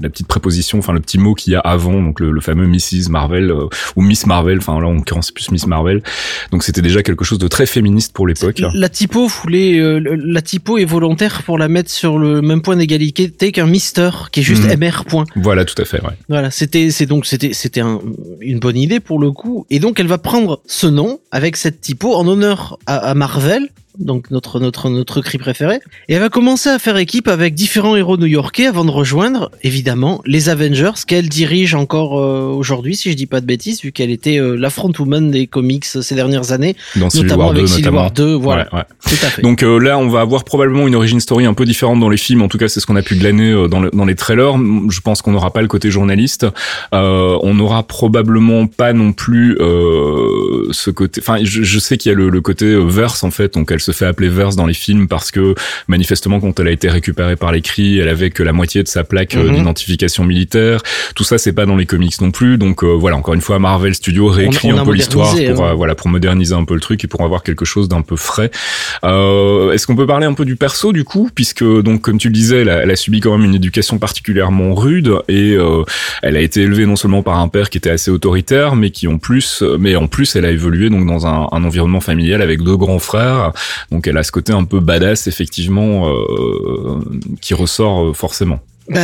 la 0.00 0.08
petite 0.10 0.26
préposition, 0.26 0.78
enfin 0.78 0.92
le 0.92 1.00
petit 1.00 1.18
mot 1.18 1.34
qu'il 1.34 1.52
y 1.52 1.56
a 1.56 1.60
avant, 1.60 2.02
donc 2.02 2.20
le, 2.20 2.30
le 2.30 2.40
fameux 2.40 2.66
Mrs 2.66 3.08
Marvel 3.10 3.50
euh, 3.50 3.66
ou 3.96 4.02
Miss 4.02 4.26
Marvel. 4.26 4.58
Enfin 4.58 4.78
là, 4.80 4.86
en 4.86 4.92
l'occurrence, 4.94 5.26
c'est 5.28 5.34
plus 5.34 5.50
Miss 5.50 5.66
Marvel. 5.66 6.02
Donc 6.50 6.62
c'était 6.62 6.82
déjà 6.82 7.02
quelque 7.02 7.24
chose 7.24 7.38
de 7.38 7.48
très 7.48 7.66
féministe 7.66 8.12
pour 8.12 8.26
l'époque. 8.26 8.60
La 8.74 8.88
typo 8.88 9.26
voulait, 9.26 9.78
euh, 9.78 9.98
la 10.24 10.42
typo 10.42 10.78
est 10.78 10.84
volontaire 10.84 11.42
pour 11.44 11.56
la 11.58 11.68
mettre 11.68 11.90
sur 11.90 12.18
le 12.18 12.42
même 12.42 12.62
point 12.62 12.76
d'égalité 12.76 13.30
qu'un 13.52 13.66
Mister, 13.66 14.10
qui 14.32 14.40
est 14.40 14.42
juste 14.42 14.64
Mhm. 14.64 14.78
MR 14.78 15.04
point. 15.06 15.24
Voilà, 15.36 15.64
tout 15.64 15.80
à 15.80 15.84
fait. 15.84 16.02
Ouais. 16.02 16.12
Voilà, 16.28 16.50
c'était, 16.50 16.90
c'est 16.90 17.06
donc 17.06 17.24
c'était, 17.26 17.52
c'était 17.54 17.80
un- 17.80 18.00
une 18.40 18.58
bonne 18.58 18.76
idée 18.76 19.00
pour 19.00 19.18
le 19.18 19.32
coup. 19.32 19.66
Et 19.70 19.78
donc 19.78 19.98
elle 20.00 20.06
va 20.06 20.18
prendre 20.18 20.60
ce 20.66 20.86
nom 20.86 21.20
avec 21.30 21.56
cette 21.56 21.80
typo 21.80 22.14
en 22.14 22.26
honneur 22.28 22.78
à, 22.86 22.96
à 22.96 23.14
Marvel. 23.14 23.68
Donc 23.98 24.30
notre 24.30 24.60
notre 24.60 24.88
notre 24.90 25.20
cri 25.20 25.38
préféré. 25.38 25.80
Et 26.08 26.14
elle 26.14 26.20
va 26.20 26.28
commencer 26.28 26.68
à 26.68 26.78
faire 26.78 26.96
équipe 26.96 27.28
avec 27.28 27.54
différents 27.54 27.96
héros 27.96 28.16
new-yorkais 28.16 28.66
avant 28.66 28.84
de 28.84 28.90
rejoindre 28.90 29.50
évidemment 29.62 30.22
les 30.26 30.48
Avengers 30.48 30.92
qu'elle 31.06 31.28
dirige 31.28 31.74
encore 31.74 32.18
euh, 32.20 32.46
aujourd'hui, 32.48 32.96
si 32.96 33.10
je 33.10 33.16
dis 33.16 33.26
pas 33.26 33.40
de 33.40 33.46
bêtises, 33.46 33.82
vu 33.82 33.92
qu'elle 33.92 34.10
était 34.10 34.38
euh, 34.38 34.54
la 34.56 34.70
frontwoman 34.70 35.30
des 35.30 35.46
comics 35.46 35.84
ces 35.84 36.14
dernières 36.14 36.52
années, 36.52 36.76
Dans 36.96 37.08
notamment 37.14 37.44
War 37.46 37.52
2, 37.54 37.58
avec 37.60 37.68
Civil 37.68 37.84
notamment. 37.84 38.00
War 38.02 38.10
2, 38.10 38.34
voilà, 38.34 38.68
Ouais, 38.72 38.78
ouais. 38.78 38.84
tout 39.04 39.26
à 39.26 39.30
fait. 39.30 39.42
Donc 39.42 39.62
euh, 39.62 39.78
là, 39.78 39.98
on 39.98 40.08
va 40.08 40.20
avoir 40.20 40.44
probablement 40.44 40.86
une 40.88 40.94
origin 40.94 41.20
story 41.20 41.46
un 41.46 41.54
peu 41.54 41.64
différente 41.64 42.00
dans 42.00 42.08
les 42.08 42.16
films. 42.16 42.42
En 42.42 42.48
tout 42.48 42.58
cas, 42.58 42.68
c'est 42.68 42.80
ce 42.80 42.86
qu'on 42.86 42.96
a 42.96 43.02
pu 43.02 43.16
glaner 43.16 43.50
euh, 43.52 43.68
dans, 43.68 43.80
le- 43.80 43.90
dans 43.92 44.04
les 44.04 44.14
trailers. 44.14 44.56
Je 44.90 45.00
pense 45.00 45.22
qu'on 45.22 45.32
n'aura 45.32 45.52
pas 45.52 45.62
le 45.62 45.68
côté 45.68 45.90
journaliste. 45.90 46.46
Euh, 46.94 47.38
on 47.42 47.54
n'aura 47.54 47.82
probablement 47.82 48.66
pas 48.66 48.92
non 48.92 49.12
plus 49.12 49.56
euh, 49.60 50.68
ce 50.70 50.90
côté. 50.90 51.20
Enfin, 51.22 51.38
je, 51.42 51.62
je 51.62 51.78
sais 51.78 51.96
qu'il 51.96 52.10
y 52.10 52.14
a 52.14 52.18
le, 52.18 52.28
le 52.30 52.40
côté 52.40 52.66
euh, 52.66 52.84
verse 52.84 53.22
en 53.24 53.30
fait. 53.30 53.54
Donc, 53.54 53.70
elle 53.70 53.80
se 53.86 53.92
fait 53.92 54.06
appeler 54.06 54.28
verse 54.28 54.56
dans 54.56 54.66
les 54.66 54.74
films 54.74 55.08
parce 55.08 55.30
que 55.30 55.54
manifestement, 55.88 56.40
quand 56.40 56.58
elle 56.60 56.68
a 56.68 56.72
été 56.72 56.88
récupérée 56.88 57.36
par 57.36 57.52
les 57.52 57.62
cris, 57.62 57.98
elle 57.98 58.08
avait 58.08 58.30
que 58.30 58.42
la 58.42 58.52
moitié 58.52 58.82
de 58.82 58.88
sa 58.88 59.04
plaque 59.04 59.34
euh, 59.36 59.44
Mhm. 59.48 59.56
d'identification 59.56 60.24
militaire. 60.24 60.80
Tout 61.14 61.24
ça, 61.24 61.38
c'est 61.38 61.52
pas 61.52 61.66
dans 61.66 61.76
les 61.76 61.86
comics 61.86 62.20
non 62.20 62.30
plus. 62.30 62.58
Donc 62.58 62.82
euh, 62.82 62.88
voilà, 62.88 63.16
encore 63.16 63.34
une 63.34 63.40
fois, 63.40 63.58
Marvel 63.58 63.94
Studios 63.94 64.28
réécrit 64.28 64.72
on 64.72 64.78
a 64.78 64.80
un 64.82 64.84
peu 64.84 64.92
l'histoire 64.92 65.30
pour 65.34 65.64
hein. 65.64 65.70
euh, 65.70 65.74
voilà 65.74 65.94
pour 65.94 66.08
moderniser 66.08 66.54
un 66.54 66.64
peu 66.64 66.74
le 66.74 66.80
truc 66.80 67.04
et 67.04 67.06
pour 67.08 67.22
avoir 67.22 67.42
quelque 67.42 67.64
chose 67.64 67.88
d'un 67.88 68.02
peu 68.02 68.16
frais. 68.16 68.50
Euh, 69.04 69.72
Est-ce 69.72 69.86
qu'on 69.86 69.96
peut 69.96 70.06
parler 70.06 70.26
un 70.26 70.34
peu 70.34 70.44
du 70.44 70.56
perso 70.56 70.92
du 70.92 71.04
coup, 71.04 71.30
puisque 71.34 71.64
donc 71.64 72.02
comme 72.02 72.18
tu 72.18 72.28
le 72.28 72.34
disais, 72.34 72.62
elle 72.62 72.68
a, 72.70 72.82
elle 72.82 72.90
a 72.90 72.96
subi 72.96 73.20
quand 73.20 73.36
même 73.36 73.46
une 73.46 73.54
éducation 73.54 73.98
particulièrement 73.98 74.74
rude 74.74 75.12
et 75.28 75.52
euh, 75.52 75.82
elle 76.22 76.36
a 76.36 76.40
été 76.40 76.62
élevée 76.62 76.86
non 76.86 76.96
seulement 76.96 77.22
par 77.22 77.38
un 77.38 77.48
père 77.48 77.70
qui 77.70 77.78
était 77.78 77.90
assez 77.90 78.10
autoritaire, 78.10 78.74
mais 78.76 78.90
qui 78.90 79.06
en 79.06 79.18
plus, 79.18 79.62
mais 79.78 79.96
en 79.96 80.06
plus, 80.08 80.34
elle 80.36 80.44
a 80.44 80.50
évolué 80.50 80.90
donc 80.90 81.06
dans 81.06 81.26
un, 81.26 81.46
un 81.52 81.64
environnement 81.64 82.00
familial 82.00 82.42
avec 82.42 82.62
deux 82.62 82.76
grands 82.76 82.98
frères. 82.98 83.52
Donc 83.90 84.06
elle 84.06 84.16
a 84.16 84.22
ce 84.22 84.32
côté 84.32 84.52
un 84.52 84.64
peu 84.64 84.80
badass 84.80 85.26
effectivement 85.26 86.08
euh, 86.08 87.00
qui 87.40 87.54
ressort 87.54 88.04
euh, 88.04 88.12
forcément. 88.12 88.60
Bah, 88.88 89.00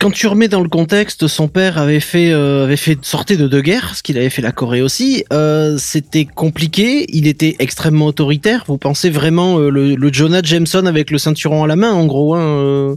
quand 0.00 0.10
tu 0.10 0.26
remets 0.26 0.48
dans 0.48 0.62
le 0.62 0.68
contexte, 0.68 1.28
son 1.28 1.46
père 1.46 1.76
avait 1.76 2.00
fait 2.00 2.32
euh, 2.32 2.64
avait 2.64 2.78
fait 2.78 2.98
sortait 3.04 3.36
de 3.36 3.46
deux 3.46 3.60
guerres, 3.60 3.94
ce 3.94 4.02
qu'il 4.02 4.16
avait 4.16 4.30
fait 4.30 4.40
la 4.40 4.50
Corée 4.50 4.80
aussi. 4.80 5.24
Euh, 5.30 5.76
C'était 5.78 6.24
compliqué. 6.24 7.04
Il 7.10 7.26
était 7.26 7.56
extrêmement 7.58 8.06
autoritaire. 8.06 8.64
Vous 8.66 8.78
pensez 8.78 9.10
vraiment 9.10 9.58
euh, 9.58 9.68
le, 9.68 9.94
le 9.94 10.12
Jonah 10.12 10.40
Jameson 10.42 10.86
avec 10.86 11.10
le 11.10 11.18
ceinturon 11.18 11.64
à 11.64 11.66
la 11.66 11.76
main, 11.76 11.92
en 11.92 12.06
gros, 12.06 12.34
hein, 12.34 12.40
euh, 12.40 12.96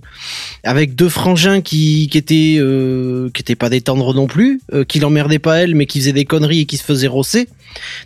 avec 0.64 0.95
deux 0.95 1.10
frangins 1.10 1.60
qui 1.60 2.08
qui 2.08 2.18
étaient 2.18 2.56
euh, 2.58 3.30
qui 3.34 3.41
étaient 3.41 3.56
pas 3.56 3.70
des 3.70 3.82
tendres 3.82 4.14
non 4.14 4.28
plus, 4.28 4.62
euh, 4.74 4.86
qui 4.86 5.01
l'emmerdaient 5.01 5.39
pas 5.39 5.58
elle, 5.58 5.76
mais 5.76 5.86
qui 5.86 5.99
faisaient 5.99 6.14
des 6.14 6.26
conneries 6.26 6.62
et 6.62 6.66
qui 6.66 6.78
se 6.78 6.86
faisaient 6.86 7.08
rosser. 7.08 7.49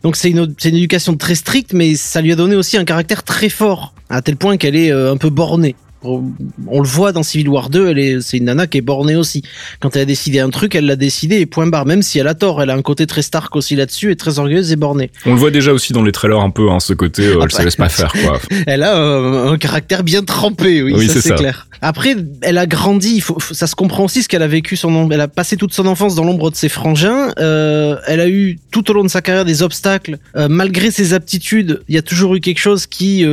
Donc 0.02 0.16
c'est 0.16 0.32
une 0.32 0.56
une 0.66 0.76
éducation 0.76 1.16
très 1.16 1.36
stricte, 1.36 1.74
mais 1.74 1.94
ça 1.94 2.20
lui 2.22 2.32
a 2.32 2.36
donné 2.36 2.56
aussi 2.56 2.78
un 2.78 2.86
caractère 2.86 3.22
très 3.22 3.50
fort, 3.50 3.94
à 4.10 4.24
tel 4.24 4.38
point 4.38 4.58
qu'elle 4.58 4.76
est 4.76 4.92
un 4.92 5.18
peu 5.18 5.30
bornée. 5.30 5.76
On 6.04 6.82
le 6.82 6.88
voit 6.88 7.12
dans 7.12 7.24
Civil 7.24 7.50
War 7.50 7.70
2, 7.70 7.90
elle 7.90 8.00
est, 8.00 8.22
c'est 8.22 8.38
une 8.38 8.46
nana 8.46 8.68
qui 8.68 8.78
est 8.78 8.82
bornée 8.82 9.16
aussi. 9.16 9.42
Quand 9.80 9.96
elle 9.96 10.04
a 10.04 10.06
décidé 10.06 10.40
un 10.40 10.50
truc, 10.50 10.76
elle 10.76 10.86
l'a 10.86 10.96
décidé 10.96 11.38
et 11.40 11.46
point 11.46 11.66
barre. 11.68 11.86
Même 11.86 12.02
si 12.02 12.20
elle 12.20 12.28
a 12.28 12.36
tort, 12.36 12.62
elle 12.62 12.70
a 12.70 12.76
un 12.76 12.82
côté 12.82 13.08
très 13.08 13.22
Stark 13.22 13.56
aussi 13.56 13.76
là-dessus 13.76 14.12
et 14.12 14.16
très 14.16 14.38
orgueilleuse 14.40 14.72
et 14.72 14.76
bornée. 14.76 15.10
On 15.26 15.32
le 15.32 15.40
voit 15.40 15.52
déjà 15.52 15.74
aussi 15.74 15.94
dans 15.94 16.04
les 16.04 16.12
trailers 16.12 16.40
un 16.40 16.50
peu, 16.52 16.70
hein, 16.70 16.80
ce 16.80 16.94
côté, 16.94 17.24
euh, 17.24 17.40
elle 17.42 17.52
se 17.52 17.58
ouais. 17.58 17.66
laisse 17.66 17.76
pas 17.76 17.90
faire 17.90 18.12
quoi. 18.12 18.40
Elle 18.68 18.84
a 18.84 18.98
euh, 18.98 19.52
un 19.52 19.58
caractère 19.58 20.04
bien 20.04 20.24
trempé, 20.24 20.84
oui, 20.84 20.94
Oui, 20.96 21.08
ça 21.08 21.22
c'est 21.22 21.36
clair. 21.36 21.68
Après, 21.82 22.16
elle 22.42 22.58
a 22.58 22.66
grandi. 22.66 23.16
Il 23.16 23.22
faut, 23.22 23.40
faut- 23.40 23.54
ça 23.54 23.68
se 23.68 23.76
comprend 23.76 24.06
aussi 24.06 24.24
ce 24.24 24.28
qu'elle 24.28 24.42
a 24.42 24.48
vécu. 24.48 24.76
Son, 24.76 25.10
elle 25.12 25.22
a 25.22 25.28
passé 25.28 25.58
toute 25.58 25.74
son 25.74 25.86
enfance 25.86 26.16
dans 26.16 26.24
l'ombre 26.24 26.50
de 26.50 26.56
ses 26.56 26.70
frangins. 26.70 27.32
Euh, 27.40 27.98
elle 28.08 28.20
a 28.20 28.28
eu 28.28 28.60
tout 28.72 28.90
au 28.90 28.94
long 28.94 29.04
de 29.04 29.10
sa 29.10 29.22
carrière 29.22 29.46
des 29.46 29.62
obstacles. 29.62 30.18
Malgré 30.36 30.90
ses 30.92 31.14
aptitudes, 31.14 31.82
il 31.88 31.96
y 31.96 31.98
a 31.98 32.02
toujours 32.02 32.36
eu 32.36 32.40
quelque 32.40 32.60
chose 32.60 32.88
qui 32.88 33.26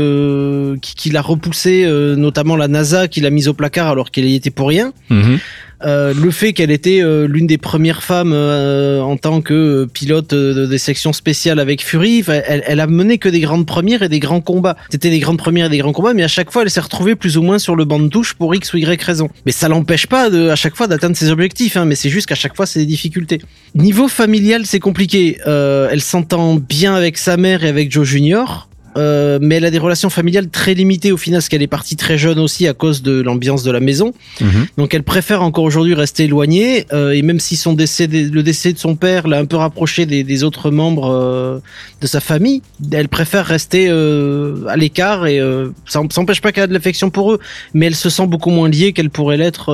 qui, 0.83 0.95
qui 0.95 1.11
l'a 1.11 1.23
repoussé, 1.23 1.85
euh, 1.85 2.17
la 2.57 2.69
NASA, 2.69 3.09
qui 3.09 3.21
l'a 3.21 3.31
mise 3.31 3.49
au 3.49 3.55
placard 3.55 3.89
alors 3.89 4.11
qu'elle 4.11 4.27
y 4.27 4.35
était 4.35 4.51
pour 4.51 4.69
rien. 4.69 4.93
Mhm. 5.11 5.39
Euh, 5.85 6.15
le 6.19 6.31
fait 6.31 6.55
qu'elle 6.55 6.71
était 6.71 7.03
euh, 7.03 7.27
l'une 7.29 7.47
des 7.47 7.59
premières 7.59 8.03
femmes 8.03 8.33
euh, 8.33 9.03
en 9.03 9.19
tant 9.19 9.43
que 9.43 9.53
euh, 9.53 9.87
pilote 9.87 10.31
de- 10.33 10.65
des 10.65 10.79
sections 10.79 11.13
spéciales 11.13 11.59
avec 11.61 11.85
Fury, 11.85 12.25
elle, 12.27 12.63
elle 12.67 12.81
a 12.81 12.87
mené 12.87 13.19
que 13.19 13.29
des 13.29 13.41
grandes 13.41 13.67
premières 13.67 14.03
et 14.03 14.09
des 14.09 14.21
grands 14.21 14.41
combats. 14.41 14.77
C'était 14.89 15.11
des 15.11 15.19
grandes 15.19 15.37
premières 15.37 15.67
et 15.67 15.69
des 15.69 15.79
grands 15.79 15.93
combats, 15.93 16.15
mais 16.15 16.23
à 16.23 16.29
chaque 16.29 16.51
fois, 16.51 16.63
elle 16.63 16.71
s'est 16.71 16.81
retrouvée 16.81 17.17
plus 17.17 17.37
ou 17.37 17.43
moins 17.43 17.59
sur 17.59 17.77
le 17.77 17.85
banc 17.85 17.99
de 17.99 18.09
touche 18.09 18.33
pour 18.33 18.55
X 18.55 18.73
ou 18.73 18.79
Y 18.79 19.03
raison. 19.03 19.29
Mais 19.45 19.53
ça 19.53 19.69
l'empêche 19.69 20.07
pas 20.07 20.31
de, 20.31 20.49
à 20.49 20.57
chaque 20.57 20.75
fois 20.77 20.87
d'atteindre 20.87 21.17
ses 21.17 21.29
objectifs, 21.31 21.77
hein, 21.77 21.85
mais 21.85 21.97
c'est 21.97 22.09
juste 22.09 22.29
qu'à 22.29 22.35
chaque 22.37 22.57
fois, 22.57 22.65
c'est 22.65 22.79
des 22.79 22.87
difficultés. 22.87 23.43
Niveau 23.75 24.09
familial, 24.09 24.65
c'est 24.65 24.81
compliqué. 24.81 25.39
Elle 25.45 26.01
s'entend 26.01 26.55
bien 26.55 26.95
avec 26.95 27.19
sa 27.19 27.37
mère 27.37 27.63
et 27.63 27.69
avec 27.69 27.91
Joe 27.93 28.07
Junior. 28.07 28.71
Euh, 28.97 29.39
mais 29.41 29.57
elle 29.57 29.65
a 29.65 29.71
des 29.71 29.79
relations 29.79 30.11
familiales 30.11 30.49
très 30.49 30.75
limitées 30.75 31.13
au 31.13 31.17
final, 31.17 31.39
parce 31.39 31.49
qu'elle 31.49 31.63
est 31.63 31.67
partie 31.67 31.97
très 31.97 32.19
jeune 32.19 32.39
aussi 32.39 32.67
à 32.69 32.75
cause 32.75 33.03
de 33.03 33.21
l'ambiance 33.21 33.63
de 33.63 33.71
la 33.71 33.81
maison. 33.81 34.13
Mhm. 34.41 34.67
Donc 34.79 34.95
elle 34.95 35.03
préfère 35.03 35.43
encore 35.43 35.65
aujourd'hui 35.65 35.95
rester 35.95 36.25
éloignée 36.25 36.87
euh, 36.93 37.13
et 37.13 37.23
même 37.23 37.41
si 37.41 37.57
son 37.57 37.73
décès, 37.73 38.07
le 38.07 38.43
décès 38.43 38.73
de 38.73 38.79
son 38.79 38.97
père 38.97 39.27
l'a 39.27 39.39
un 39.39 39.45
peu 39.45 39.57
rapproché 39.57 40.07
des, 40.07 40.25
des 40.25 40.45
autres 40.45 40.71
membres 40.71 41.11
euh, 41.11 41.59
de 42.01 42.07
sa 42.07 42.21
famille, 42.21 42.63
elle 42.93 43.09
préfère 43.09 43.47
rester 43.47 43.89
à 43.89 44.77
l'écart 44.77 45.27
et 45.27 45.41
ça 45.87 46.01
n'empêche 46.17 46.41
pas 46.41 46.53
qu'elle 46.53 46.65
a 46.65 46.67
de 46.67 46.73
l'affection 46.73 47.11
pour 47.11 47.33
eux, 47.33 47.41
mais 47.73 47.87
elle 47.87 47.95
se 47.95 48.11
sent 48.11 48.27
beaucoup 48.27 48.51
moins 48.51 48.69
liée 48.69 48.93
qu'elle 48.93 49.11
pourrait 49.11 49.37
l'être, 49.37 49.73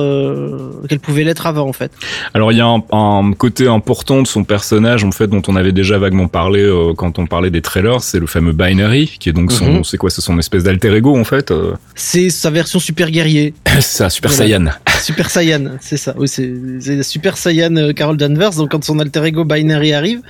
qu'elle 0.87 0.99
pouvait 0.99 1.23
l'être 1.23 1.45
avant 1.45 1.67
en 1.67 1.73
fait. 1.73 1.91
Alors 2.33 2.51
il 2.51 2.57
y 2.57 2.61
a 2.61 2.67
un, 2.67 2.83
un 2.91 3.33
côté 3.33 3.67
important 3.67 4.21
de 4.21 4.27
son 4.27 4.43
personnage 4.43 5.03
en 5.03 5.11
fait 5.11 5.27
dont 5.27 5.41
on 5.47 5.55
avait 5.55 5.71
déjà 5.71 5.97
vaguement 5.97 6.27
parlé 6.27 6.69
quand 6.97 7.19
on 7.19 7.25
parlait 7.25 7.49
des 7.49 7.61
trailers, 7.61 8.01
c'est 8.01 8.19
le 8.19 8.27
fameux 8.27 8.53
binary 8.53 9.10
qui 9.19 9.29
est 9.29 9.33
donc 9.33 9.51
son, 9.51 9.65
Mhm. 9.73 9.83
c'est 9.83 9.97
quoi, 9.97 10.09
c'est 10.09 10.21
son 10.21 10.37
espèce 10.39 10.63
d'alter 10.63 10.93
ego 10.95 11.17
en 11.17 11.23
fait. 11.23 11.51
euh, 11.51 11.73
C'est 11.95 12.29
sa 12.29 12.49
version 12.49 12.79
super 12.79 13.09
guerrier, 13.11 13.53
c'est 13.67 13.81
ça, 13.81 14.09
Super 14.09 14.31
Voilà. 14.31 14.45
Saiyan. 14.45 14.65
Super 15.01 15.29
Saiyan, 15.29 15.63
c'est 15.81 15.97
ça. 15.97 16.13
Oui, 16.17 16.27
c'est 16.27 17.03
Super 17.03 17.37
Saiyan 17.37 17.75
euh, 17.77 17.93
Carol 17.93 18.17
Danvers. 18.17 18.51
Donc 18.51 18.71
quand 18.71 18.83
son 18.83 18.99
alter 18.99 19.23
ego 19.25 19.43
binary 19.45 19.93
arrive, 19.93 20.21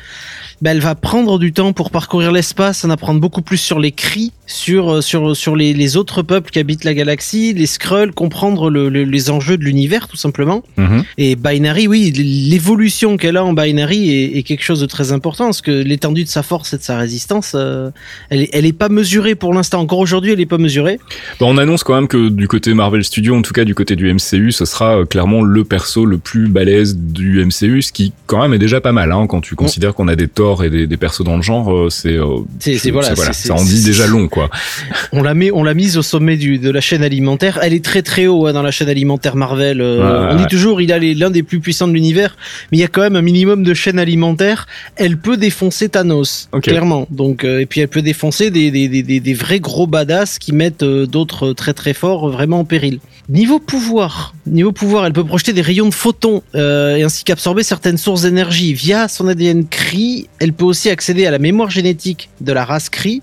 bah, 0.62 0.72
elle 0.72 0.80
va 0.80 0.96
prendre 0.96 1.40
du 1.40 1.54
temps 1.54 1.74
pour 1.74 1.90
parcourir 1.92 2.32
l'espace, 2.32 2.86
en 2.86 2.90
apprendre 2.90 3.20
beaucoup 3.20 3.42
plus 3.42 3.58
sur 3.58 3.80
les 3.80 3.92
cris, 3.92 4.32
sur 4.48 4.94
euh, 4.96 5.02
sur 5.02 5.36
sur 5.36 5.56
les, 5.56 5.74
les 5.74 5.98
autres 5.98 6.22
peuples 6.22 6.52
qui 6.52 6.60
habitent 6.60 6.84
la 6.84 6.94
galaxie, 6.94 7.54
les 7.54 7.66
Skrulls, 7.66 8.12
comprendre 8.14 8.70
le- 8.70 8.90
le- 8.90 9.04
les 9.04 9.30
enjeux 9.30 9.58
de 9.58 9.64
l'univers 9.64 10.08
tout 10.08 10.18
simplement. 10.18 10.64
Mhm. 10.78 11.04
Et 11.18 11.36
binary, 11.36 11.88
oui, 11.88 12.12
l'évolution 12.52 13.18
qu'elle 13.18 13.38
a 13.38 13.44
en 13.46 13.54
binary 13.54 14.10
est, 14.10 14.38
est 14.38 14.44
quelque 14.44 14.64
chose 14.64 14.80
de 14.82 14.86
très 14.86 15.12
important 15.12 15.46
parce 15.46 15.62
que 15.62 15.72
l'étendue 15.72 16.24
de 16.24 16.30
sa 16.30 16.44
force 16.44 16.74
et 16.74 16.78
de 16.78 16.84
sa 16.84 16.98
résistance, 16.98 17.54
euh, 17.56 17.90
elle 18.30 18.42
est, 18.44 18.50
elle 18.54 18.66
est 18.66 18.74
pas 18.74 18.90
mesurée 18.90 19.36
pour 19.36 19.54
l'instant. 19.54 19.80
Encore 19.80 20.00
aujourd'hui, 20.00 20.32
elle 20.32 20.40
est 20.42 20.46
pas 20.46 20.58
mesurée. 20.58 21.00
Bon, 21.40 21.54
on 21.54 21.58
annonce 21.58 21.84
quand 21.84 21.96
même 21.96 22.08
que 22.08 22.30
du 22.30 22.48
côté 22.48 22.74
Marvel 22.74 23.04
Studios, 23.04 23.36
en 23.36 23.42
tout 23.42 23.54
cas 23.54 23.64
du 23.64 23.74
côté 23.76 23.96
du 23.96 24.12
MCU, 24.14 24.52
ce 24.52 24.66
sera 24.66 25.00
euh, 25.00 25.06
clairement 25.06 25.42
le 25.42 25.64
perso 25.64 26.06
le 26.06 26.18
plus 26.18 26.48
balèze 26.50 26.98
du 26.98 27.44
MCU, 27.46 27.82
ce 27.82 27.92
qui 27.92 28.14
quand 28.28 28.42
même 28.42 28.54
est 28.54 28.60
déjà 28.60 28.82
pas 28.82 28.92
mal 28.92 29.12
hein, 29.12 29.28
quand 29.28 29.42
tu 29.42 29.56
considères 29.56 29.94
qu'on 29.94 30.08
a 30.08 30.16
des 30.16 30.28
Et 30.64 30.70
des, 30.70 30.88
des 30.88 30.98
persos 30.98 31.24
dans 31.24 31.36
le 31.38 31.42
genre. 31.42 31.72
euh, 31.74 31.90
C'est 31.90 32.18
euh, 32.18 32.40
C'est- 32.60 32.92
voilà, 32.92 33.16
c'est- 33.16 33.48
ça 33.48 33.54
en 33.54 33.64
dit 33.64 33.84
déjà 33.84 34.06
long 34.08 34.28
quoi. 34.28 34.50
On 35.14 35.22
l'a 35.24 35.34
mis, 35.34 35.52
on 35.52 35.64
l'a 35.64 35.74
mise 35.74 35.98
au 35.98 36.02
sommet 36.02 36.38
du, 36.38 36.58
de 36.58 36.70
la 36.70 36.82
chaîne 36.82 37.04
alimentaire. 37.04 37.60
Elle 37.62 37.74
est 37.74 37.84
très 37.84 38.02
très 38.02 38.28
haut 38.28 38.46
hein, 38.48 38.54
dans 38.54 38.62
la 38.62 38.72
chaîne 38.72 38.90
alimentaire 38.90 39.36
Marvel. 39.36 39.80
Euh, 39.82 40.02
Ouais, 40.02 40.34
on 40.34 40.36
ouais. 40.38 40.42
dit 40.44 40.48
toujours 40.48 40.82
il 40.82 40.92
a 40.92 41.00
les- 41.00 41.14
l'un 41.16 41.30
des 41.30 41.44
plus 41.44 41.60
puissants 41.60 41.88
de 41.88 41.94
l'univers, 41.94 42.36
mais 42.72 42.78
il 42.78 42.82
y 42.82 42.84
a 42.84 42.88
quand 42.88 43.02
même 43.02 43.16
un 43.16 43.22
minimum 43.22 43.64
de 43.64 43.74
chaîne 43.74 44.00
alimentaire. 44.00 44.68
Elle 44.96 45.18
peut 45.18 45.38
défoncer 45.38 45.90
Thanos, 45.90 46.50
clairement. 46.62 47.08
Donc 47.12 47.44
euh, 47.44 47.60
et 47.60 47.66
puis 47.66 47.82
elle 47.82 47.88
peut 47.88 48.02
défoncer 48.02 48.50
des, 48.52 48.72
des, 48.72 48.88
des, 48.88 49.04
des, 49.04 49.20
des 49.20 49.34
vrais 49.34 49.60
gros 49.60 49.88
badass 49.88 50.40
qui 50.40 50.52
mettent 50.54 50.84
euh, 50.84 51.06
d'autres 51.06 51.54
très 51.54 51.74
très 51.74 51.94
forts 51.94 52.30
vraiment 52.30 52.60
en 52.60 52.66
péril. 52.66 53.00
Niveau 53.30 53.60
pouvoir, 53.60 54.34
niveau 54.46 54.72
pouvoir, 54.72 55.06
elle 55.06 55.14
peut 55.14 55.24
projeter 55.24 55.54
des 55.54 55.62
rayons 55.62 55.88
de 55.88 55.94
photons 55.94 56.42
et 56.56 57.04
ainsi 57.04 57.24
qu'absorber 57.24 57.64
certaines 57.64 57.98
sources 57.98 58.24
d'énergie 58.24 58.74
via 58.74 59.08
son 59.08 59.28
ADN 59.28 59.68
Kree. 59.68 60.28
Elle 60.42 60.54
peut 60.54 60.66
aussi 60.66 60.90
accéder 60.90 61.28
à 61.28 61.32
la 61.32 61.38
mémoire 61.38 61.70
génétique 61.70 62.30
de 62.42 62.52
la 62.52 62.66
race 62.66 62.90
Kree. 62.90 63.22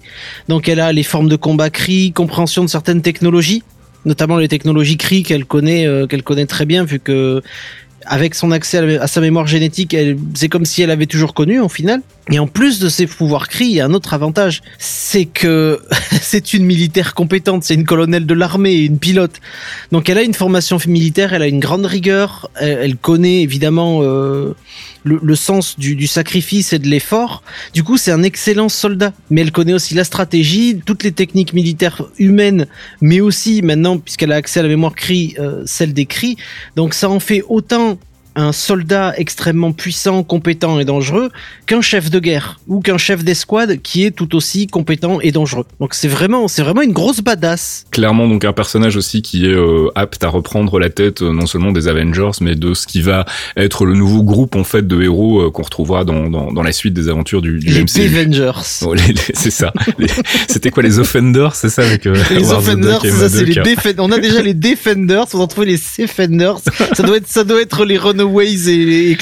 Donc 0.48 0.68
elle 0.68 0.78
a 0.78 0.92
les 0.92 1.02
formes 1.02 1.28
de 1.28 1.34
combat 1.34 1.68
Kree, 1.68 2.12
compréhension 2.12 2.62
de 2.62 2.68
certaines 2.68 3.02
technologies, 3.02 3.64
notamment 4.04 4.36
les 4.36 4.46
technologies 4.46 4.96
Kree 4.96 5.24
qu'elle 5.24 5.44
connaît, 5.44 5.84
euh, 5.84 6.06
qu'elle 6.06 6.22
connaît 6.22 6.46
très 6.46 6.64
bien 6.64 6.84
vu 6.84 7.00
que 7.00 7.42
avec 8.06 8.36
son 8.36 8.52
accès 8.52 8.98
à, 8.98 9.06
sa 9.08 9.20
mémoire 9.20 9.48
génétique, 9.48 9.96
c'est 10.34 10.48
comme 10.48 10.64
si 10.64 10.80
elle 10.80 10.92
avait 10.92 11.06
toujours 11.06 11.34
connu 11.34 11.60
au 11.60 11.68
final. 11.68 12.00
Et 12.30 12.38
en 12.38 12.46
plus 12.46 12.78
de 12.78 12.88
ses 12.88 13.08
pouvoirs 13.08 13.48
Kree, 13.48 13.66
il 13.66 13.74
y 13.74 13.80
a 13.80 13.84
un 13.84 13.92
autre 13.92 14.14
avantage, 14.14 14.62
c'est 14.78 15.24
que 15.24 15.80
c'est 16.22 16.54
une 16.54 16.64
militaire 16.64 17.14
compétente, 17.14 17.64
c'est 17.64 17.74
une 17.74 17.84
colonelle 17.84 18.26
de 18.26 18.34
l'armée, 18.34 18.76
une 18.76 18.98
pilote. 18.98 19.40
Donc 19.90 20.08
elle 20.08 20.18
a 20.18 20.22
une 20.22 20.34
formation 20.34 20.78
militaire, 20.86 21.32
elle 21.34 21.42
a 21.42 21.48
une 21.48 21.60
grande 21.60 21.84
rigueur, 21.84 22.48
elle, 22.60 22.78
elle 22.82 22.96
connaît 22.96 23.42
évidemment 23.42 24.00
euh, 24.02 24.54
le, 25.04 25.34
sens 25.34 25.78
du, 25.78 26.06
sacrifice 26.06 26.72
et 26.72 26.78
de 26.78 26.88
l'effort. 26.88 27.42
Du 27.74 27.82
coup, 27.82 27.96
c'est 27.96 28.10
un 28.10 28.22
excellent 28.22 28.68
soldat. 28.68 29.12
Mais 29.30 29.40
elle 29.40 29.52
connaît 29.52 29.72
aussi 29.72 29.94
la 29.94 30.04
stratégie, 30.04 30.80
toutes 30.84 31.02
les 31.02 31.12
techniques 31.12 31.52
militaires 31.52 32.04
humaines, 32.18 32.66
mais 33.00 33.20
aussi 33.20 33.62
maintenant, 33.62 33.98
puisqu'elle 33.98 34.32
a 34.32 34.36
accès 34.36 34.60
à 34.60 34.62
la 34.62 34.68
mémoire 34.68 34.94
Kree, 34.94 35.34
euh, 35.38 35.62
celle 35.66 35.92
des 35.92 36.06
Kree. 36.06 36.36
Donc 36.76 36.94
ça 36.94 37.08
en 37.08 37.20
fait 37.20 37.42
autant 37.48 37.98
un 38.38 38.52
soldat 38.52 39.14
extrêmement 39.16 39.72
puissant, 39.72 40.22
compétent 40.22 40.78
et 40.78 40.84
dangereux 40.84 41.30
qu'un 41.66 41.80
chef 41.80 42.10
de 42.10 42.18
guerre 42.20 42.60
ou 42.68 42.80
qu'un 42.80 42.98
chef 42.98 43.24
d'escouade 43.24 43.80
qui 43.82 44.04
est 44.04 44.10
tout 44.12 44.34
aussi 44.36 44.66
compétent 44.66 45.20
et 45.20 45.32
dangereux. 45.32 45.64
Donc 45.80 45.94
c'est 45.94 46.08
vraiment, 46.08 46.48
c'est 46.48 46.62
vraiment 46.62 46.82
une 46.82 46.92
grosse 46.92 47.20
badass. 47.20 47.86
Clairement, 47.90 48.28
donc 48.28 48.44
un 48.44 48.52
personnage 48.52 48.96
aussi 48.96 49.22
qui 49.22 49.46
est 49.46 49.54
euh, 49.54 49.90
apte 49.94 50.22
à 50.24 50.28
reprendre 50.28 50.78
la 50.78 50.88
tête 50.90 51.22
euh, 51.22 51.32
non 51.32 51.46
seulement 51.46 51.72
des 51.72 51.88
Avengers, 51.88 52.30
mais 52.40 52.54
de 52.54 52.74
ce 52.74 52.86
qui 52.86 53.00
va 53.02 53.24
être 53.56 53.84
le 53.84 53.94
nouveau 53.94 54.22
groupe 54.22 54.54
en 54.56 54.64
fait 54.64 54.86
de 54.86 55.02
héros 55.02 55.40
euh, 55.40 55.50
qu'on 55.50 55.62
retrouvera 55.62 56.04
dans, 56.04 56.30
dans, 56.30 56.52
dans, 56.52 56.62
la 56.62 56.72
suite 56.72 56.94
des 56.94 57.08
aventures 57.08 57.42
du, 57.42 57.58
du 57.58 57.66
les 57.72 57.82
MCU. 57.82 58.02
Avengers. 58.16 58.52
Oh, 58.82 58.94
les- 58.94 59.08
les- 59.08 59.14
c'est 59.34 59.50
ça. 59.50 59.72
C'était 60.48 60.70
quoi 60.70 60.82
les 60.82 60.98
Offenders, 60.98 61.54
c'est 61.54 61.68
ça 61.70 61.82
avec 61.82 62.04
Les 62.04 62.52
Offenders, 62.52 63.00
c'est 63.02 63.10
ça, 63.10 63.28
c'est 63.28 63.44
les. 63.44 63.54
Defenders. 63.54 64.04
On 64.04 64.12
a 64.12 64.18
déjà 64.18 64.42
les 64.42 64.54
Defenders, 64.54 65.26
on 65.34 65.38
va 65.38 65.46
trouver 65.46 65.66
les 65.66 65.76
Defenders. 65.98 66.58
Ça 66.94 67.02
doit 67.02 67.16
être, 67.16 67.28
ça 67.28 67.44
doit 67.44 67.60
être 67.60 67.84
les 67.84 67.96
Runaways 68.28 68.68
et, 68.68 69.10
et 69.10 69.18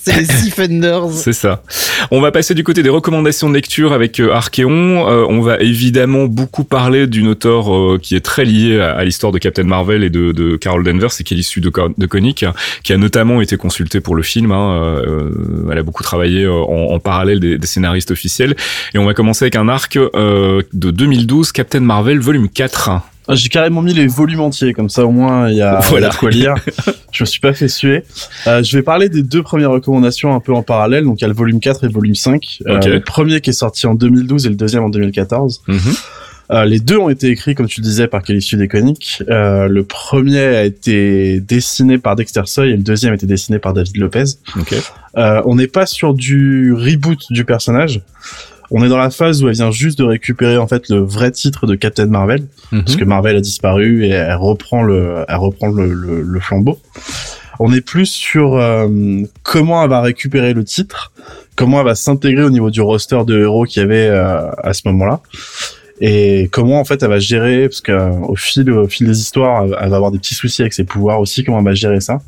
c'est 0.00 0.16
les 0.16 0.26
Defenders. 0.26 1.10
C'est 1.10 1.32
ça. 1.32 1.62
On 2.10 2.20
va 2.20 2.32
passer 2.32 2.54
du 2.54 2.64
côté 2.64 2.82
des 2.82 2.88
recommandations 2.88 3.48
de 3.48 3.54
lecture 3.54 3.92
avec 3.92 4.20
euh, 4.20 4.32
Archeon. 4.32 5.08
Euh, 5.08 5.24
on 5.28 5.40
va 5.40 5.58
évidemment 5.60 6.24
beaucoup 6.24 6.64
parler 6.64 7.06
d'une 7.06 7.28
auteure 7.28 7.74
euh, 7.74 7.98
qui 8.00 8.16
est 8.16 8.20
très 8.20 8.44
liée 8.44 8.80
à, 8.80 9.02
l'histoire 9.04 9.32
de 9.32 9.38
Captain 9.38 9.64
Marvel 9.64 10.04
et 10.04 10.10
de, 10.10 10.56
Carol 10.56 10.84
Danvers, 10.84 11.10
et 11.18 11.24
qui 11.24 11.34
est 11.34 11.36
l'issue 11.36 11.60
de, 11.60 11.70
de 11.96 12.06
qui 12.82 12.92
a 12.92 12.96
notamment 12.96 13.40
été 13.40 13.56
consultée 13.56 14.00
pour 14.00 14.14
le 14.14 14.22
film. 14.22 14.52
hein. 14.52 15.02
Euh, 15.06 15.30
elle 15.70 15.78
a 15.78 15.82
beaucoup 15.82 16.02
travaillé 16.02 16.46
en, 16.46 16.98
parallèle 16.98 17.40
des, 17.40 17.58
scénaristes 17.66 18.10
officiels. 18.10 18.54
Et 18.94 18.98
on 18.98 19.04
va 19.04 19.14
commencer 19.14 19.44
avec 19.44 19.56
un 19.56 19.68
arc 19.68 19.98
de 19.98 20.90
2012, 20.90 21.52
Captain 21.52 21.80
Marvel 21.80 22.18
volume 22.18 22.48
4. 22.48 23.11
Ah, 23.28 23.34
J'ai 23.34 23.48
carrément 23.48 23.82
mis 23.82 23.94
les 23.94 24.06
volumes 24.08 24.40
entiers, 24.40 24.72
comme 24.74 24.88
ça 24.88 25.04
au 25.06 25.10
moins 25.10 25.48
il 25.48 25.56
y 25.56 25.62
a, 25.62 25.78
Voilà. 25.80 26.10
quoi 26.10 26.30
lire. 26.30 26.54
je 27.12 27.22
me 27.22 27.26
suis 27.26 27.40
pas 27.40 27.52
fait 27.52 27.68
suer. 27.68 28.02
Euh, 28.46 28.62
je 28.62 28.76
vais 28.76 28.82
parler 28.82 29.08
des 29.08 29.22
deux 29.22 29.42
premières 29.42 29.70
recommandations 29.70 30.34
un 30.34 30.40
peu 30.40 30.52
en 30.52 30.62
parallèle. 30.62 31.04
Donc 31.04 31.20
il 31.20 31.22
y 31.22 31.24
a 31.24 31.28
le 31.28 31.34
volume 31.34 31.60
4 31.60 31.84
et 31.84 31.86
le 31.86 31.92
volume 31.92 32.14
5. 32.14 32.58
Euh, 32.66 32.76
Ok. 32.78 32.84
le 32.86 33.00
premier 33.00 33.40
qui 33.40 33.50
est 33.50 33.54
sorti 33.54 33.86
en 33.86 33.94
2012 33.94 34.46
et 34.46 34.48
le 34.48 34.56
deuxième 34.56 34.82
en 34.84 34.88
2014. 34.88 35.62
Mhm. 35.68 35.78
Euh, 36.50 36.64
les 36.66 36.80
deux 36.80 36.98
ont 36.98 37.08
été 37.08 37.28
écrits, 37.28 37.54
comme 37.54 37.66
tu 37.68 37.80
le 37.80 37.84
disais, 37.84 38.08
par 38.08 38.22
Kelly 38.22 38.42
Sue 38.42 38.56
DeConnick. 38.56 39.22
Euh, 39.30 39.68
le 39.68 39.84
premier 39.84 40.40
a 40.40 40.64
été 40.64 41.40
dessiné 41.40 41.96
par 41.96 42.14
Dexter 42.14 42.42
Soy 42.44 42.66
et 42.68 42.76
le 42.76 42.82
deuxième 42.82 43.12
a 43.12 43.14
été 43.14 43.26
dessiné 43.26 43.58
par 43.58 43.72
David 43.72 43.96
Lopez. 43.96 44.24
Ok. 44.58 44.74
Euh, 45.16 45.40
on 45.46 45.54
n'est 45.54 45.66
pas 45.68 45.86
sur 45.86 46.12
du 46.12 46.74
reboot 46.74 47.20
du 47.30 47.44
personnage. 47.46 48.00
On 48.74 48.82
est 48.82 48.88
dans 48.88 48.96
la 48.96 49.10
phase 49.10 49.42
où 49.42 49.48
elle 49.48 49.54
vient 49.54 49.70
juste 49.70 49.98
de 49.98 50.04
récupérer 50.04 50.56
en 50.56 50.66
fait 50.66 50.88
le 50.88 50.98
vrai 51.00 51.30
titre 51.30 51.66
de 51.66 51.74
Captain 51.74 52.06
Marvel, 52.06 52.46
parce 52.70 52.96
que 52.96 53.04
Marvel 53.04 53.36
a 53.36 53.40
disparu 53.40 54.06
et 54.06 54.10
elle 54.10 54.34
reprend 54.36 54.82
le, 54.82 55.26
elle 55.28 55.36
reprend 55.36 55.68
le, 55.68 55.92
le, 55.92 56.22
le 56.22 56.40
flambeau. 56.40 56.78
On 57.60 57.70
est 57.72 57.82
plus 57.82 58.06
sur 58.06 58.56
euh, 58.56 58.88
comment 59.42 59.84
elle 59.84 59.90
va 59.90 60.00
récupérer 60.00 60.54
le 60.54 60.64
titre, 60.64 61.12
comment 61.54 61.80
elle 61.80 61.86
va 61.86 61.94
s'intégrer 61.94 62.44
au 62.44 62.50
niveau 62.50 62.70
du 62.70 62.80
roster 62.80 63.20
de 63.26 63.42
héros 63.42 63.64
qu'il 63.64 63.82
y 63.82 63.84
avait 63.84 64.08
euh, 64.08 64.50
à 64.62 64.72
ce 64.72 64.82
moment-là, 64.86 65.20
et 66.00 66.48
comment 66.50 66.80
en 66.80 66.84
fait 66.84 67.02
elle 67.02 67.10
va 67.10 67.18
gérer, 67.18 67.68
parce 67.68 67.82
qu'au 67.82 68.34
fil, 68.36 68.70
au 68.70 68.88
fil 68.88 69.06
des 69.06 69.20
histoires, 69.20 69.64
elle 69.64 69.90
va 69.90 69.96
avoir 69.96 70.10
des 70.12 70.18
petits 70.18 70.34
soucis 70.34 70.62
avec 70.62 70.72
ses 70.72 70.84
pouvoirs 70.84 71.20
aussi, 71.20 71.44
comment 71.44 71.58
elle 71.58 71.64
va 71.66 71.74
gérer 71.74 72.00
ça. 72.00 72.20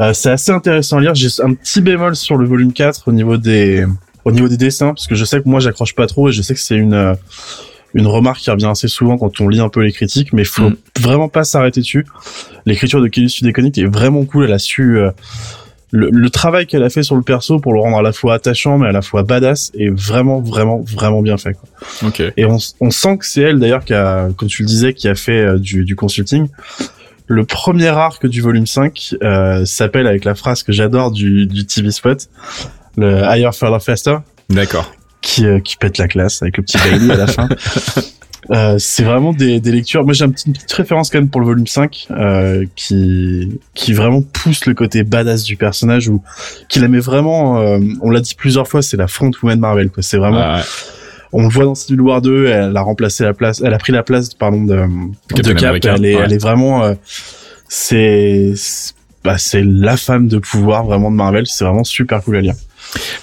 Euh, 0.00 0.12
c'est 0.12 0.30
assez 0.30 0.52
intéressant 0.52 0.98
à 0.98 1.00
lire. 1.00 1.14
J'ai 1.14 1.28
un 1.42 1.52
petit 1.54 1.80
bémol 1.80 2.16
sur 2.16 2.36
le 2.36 2.46
volume 2.46 2.72
4 2.72 3.08
au 3.08 3.12
niveau 3.12 3.36
des 3.36 3.84
au 4.24 4.32
niveau 4.32 4.48
des 4.48 4.56
dessins 4.56 4.88
parce 4.94 5.06
que 5.06 5.14
je 5.14 5.24
sais 5.24 5.40
que 5.40 5.48
moi 5.48 5.60
j'accroche 5.60 5.94
pas 5.94 6.06
trop 6.06 6.28
et 6.28 6.32
je 6.32 6.42
sais 6.42 6.54
que 6.54 6.60
c'est 6.60 6.76
une 6.76 6.94
euh, 6.94 7.14
une 7.96 8.06
remarque 8.08 8.40
qui 8.40 8.50
revient 8.50 8.66
assez 8.66 8.88
souvent 8.88 9.16
quand 9.18 9.40
on 9.40 9.48
lit 9.48 9.60
un 9.60 9.68
peu 9.68 9.80
les 9.80 9.92
critiques 9.92 10.32
mais 10.32 10.44
faut 10.44 10.70
Mm. 10.70 10.76
vraiment 11.00 11.28
pas 11.28 11.44
s'arrêter 11.44 11.80
dessus. 11.80 12.06
L'écriture 12.66 13.00
de 13.00 13.06
Kelly 13.08 13.28
Sue 13.30 13.44
DeConnick 13.44 13.78
est 13.78 13.84
vraiment 13.86 14.24
cool, 14.24 14.44
elle 14.46 14.52
a 14.52 14.58
su 14.58 14.98
euh, 14.98 15.10
le, 15.92 16.10
le 16.10 16.30
travail 16.30 16.66
qu'elle 16.66 16.82
a 16.82 16.90
fait 16.90 17.04
sur 17.04 17.14
le 17.14 17.22
perso 17.22 17.60
pour 17.60 17.72
le 17.72 17.80
rendre 17.80 17.98
à 17.98 18.02
la 18.02 18.12
fois 18.12 18.34
attachant 18.34 18.78
mais 18.78 18.88
à 18.88 18.92
la 18.92 19.02
fois 19.02 19.22
badass 19.22 19.70
est 19.78 19.90
vraiment 19.90 20.40
vraiment 20.40 20.80
vraiment 20.80 21.22
bien 21.22 21.36
fait 21.36 21.54
quoi. 21.54 21.68
Ok. 22.08 22.20
Et 22.36 22.44
on, 22.46 22.58
on 22.80 22.90
sent 22.90 23.18
que 23.18 23.26
c'est 23.26 23.42
elle 23.42 23.60
d'ailleurs 23.60 23.84
qui 23.84 23.94
a, 23.94 24.28
comme 24.36 24.48
tu 24.48 24.62
le 24.62 24.66
disais, 24.68 24.92
qui 24.94 25.06
a 25.06 25.14
fait 25.14 25.38
euh, 25.40 25.58
du, 25.58 25.84
du 25.84 25.94
consulting. 25.94 26.48
Le 27.26 27.44
premier 27.44 27.86
arc 27.88 28.26
du 28.26 28.42
volume 28.42 28.66
5 28.66 29.14
euh, 29.22 29.64
s'appelle 29.64 30.06
avec 30.08 30.24
la 30.24 30.34
phrase 30.34 30.62
que 30.62 30.72
j'adore 30.72 31.10
du, 31.12 31.46
du 31.46 31.64
TV 31.64 31.90
spot, 31.90 32.28
le 32.96 33.22
Higher, 33.24 33.50
Further, 33.52 33.82
Faster, 33.82 34.16
D'accord. 34.50 34.92
qui, 35.20 35.46
euh, 35.46 35.60
qui 35.60 35.76
pète 35.76 35.98
la 35.98 36.08
classe 36.08 36.42
avec 36.42 36.56
le 36.58 36.62
petit 36.62 36.78
Bailey 36.78 37.12
à 37.12 37.16
la 37.16 37.26
fin. 37.26 37.48
Euh, 38.50 38.76
c'est 38.78 39.04
vraiment 39.04 39.32
des, 39.32 39.58
des 39.58 39.72
lectures. 39.72 40.04
Moi, 40.04 40.12
j'ai 40.12 40.26
un 40.26 40.28
petit- 40.28 40.48
une 40.48 40.52
petite 40.52 40.70
référence 40.74 41.08
quand 41.08 41.16
même 41.18 41.30
pour 41.30 41.40
le 41.40 41.46
volume 41.46 41.66
5 41.66 42.08
euh, 42.10 42.66
qui 42.76 43.58
qui 43.72 43.94
vraiment 43.94 44.20
pousse 44.20 44.66
le 44.66 44.74
côté 44.74 45.02
badass 45.02 45.44
du 45.44 45.56
personnage 45.56 46.08
ou 46.10 46.22
qui 46.68 46.78
la 46.78 46.88
met 46.88 46.98
vraiment. 46.98 47.58
euh, 47.58 47.78
on 48.02 48.10
l'a 48.10 48.20
dit 48.20 48.34
plusieurs 48.34 48.68
fois, 48.68 48.82
c'est 48.82 48.98
la 48.98 49.06
front 49.06 49.30
woman 49.42 49.58
Marvel. 49.58 49.88
quoi. 49.88 50.02
C'est 50.02 50.18
vraiment 50.18 50.56
ouais. 50.56 50.60
on 51.32 51.44
le 51.44 51.48
voit 51.48 51.64
dans 51.64 51.74
Civil 51.74 52.02
War 52.02 52.20
2, 52.20 52.44
elle 52.48 52.76
a 52.76 52.82
remplacé 52.82 53.24
la 53.24 53.32
place, 53.32 53.62
elle 53.64 53.72
a 53.72 53.78
pris 53.78 53.94
la 53.94 54.02
place, 54.02 54.34
pardon, 54.34 54.62
de, 54.64 54.76
de 55.42 55.52
Cap. 55.54 55.76
Elle 55.82 56.04
est, 56.04 56.14
ouais. 56.14 56.22
elle 56.26 56.32
est 56.34 56.36
vraiment, 56.42 56.84
euh, 56.84 56.92
c'est, 57.70 58.52
c'est- 58.56 58.92
bah, 59.24 59.38
c'est 59.38 59.62
la 59.64 59.96
femme 59.96 60.28
de 60.28 60.36
pouvoir 60.36 60.84
vraiment 60.84 61.10
de 61.10 61.16
Marvel. 61.16 61.46
C'est 61.46 61.64
vraiment 61.64 61.82
super 61.84 62.22
cool 62.22 62.36
à 62.36 62.40
lire. 62.42 62.54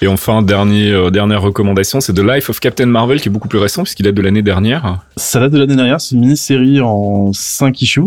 Et 0.02 0.08
enfin, 0.08 0.42
dernier, 0.42 0.92
euh, 0.92 1.10
dernière 1.10 1.42
recommandation, 1.42 2.02
c'est 2.02 2.14
The 2.14 2.20
Life 2.20 2.50
of 2.50 2.60
Captain 2.60 2.86
Marvel, 2.86 3.22
qui 3.22 3.30
est 3.30 3.32
beaucoup 3.32 3.48
plus 3.48 3.60
récent, 3.60 3.84
puisqu'il 3.84 4.04
date 4.04 4.16
de 4.16 4.22
l'année 4.22 4.42
dernière. 4.42 5.00
Ça 5.16 5.40
date 5.40 5.52
de 5.52 5.60
l'année 5.60 5.76
dernière, 5.76 6.02
c'est 6.02 6.16
une 6.16 6.22
mini-série 6.22 6.82
en 6.82 7.34
5 7.34 7.82
issues. 7.82 8.02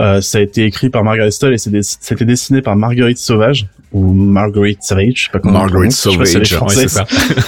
Euh, 0.00 0.20
ça 0.20 0.38
a 0.38 0.40
été 0.40 0.64
écrit 0.64 0.90
par 0.90 1.04
Margaret 1.04 1.30
Stoll 1.30 1.54
et 1.54 1.58
c'était 1.58 2.24
dessiné 2.24 2.62
par 2.62 2.76
Marguerite 2.76 3.18
Sauvage 3.18 3.66
ou 3.92 4.12
Marguerite 4.12 4.82
Savage, 4.82 5.12
je 5.16 5.22
sais 5.24 5.30
pas 5.32 5.38
comment 5.38 5.66
Sauvage, 5.90 6.34
ouais, 6.36 6.44
c'est 6.68 6.88
ça. 6.88 7.06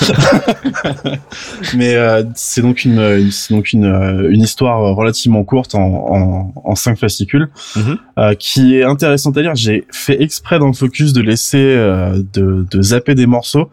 Mais 1.76 1.94
euh, 1.94 2.22
c'est 2.34 2.62
donc 2.62 2.84
une, 2.84 2.98
une- 2.98 3.30
c'est 3.30 3.54
donc 3.54 3.72
une, 3.72 3.84
euh, 3.84 4.30
une 4.30 4.40
histoire 4.42 4.80
relativement 4.96 5.44
courte 5.44 5.74
en, 5.74 5.80
en, 5.80 6.52
en 6.64 6.74
cinq 6.74 6.98
fascicules 6.98 7.48
Mhm. 7.76 7.98
euh, 8.18 8.34
qui 8.34 8.76
est 8.76 8.84
intéressante 8.84 9.36
à 9.36 9.42
lire. 9.42 9.54
J'ai 9.54 9.84
fait 9.92 10.20
exprès 10.22 10.58
dans 10.58 10.66
le 10.66 10.72
focus 10.72 11.12
de 11.12 11.22
laisser 11.22 11.58
euh, 11.58 12.22
de, 12.32 12.66
de 12.70 12.82
zapper 12.82 13.14
des 13.14 13.26
morceaux 13.26 13.70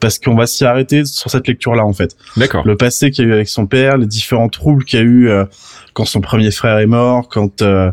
parce 0.00 0.18
qu'on 0.18 0.34
va 0.34 0.46
s'y 0.46 0.64
arrêter 0.64 1.04
sur 1.04 1.30
cette 1.30 1.46
lecture-là 1.46 1.84
en 1.84 1.92
fait. 1.92 2.16
D'accord. 2.36 2.66
Le 2.66 2.76
passé 2.76 3.10
qu'il 3.10 3.24
y 3.24 3.28
a 3.28 3.30
eu 3.30 3.34
avec 3.34 3.48
son 3.48 3.66
père, 3.66 3.96
les 3.96 4.06
différents 4.06 4.48
troubles 4.48 4.84
qu'il 4.84 4.98
y 4.98 5.02
a 5.02 5.04
eu 5.04 5.28
euh, 5.28 5.44
quand 5.94 6.04
son 6.04 6.20
premier 6.20 6.50
frère 6.50 6.78
est 6.78 6.86
mort, 6.86 7.28
quand 7.28 7.62
euh, 7.62 7.90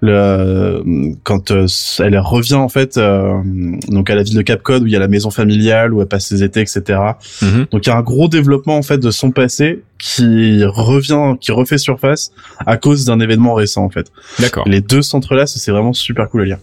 le 0.00 0.82
quand 1.24 1.50
euh, 1.50 1.66
elle 1.98 2.18
revient 2.18 2.54
en 2.54 2.68
fait 2.68 2.96
euh, 2.96 3.40
donc 3.88 4.08
à 4.08 4.14
la 4.14 4.22
ville 4.22 4.36
de 4.36 4.42
Cap 4.42 4.62
Cod 4.62 4.82
où 4.82 4.86
il 4.86 4.92
y 4.92 4.96
a 4.96 4.98
la 4.98 5.08
maison 5.08 5.30
familiale 5.30 5.92
où 5.92 6.00
elle 6.00 6.08
passe 6.08 6.26
ses 6.26 6.42
étés 6.42 6.60
etc. 6.60 6.98
Mhm. 7.42 7.66
Donc 7.70 7.86
il 7.86 7.90
y 7.90 7.92
a 7.92 7.96
un 7.96 8.02
gros 8.02 8.28
développement 8.28 8.76
en 8.76 8.82
fait 8.82 8.98
de 8.98 9.10
son 9.10 9.30
passé 9.30 9.82
qui 9.98 10.64
revient, 10.64 11.36
qui 11.40 11.52
refait 11.52 11.76
surface 11.76 12.32
à 12.64 12.78
cause 12.78 13.04
d'un 13.04 13.20
événement 13.20 13.54
récent 13.54 13.84
en 13.84 13.90
fait. 13.90 14.10
D'accord. 14.38 14.66
Les 14.66 14.80
deux 14.80 15.02
s'entrelacent 15.02 15.56
et 15.56 15.58
c'est 15.58 15.72
vraiment 15.72 15.92
super 15.92 16.30
cool 16.30 16.42
à 16.42 16.44
lire. 16.46 16.58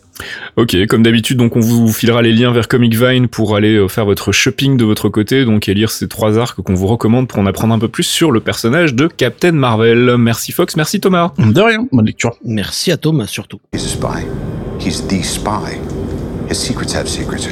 Ok, 0.55 0.76
comme 0.88 1.03
d'habitude, 1.03 1.38
donc 1.38 1.55
on 1.55 1.59
vous 1.59 1.91
filera 1.91 2.22
les 2.22 2.32
liens 2.32 2.51
vers 2.51 2.68
Comic 2.68 2.95
Vine 2.95 3.28
pour 3.28 3.55
aller 3.55 3.76
euh, 3.76 3.88
faire 3.88 4.05
votre 4.05 4.32
shopping 4.32 4.78
de 4.78 4.86
votre 4.86 5.09
côté, 5.09 5.45
donc 5.45 5.70
et 5.70 5.74
lire 5.74 5.91
ces 5.91 6.07
trois 6.07 6.38
arcs 6.38 6.61
qu'on 6.61 6.74
vous 6.74 6.88
recommande 6.88 7.28
pour 7.28 7.39
en 7.39 7.45
apprendre 7.45 7.74
un 7.74 7.80
peu 7.80 7.88
plus 7.88 8.03
sur 8.03 8.32
le 8.32 8.39
personnage 8.39 8.93
de 8.93 9.07
Captain 9.07 9.51
Marvel. 9.51 10.18
Merci 10.18 10.51
Fox, 10.51 10.76
merci 10.76 10.99
Thomas. 10.99 11.34
De 11.38 11.61
rien, 11.61 11.88
bonne 11.91 12.05
lecture. 12.05 12.36
Merci 12.43 12.91
à 12.91 12.97
Thomas 12.97 13.28
surtout. 13.28 13.59
He's 13.74 13.86
a 13.86 13.89
spy. 13.89 14.26
He's 14.80 15.05
the 15.07 15.24
spy. 15.24 15.80
His 16.49 16.55
secrets 16.55 16.93
have 16.95 17.07
secrets. 17.07 17.47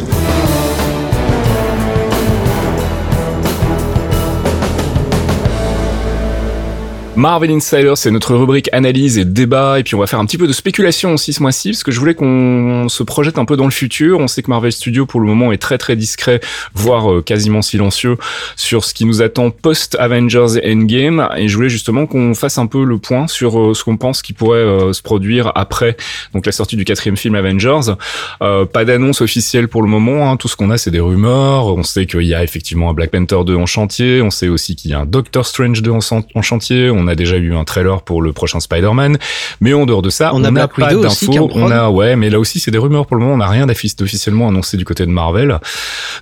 Marvel 7.15 7.51
Insider, 7.51 7.93
c'est 7.95 8.11
notre 8.11 8.35
rubrique 8.35 8.69
analyse 8.73 9.17
et 9.17 9.25
débat, 9.25 9.79
et 9.79 9.83
puis 9.83 9.95
on 9.95 9.99
va 9.99 10.07
faire 10.07 10.19
un 10.19 10.25
petit 10.25 10.37
peu 10.37 10.47
de 10.47 10.53
spéculation 10.53 11.13
aussi 11.13 11.31
ce 11.33 11.41
mois-ci, 11.41 11.69
parce 11.71 11.83
que 11.83 11.91
je 11.91 11.99
voulais 11.99 12.13
qu'on 12.13 12.87
se 12.89 13.03
projette 13.03 13.37
un 13.37 13.45
peu 13.45 13.55
dans 13.55 13.65
le 13.65 13.71
futur. 13.71 14.19
On 14.19 14.27
sait 14.27 14.41
que 14.41 14.49
Marvel 14.49 14.71
Studios, 14.71 15.05
pour 15.05 15.21
le 15.21 15.27
moment, 15.27 15.51
est 15.51 15.57
très 15.57 15.77
très 15.77 15.95
discret, 15.95 16.41
voire 16.73 17.11
euh, 17.11 17.21
quasiment 17.21 17.61
silencieux 17.61 18.17
sur 18.55 18.83
ce 18.83 18.93
qui 18.93 19.05
nous 19.05 19.21
attend 19.21 19.49
post-Avengers 19.49 20.59
Endgame, 20.65 21.29
et 21.37 21.47
je 21.47 21.55
voulais 21.55 21.69
justement 21.69 22.05
qu'on 22.05 22.33
fasse 22.33 22.57
un 22.57 22.67
peu 22.67 22.83
le 22.83 22.97
point 22.97 23.27
sur 23.27 23.59
euh, 23.59 23.73
ce 23.73 23.83
qu'on 23.83 23.97
pense 23.97 24.21
qui 24.21 24.33
pourrait 24.33 24.59
euh, 24.59 24.93
se 24.93 25.01
produire 25.01 25.51
après 25.55 25.97
donc 26.33 26.45
la 26.45 26.51
sortie 26.51 26.75
du 26.75 26.85
quatrième 26.85 27.17
film 27.17 27.35
Avengers. 27.35 27.93
Euh, 28.41 28.65
pas 28.65 28.85
d'annonce 28.85 29.21
officielle 29.21 29.67
pour 29.67 29.81
le 29.81 29.87
moment, 29.87 30.29
hein. 30.29 30.37
tout 30.37 30.47
ce 30.47 30.55
qu'on 30.55 30.69
a 30.69 30.77
c'est 30.77 30.91
des 30.91 30.99
rumeurs, 30.99 31.67
on 31.67 31.83
sait 31.83 32.05
qu'il 32.05 32.23
y 32.23 32.33
a 32.33 32.43
effectivement 32.43 32.89
un 32.89 32.93
Black 32.93 33.11
Panther 33.11 33.43
2 33.45 33.55
en 33.55 33.65
chantier, 33.65 34.21
on 34.21 34.29
sait 34.29 34.47
aussi 34.47 34.75
qu'il 34.75 34.91
y 34.91 34.93
a 34.93 34.99
un 34.99 35.05
Doctor 35.05 35.45
Strange 35.45 35.81
2 35.81 35.91
en, 35.91 36.41
chantier, 36.41 36.89
On 37.05 37.07
a 37.07 37.15
déjà 37.15 37.37
eu 37.37 37.55
un 37.55 37.63
trailer 37.63 38.01
pour 38.01 38.21
le 38.21 38.33
prochain 38.33 38.59
Spider-Man, 38.59 39.17
mais 39.61 39.73
en 39.73 39.85
dehors 39.85 40.01
de 40.01 40.09
ça, 40.09 40.33
on 40.33 40.39
n'a 40.39 40.51
pas 40.67 40.93
d'infos. 40.93 41.49
On 41.53 41.69
a 41.69 41.89
ouais, 41.89 42.15
mais 42.15 42.31
là 42.31 42.39
aussi 42.39 42.59
c'est 42.59 42.71
des 42.71 42.79
rumeurs 42.79 43.05
pour 43.05 43.15
le 43.15 43.21
moment. 43.21 43.35
On 43.35 43.37
n'a 43.37 43.47
rien 43.47 43.67
officiellement 43.69 44.47
annoncé 44.47 44.77
du 44.77 44.85
côté 44.85 45.05
de 45.05 45.11
Marvel. 45.11 45.59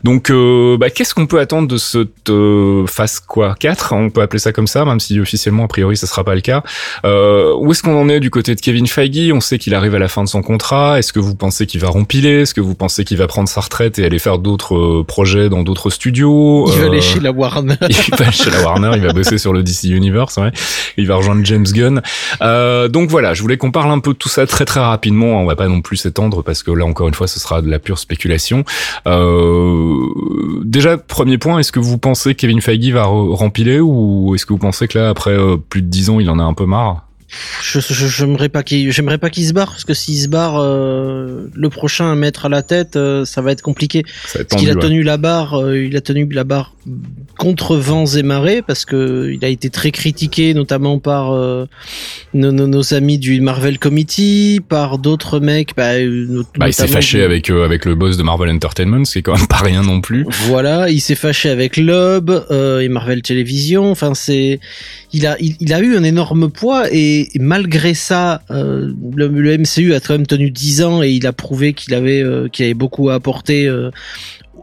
Donc 0.03 0.29
euh, 0.29 0.77
bah, 0.77 0.89
qu'est-ce 0.89 1.13
qu'on 1.13 1.25
peut 1.25 1.39
attendre 1.39 1.67
de 1.67 1.77
cette 1.77 2.29
euh, 2.29 2.85
phase 2.87 3.19
quoi 3.19 3.55
4 3.57 3.93
On 3.93 4.09
peut 4.09 4.21
appeler 4.21 4.39
ça 4.39 4.51
comme 4.51 4.67
ça, 4.67 4.83
même 4.83 4.99
si 4.99 5.19
officiellement 5.19 5.65
a 5.65 5.67
priori 5.67 5.95
ça 5.95 6.07
sera 6.07 6.23
pas 6.23 6.35
le 6.35 6.41
cas. 6.41 6.63
Euh, 7.05 7.53
où 7.55 7.71
est-ce 7.71 7.83
qu'on 7.83 7.99
en 7.99 8.09
est 8.09 8.19
du 8.19 8.29
côté 8.29 8.55
de 8.55 8.61
Kevin 8.61 8.87
Feige? 8.87 9.31
On 9.31 9.39
sait 9.39 9.57
qu'il 9.57 9.73
arrive 9.75 9.95
à 9.95 9.99
la 9.99 10.07
fin 10.07 10.23
de 10.23 10.29
son 10.29 10.41
contrat. 10.41 10.99
Est-ce 10.99 11.13
que 11.13 11.19
vous 11.19 11.35
pensez 11.35 11.65
qu'il 11.65 11.79
va 11.79 11.89
rempiler 11.89 12.41
Est-ce 12.41 12.53
que 12.53 12.61
vous 12.61 12.75
pensez 12.75 13.05
qu'il 13.05 13.17
va 13.17 13.27
prendre 13.27 13.47
sa 13.47 13.61
retraite 13.61 13.99
et 13.99 14.05
aller 14.05 14.19
faire 14.19 14.37
d'autres 14.37 14.75
euh, 14.75 15.03
projets 15.03 15.49
dans 15.49 15.63
d'autres 15.63 15.89
studios? 15.89 16.65
Il 16.67 16.79
va 16.79 16.85
aller 16.87 17.01
chez 17.01 17.19
la 17.19 17.31
Warner. 17.31 17.75
il 17.89 18.15
va 18.17 18.31
chez 18.31 18.49
la 18.49 18.61
Warner. 18.61 18.91
Il 18.95 19.01
va 19.01 19.13
bosser 19.13 19.37
sur 19.37 19.53
le 19.53 19.63
DC 19.63 19.85
Universe. 19.85 20.37
Ouais. 20.37 20.51
Il 20.97 21.07
va 21.07 21.15
rejoindre 21.15 21.45
James 21.45 21.65
Gunn. 21.65 22.01
Euh, 22.41 22.87
donc 22.87 23.09
voilà, 23.09 23.33
je 23.33 23.41
voulais 23.41 23.57
qu'on 23.57 23.71
parle 23.71 23.91
un 23.91 23.99
peu 23.99 24.13
de 24.13 24.17
tout 24.17 24.29
ça 24.29 24.45
très 24.47 24.65
très 24.65 24.79
rapidement. 24.79 25.41
On 25.41 25.45
va 25.45 25.55
pas 25.55 25.67
non 25.67 25.81
plus 25.81 25.97
s'étendre 25.97 26.43
parce 26.43 26.63
que 26.63 26.71
là 26.71 26.85
encore 26.85 27.07
une 27.07 27.13
fois, 27.13 27.27
ce 27.27 27.39
sera 27.39 27.61
de 27.61 27.69
la 27.69 27.79
pure 27.79 27.99
spéculation. 27.99 28.63
Euh, 29.07 29.95
déjà, 30.63 30.97
premier 30.97 31.37
point, 31.37 31.59
est-ce 31.59 31.71
que 31.71 31.79
vous 31.79 31.97
pensez 31.97 32.35
que 32.35 32.41
Kevin 32.41 32.61
Feige 32.61 32.91
va 32.91 33.03
rempiler 33.05 33.79
ou 33.79 34.33
est-ce 34.35 34.45
que 34.45 34.53
vous 34.53 34.59
pensez 34.59 34.87
que 34.87 34.97
là, 34.97 35.09
après 35.09 35.31
euh, 35.31 35.57
plus 35.57 35.81
de 35.81 35.87
10 35.87 36.09
ans, 36.09 36.19
il 36.19 36.29
en 36.29 36.39
a 36.39 36.43
un 36.43 36.53
peu 36.53 36.65
marre? 36.65 37.05
Je 37.61 37.79
j'aimerais 37.79 38.49
pas 38.49 38.63
qu'il 38.63 38.91
j'aimerais 38.91 39.17
pas 39.17 39.29
qu'il 39.29 39.45
se 39.45 39.53
barre 39.53 39.71
parce 39.71 39.85
que 39.85 39.93
s'il 39.93 40.17
se 40.17 40.27
barre 40.27 40.57
euh, 40.57 41.47
le 41.53 41.69
prochain 41.69 42.11
à 42.11 42.15
mettre 42.15 42.45
à 42.45 42.49
la 42.49 42.61
tête 42.61 42.95
euh, 42.95 43.25
ça 43.25 43.41
va 43.41 43.51
être 43.51 43.61
compliqué. 43.61 44.03
Parce 44.33 44.61
qu'il 44.61 44.69
a 44.69 44.75
tenu 44.75 45.03
la 45.03 45.17
barre 45.17 45.59
euh, 45.59 45.83
il 45.83 45.95
a 45.95 46.01
tenu 46.01 46.27
la 46.31 46.43
barre 46.43 46.73
contre 47.37 47.75
vents 47.77 48.05
et 48.05 48.23
marées 48.23 48.61
parce 48.61 48.85
que 48.85 49.31
il 49.33 49.43
a 49.45 49.47
été 49.47 49.69
très 49.69 49.91
critiqué 49.91 50.53
notamment 50.53 50.99
par 50.99 51.31
nos, 52.33 52.51
nos, 52.51 52.93
amis 52.93 53.17
du 53.17 53.39
Marvel 53.41 53.79
Committee 53.79 54.61
par 54.67 54.97
d'autres 54.97 55.39
mecs 55.39 55.75
bah, 55.75 55.93
bah 56.57 56.67
il 56.67 56.73
s'est 56.73 56.87
fâché 56.87 57.23
avec 57.23 57.49
avec 57.49 57.85
le 57.85 57.95
boss 57.95 58.17
de 58.17 58.23
Marvel 58.23 58.49
Entertainment 58.49 59.05
c'est 59.05 59.21
quand 59.21 59.37
même 59.37 59.47
pas 59.47 59.57
rien 59.57 59.81
non 59.81 60.01
plus. 60.01 60.25
Voilà 60.47 60.89
il 60.89 61.01
s'est 61.01 61.15
fâché 61.15 61.49
avec 61.49 61.77
Loeb 61.77 62.29
et 62.51 62.89
Marvel 62.89 63.21
Television 63.21 63.89
enfin 63.89 64.13
c'est 64.13 64.59
il 65.13 65.27
a 65.27 65.37
il, 65.39 65.73
a 65.73 65.79
eu 65.79 65.95
un 65.95 66.03
énorme 66.03 66.49
poids 66.49 66.85
et, 66.91 67.29
malgré 67.39 67.93
ça, 67.93 68.41
euh, 68.51 68.91
le, 69.15 69.57
MCU 69.57 69.93
a 69.93 69.99
quand 69.99 70.13
même 70.13 70.27
tenu 70.27 70.49
10 70.49 70.83
ans 70.83 71.03
et 71.03 71.11
il 71.11 71.27
a 71.27 71.33
prouvé 71.33 71.73
qu'il 71.73 71.93
avait 71.93 72.21
euh, 72.21 72.49
qu'il 72.49 72.65
avait 72.65 72.73
beaucoup 72.73 73.09
à 73.09 73.15
apporter 73.15 73.67
euh, 73.67 73.91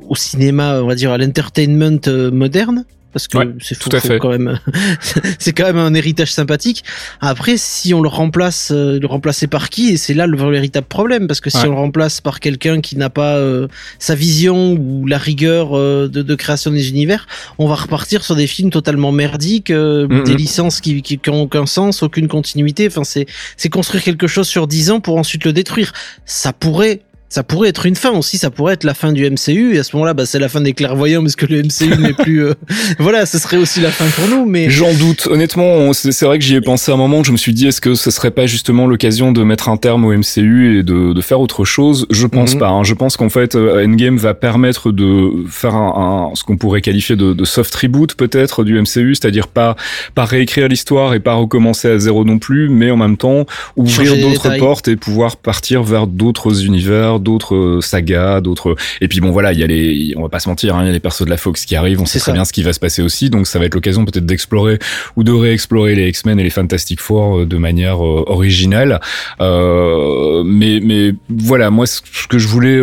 au 0.09 0.17
cinéma, 0.17 0.83
on 0.83 0.87
va 0.87 0.97
dire 0.97 1.13
à 1.13 1.19
l'entertainment 1.19 2.01
moderne 2.33 2.85
parce 3.13 3.29
que 3.29 3.39
c'est 3.61 3.79
tout 3.79 3.89
à 3.93 4.01
fait. 4.01 4.19
quand 4.19 4.31
même 4.31 4.59
c'est 5.39 5.53
quand 5.53 5.65
même 5.65 5.79
un 5.79 5.95
héritage 5.95 6.33
sympathique. 6.33 6.85
Après 7.21 7.57
si 7.57 7.95
on 7.95 8.03
le 8.03 8.09
remplace 8.09 8.71
euh, 8.73 8.99
le 9.01 9.07
remplacer 9.07 9.47
par 9.47 9.71
qui 9.71 9.91
et 9.91 9.97
c'est 9.97 10.15
là 10.15 10.27
le 10.27 10.37
véritable 10.51 10.87
problème 10.87 11.27
parce 11.27 11.41
que 11.41 11.51
si 11.51 11.59
on 11.59 11.71
le 11.71 11.77
remplace 11.77 12.21
par 12.21 12.41
quelqu'un 12.41 12.81
qui 12.81 12.97
n'a 12.97 13.11
pas 13.11 13.37
euh, 13.37 13.69
sa 13.99 14.15
vision 14.15 14.73
ou 14.73 15.07
la 15.07 15.19
rigueur 15.19 15.77
euh, 15.77 16.09
de, 16.09 16.23
de, 16.23 16.35
création 16.35 16.71
des 16.71 16.91
univers 16.91 17.27
on 17.59 17.67
va 17.67 17.75
repartir 17.75 18.25
sur 18.25 18.37
des 18.37 18.47
films 18.47 18.71
totalement 18.71 19.13
merdiques 19.13 19.73
des 19.73 20.35
licences 20.35 20.81
qui, 20.81 21.03
qui, 21.03 21.19
qui 21.19 21.31
ont 21.31 21.43
aucun 21.43 21.67
sens 21.67 22.03
aucune 22.03 22.29
continuité. 22.29 22.87
Enfin 22.87 23.05
c'est 23.05 23.27
c'est 23.57 23.69
construire 23.69 24.03
quelque 24.03 24.27
chose 24.27 24.49
sur 24.49 24.67
dix 24.67 24.91
ans 24.91 25.01
pour 25.01 25.17
ensuite 25.17 25.45
le 25.45 25.53
détruire. 25.53 25.93
Ça 26.25 26.53
pourrait 26.53 27.03
ça 27.31 27.45
pourrait 27.45 27.69
être 27.69 27.87
une 27.87 27.95
fin 27.95 28.11
aussi, 28.11 28.39
ça 28.39 28.51
pourrait 28.51 28.75
être 28.75 28.83
la 28.83 28.93
fin 28.93 29.13
du 29.13 29.29
MCU 29.31 29.77
et 29.77 29.79
à 29.79 29.85
ce 29.85 29.95
moment-là, 29.95 30.15
bah, 30.15 30.27
c'est 30.27 30.41
la 30.41 30.49
fin 30.49 30.61
des 30.61 30.73
clairvoyants 30.73 31.23
parce 31.23 31.37
que 31.37 31.47
le 31.47 31.63
MCU 31.63 31.97
n'est 32.01 32.13
plus. 32.13 32.45
Euh, 32.45 32.55
voilà, 32.99 33.25
ce 33.25 33.39
serait 33.39 33.57
aussi 33.57 33.81
la 33.81 33.93
fin 33.93 34.07
pour 34.07 34.29
nous. 34.29 34.47
Mais 34.47 34.69
j'en 34.69 34.93
doute. 34.93 35.29
Honnêtement, 35.31 35.93
c'est 35.93 36.25
vrai 36.25 36.41
que 36.41 36.45
j'y 36.45 36.57
ai 36.57 36.61
pensé 36.61 36.91
un 36.91 36.97
moment. 36.97 37.23
Je 37.23 37.31
me 37.31 37.37
suis 37.37 37.55
dit, 37.55 37.69
est-ce 37.69 37.81
que 37.81 37.95
ce 37.95 38.11
serait 38.11 38.33
pas 38.33 38.47
justement 38.47 38.89
l'occasion 38.89 39.31
de 39.31 39.45
mettre 39.45 39.69
un 39.69 39.77
terme 39.77 40.05
au 40.05 40.13
MCU 40.13 40.81
et 40.81 40.83
de, 40.83 41.13
de 41.13 41.21
faire 41.21 41.41
autre 41.41 41.65
chose? 41.65 42.09
Je 42.11 42.27
pense 42.27 42.55
mhm. 42.55 42.61
pas. 42.61 42.69
Hein. 42.69 42.83
Je 42.83 42.95
pense 42.95 43.17
qu'en 43.17 43.29
fait, 43.29 43.55
euh, 43.55 43.87
Endgame 43.87 44.17
va 44.17 44.35
permettre 44.35 44.91
de 44.91 45.31
faire 45.49 45.77
un, 45.77 46.33
ce 46.35 46.43
qu'on 46.43 46.57
pourrait 46.57 46.81
qualifier 46.81 47.15
de, 47.15 47.33
de 47.33 47.45
soft 47.45 47.73
reboot 47.77 48.15
peut-être 48.15 48.65
du 48.65 48.75
MCU, 48.81 49.15
c'est-à-dire 49.15 49.47
pas 49.47 49.77
pas 50.17 50.25
réécrire 50.25 50.67
l'histoire 50.67 51.15
et 51.15 51.21
pas 51.21 51.35
recommencer 51.35 51.89
à 51.89 51.99
zéro 52.01 52.25
non 52.25 52.41
plus, 52.41 52.69
mais 52.69 52.91
en 52.91 52.97
même 52.97 53.17
temps 53.17 53.47
ouvrir 53.77 54.17
d'autres 54.17 54.59
portes 54.59 54.89
et 54.89 54.97
pouvoir 54.97 55.37
partir 55.37 55.85
vers 55.85 56.09
d'autres 56.09 56.65
univers 56.65 57.20
d'autres 57.21 57.55
euh, 57.55 57.81
sagas, 57.81 58.41
d'autres. 58.41 58.77
Et 59.01 59.09
puis 59.09 59.21
bon, 59.21 59.31
voilà, 59.31 59.53
il 59.53 59.59
y 59.59 59.63
a 59.63 59.67
les, 59.67 60.15
on 60.17 60.23
va 60.23 60.29
pas 60.29 60.41
se 60.41 60.49
mentir, 60.49 60.77
hein, 60.77 60.83
il 60.83 60.87
y 60.87 60.91
a 60.91 60.93
les 60.93 61.01
persos 61.01 61.25
de 61.25 61.31
la 61.31 61.37
Fox 61.37 61.65
qui 61.65 61.77
arrivent. 61.77 62.01
On 62.01 62.07
sait 62.07 62.19
très 62.19 62.33
bien 62.33 62.45
ce 62.45 62.53
qui 62.53 62.63
va 62.63 62.73
se 62.73 62.81
passer 62.81 63.03
aussi, 63.03 63.31
donc 63.31 63.47
ça 63.47 63.59
va 63.59 63.67
être 63.67 63.75
l'occasion 63.75 64.05
peut-être 64.05 64.27
d'explorer 64.27 64.79
ou 65.17 65.25
de 65.25 65.33
réexplorer 65.33 65.95
les 65.95 66.09
X-Men 66.09 66.39
et 66.41 66.43
les 66.43 66.51
Fantastic 66.51 67.01
Four 67.01 67.41
euh, 67.41 67.47
de 67.47 67.57
manière 67.57 68.05
euh, 68.05 68.25
originale. 68.27 69.01
mais 69.41 70.81
mais 70.83 71.13
voilà, 71.29 71.71
moi 71.71 71.87
ce 71.87 72.01
que 72.29 72.39
je 72.39 72.49
voulais 72.49 72.81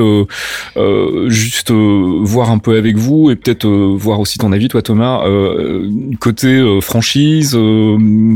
juste 1.27 1.71
voir 1.71 2.51
un 2.51 2.57
peu 2.57 2.77
avec 2.77 2.97
vous 2.97 3.31
et 3.31 3.35
peut-être 3.35 3.67
voir 3.67 4.19
aussi 4.19 4.37
ton 4.37 4.51
avis, 4.51 4.67
toi 4.67 4.81
Thomas, 4.81 5.23
côté 6.19 6.79
franchise, 6.81 7.57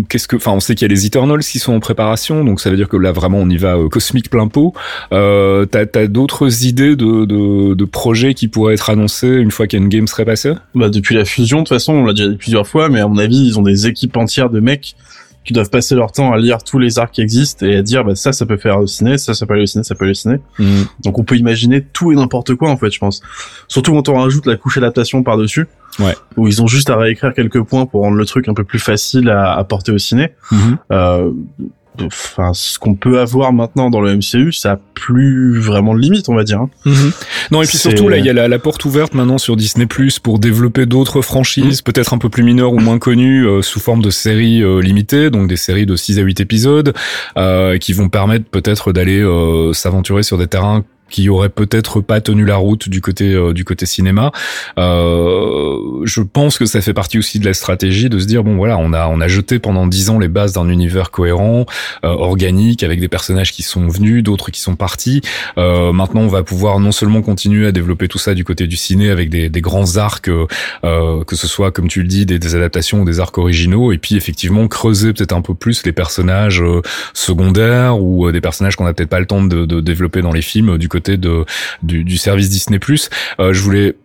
qu'est-ce 0.10 0.28
que, 0.28 0.36
enfin, 0.36 0.52
on 0.52 0.60
sait 0.60 0.76
qu'il 0.76 0.88
y 0.88 0.91
a 0.91 0.93
les 0.93 1.06
Eternals 1.06 1.43
qui 1.43 1.60
sont 1.60 1.74
en 1.74 1.80
préparation, 1.80 2.43
donc 2.43 2.60
ça 2.60 2.70
veut 2.70 2.78
dire 2.78 2.89
que 2.89 2.97
là 2.97 3.12
vraiment 3.12 3.38
on 3.39 3.49
y 3.49 3.58
va 3.58 3.78
cosmique 3.89 4.30
plein 4.30 4.47
pot. 4.47 4.74
Euh, 5.12 5.66
t'as 5.66 5.86
d'autres 6.08 6.66
idées 6.66 6.96
de, 6.96 7.26
de, 7.26 7.74
de, 7.74 7.86
projets 7.86 8.34
qui 8.34 8.48
pourraient 8.48 8.74
être 8.74 8.89
annoncés 8.89 9.28
une 9.28 9.52
fois 9.52 9.68
qu'Endgame 9.68 10.08
serait 10.08 10.26
passé? 10.26 10.54
Bah 10.76 10.89
depuis 10.89 11.16
la 11.16 11.26
fusion, 11.26 11.60
de 11.60 11.64
toute 11.64 11.70
façon, 11.70 11.94
on 11.94 12.06
l'a 12.06 12.14
déjà 12.14 12.30
dit 12.30 12.38
plusieurs 12.38 12.68
fois, 12.68 12.89
mais 12.89 13.00
à 13.00 13.08
mon 13.08 13.18
avis, 13.18 13.48
ils 13.48 13.60
ont 13.60 13.62
des 13.62 13.88
équipes 13.88 14.18
entières 14.18 14.50
de 14.50 14.60
mecs 14.60 14.96
qui 15.44 15.54
doivent 15.54 15.70
passer 15.70 15.96
leur 15.96 16.12
temps 16.12 16.32
à 16.32 16.38
lire 16.38 16.64
tous 16.64 16.78
les 16.78 17.00
arcs 17.00 17.14
qui 17.14 17.22
existent 17.22 17.66
et 17.66 17.76
à 17.76 17.82
dire 17.82 18.04
bah 18.04 18.16
ça 18.16 18.32
ça 18.32 18.46
peut 18.46 18.58
faire 18.58 18.78
au 18.78 18.86
ciné, 18.86 19.18
ça 19.18 19.34
ça 19.34 19.46
peut 19.46 19.54
aller 19.54 19.64
au 19.64 19.68
ciné, 19.68 19.84
ça 19.84 19.96
peut 19.96 20.06
aller 20.06 20.12
au 20.12 20.16
ciné. 20.16 20.36
Mm. 20.60 20.84
Donc 21.04 21.18
on 21.18 21.24
peut 21.24 21.36
imaginer 21.36 21.82
tout 21.82 22.12
et 22.12 22.16
n'importe 22.16 22.54
quoi 22.56 22.70
en 22.70 22.78
fait, 22.78 22.92
je 22.92 23.00
pense. 23.00 23.22
Surtout 23.68 23.94
quand 23.94 24.08
on 24.10 24.16
rajoute 24.16 24.46
la 24.46 24.56
couche 24.56 24.78
adaptation 24.78 25.24
par 25.24 25.38
dessus. 25.38 25.68
Ouais. 26.00 26.16
Où 26.38 26.48
ils 26.48 26.62
ont 26.62 26.68
juste 26.68 26.89
à 26.89 26.96
réécrire 26.96 27.34
quelques 27.34 27.62
points 27.64 27.86
pour 27.86 28.02
rendre 28.02 28.16
le 28.16 28.26
truc 28.26 28.48
un 28.48 28.54
peu 28.54 28.64
plus 28.64 28.80
facile 28.80 29.30
à, 29.30 29.58
à 29.58 29.64
porter 29.66 29.92
au 29.92 29.98
ciné. 29.98 30.30
Mm-hmm. 30.52 30.78
Euh, 30.92 31.32
enfin 32.08 32.52
ce 32.54 32.80
qu'on 32.80 32.95
peut 32.95 33.20
avoir 33.20 33.54
maintenant 33.54 33.89
dans 33.89 34.02
le 34.02 34.16
MCU 34.16 34.52
ça 34.52 34.74
a 34.74 34.78
plus 34.93 35.60
vraiment 35.60 35.93
de 35.95 35.99
limite 35.99 36.30
on 36.30 36.36
va 36.36 36.43
dire 36.43 36.60
hein. 36.60 36.70
mhm. 36.86 37.12
non 37.52 37.62
et 37.62 37.66
puis 37.66 37.78
surtout 37.78 38.08
là 38.10 38.18
il 38.18 38.26
y 38.26 38.30
a 38.30 38.47
la, 38.47 38.60
porte 38.60 38.86
ouverte 38.86 39.14
maintenant 39.14 39.38
sur 39.38 39.56
Disney 39.56 39.86
Plus 39.86 40.20
pour 40.20 40.39
développer 40.39 40.86
d'autres 40.86 41.22
franchises 41.22 41.82
mhm. 41.82 41.84
peut-être 41.84 42.14
un 42.14 42.18
peu 42.18 42.30
plus 42.30 42.43
mineures 42.43 42.74
ou 42.74 42.80
moins 42.80 42.99
connues 42.99 43.47
euh, 43.47 43.62
sous 43.62 43.80
forme 43.80 44.02
de 44.02 44.10
séries 44.10 44.62
euh, 44.62 44.80
limitées 44.82 45.30
donc 45.30 45.47
des 45.47 45.58
séries 45.58 45.86
de 45.86 45.95
6 45.95 46.20
à 46.20 46.22
8 46.22 46.39
épisodes 46.41 46.93
euh, 47.38 47.78
qui 47.78 47.93
vont 47.93 48.10
permettre 48.10 48.45
peut-être 48.45 48.91
d'aller 48.91 49.22
s'aventurer 49.74 50.24
sur 50.24 50.38
des 50.38 50.47
terrains 50.47 50.84
qui 51.12 51.30
aurait 51.30 51.49
peut-être 51.49 52.01
pas 52.01 52.22
tenu 52.22 52.45
la 52.45 52.55
route 52.55 52.89
du 52.89 53.01
côté 53.01 53.34
euh, 53.34 53.53
du 53.53 53.66
côté 53.66 53.86
cinéma. 53.86 54.32
Euh, 54.80 56.01
je 56.05 56.22
pense 56.22 56.57
que 56.57 56.66
ça 56.66 56.82
fait 56.82 56.93
partie 56.93 57.18
aussi 57.20 57.39
de 57.39 57.45
la 57.45 57.53
stratégie 57.53 58.09
de 58.09 58.18
se 58.18 58.26
dire 58.26 58.43
bon 58.43 58.55
voilà 58.55 58.78
on 58.78 58.93
a 58.93 59.07
on 59.07 59.22
a 59.22 59.28
jeté 59.28 59.59
pendant 59.59 59.86
dix 59.88 60.09
ans 60.09 60.18
les 60.18 60.28
bases 60.28 60.53
d'un 60.53 60.70
univers 60.70 61.12
cohérent, 61.12 61.66
euh, 62.03 62.07
organique 62.07 62.84
avec 62.84 62.99
des 62.99 63.07
personnages 63.07 63.51
qui 63.51 63.64
sont 63.64 63.88
venus, 63.88 64.24
d'autres 64.24 64.51
qui 64.51 64.62
sont 64.62 64.76
partis. 64.76 65.22
Euh, 65.57 65.91
maintenant 65.91 66.22
on 66.22 66.28
va 66.28 66.43
pouvoir 66.43 66.80
non 66.80 66.91
seulement 66.91 67.22
continuer 67.22 67.68
à 67.68 67.72
développer 67.72 68.07
tout 68.07 68.18
ça 68.18 68.34
du 68.34 68.43
côté 68.43 68.68
du 68.68 68.78
ciné 68.78 69.09
avec 69.09 69.30
des, 69.30 69.49
des 69.49 69.62
grands 69.62 69.97
arcs, 69.97 70.30
euh, 70.30 71.24
que 71.26 71.36
ce 71.36 71.47
soit 71.47 71.72
comme 71.72 71.88
tu 71.88 72.01
le 72.01 72.07
dis 72.07 72.26
des, 72.26 72.39
des, 72.39 72.55
adaptations 72.55 73.01
ou 73.01 73.05
des 73.05 73.20
arcs 73.20 73.38
originaux, 73.38 73.91
et 73.91 73.97
puis 73.97 74.16
effectivement 74.16 74.68
creuser 74.68 75.14
peut-être 75.14 75.34
un 75.34 75.41
peu 75.41 75.53
plus 75.53 75.84
les 75.86 75.91
personnages 75.91 76.64
secondaires 77.14 78.01
ou 78.01 78.32
des 78.32 78.41
personnages 78.41 78.76
qu'on 78.76 78.86
a 78.86 78.93
peut-être 78.93 79.09
pas 79.09 79.20
le 79.20 79.26
temps 79.26 79.43
de, 79.43 79.66
de 79.66 79.82
développer 79.82 80.22
dans 80.22 80.32
les 80.32 80.41
films 80.41 80.78
du 80.78 80.88
côté 80.88 81.01
de 81.10 81.45
du, 81.84 82.18
service 82.18 82.49
Disney+. 82.49 82.80
Euh, 83.39 83.54
je 83.54 83.62
voulais 83.62 83.95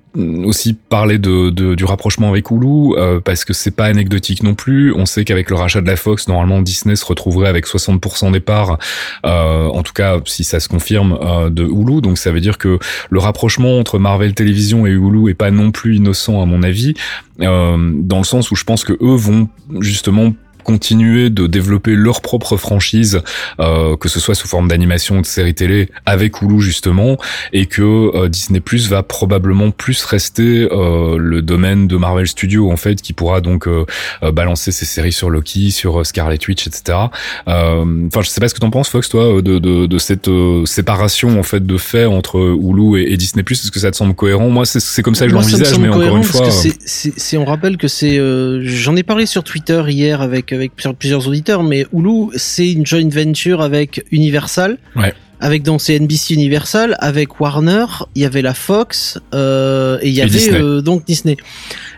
aussi 0.47 0.73
parler 0.73 1.19
de, 1.19 1.51
du 1.51 1.85
rapprochement 1.85 2.31
avec 2.31 2.51
Hulu 2.51 2.97
euh, 2.97 3.21
parce 3.21 3.45
que 3.45 3.53
c'est 3.53 3.71
pas 3.71 3.85
anecdotique 3.85 4.43
non 4.43 4.55
plus. 4.55 4.95
On 4.95 5.05
sait 5.05 5.27
qu'avec 5.27 5.51
le 5.51 5.57
rachat 5.57 5.83
de 5.83 5.87
la 5.87 5.97
Fox, 5.97 6.27
normalement 6.27 6.63
Disney 6.63 6.97
se 6.97 7.05
retrouverait 7.05 7.51
avec 7.51 7.67
60% 7.67 8.33
des 8.33 8.41
parts, 8.41 8.79
euh, 9.27 9.67
en 9.67 9.83
tout 9.83 9.93
cas 9.93 10.19
si 10.25 10.43
ça 10.43 10.59
se 10.59 10.69
confirme 10.69 11.19
de 11.51 11.65
Hulu. 11.65 12.01
Donc 12.01 12.17
ça 12.17 12.33
veut 12.33 12.41
dire 12.41 12.57
que 12.57 12.79
le 13.11 13.19
rapprochement 13.19 13.79
entre 13.79 13.99
Marvel 13.99 14.33
Télévision 14.33 14.87
et 14.87 14.91
Hulu 14.93 15.31
est 15.31 15.35
pas 15.35 15.51
non 15.51 15.71
plus 15.71 15.97
innocent 15.97 16.41
à 16.41 16.47
mon 16.47 16.63
avis, 16.63 16.95
dans 17.39 18.19
le 18.19 18.25
sens 18.25 18.51
où 18.51 18.57
je 18.57 18.65
pense 18.65 18.85
que 18.85 18.95
eux 18.95 19.17
vont 19.17 19.51
justement 19.81 20.33
continuer 20.67 21.31
de 21.31 21.47
développer 21.47 21.95
leur 21.95 22.21
propre 22.23 22.57
franchise, 22.57 23.23
euh, 23.61 23.97
que 23.97 24.09
ce 24.09 24.19
soit 24.19 24.35
sous 24.35 24.49
forme 24.49 24.67
d'animation 24.67 25.19
ou 25.19 25.21
de 25.21 25.27
série 25.27 25.55
télé, 25.55 25.91
avec 26.07 26.43
Hulu 26.43 26.61
justement, 26.61 27.19
et 27.53 27.67
que 27.67 27.83
euh, 27.83 28.29
Disney 28.29 28.59
Plus 28.59 28.89
va 28.89 29.05
probablement 29.05 29.71
plus 29.71 30.05
rester 30.05 30.67
euh, 30.73 31.19
le 31.19 31.41
domaine 31.41 31.87
de 31.87 31.97
Marvel 31.97 32.27
Studios 32.27 32.69
en 32.73 32.77
fait, 32.77 33.01
qui 33.01 33.13
pourra 33.13 33.41
donc 33.41 33.69
euh, 33.69 33.87
euh, 34.25 34.33
balancer 34.33 34.73
ses 34.73 34.87
séries 34.87 35.13
sur 35.13 35.31
Loki, 35.31 35.71
sur 35.71 36.05
Scarlet 36.05 36.39
Witch, 36.49 36.67
etc. 36.67 36.99
Enfin, 37.47 38.23
je 38.23 38.29
sais 38.29 38.41
pas 38.41 38.49
ce 38.49 38.55
que 38.55 38.59
t'en 38.59 38.71
penses, 38.71 38.89
Fox, 38.89 39.09
toi, 39.09 39.41
de, 39.41 39.61
de, 39.61 39.87
de 39.87 39.99
cette 39.99 40.29
séparation 40.65 41.39
en 41.39 41.45
fait 41.45 41.65
de 41.65 41.79
fait 41.79 42.07
entre 42.07 42.39
Hulu 42.41 43.01
et, 43.01 43.13
et 43.13 43.17
Disney 43.17 43.45
Plus. 43.45 43.63
Est-ce 43.63 43.71
que 43.71 43.79
ça 43.79 43.93
te 43.93 43.97
semble 43.97 44.15
cohérent? 44.15 44.49
Moi, 44.49 44.67
c'est 44.67 45.03
comme 45.03 45.15
ça 45.15 45.27
que 45.27 45.31
je 45.31 45.37
l'envisage, 45.37 45.79
mais 45.79 45.91
encore 45.91 46.17
une 46.17 46.25
fois, 46.25 46.51
c'est 46.51 47.37
on 47.37 47.45
rappelle 47.45 47.77
que 47.77 47.87
c'est, 47.87 48.19
j'en 48.63 48.97
ai 48.97 49.05
parlé 49.05 49.27
sur 49.27 49.45
Twitter 49.45 49.81
hier 49.89 50.23
avec 50.23 50.56
avec 50.57 50.73
plusieurs 50.99 51.29
auditeurs, 51.29 51.63
mais 51.63 51.87
Hulu, 51.93 52.31
c'est 52.37 52.73
une 52.73 52.85
joint 52.85 53.09
venture 53.09 53.61
avec 53.61 54.05
Universal. 54.11 54.79
Ouais 54.97 55.15
avec 55.41 55.63
donc 55.63 55.81
c'est 55.81 55.99
NBC 55.99 56.35
Universal, 56.35 56.97
avec 56.99 57.41
Warner, 57.41 57.87
il 58.15 58.23
y 58.23 58.25
avait 58.25 58.43
la 58.43 58.55
Fox 58.55 59.19
euh, 59.35 59.99
et 60.01 60.09
il 60.09 60.15
y 60.15 60.23
avait 60.23 60.53
euh, 60.53 60.81
donc 60.81 61.05
Disney. 61.05 61.37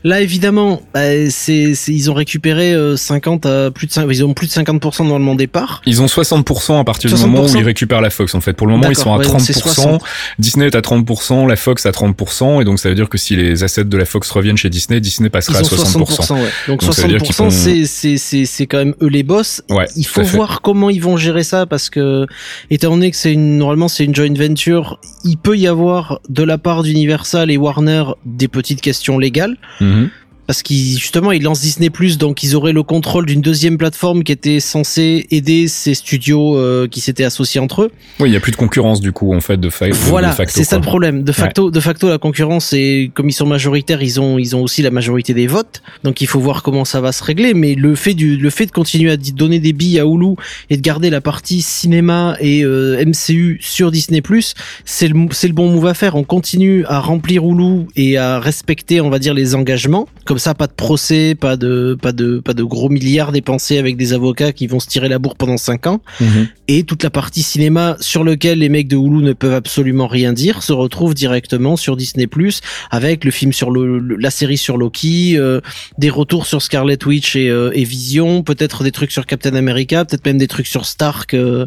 Là 0.05 0.21
évidemment, 0.21 0.83
bah, 0.95 1.31
c'est, 1.31 1.73
ils 1.89 2.11
ont 2.11 2.15
récupéré 2.15 2.75
50 2.97 3.47
euh, 3.47 3.69
à 3.69 3.71
plus 3.71 3.87
de 3.87 3.93
5, 3.93 4.09
ils 4.11 4.25
ont 4.25 4.35
plus 4.35 4.47
de 4.47 4.53
50% 4.53 5.09
dans 5.09 5.19
le 5.19 5.37
départ. 5.37 5.83
Ils 5.87 6.03
ont 6.03 6.07
60% 6.07 6.81
à 6.81 6.85
partir 6.85 7.13
du 7.13 7.21
moment 7.21 7.45
où 7.45 7.57
ils 7.57 7.65
récupèrent 7.65 8.01
la 8.01 8.11
Fox 8.11 8.35
en 8.35 8.41
fait. 8.41 8.55
Pour 8.55 8.67
le 8.67 8.75
moment, 8.75 8.91
ils 8.91 8.97
sont 8.97 9.15
à 9.15 9.19
30%. 9.19 10.01
Disney 10.39 10.67
est 10.67 10.75
à 10.75 10.81
30%, 10.81 11.47
la 11.47 11.57
Fox 11.57 11.87
à 11.87 11.91
30% 11.91 12.61
et 12.61 12.65
donc 12.65 12.79
ça 12.79 12.89
veut 12.89 12.95
dire 12.95 13.09
que 13.09 13.19
si 13.19 13.37
les 13.37 13.63
assets 13.63 13.85
de 13.85 13.97
la 13.97 14.05
Fox 14.05 14.31
reviennent 14.31 14.57
chez 14.57 14.71
Disney, 14.71 15.01
Disney 15.01 15.31
passera 15.31 15.59
à 15.59 15.63
60%. 15.63 16.05
60% 16.07 16.35
ouais. 16.35 16.41
Donc, 16.67 16.83
60% 16.83 17.51
c'est 17.51 17.85
c'est 17.85 18.17
c'est 18.17 18.45
c'est 18.45 18.67
quand 18.67 18.79
même 18.79 18.95
eux 19.01 19.09
les 19.09 19.23
boss. 19.23 19.63
Ouais, 19.71 19.87
il 19.97 20.07
faut 20.07 20.23
voir 20.23 20.61
comment 20.61 20.91
ils 20.91 21.03
vont 21.03 21.17
gérer 21.17 21.45
ça 21.45 21.67
parce 21.67 21.91
que 21.91 22.27
étant 22.71 22.91
donné 22.91 23.11
que 23.11 23.17
c'est 23.17 23.28
normalement 23.37 23.89
c'est 23.89 24.05
une 24.05 24.15
joint 24.15 24.35
venture, 24.35 25.01
il 25.25 25.37
peut 25.37 25.57
y 25.57 25.67
avoir 25.67 26.21
de 26.29 26.43
la 26.43 26.59
part 26.59 26.83
d'Universal 26.83 27.51
et 27.51 27.57
Warner 27.57 28.05
des 28.25 28.49
petites 28.49 28.81
questions 28.81 29.19
légales. 29.19 29.57
Mhm 29.81 30.11
parce 30.49 30.63
qu'ils 30.63 30.99
justement 30.99 31.31
ils 31.31 31.43
lancent 31.43 31.61
Disney 31.61 31.91
Plus 31.91 32.17
donc 32.17 32.43
ils 32.43 32.57
auraient 32.57 32.73
le 32.73 32.83
contrôle 32.83 33.27
d'une 33.27 33.43
deuxième 33.43 33.77
plateforme 33.77 34.25
qui 34.25 34.33
était 34.33 34.61
censée 34.61 35.27
aider 35.31 35.69
ces 35.69 35.93
studios 35.93 36.57
euh, 36.57 36.89
qui 36.89 37.03
s'étaient 37.03 37.25
associés 37.25 37.61
entre 37.61 37.83
eux. 37.83 37.91
Oui, 38.19 38.31
il 38.31 38.33
y 38.33 38.37
a 38.37 38.41
plus 38.41 38.53
de 38.53 38.57
concurrence 38.57 39.03
du 39.03 39.13
coup 39.13 39.35
en 39.35 39.43
fait 39.43 39.59
de, 39.59 39.69
fa 39.69 39.91
voilà, 39.91 40.33
facto. 40.33 40.55
c'est 40.57 40.65
ça 40.65 40.77
le 40.77 40.83
problème. 40.83 41.23
De 41.23 41.33
facto, 41.33 41.71
de 41.71 41.81
facto 41.81 42.09
la 42.09 42.17
concurrence 42.17 42.73
et 42.73 43.11
comme 43.13 43.29
ils 43.29 43.35
sont 43.35 43.47
majoritaires, 43.47 44.03
ils 44.03 44.21
ont 44.23 44.39
ils 44.39 44.57
ont 44.57 44.63
aussi 44.63 44.81
la 44.81 44.91
majorité 44.91 45.35
des 45.35 45.47
votes. 45.47 45.83
Donc 46.03 46.23
il 46.23 46.27
faut 46.27 46.41
voir 46.41 46.63
comment 46.63 46.87
ça 46.87 47.03
va 47.03 47.13
se 47.13 47.23
régler 47.23 47.53
mais 47.53 47.75
le 47.75 47.95
fait 47.95 48.15
du 48.15 48.39
le 48.39 48.49
fait 48.49 48.65
de 48.65 48.73
continuer 48.73 49.11
à 49.11 49.19
donner 49.19 49.61
des 49.61 49.75
billes 49.75 50.01
à 50.01 50.07
Hulu 50.07 50.37
et 50.71 50.79
de 50.79 50.83
garder 50.83 51.11
la 51.11 51.21
partie 51.21 51.61
cinéma 51.61 52.39
et 52.41 52.65
euh, 52.65 53.05
MCU 53.05 53.59
sur 53.61 53.91
Disney 53.91 54.23
Plus, 54.23 54.55
c'est 54.87 55.09
le 55.09 55.15
c'est 55.31 55.49
le 55.49 55.55
bon 55.55 55.71
move 55.71 55.87
à 55.87 55.95
faire. 55.95 56.15
On 56.15 56.25
continue 56.25 56.87
à 56.87 57.01
remplir 57.01 57.45
Hulu 57.45 57.85
et 57.97 58.17
à 58.17 58.41
respecter 58.41 59.03
on 59.03 59.11
va 59.11 59.19
dire 59.19 59.35
les 59.35 59.55
engagements 59.55 60.09
comme 60.25 60.38
ça, 60.39 60.55
pas 60.55 60.67
de 60.67 60.73
procès, 60.73 61.35
pas 61.35 61.57
de, 61.57 61.97
pas 62.01 62.13
de, 62.13 62.39
pas 62.39 62.55
de 62.55 62.63
gros 62.63 62.89
milliards 62.89 63.33
dépensés 63.33 63.79
avec 63.79 63.97
des 63.97 64.13
avocats 64.13 64.53
qui 64.53 64.67
vont 64.67 64.81
se 64.81 64.87
tirer 64.87 65.09
la 65.09 65.19
bourre 65.19 65.37
pendant 65.37 65.57
5 65.57 65.87
ans. 65.87 66.01
Mhm. 66.21 66.49
Et 66.69 66.85
toute 66.85 67.03
la 67.03 67.11
partie 67.11 67.43
cinéma 67.43 67.97
sur 68.01 68.25
lequel 68.25 68.59
les 68.59 68.69
mecs 68.69 68.89
de 68.89 68.97
Hulu 68.97 69.23
ne 69.23 69.33
peuvent 69.33 69.55
absolument 69.55 70.07
rien 70.07 70.33
dire 70.33 70.63
se 70.63 70.73
retrouve 70.73 71.15
directement 71.15 71.77
sur 71.77 71.97
Disney 71.97 72.27
Plus 72.27 72.61
avec 72.91 73.25
le 73.25 73.31
film 73.31 73.53
sur 73.53 73.71
le, 73.71 73.99
la 73.99 74.31
série 74.31 74.59
sur 74.59 74.77
Loki, 74.77 75.37
euh, 75.37 75.61
des 75.97 76.11
retours 76.11 76.47
sur 76.47 76.63
Scarlet 76.63 76.99
Witch 77.05 77.37
et, 77.37 77.49
euh, 77.49 77.71
et 77.75 77.85
Vision, 77.85 78.43
peut-être 78.43 78.85
des 78.85 78.93
trucs 78.93 79.13
sur 79.13 79.27
Captain 79.27 79.55
America, 79.55 80.05
peut-être 80.05 80.27
même 80.27 80.39
des 80.39 80.49
trucs 80.49 80.67
sur 80.67 80.85
Stark. 80.85 81.35
Euh, 81.35 81.67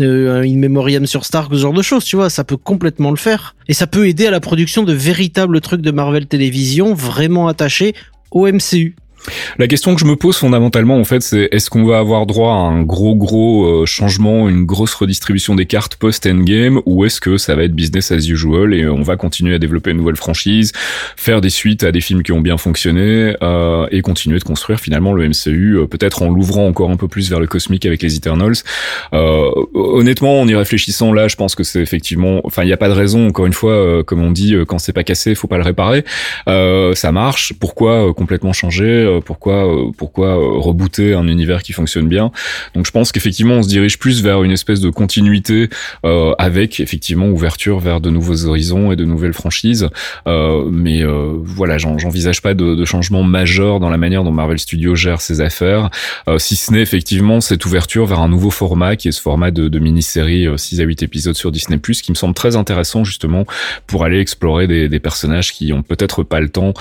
euh, 0.00 0.42
in 0.42 0.56
memoriam 0.56 1.06
sur 1.06 1.24
Stark, 1.24 1.52
ce 1.52 1.58
genre 1.58 1.72
de 1.72 1.82
choses, 1.82 2.04
tu 2.04 2.16
vois, 2.16 2.30
ça 2.30 2.44
peut 2.44 2.56
complètement 2.56 3.10
le 3.10 3.16
faire. 3.16 3.54
Et 3.66 3.74
ça 3.74 3.86
peut 3.86 4.08
aider 4.08 4.26
à 4.26 4.30
la 4.30 4.40
production 4.40 4.84
de 4.84 4.92
véritables 4.92 5.60
trucs 5.60 5.80
de 5.80 5.90
Marvel 5.90 6.26
Télévision 6.26 6.94
vraiment 6.94 7.48
attachés 7.48 7.94
au 8.30 8.46
MCU. 8.46 8.96
La 9.58 9.66
question 9.66 9.94
que 9.94 10.00
je 10.00 10.06
me 10.06 10.16
pose 10.16 10.36
fondamentalement, 10.36 10.98
en 10.98 11.04
fait, 11.04 11.22
c'est 11.22 11.48
est-ce 11.52 11.70
qu'on 11.70 11.84
va 11.84 11.98
avoir 11.98 12.26
droit 12.26 12.52
à 12.52 12.56
un 12.56 12.82
gros 12.82 13.14
gros 13.14 13.82
euh, 13.82 13.86
changement, 13.86 14.48
une 14.48 14.64
grosse 14.64 14.94
redistribution 14.94 15.54
des 15.54 15.66
cartes 15.66 15.96
post-endgame, 15.96 16.80
ou 16.86 17.04
est-ce 17.04 17.20
que 17.20 17.36
ça 17.36 17.54
va 17.54 17.64
être 17.64 17.74
business 17.74 18.12
as 18.12 18.28
usual 18.28 18.74
et 18.74 18.88
on 18.88 19.02
va 19.02 19.16
continuer 19.16 19.54
à 19.54 19.58
développer 19.58 19.90
une 19.90 19.98
nouvelle 19.98 20.16
franchise, 20.16 20.72
faire 21.16 21.40
des 21.40 21.50
suites 21.50 21.84
à 21.84 21.92
des 21.92 22.00
films 22.00 22.22
qui 22.22 22.32
ont 22.32 22.40
bien 22.40 22.58
fonctionné 22.58 23.34
euh, 23.42 23.86
et 23.90 24.02
continuer 24.02 24.38
de 24.38 24.44
construire 24.44 24.80
finalement 24.80 25.12
le 25.12 25.28
MCU, 25.28 25.76
euh, 25.76 25.86
peut-être 25.86 26.22
en 26.22 26.30
l'ouvrant 26.30 26.66
encore 26.66 26.90
un 26.90 26.96
peu 26.96 27.08
plus 27.08 27.30
vers 27.30 27.40
le 27.40 27.46
cosmique 27.46 27.86
avec 27.86 28.02
les 28.02 28.16
Eternals. 28.16 28.54
Euh, 29.12 29.50
honnêtement, 29.74 30.40
en 30.40 30.48
y 30.48 30.54
réfléchissant 30.54 31.12
là, 31.12 31.28
je 31.28 31.36
pense 31.36 31.54
que 31.54 31.64
c'est 31.64 31.80
effectivement, 31.80 32.40
enfin, 32.44 32.62
il 32.62 32.66
n'y 32.66 32.72
a 32.72 32.76
pas 32.76 32.88
de 32.88 32.94
raison. 32.94 33.28
Encore 33.28 33.46
une 33.46 33.52
fois, 33.52 34.02
comme 34.04 34.22
on 34.22 34.30
dit, 34.30 34.54
quand 34.66 34.78
c'est 34.78 34.92
pas 34.92 35.04
cassé, 35.04 35.34
faut 35.34 35.48
pas 35.48 35.58
le 35.58 35.64
réparer. 35.64 36.04
ça 36.46 37.12
marche. 37.12 37.52
Pourquoi 37.58 38.12
complètement 38.14 38.52
changer? 38.52 39.17
Euh, 39.18 39.20
pourquoi 39.20 39.66
euh, 39.66 39.90
pourquoi 39.96 40.28
euh, 40.28 40.58
rebooter 40.58 41.14
un 41.14 41.26
univers 41.28 41.62
qui 41.62 41.72
fonctionne 41.72 42.08
bien. 42.08 42.30
Donc 42.74 42.86
je 42.86 42.90
pense 42.90 43.12
qu'effectivement 43.12 43.54
on 43.54 43.62
se 43.62 43.68
dirige 43.68 43.98
plus 43.98 44.22
vers 44.22 44.42
une 44.42 44.50
espèce 44.50 44.80
de 44.80 44.90
continuité 44.90 45.68
avec 46.38 46.80
effectivement 46.80 47.26
ouverture 47.28 47.78
vers 47.80 48.00
de 48.00 48.10
nouveaux 48.10 48.46
horizons 48.46 48.92
et 48.92 48.96
de 48.96 49.04
nouvelles 49.04 49.32
franchises. 49.32 49.88
mais 50.26 51.02
voilà, 51.04 51.78
j'envisage 51.78 52.42
pas 52.42 52.54
de, 52.54 52.84
changement 52.84 53.22
majeur 53.22 53.80
dans 53.80 53.90
la 53.90 53.98
manière 53.98 54.24
dont 54.24 54.32
Marvel 54.32 54.58
Studios 54.58 54.94
gère 54.94 55.20
ses 55.20 55.40
affaires, 55.40 55.90
si 56.38 56.56
ce 56.56 56.72
n'est 56.72 56.80
effectivement 56.80 57.40
cette 57.40 57.64
ouverture 57.66 58.06
vers 58.06 58.20
un 58.20 58.28
nouveau 58.28 58.50
format 58.50 58.96
qui 58.96 59.08
est 59.08 59.12
ce 59.12 59.20
format 59.20 59.50
de, 59.50 59.68
de 59.68 59.78
mini-série 59.78 60.46
6 60.56 60.80
à 60.80 60.84
8 60.84 61.02
épisodes 61.02 61.36
sur 61.36 61.52
Disney+, 61.52 61.78
qui 61.78 62.10
me 62.10 62.16
semble 62.16 62.34
très 62.34 62.56
intéressant 62.56 63.04
justement 63.04 63.44
pour 63.86 64.04
aller 64.04 64.20
explorer 64.20 64.66
des, 64.66 64.88
des 64.88 65.00
personnages 65.00 65.52
qui 65.52 65.72
ont 65.72 65.82
peut-être 65.82 66.22
pas 66.22 66.40
le 66.40 66.48
temps, 66.48 66.72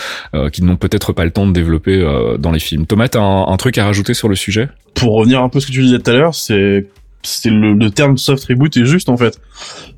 qui 0.52 0.64
n'ont 0.64 0.78
peut-être 0.78 1.14
pas 1.14 1.26
le 1.26 1.32
temps 1.32 1.48
de 1.48 1.54
développer 1.54 2.02
euh, 2.18 2.38
dans 2.38 2.52
les 2.52 2.60
films. 2.60 2.85
Thomas, 2.85 3.07
t'as 3.07 3.22
un, 3.22 3.57
truc 3.57 3.77
à 3.77 3.85
rajouter 3.85 4.14
sur 4.14 4.30
le 4.30 4.35
sujet? 4.35 4.69
Pour 4.94 5.14
revenir 5.14 5.41
un 5.41 5.49
peu 5.49 5.57
à 5.57 5.61
ce 5.61 5.68
que 5.68 5.72
tu 5.72 5.81
disais 5.81 5.99
tout 5.99 6.11
à 6.11 6.14
l'heure, 6.14 6.35
c'est 6.35 6.88
c'est 7.23 7.49
le, 7.49 7.89
terme 7.89 8.18
soft 8.18 8.45
reboot 8.45 8.76
est 8.77 8.85
juste 8.85 9.10
en 9.10 9.18
fait. 9.18 9.39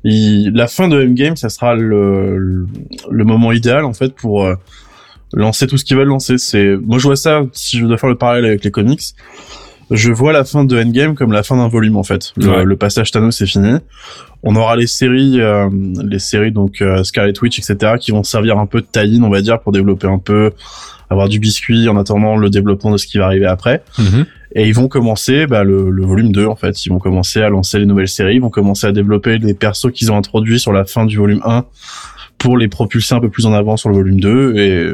la 0.04 0.66
fin 0.66 0.88
de 0.88 1.00
Endgame, 1.00 1.36
ça 1.36 1.48
sera 1.48 1.74
le, 1.74 2.66
le, 3.08 3.24
moment 3.24 3.52
idéal 3.52 3.84
en 3.84 3.92
fait 3.92 4.14
pour 4.14 4.44
euh, 4.44 4.54
lancer 5.32 5.66
tout 5.66 5.76
ce 5.76 5.84
qu'ils 5.84 5.96
veulent 5.96 6.08
lancer. 6.08 6.38
C'est 6.38 6.76
moi 6.76 6.98
je 6.98 7.04
vois 7.04 7.16
ça 7.16 7.42
si 7.52 7.78
je 7.78 7.86
dois 7.86 7.98
faire 7.98 8.10
le 8.10 8.16
parallèle 8.16 8.46
avec 8.46 8.64
les 8.64 8.70
comics. 8.70 9.02
Je 9.90 10.12
vois 10.12 10.32
la 10.32 10.44
fin 10.44 10.64
de 10.64 10.80
Endgame 10.80 11.14
comme 11.14 11.32
la 11.32 11.42
fin 11.42 11.56
d'un 11.56 11.68
volume 11.68 11.96
en 11.96 12.04
fait. 12.04 12.32
Le, 12.36 12.74
passage 12.74 13.10
Thanos 13.10 13.36
c'est 13.36 13.46
fini. 13.46 13.74
On 14.42 14.56
aura 14.56 14.76
les 14.76 14.86
séries, 14.86 15.40
euh, 15.40 15.68
les 16.02 16.20
séries 16.20 16.52
donc 16.52 16.82
Scarlet 17.02 17.34
Witch 17.42 17.58
etc. 17.58 17.94
qui 18.00 18.12
vont 18.12 18.22
servir 18.22 18.58
un 18.58 18.66
peu 18.66 18.80
de 18.80 18.86
tie 18.90 19.20
on 19.22 19.30
va 19.30 19.40
dire 19.40 19.60
pour 19.60 19.72
développer 19.72 20.06
un 20.06 20.18
peu 20.18 20.52
avoir 21.10 21.28
du 21.28 21.38
biscuit 21.38 21.88
en 21.88 21.96
attendant 21.96 22.36
le 22.36 22.48
développement 22.48 22.92
de 22.92 22.96
ce 22.96 23.06
qui 23.06 23.18
va 23.18 23.26
arriver 23.26 23.46
après. 23.46 23.82
Mhm. 23.98 24.26
Et 24.54 24.66
ils 24.66 24.74
vont 24.74 24.88
commencer 24.88 25.46
bah, 25.46 25.62
le, 25.62 25.90
le, 25.90 26.04
volume 26.04 26.32
2 26.32 26.46
en 26.46 26.56
fait. 26.56 26.84
Ils 26.86 26.88
vont 26.88 26.98
commencer 26.98 27.40
à 27.42 27.48
lancer 27.50 27.78
les 27.78 27.86
nouvelles 27.86 28.08
séries, 28.08 28.36
ils 28.36 28.40
vont 28.40 28.50
commencer 28.50 28.86
à 28.86 28.92
développer 28.92 29.38
les 29.38 29.54
persos 29.54 29.92
qu'ils 29.92 30.10
ont 30.10 30.16
introduits 30.16 30.58
sur 30.58 30.72
la 30.72 30.84
fin 30.84 31.04
du 31.04 31.16
volume 31.18 31.42
1 31.44 31.64
pour 32.38 32.56
les 32.56 32.68
propulser 32.68 33.14
un 33.14 33.20
peu 33.20 33.28
plus 33.28 33.46
en 33.46 33.52
avant 33.52 33.76
sur 33.76 33.90
le 33.90 33.96
volume 33.96 34.18
2 34.18 34.56
et 34.56 34.86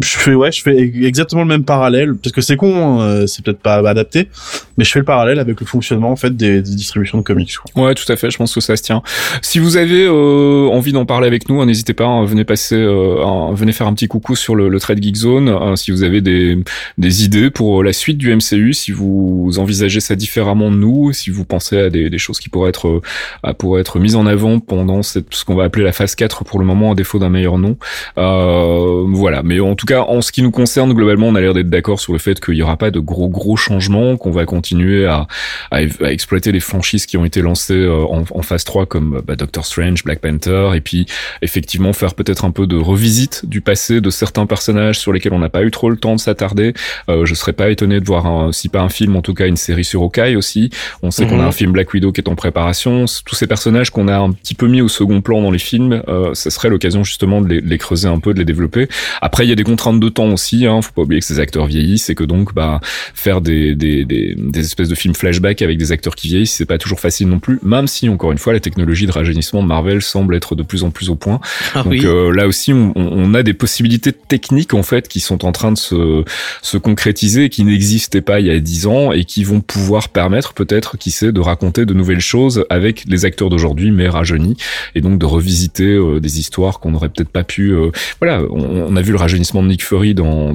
je 0.00 0.08
fais 0.18 0.34
ouais 0.34 0.50
je 0.50 0.62
fais 0.62 0.76
exactement 0.76 1.42
le 1.42 1.48
même 1.48 1.64
parallèle 1.64 2.14
parce 2.16 2.32
que 2.32 2.40
c'est 2.40 2.56
con 2.56 2.74
hein, 2.76 3.00
euh, 3.02 3.26
c'est 3.26 3.44
peut-être 3.44 3.60
pas 3.60 3.76
adapté 3.88 4.28
mais 4.76 4.84
je 4.84 4.90
fais 4.90 4.98
le 4.98 5.04
parallèle 5.04 5.38
avec 5.38 5.60
le 5.60 5.66
fonctionnement 5.66 6.10
en 6.10 6.16
fait 6.16 6.36
des, 6.36 6.62
distributions 6.62 7.18
de 7.18 7.22
comics 7.22 7.54
quoi. 7.56 7.84
ouais 7.84 7.94
tout 7.94 8.10
à 8.10 8.16
fait 8.16 8.30
je 8.30 8.36
pense 8.36 8.54
que 8.54 8.60
ça 8.60 8.76
se 8.76 8.82
tient 8.82 9.02
si 9.42 9.58
vous 9.58 9.76
avez 9.76 10.04
euh, 10.04 10.68
envie 10.68 10.92
d'en 10.92 11.06
parler 11.06 11.26
avec 11.26 11.48
nous 11.48 11.60
hein, 11.60 11.66
n'hésitez 11.66 11.94
pas 11.94 12.06
hein, 12.06 12.24
venez 12.24 12.44
passer 12.44 12.76
euh, 12.76 13.52
venez 13.52 13.72
faire 13.72 13.86
un 13.86 13.94
petit 13.94 14.08
coucou 14.08 14.34
sur 14.34 14.56
le, 14.56 14.68
le 14.68 14.80
Trade 14.80 15.02
Geek 15.02 15.16
Zone 15.16 15.76
si 15.76 15.90
vous 15.90 16.02
avez 16.02 16.20
des, 16.20 16.58
des 16.98 17.24
idées 17.24 17.50
pour 17.50 17.84
la 17.84 17.92
suite 17.92 18.18
du 18.18 18.34
MCU 18.34 18.72
si 18.72 18.90
vous 18.90 19.52
envisagez 19.58 20.00
ça 20.00 20.16
différemment 20.16 20.70
de 20.70 20.76
nous 20.76 21.12
si 21.12 21.30
vous 21.30 21.44
pensez 21.44 21.78
à 21.78 21.90
des, 21.90 22.10
des 22.10 22.18
choses 22.18 22.40
qui 22.40 22.48
pourraient 22.48 22.70
être 22.70 23.00
à, 23.42 23.54
pourraient 23.54 23.80
être 23.80 23.98
mises 24.00 24.16
en 24.16 24.26
avant 24.26 24.58
pendant 24.58 25.02
cette, 25.02 25.32
ce 25.34 25.44
qu'on 25.44 25.54
va 25.54 25.64
appeler 25.64 25.84
la 25.84 25.92
phase 25.92 26.14
4 26.14 26.44
pour 26.44 26.58
le 26.58 26.64
moment 26.64 26.92
à 26.92 26.94
défaut 26.94 27.18
d'un 27.18 27.30
meilleur 27.30 27.58
nom 27.58 27.76
voilà 28.16 29.42
mais 29.44 29.60
en 29.60 29.74
tout 29.74 29.83
tout 29.84 29.92
cas, 29.92 30.00
en 30.00 30.22
ce 30.22 30.32
qui 30.32 30.40
nous 30.40 30.50
concerne, 30.50 30.94
globalement, 30.94 31.28
on 31.28 31.34
a 31.34 31.42
l'air 31.42 31.52
d'être 31.52 31.68
d'accord 31.68 32.00
sur 32.00 32.14
le 32.14 32.18
fait 32.18 32.40
qu'il 32.40 32.54
n'y 32.54 32.62
aura 32.62 32.78
pas 32.78 32.90
de 32.90 33.00
gros 33.00 33.28
gros 33.28 33.56
changements, 33.56 34.16
qu'on 34.16 34.30
va 34.30 34.46
continuer 34.46 35.04
à, 35.04 35.26
à, 35.70 35.82
exploiter 35.82 36.52
les 36.52 36.60
franchises 36.60 37.04
qui 37.04 37.18
ont 37.18 37.24
été 37.26 37.42
lancées 37.42 37.74
euh, 37.74 38.02
en, 38.04 38.24
en 38.30 38.42
phase 38.42 38.64
3 38.64 38.86
comme 38.86 39.20
bah, 39.26 39.36
Doctor 39.36 39.66
Strange, 39.66 40.02
Black 40.02 40.20
Panther, 40.20 40.70
et 40.74 40.80
puis 40.80 41.04
effectivement 41.42 41.92
faire 41.92 42.14
peut-être 42.14 42.46
un 42.46 42.50
peu 42.50 42.66
de 42.66 42.76
revisite 42.76 43.44
du 43.44 43.60
passé 43.60 44.00
de 44.00 44.08
certains 44.08 44.46
personnages 44.46 44.98
sur 44.98 45.12
lesquels 45.12 45.34
on 45.34 45.38
n'a 45.38 45.50
pas 45.50 45.62
eu 45.62 45.70
trop 45.70 45.90
le 45.90 45.98
temps 45.98 46.14
de 46.14 46.20
s'attarder. 46.20 46.72
Euh, 47.10 47.26
je 47.26 47.34
serais 47.34 47.52
pas 47.52 47.68
étonné 47.68 48.00
de 48.00 48.06
voir, 48.06 48.26
un, 48.26 48.52
si 48.52 48.70
pas 48.70 48.80
un 48.80 48.88
film, 48.88 49.16
en 49.16 49.22
tout 49.22 49.34
cas 49.34 49.46
une 49.46 49.58
série 49.58 49.84
sur 49.84 50.00
Hawkeye 50.00 50.34
aussi. 50.34 50.70
On 51.02 51.10
sait 51.10 51.26
qu'on 51.26 51.40
a 51.40 51.42
mhm. 51.42 51.48
un 51.48 51.52
film 51.52 51.72
Black 51.72 51.92
Widow 51.92 52.10
qui 52.10 52.22
est 52.22 52.28
en 52.28 52.36
préparation. 52.36 53.04
Tous 53.26 53.34
ces 53.34 53.46
personnages 53.46 53.90
qu'on 53.90 54.08
a 54.08 54.16
un 54.16 54.32
petit 54.32 54.54
peu 54.54 54.66
mis 54.66 54.80
au 54.80 54.88
second 54.88 55.20
plan 55.20 55.42
dans 55.42 55.50
les 55.50 55.58
films, 55.58 56.02
euh, 56.08 56.32
ça 56.32 56.48
serait 56.48 56.70
l'occasion 56.70 57.04
justement 57.04 57.42
de 57.42 57.48
les, 57.48 57.60
les, 57.60 57.76
creuser 57.76 58.08
un 58.08 58.18
peu, 58.18 58.32
de 58.32 58.38
les 58.38 58.46
développer. 58.46 58.88
Après, 59.20 59.44
il 59.44 59.50
y 59.50 59.52
a 59.52 59.56
des 59.56 59.73
contraintes 59.74 59.98
de 59.98 60.08
temps 60.08 60.32
aussi. 60.32 60.66
Hein. 60.66 60.80
Faut 60.82 60.92
pas 60.92 61.02
oublier 61.02 61.20
que 61.20 61.26
ces 61.26 61.40
acteurs 61.40 61.66
vieillissent 61.66 62.08
et 62.10 62.14
que 62.14 62.22
donc 62.22 62.54
bah 62.54 62.80
faire 63.14 63.40
des, 63.40 63.74
des, 63.74 64.04
des, 64.04 64.36
des 64.36 64.60
espèces 64.60 64.88
de 64.88 64.94
films 64.94 65.14
flashback 65.14 65.62
avec 65.62 65.78
des 65.78 65.90
acteurs 65.90 66.14
qui 66.14 66.28
vieillissent, 66.28 66.54
c'est 66.54 66.64
pas 66.64 66.78
toujours 66.78 67.00
facile 67.00 67.28
non 67.28 67.40
plus. 67.40 67.58
Même 67.62 67.88
si 67.88 68.08
encore 68.08 68.30
une 68.30 68.38
fois 68.38 68.52
la 68.52 68.60
technologie 68.60 69.06
de 69.06 69.10
rajeunissement 69.10 69.62
de 69.62 69.68
Marvel 69.68 70.00
semble 70.00 70.36
être 70.36 70.54
de 70.54 70.62
plus 70.62 70.84
en 70.84 70.90
plus 70.90 71.10
au 71.10 71.16
point. 71.16 71.40
Ah 71.74 71.82
donc 71.82 72.04
euh, 72.04 72.32
là 72.32 72.46
aussi 72.46 72.72
on, 72.72 72.92
on, 72.94 73.34
a 73.34 73.42
des 73.42 73.54
possibilités 73.54 74.12
techniques 74.12 74.74
en 74.74 74.84
fait 74.84 75.08
qui 75.08 75.18
sont 75.18 75.44
en 75.44 75.50
train 75.50 75.72
de 75.72 75.78
se, 75.78 76.22
se 76.62 76.76
concrétiser, 76.76 77.48
qui 77.48 77.64
n'existaient 77.64 78.20
pas 78.20 78.38
il 78.38 78.46
y 78.46 78.50
a 78.50 78.60
dix 78.60 78.86
ans 78.86 79.10
et 79.10 79.24
qui 79.24 79.42
vont 79.42 79.60
pouvoir 79.60 80.08
permettre 80.08 80.54
peut-être, 80.54 80.96
qui 80.98 81.10
sait, 81.10 81.32
de 81.32 81.40
raconter 81.40 81.84
de 81.84 81.94
nouvelles 81.94 82.20
choses 82.20 82.64
avec 82.70 83.04
les 83.08 83.24
acteurs 83.24 83.50
d'aujourd'hui 83.50 83.90
mais 83.90 84.08
rajeunis 84.08 84.56
et 84.94 85.00
donc 85.00 85.18
de 85.18 85.26
revisiter 85.26 85.94
euh, 85.94 86.20
des 86.20 86.38
histoires 86.38 86.78
qu'on 86.78 86.92
n'aurait 86.92 87.08
peut-être 87.08 87.28
pas 87.28 87.42
pu. 87.42 87.72
Euh, 87.72 87.90
voilà, 88.20 88.42
on, 88.50 88.86
on, 88.88 88.96
a 88.96 89.02
vu 89.02 89.10
le 89.10 89.18
rajeunissement 89.18 89.62
Nick 89.64 89.84
Fury 89.84 90.14
dans, 90.14 90.54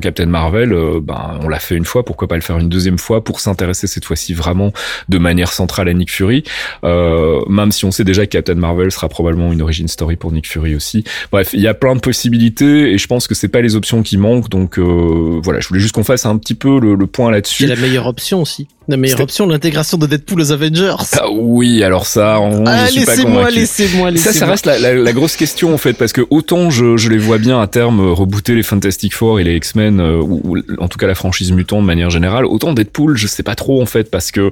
Captain 0.00 0.26
Marvel, 0.26 0.72
euh, 0.72 1.00
ben, 1.02 1.38
on 1.42 1.48
l'a 1.48 1.58
fait 1.58 1.76
une 1.76 1.84
fois, 1.84 2.04
pourquoi 2.04 2.28
pas 2.28 2.34
le 2.34 2.42
faire 2.42 2.58
une 2.58 2.68
deuxième 2.68 2.98
fois 2.98 3.24
pour 3.24 3.40
s'intéresser 3.40 3.86
cette 3.86 4.04
fois-ci 4.04 4.34
vraiment 4.34 4.72
de 5.08 5.18
manière 5.18 5.52
centrale 5.52 5.88
à 5.88 5.94
Nick 5.94 6.10
Fury, 6.10 6.44
euh, 6.84 7.40
même 7.48 7.72
si 7.72 7.84
on 7.84 7.90
sait 7.90 8.04
déjà 8.04 8.26
que 8.26 8.30
Captain 8.30 8.54
Marvel 8.54 8.90
sera 8.90 9.08
probablement 9.08 9.52
une 9.52 9.62
origin 9.62 9.88
story 9.88 10.16
pour 10.16 10.32
Nick 10.32 10.48
Fury 10.48 10.74
aussi. 10.74 11.04
Bref, 11.32 11.50
il 11.52 11.60
y 11.60 11.68
a 11.68 11.74
plein 11.74 11.94
de 11.94 12.00
possibilités 12.00 12.92
et 12.92 12.98
je 12.98 13.06
pense 13.06 13.26
que 13.26 13.34
c'est 13.34 13.48
pas 13.48 13.60
les 13.60 13.76
options 13.76 14.02
qui 14.02 14.18
manquent, 14.18 14.48
donc 14.48 14.78
euh, 14.78 15.40
voilà, 15.42 15.60
je 15.60 15.68
voulais 15.68 15.80
juste 15.80 15.94
qu'on 15.94 16.04
fasse 16.04 16.26
un 16.26 16.36
petit 16.36 16.54
peu 16.54 16.80
le 16.80 17.06
point 17.06 17.30
là-dessus. 17.30 17.64
C'est 17.64 17.74
la 17.74 17.80
meilleure 17.80 18.06
option 18.06 18.42
aussi. 18.42 18.68
La 18.86 18.96
meilleure 18.98 19.20
option, 19.20 19.46
l'intégration 19.46 19.96
de 19.96 20.06
Deadpool 20.06 20.40
aux 20.42 20.52
Avengers. 20.52 20.94
Ah 21.12 21.30
oui, 21.30 21.82
alors 21.82 22.06
ça, 22.06 22.38
on, 22.40 22.66
Ah, 22.66 22.84
je 22.86 22.92
suis 22.92 23.04
pas 23.04 23.12
laissez-moi, 23.16 23.36
convaincu. 23.40 23.54
laissez-moi, 23.56 24.08
Ça, 24.08 24.10
laissez-moi. 24.14 24.32
ça 24.34 24.46
reste 24.46 24.66
la, 24.66 24.78
la, 24.78 24.94
la 24.94 25.12
grosse 25.12 25.36
question 25.36 25.72
en 25.72 25.78
fait, 25.78 25.94
parce 25.94 26.12
que 26.12 26.20
autant 26.30 26.68
je, 26.70 26.96
je 26.98 27.08
les 27.08 27.16
vois 27.16 27.38
bien 27.38 27.60
à 27.62 27.66
terme 27.66 28.00
euh, 28.00 28.12
rebooter 28.12 28.54
les 28.54 28.62
Fantastic 28.62 29.14
Four 29.14 29.40
et 29.40 29.44
les 29.44 29.56
X-Men, 29.56 30.00
euh, 30.00 30.16
ou, 30.18 30.42
ou 30.58 30.58
en 30.78 30.88
tout 30.88 30.98
cas 30.98 31.06
la 31.06 31.14
franchise 31.14 31.50
mutant 31.52 31.80
de 31.80 31.86
manière 31.86 32.10
générale, 32.10 32.44
autant 32.44 32.74
Deadpool, 32.74 33.16
je 33.16 33.26
sais 33.26 33.42
pas 33.42 33.54
trop 33.54 33.80
en 33.80 33.86
fait, 33.86 34.10
parce 34.10 34.30
que 34.30 34.50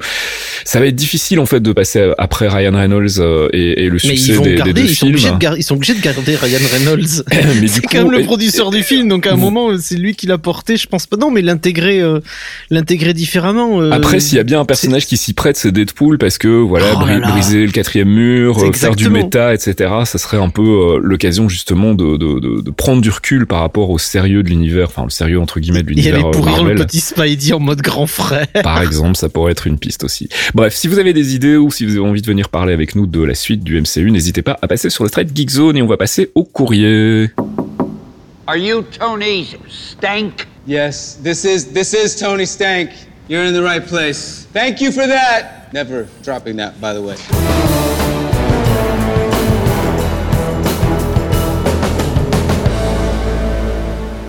ça 0.64 0.80
va 0.80 0.86
être 0.86 0.96
difficile 0.96 1.38
en 1.38 1.46
fait 1.46 1.60
de 1.60 1.72
passer 1.72 2.12
après 2.16 2.48
Ryan 2.48 2.72
Reynolds 2.74 3.18
euh, 3.18 3.48
et, 3.52 3.84
et 3.84 3.86
le 3.88 3.92
Mais 3.94 3.98
succès 3.98 4.28
ils 4.28 4.34
vont 4.36 4.42
des, 4.44 4.50
des 4.52 4.56
garder, 4.56 4.72
deux 4.72 4.80
ils 4.88 4.94
sont, 4.96 5.06
obligés 5.09 5.26
films. 5.26 5.38
de 5.38 5.42
gar- 5.42 5.56
ils 5.59 5.62
sont 5.62 5.74
obligés 5.74 5.94
de 5.94 6.00
garder 6.00 6.36
Ryan 6.36 6.59
Reynolds. 6.72 7.24
Mais 7.60 7.68
c'est 7.68 7.80
coup, 7.82 7.88
quand 7.92 7.98
même 8.04 8.10
le 8.12 8.22
producteur 8.24 8.70
du 8.70 8.82
film, 8.82 9.09
donc 9.09 9.26
à 9.26 9.32
un 9.32 9.34
vous- 9.34 9.50
moment, 9.50 9.76
c'est 9.78 9.96
lui 9.96 10.14
qui 10.14 10.26
l'a 10.26 10.38
porté, 10.38 10.76
je 10.78 10.86
pense 10.86 11.06
pas. 11.06 11.16
Non, 11.18 11.30
mais 11.30 11.42
l'intégrer, 11.42 12.00
euh, 12.00 12.20
l'intégrer 12.70 13.12
différemment. 13.12 13.80
euh, 13.82 13.90
Après, 13.90 14.20
s'il 14.23 14.36
y 14.36 14.40
a 14.40 14.44
bien 14.44 14.61
un 14.61 14.65
personnage 14.65 15.07
qui 15.07 15.16
s'y 15.16 15.32
prête, 15.35 15.57
c'est 15.57 15.73
Deadpool 15.73 16.19
parce 16.19 16.39
que 16.39 16.49
voilà, 16.49 16.86
Oh 16.97 17.01
là 17.01 17.07
bri- 17.07 17.20
là. 17.20 17.31
briser 17.31 17.66
le 17.66 17.73
quatrième 17.73 18.09
mur, 18.09 18.59
euh, 18.62 18.73
faire 18.73 18.94
du 18.97 19.09
méta, 19.11 19.53
etc. 19.55 19.90
Ça 20.05 20.19
serait 20.19 20.36
un 20.39 20.49
peu 20.49 20.62
euh, 20.62 20.99
l'occasion 21.03 21.49
justement 21.49 21.94
de, 21.94 22.16
de, 22.16 22.39
de, 22.40 22.61
de 22.62 22.70
prendre 22.70 23.03
du 23.03 23.11
recul 23.11 23.47
par 23.47 23.61
rapport 23.61 23.90
au 23.90 23.99
sérieux 23.99 24.43
de 24.43 24.49
l'univers, 24.49 24.89
enfin 24.89 25.05
le 25.05 25.11
sérieux 25.11 25.40
entre 25.40 25.61
guillemets 25.61 25.82
de 25.82 25.90
il 25.90 25.97
l'univers 25.97 26.15
allait 26.15 26.24
euh, 26.27 26.31
pourrir 26.31 26.57
Marvel. 26.59 26.78
le 26.78 26.85
petit 26.86 27.01
Spidey 27.01 27.53
en 27.53 27.61
mode 27.61 27.82
grand 27.82 28.07
frère. 28.07 28.47
Par 28.62 28.81
exemple, 28.82 29.16
ça 29.16 29.28
pourrait 29.28 29.53
être 29.53 29.66
une 29.66 29.78
piste 29.78 30.05
aussi. 30.05 30.28
Bref, 30.55 30.74
si 30.74 30.89
vous 30.89 30.99
avez 30.99 31.12
des 31.12 31.35
idées 31.35 31.57
ou 31.57 31.70
si 31.70 31.85
vous 31.85 31.93
avez 31.97 32.07
envie 32.09 32.23
de 32.23 32.27
venir 32.27 32.49
parler 32.49 32.73
avec 32.73 32.94
nous 32.94 33.07
de 33.07 33.23
la 33.23 33.35
suite 33.35 33.62
du 33.65 33.81
MCU, 33.81 34.11
n'hésitez 34.11 34.43
pas 34.43 34.59
à 34.62 34.69
passer 34.69 34.90
sur 34.90 35.05
le 35.05 35.11
thread 35.11 35.31
Geekzone 35.36 35.77
et 35.77 35.82
on 35.82 35.86
va 35.86 35.97
passer 35.97 36.31
au 36.35 36.44
courrier. 36.44 37.31
Are 38.47 38.57
you 38.57 38.82
Tony 38.99 39.57
Stank? 39.69 40.47
Yes, 40.66 41.19
this 41.24 41.44
is 41.44 41.73
this 41.73 41.93
is 41.93 42.16
Tony 42.16 42.47
Stank. 42.47 42.90
You're 43.28 43.44
in 43.44 43.55
the 43.55 43.62
right 43.62 43.85
place. 43.85 44.44
Thank 44.47 44.81
you 44.81 44.93
for 44.93 45.07
that. 45.07 45.73
Never 45.73 46.09
dropping 46.23 46.57
that, 46.57 46.81
by 46.81 46.93
the 46.93 47.03
way. 47.03 48.22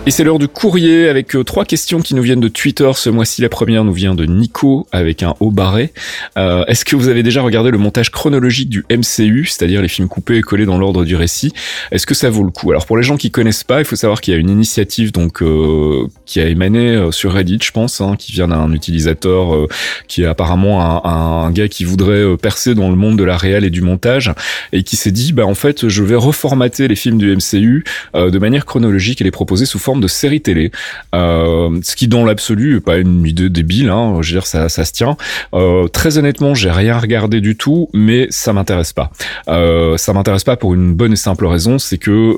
Et 0.06 0.10
c'est 0.10 0.22
l'heure 0.22 0.38
du 0.38 0.48
courrier 0.48 1.08
avec 1.08 1.34
euh, 1.34 1.44
trois 1.44 1.64
questions 1.64 2.02
qui 2.02 2.14
nous 2.14 2.20
viennent 2.20 2.40
de 2.40 2.48
Twitter. 2.48 2.90
Ce 2.94 3.08
mois-ci, 3.08 3.40
la 3.40 3.48
première 3.48 3.84
nous 3.84 3.92
vient 3.94 4.14
de 4.14 4.26
Nico 4.26 4.86
avec 4.92 5.22
un 5.22 5.34
haut 5.40 5.50
barré. 5.50 5.94
Euh, 6.36 6.62
Est-ce 6.66 6.84
que 6.84 6.94
vous 6.94 7.08
avez 7.08 7.22
déjà 7.22 7.40
regardé 7.40 7.70
le 7.70 7.78
montage 7.78 8.10
chronologique 8.10 8.68
du 8.68 8.84
MCU, 8.90 9.46
c'est-à-dire 9.46 9.80
les 9.80 9.88
films 9.88 10.08
coupés 10.08 10.36
et 10.36 10.42
collés 10.42 10.66
dans 10.66 10.76
l'ordre 10.76 11.06
du 11.06 11.16
récit? 11.16 11.54
Est-ce 11.90 12.06
que 12.06 12.12
ça 12.12 12.28
vaut 12.28 12.44
le 12.44 12.50
coup? 12.50 12.70
Alors 12.70 12.84
pour 12.84 12.98
les 12.98 13.02
gens 13.02 13.16
qui 13.16 13.30
connaissent 13.30 13.64
pas, 13.64 13.78
il 13.78 13.86
faut 13.86 13.96
savoir 13.96 14.20
qu'il 14.20 14.34
y 14.34 14.36
a 14.36 14.40
une 14.40 14.50
initiative 14.50 15.10
donc 15.10 15.40
euh, 15.40 16.06
qui 16.26 16.38
a 16.38 16.48
émané 16.48 16.96
euh, 16.96 17.10
sur 17.10 17.32
Reddit, 17.32 17.60
je 17.62 17.70
pense, 17.70 18.02
hein, 18.02 18.16
qui 18.18 18.32
vient 18.32 18.48
d'un 18.48 18.74
utilisateur 18.74 19.54
euh, 19.54 19.68
qui 20.06 20.24
est 20.24 20.26
apparemment 20.26 20.82
un, 21.06 21.46
un 21.46 21.50
gars 21.50 21.68
qui 21.68 21.84
voudrait 21.84 22.36
percer 22.36 22.74
dans 22.74 22.90
le 22.90 22.96
monde 22.96 23.18
de 23.18 23.24
la 23.24 23.38
réal 23.38 23.64
et 23.64 23.70
du 23.70 23.80
montage 23.80 24.30
et 24.74 24.82
qui 24.82 24.96
s'est 24.96 25.12
dit 25.12 25.32
bah 25.32 25.46
en 25.46 25.54
fait 25.54 25.88
je 25.88 26.02
vais 26.04 26.14
reformater 26.14 26.88
les 26.88 26.96
films 26.96 27.16
du 27.16 27.34
MCU 27.34 27.84
de 28.14 28.38
manière 28.38 28.66
chronologique 28.66 29.22
et 29.22 29.24
les 29.24 29.30
proposer 29.30 29.64
sous 29.64 29.78
forme 29.78 29.93
de 30.00 30.08
série 30.08 30.40
télé. 30.40 30.70
Euh, 31.14 31.78
ce 31.82 31.96
qui 31.96 32.08
dans 32.08 32.24
l'absolu 32.24 32.76
est 32.76 32.80
pas 32.80 32.96
une 32.98 33.26
idée 33.26 33.48
débile, 33.48 33.90
hein, 33.90 34.18
je 34.20 34.28
veux 34.28 34.40
dire 34.40 34.46
ça, 34.46 34.68
se 34.68 34.92
tient. 34.92 35.16
Euh, 35.54 35.88
très 35.88 36.18
honnêtement, 36.18 36.54
j'ai 36.54 36.70
rien 36.70 36.98
regardé 36.98 37.40
du 37.40 37.56
tout, 37.56 37.88
mais 37.92 38.26
ça 38.30 38.52
m'intéresse 38.52 38.92
pas. 38.92 39.10
Euh, 39.48 39.96
ça 39.96 40.12
m'intéresse 40.12 40.44
pas 40.44 40.56
pour 40.56 40.74
une 40.74 40.94
bonne 40.94 41.12
et 41.12 41.16
simple 41.16 41.46
raison, 41.46 41.78
c'est 41.78 41.98
que 41.98 42.36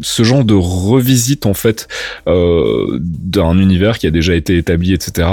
ce 0.00 0.22
genre 0.22 0.44
de 0.44 0.54
revisite 0.54 1.46
en 1.46 1.54
fait 1.54 1.88
d'un 2.26 3.58
univers 3.58 3.98
qui 3.98 4.06
a 4.06 4.10
déjà 4.10 4.34
été 4.34 4.56
établi, 4.56 4.92
etc. 4.92 5.28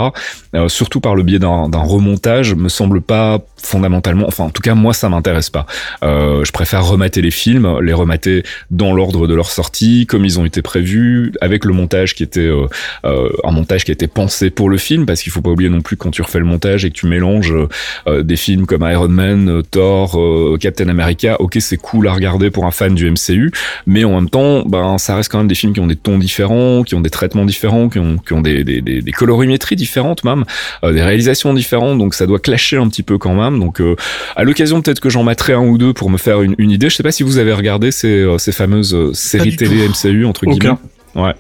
surtout 0.68 1.00
par 1.00 1.16
le 1.16 1.24
biais 1.24 1.40
d'un 1.40 1.70
remontage, 1.74 2.56
me 2.56 2.70
semble 2.70 3.02
pas 3.02 3.40
fondamentalement, 3.58 4.28
enfin 4.28 4.46
en 4.46 4.50
tout 4.50 4.62
cas 4.62 4.74
moi 4.74 4.94
ça 4.94 5.10
m'intéresse 5.10 5.50
pas. 5.50 5.66
Je 6.02 6.52
préfère 6.52 6.86
remater 6.86 7.22
les 7.22 7.32
films, 7.32 7.80
les 7.82 7.94
remater 7.94 8.44
dans 8.70 8.94
l'ordre 8.94 9.28
de 9.28 9.36
leur 9.36 9.50
sortie, 9.50 10.06
comme 10.06 10.26
ils 10.26 10.40
ont 10.40 10.46
été 10.46 10.62
prévus, 10.62 11.01
avec 11.42 11.66
le 11.66 11.74
montage 11.74 12.16
qui 12.16 12.24
était 12.24 12.42
euh, 12.42 12.68
euh, 13.06 13.30
un 13.44 13.52
montage 13.52 13.86
qui 13.86 13.92
été 13.92 14.08
pensé 14.08 14.50
pour 14.50 14.70
le 14.70 14.78
film, 14.78 15.06
parce 15.06 15.22
qu'il 15.22 15.32
faut 15.32 15.42
pas 15.42 15.50
oublier 15.50 15.70
non 15.70 15.82
plus 15.82 15.98
quand 15.98 16.12
tu 16.12 16.22
refais 16.22 16.40
le 16.40 16.46
montage 16.46 16.86
et 16.86 16.90
que 16.90 16.96
tu 16.96 17.06
mélanges 17.06 17.54
euh, 18.08 18.24
des 18.24 18.36
films 18.36 18.66
comme 18.66 18.88
Iron 18.90 19.10
Man, 19.10 19.62
Thor, 19.70 20.20
euh, 20.20 20.58
Captain 20.60 20.88
America, 20.88 21.38
ok 21.40 21.58
c'est 21.60 21.78
cool 21.78 22.08
à 22.08 22.14
regarder 22.14 22.50
pour 22.50 22.66
un 22.66 22.72
fan 22.72 22.96
du 22.96 23.10
MCU, 23.10 23.52
mais 23.86 24.04
en 24.04 24.16
même 24.16 24.30
temps, 24.30 24.64
ben 24.66 24.98
ça 24.98 25.16
reste 25.16 25.32
quand 25.32 25.38
même 25.38 25.48
des 25.48 25.56
films 25.56 25.74
qui 25.74 25.80
ont 25.80 25.88
des 25.88 25.96
tons 25.96 26.18
différents, 26.18 26.84
qui 26.84 26.96
ont 26.96 27.02
des 27.02 27.10
traitements 27.10 27.46
différents, 27.46 27.90
qui 27.90 28.00
ont, 28.00 28.18
qui 28.18 28.34
ont 28.34 28.42
des, 28.42 28.64
des, 28.64 28.82
des, 28.82 29.02
des 29.02 29.12
colorimétries 29.12 29.76
différentes 29.76 30.24
même, 30.24 30.46
euh, 30.84 30.94
des 30.94 31.02
réalisations 31.02 31.54
différentes, 31.54 31.98
donc 31.98 32.14
ça 32.14 32.26
doit 32.26 32.40
clasher 32.40 32.78
un 32.78 32.88
petit 32.88 33.04
peu 33.04 33.18
quand 33.18 33.36
même. 33.36 33.60
Donc 33.60 33.82
euh, 33.82 33.96
à 34.36 34.44
l'occasion 34.44 34.82
peut-être 34.82 35.00
que 35.00 35.10
j'en 35.10 35.24
mettrai 35.24 35.54
un 35.54 35.66
ou 35.66 35.78
deux 35.78 35.94
pour 35.94 36.10
me 36.10 36.18
faire 36.18 36.42
une, 36.42 36.56
une 36.58 36.72
idée. 36.72 36.90
Je 36.90 36.96
sais 36.96 37.04
pas 37.04 37.12
si 37.12 37.24
vous 37.24 37.38
avez 37.38 37.54
regardé 37.54 37.92
ces, 37.92 38.26
ces 38.38 38.52
fameuses 38.52 39.12
séries 39.14 39.56
télé 39.56 39.88
MCU 39.88 40.26
entre 40.26 40.46
guillemets. 40.46 40.76
Ouais. 41.16 41.34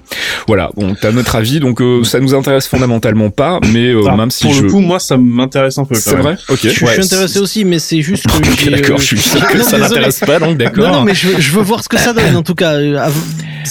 Voilà. 0.47 0.69
Bon, 0.75 0.95
t'as 0.99 1.11
notre 1.11 1.35
avis, 1.35 1.59
donc 1.61 1.81
euh, 1.81 2.03
ça 2.03 2.19
nous 2.19 2.33
intéresse 2.35 2.67
fondamentalement 2.67 3.29
pas, 3.29 3.59
mais 3.71 3.87
euh, 3.93 4.03
Ah, 4.09 4.17
même 4.17 4.29
si 4.31 4.43
pour 4.43 4.53
je. 4.53 4.63
le 4.63 4.69
coup, 4.69 4.79
moi, 4.79 4.99
ça 4.99 5.15
m'intéresse 5.17 5.77
un 5.77 5.85
peu. 5.85 5.95
c'est 5.95 6.15
vrai? 6.15 6.35
Ok. 6.49 6.59
Je, 6.63 6.69
je 6.69 6.85
ouais. 6.85 6.93
suis 6.93 7.03
intéressé 7.03 7.39
aussi, 7.39 7.63
mais 7.63 7.79
c'est 7.79 8.01
juste 8.01 8.25
que 8.27 8.33
j'ai, 8.59 8.69
d'accord. 8.71 8.95
euh, 8.97 8.99
Je 8.99 9.05
suis 9.05 9.19
sûr 9.19 9.45
que 9.47 9.57
Non, 9.57 9.63
ça 9.63 9.77
n'intéresse 9.77 10.19
pas, 10.19 10.39
donc 10.39 10.57
d'accord. 10.57 10.87
Non, 10.87 10.93
non, 10.99 11.03
mais 11.03 11.13
je, 11.15 11.27
veux- 11.29 11.39
je 11.39 11.51
veux 11.53 11.61
voir 11.61 11.83
ce 11.83 11.89
que 11.89 11.97
ça 11.97 12.11
donne, 12.13 12.35
en 12.35 12.43
tout 12.43 12.55
cas. 12.55 12.73
euh, 12.73 13.07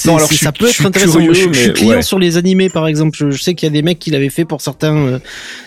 Non, 0.07 0.17
alors, 0.17 0.29
je 0.31 0.37
suis- 0.37 0.45
ça 0.47 0.53
peut 0.53 0.69
être 0.69 0.87
intéressant. 0.87 1.13
curieux, 1.19 1.35
je, 1.35 1.53
suis 1.53 1.73
client 1.75 1.97
ouais. 1.97 2.03
sur 2.03 2.19
les 2.19 2.37
animés, 2.39 2.71
par 2.71 2.87
exemple. 2.87 3.17
Je, 3.31 3.37
sais 3.37 3.55
qu'il 3.55 3.67
y 3.67 3.71
a 3.71 3.73
des 3.73 3.83
mecs 3.83 3.99
qui 3.99 4.11
l'avaient 4.11 4.31
fait 4.31 4.45
pour 4.47 4.61
certains, 4.63 4.97
euh, 4.97 5.19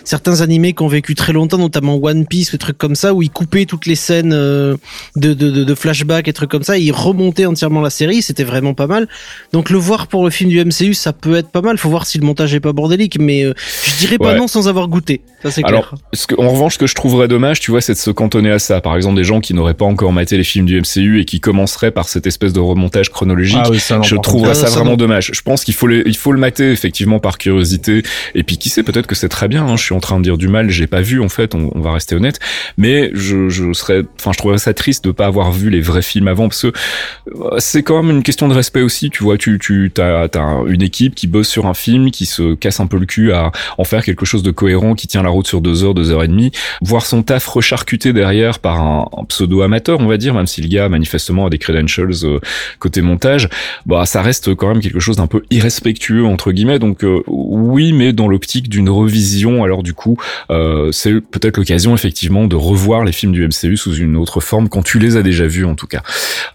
certains 0.04 0.40
animés 0.40 0.72
qui 0.72 0.82
ont 0.82 0.88
vécu 0.88 1.14
très 1.14 1.32
longtemps, 1.32 1.58
notamment 1.58 1.96
One 2.02 2.26
Piece, 2.26 2.50
des 2.52 2.58
trucs 2.58 2.78
comme 2.78 2.96
ça, 2.96 3.14
où 3.14 3.22
ils 3.22 3.30
coupaient 3.30 3.66
toutes 3.66 3.86
les 3.86 3.94
scènes 3.96 4.32
euh, 4.32 4.76
de, 5.16 5.32
de, 5.34 5.50
de, 5.50 5.62
de 5.64 5.74
flashback 5.74 6.26
et 6.26 6.32
trucs 6.32 6.50
comme 6.50 6.64
ça, 6.64 6.76
et 6.78 6.82
ils 6.82 6.92
remontaient 6.92 7.46
entièrement 7.46 7.80
la 7.80 7.90
série. 7.90 8.20
C'était 8.22 8.44
vraiment 8.44 8.74
pas 8.74 8.86
mal. 8.88 9.06
Donc 9.52 9.70
le 9.70 9.78
voir 9.78 10.08
pour 10.08 10.23
le 10.24 10.30
film 10.32 10.50
du 10.50 10.62
MCU, 10.64 10.94
ça 10.94 11.12
peut 11.12 11.36
être 11.36 11.50
pas 11.50 11.60
mal. 11.62 11.78
Faut 11.78 11.88
voir 11.90 12.06
si 12.06 12.18
le 12.18 12.26
montage 12.26 12.54
est 12.54 12.60
pas 12.60 12.72
bordélique, 12.72 13.18
mais 13.20 13.44
euh, 13.44 13.54
je 13.84 13.96
dirais 13.98 14.18
pas 14.18 14.32
Ouais. 14.32 14.38
non 14.38 14.46
sans 14.48 14.68
avoir 14.68 14.88
goûté. 14.88 15.20
Ça 15.42 15.50
c'est 15.50 15.62
clair. 15.62 15.74
Alors, 15.74 15.94
ce 16.12 16.26
que, 16.26 16.34
en 16.40 16.48
revanche, 16.50 16.74
ce 16.74 16.78
que 16.78 16.86
je 16.86 16.94
trouverais 16.94 17.28
dommage, 17.28 17.60
tu 17.60 17.70
vois, 17.70 17.80
c'est 17.80 17.92
de 17.92 17.98
se 17.98 18.10
cantonner 18.10 18.50
à 18.50 18.58
ça. 18.58 18.80
Par 18.80 18.96
exemple, 18.96 19.16
des 19.16 19.24
gens 19.24 19.40
qui 19.40 19.52
n'auraient 19.54 19.74
pas 19.74 19.84
encore 19.84 20.12
maté 20.12 20.36
les 20.36 20.44
films 20.44 20.66
du 20.66 20.80
MCU 20.80 21.20
et 21.20 21.24
qui 21.24 21.40
commenceraient 21.40 21.90
par 21.90 22.08
cette 22.08 22.26
espèce 22.26 22.52
de 22.52 22.60
remontage 22.60 23.10
chronologique. 23.10 23.58
Ah 23.62 23.68
oui, 23.70 23.78
ça, 23.78 23.96
non, 23.96 24.02
je 24.02 24.16
trouverais 24.16 24.48
contre. 24.50 24.60
ça 24.60 24.66
Ah, 24.66 24.70
ça, 24.70 24.76
vraiment 24.76 24.92
non. 24.92 24.96
dommage. 24.96 25.30
Je 25.32 25.40
pense 25.42 25.64
qu'il 25.64 25.74
faut, 25.74 25.86
les- 25.86 26.02
il 26.06 26.16
faut 26.16 26.32
le 26.32 26.38
mater 26.38 26.70
effectivement 26.72 27.18
par 27.18 27.38
curiosité. 27.38 28.02
Et 28.34 28.42
puis 28.42 28.56
qui 28.58 28.68
sait, 28.70 28.82
peut-être 28.82 29.06
que 29.06 29.14
c'est 29.14 29.28
très 29.28 29.48
bien. 29.48 29.66
hein. 29.66 29.76
Je 29.76 29.82
suis 29.84 29.94
en 29.94 30.00
train 30.00 30.18
de 30.18 30.24
dire 30.24 30.38
du 30.38 30.48
mal, 30.48 30.70
j'ai 30.70 30.86
pas 30.86 31.00
vu 31.02 31.20
en 31.20 31.28
fait. 31.28 31.54
On, 31.54 31.70
on 31.74 31.80
va 31.80 31.92
rester 31.92 32.14
honnête. 32.14 32.38
Mais 32.78 33.10
je, 33.14 33.48
je 33.48 33.72
serais, 33.72 34.02
enfin, 34.18 34.32
je 34.32 34.38
trouverais 34.38 34.58
ça 34.58 34.72
triste 34.74 35.04
de 35.04 35.10
pas 35.10 35.26
avoir 35.26 35.52
vu 35.52 35.70
les 35.70 35.80
vrais 35.80 36.02
films 36.02 36.28
avant, 36.28 36.48
parce 36.48 36.62
que 36.62 36.68
euh, 36.68 37.50
c'est 37.58 37.82
quand 37.82 38.02
même 38.02 38.16
une 38.16 38.22
question 38.22 38.48
de 38.48 38.54
respect 38.54 38.82
aussi. 38.82 39.10
Tu 39.10 39.22
vois, 39.22 39.36
tu, 39.38 39.58
tu, 39.58 39.90
t'as, 39.94 40.13
t'as 40.30 40.64
une 40.66 40.82
équipe 40.82 41.14
qui 41.14 41.26
bosse 41.26 41.48
sur 41.48 41.66
un 41.66 41.74
film, 41.74 42.10
qui 42.10 42.26
se 42.26 42.54
casse 42.54 42.80
un 42.80 42.86
peu 42.86 42.98
le 42.98 43.06
cul 43.06 43.32
à 43.32 43.52
en 43.78 43.84
faire 43.84 44.04
quelque 44.04 44.24
chose 44.24 44.42
de 44.42 44.50
cohérent, 44.50 44.94
qui 44.94 45.06
tient 45.06 45.22
la 45.22 45.28
route 45.30 45.46
sur 45.46 45.60
deux 45.60 45.84
heures, 45.84 45.94
deux 45.94 46.10
heures 46.10 46.24
et 46.24 46.28
demie. 46.28 46.52
Voir 46.82 47.06
son 47.06 47.22
taf 47.22 47.46
recharcuté 47.46 48.12
derrière 48.12 48.58
par 48.58 48.80
un, 48.80 49.08
un 49.16 49.24
pseudo 49.24 49.62
amateur, 49.62 50.00
on 50.00 50.06
va 50.06 50.16
dire, 50.16 50.34
même 50.34 50.46
si 50.46 50.62
le 50.62 50.68
gars 50.68 50.88
manifestement 50.88 51.46
a 51.46 51.50
des 51.50 51.58
credentials 51.58 52.24
euh, 52.24 52.40
côté 52.78 53.02
montage, 53.02 53.48
bah 53.86 54.06
ça 54.06 54.22
reste 54.22 54.54
quand 54.54 54.68
même 54.68 54.80
quelque 54.80 55.00
chose 55.00 55.16
d'un 55.16 55.26
peu 55.26 55.42
irrespectueux 55.50 56.24
entre 56.24 56.52
guillemets. 56.52 56.78
Donc 56.78 57.04
euh, 57.04 57.22
oui, 57.26 57.92
mais 57.92 58.12
dans 58.12 58.28
l'optique 58.28 58.68
d'une 58.68 58.90
revision, 58.90 59.64
alors 59.64 59.82
du 59.82 59.94
coup, 59.94 60.16
euh, 60.50 60.92
c'est 60.92 61.20
peut-être 61.20 61.56
l'occasion 61.56 61.94
effectivement 61.94 62.46
de 62.46 62.56
revoir 62.56 63.04
les 63.04 63.12
films 63.12 63.32
du 63.32 63.46
MCU 63.46 63.76
sous 63.76 63.94
une 63.94 64.16
autre 64.16 64.40
forme 64.40 64.68
quand 64.68 64.82
tu 64.82 64.98
les 64.98 65.16
as 65.16 65.22
déjà 65.22 65.46
vus 65.46 65.64
en 65.64 65.74
tout 65.74 65.86
cas. 65.86 66.02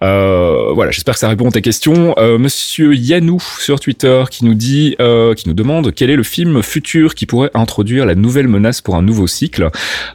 Euh, 0.02 0.72
voilà, 0.74 0.92
j'espère 0.92 1.16
que 1.16 1.20
ça 1.20 1.30
répond 1.30 1.48
à 1.48 1.52
ta 1.52 1.62
question. 1.62 2.14
Euh, 2.18 2.38
Monsieur 2.38 2.96
Yanou 2.96 3.42
sur 3.60 3.80
Twitter 3.80 4.24
qui 4.30 4.46
nous 4.46 4.54
dit, 4.54 4.96
euh, 5.00 5.34
qui 5.34 5.48
nous 5.48 5.54
demande 5.54 5.94
quel 5.94 6.10
est 6.10 6.16
le 6.16 6.24
film 6.24 6.62
futur 6.62 7.16
qui 7.16 7.26
pourrait 7.26 7.52
introduire 7.54 8.06
la 8.06 8.16
nouvelle 8.16 8.48
menace 8.48 8.82
pour 8.82 8.96
un 8.96 9.02
nouveau 9.02 9.28
cycle. 9.28 9.70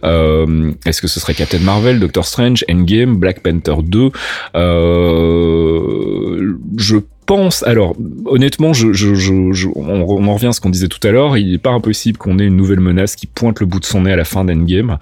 Euh, 0.05 0.73
Est-ce 0.86 1.01
que 1.01 1.09
ce 1.09 1.20
serait 1.20 1.35
Captain 1.35 1.61
Marvel, 1.61 2.01
Doctor 2.01 2.27
Strange, 2.27 2.65
Endgame, 2.70 3.16
Black 3.16 3.40
Panther 3.40 3.82
2 3.82 4.11
euh, 4.56 6.55
Je 6.77 6.97
pense, 7.27 7.62
alors 7.62 7.97
honnêtement, 8.27 8.73
je, 8.73 8.93
je, 8.93 9.15
je, 9.15 9.69
on, 9.74 10.02
on 10.02 10.27
en 10.27 10.35
revient 10.35 10.48
à 10.48 10.52
ce 10.52 10.61
qu'on 10.61 10.70
disait 10.70 10.89
tout 10.89 11.06
à 11.06 11.11
l'heure, 11.11 11.36
il 11.36 11.52
n'est 11.52 11.59
pas 11.59 11.70
impossible 11.70 12.19
qu'on 12.19 12.39
ait 12.39 12.47
une 12.47 12.56
nouvelle 12.56 12.81
menace 12.81 13.16
qui 13.16 13.27
pointe 13.27 13.61
le 13.61 13.66
bout 13.66 13.81
de 13.81 13.85
son 13.85 14.02
nez 14.02 14.12
à 14.12 14.16
la 14.16 14.24
fin 14.24 14.44
d'Endgame. 14.44 14.98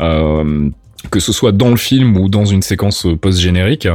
Euh, 0.00 0.70
que 1.14 1.20
ce 1.20 1.32
soit 1.32 1.52
dans 1.52 1.70
le 1.70 1.76
film 1.76 2.16
ou 2.16 2.28
dans 2.28 2.44
une 2.44 2.60
séquence 2.60 3.06
post-générique. 3.20 3.86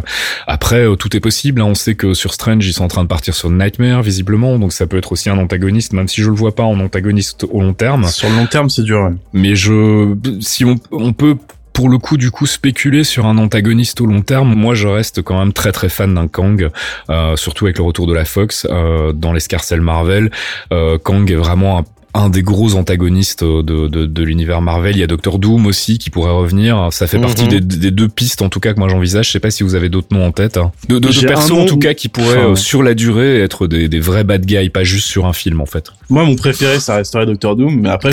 Après, 0.48 0.86
euh, 0.88 0.96
tout 0.96 1.18
est 1.18 1.20
possible. 1.20 1.60
hein. 1.62 1.66
On 1.66 1.76
sait 1.76 1.96
que 1.96 2.14
sur 2.14 2.34
Strange, 2.34 2.66
ils 2.66 2.72
sont 2.72 2.86
en 2.86 2.88
train 2.88 3.04
de 3.04 3.10
partir 3.10 3.36
sur 3.36 3.50
Nightmare, 3.50 4.02
visiblement, 4.02 4.58
donc 4.58 4.72
ça 4.72 4.88
peut 4.88 4.98
être 4.98 5.12
aussi 5.12 5.30
un 5.30 5.38
antagoniste, 5.38 5.92
même 5.92 6.08
si 6.08 6.22
je 6.22 6.30
le 6.30 6.36
vois 6.38 6.56
pas 6.56 6.64
en 6.64 6.80
antagoniste 6.80 7.46
au 7.52 7.60
long 7.60 7.74
terme. 7.74 8.08
Sur 8.08 8.30
le 8.30 8.38
long 8.38 8.46
terme, 8.46 8.70
c'est 8.70 8.84
dur. 8.84 9.02
ouais. 9.04 9.16
Mais 9.34 9.54
je, 9.56 10.16
si 10.40 10.64
on, 10.64 10.78
on 10.92 11.12
peut 11.12 11.36
pour 11.74 11.90
le 11.90 11.98
coup 11.98 12.18
du 12.18 12.30
coup 12.32 12.46
spéculer 12.46 13.04
sur 13.04 13.26
un 13.26 13.38
antagoniste 13.38 14.02
au 14.02 14.06
long 14.06 14.22
terme, 14.22 14.54
moi 14.56 14.76
je 14.76 14.88
reste 14.88 15.22
quand 15.22 15.38
même 15.40 15.54
très 15.54 15.72
très 15.72 15.88
fan 15.90 16.14
d'un 16.14 16.28
Kang, 16.28 16.70
euh, 17.10 17.36
surtout 17.36 17.66
avec 17.66 17.78
le 17.78 17.84
retour 17.84 18.08
de 18.08 18.14
la 18.14 18.26
Fox 18.26 18.66
euh, 18.70 19.12
dans 19.14 19.34
l'escarcelle 19.34 19.82
Marvel. 19.82 20.30
Euh, 20.74 20.98
Kang 20.98 21.30
est 21.32 21.36
vraiment 21.36 21.80
un 21.80 21.84
un 22.14 22.30
des 22.30 22.42
gros 22.42 22.76
antagonistes 22.76 23.44
de, 23.44 23.62
de, 23.88 24.06
de 24.06 24.24
l'univers 24.24 24.62
Marvel. 24.62 24.96
Il 24.96 25.00
y 25.00 25.04
a 25.04 25.08
Doctor 25.08 25.38
Doom 25.40 25.68
aussi 25.68 25.98
qui 26.00 26.10
pourrait 26.10 26.32
revenir. 26.32 26.88
Ça 26.92 27.06
fait 27.08 27.20
partie 27.20 27.44
Mhm. 27.44 27.50
des, 27.50 27.62
des 27.62 27.92
deux 27.92 28.08
pistes 28.10 28.42
en 28.42 28.50
tout 28.50 28.60
cas 28.60 28.74
que 28.74 28.80
moi 28.80 28.90
j'envisage. 28.90 29.28
Je 29.28 29.32
sais 29.32 29.40
pas 29.40 29.52
si 29.52 29.64
vous 29.64 29.76
avez 29.76 29.90
d'autres 29.90 30.08
noms 30.16 30.26
en 30.26 30.32
tête. 30.32 30.58
hein. 30.58 30.72
De, 30.88 30.98
de, 31.00 31.28
persos 31.28 31.52
en 31.52 31.66
tout 31.66 31.78
cas 31.78 31.94
qui 31.94 32.10
pourraient 32.10 32.38
Enfin, 32.38 32.50
euh, 32.52 32.56
sur 32.56 32.82
la 32.84 32.94
durée 32.96 33.40
être 33.42 33.68
des, 33.68 33.88
des 33.90 34.00
vrais 34.00 34.24
bad 34.24 34.46
guys, 34.46 34.70
pas 34.70 34.84
juste 34.84 35.08
sur 35.08 35.26
un 35.28 35.34
film 35.34 35.62
en 35.62 35.66
fait. 35.66 35.92
Moi, 36.10 36.24
mon 36.26 36.36
préféré, 36.36 36.80
ça 36.80 36.96
resterait 36.96 37.26
Doctor 37.28 37.56
Doom, 37.56 37.80
mais 37.82 37.90
après, 37.90 38.12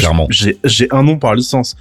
j'ai 0.65 0.89
un 0.91 1.03
nom 1.03 1.17
par 1.19 1.35
licence. 1.35 1.77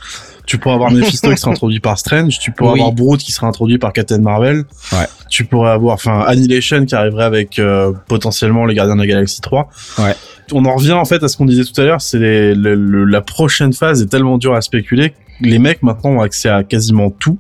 Tu 0.45 0.57
pourrais 0.57 0.75
avoir 0.75 0.91
Mephisto 0.93 1.29
qui 1.31 1.37
sera 1.37 1.51
introduit 1.51 1.79
par 1.79 1.97
Strange, 1.97 2.39
tu 2.39 2.51
pourrais 2.51 2.73
Oui. 2.73 2.79
avoir 2.79 2.93
Groot 2.95 3.19
qui 3.19 3.31
sera 3.31 3.47
introduit 3.47 3.77
par 3.77 3.93
Captain 3.93 4.19
Marvel. 4.19 4.63
Ouais. 4.91 5.05
Tu 5.29 5.45
pourrais 5.45 5.71
avoir, 5.71 5.95
enfin, 5.95 6.21
Annihilation 6.27 6.85
qui 6.85 6.95
arriverait 6.95 7.23
avec 7.25 7.59
euh, 7.59 7.91
potentiellement 8.07 8.65
les 8.65 8.75
Gardiens 8.75 8.95
de 8.95 9.01
la 9.01 9.07
Galaxie 9.07 9.41
3. 9.41 9.69
Ouais. 9.99 10.15
On 10.51 10.63
en 10.65 10.75
revient 10.75 10.91
en 10.93 11.05
fait 11.05 11.23
à 11.23 11.27
ce 11.27 11.37
qu'on 11.37 11.45
disait 11.45 11.63
tout 11.63 11.79
à 11.81 11.83
l'heure, 11.83 12.01
c'est 12.01 12.19
la 12.55 13.21
prochaine 13.21 13.73
phase 13.73 14.01
est 14.01 14.05
tellement 14.07 14.37
dure 14.37 14.53
à 14.53 14.61
spéculer. 14.61 15.13
Les 15.41 15.59
mecs 15.59 15.83
maintenant 15.83 16.11
ont 16.11 16.21
accès 16.21 16.49
à 16.49 16.63
quasiment 16.63 17.09
tout. 17.09 17.37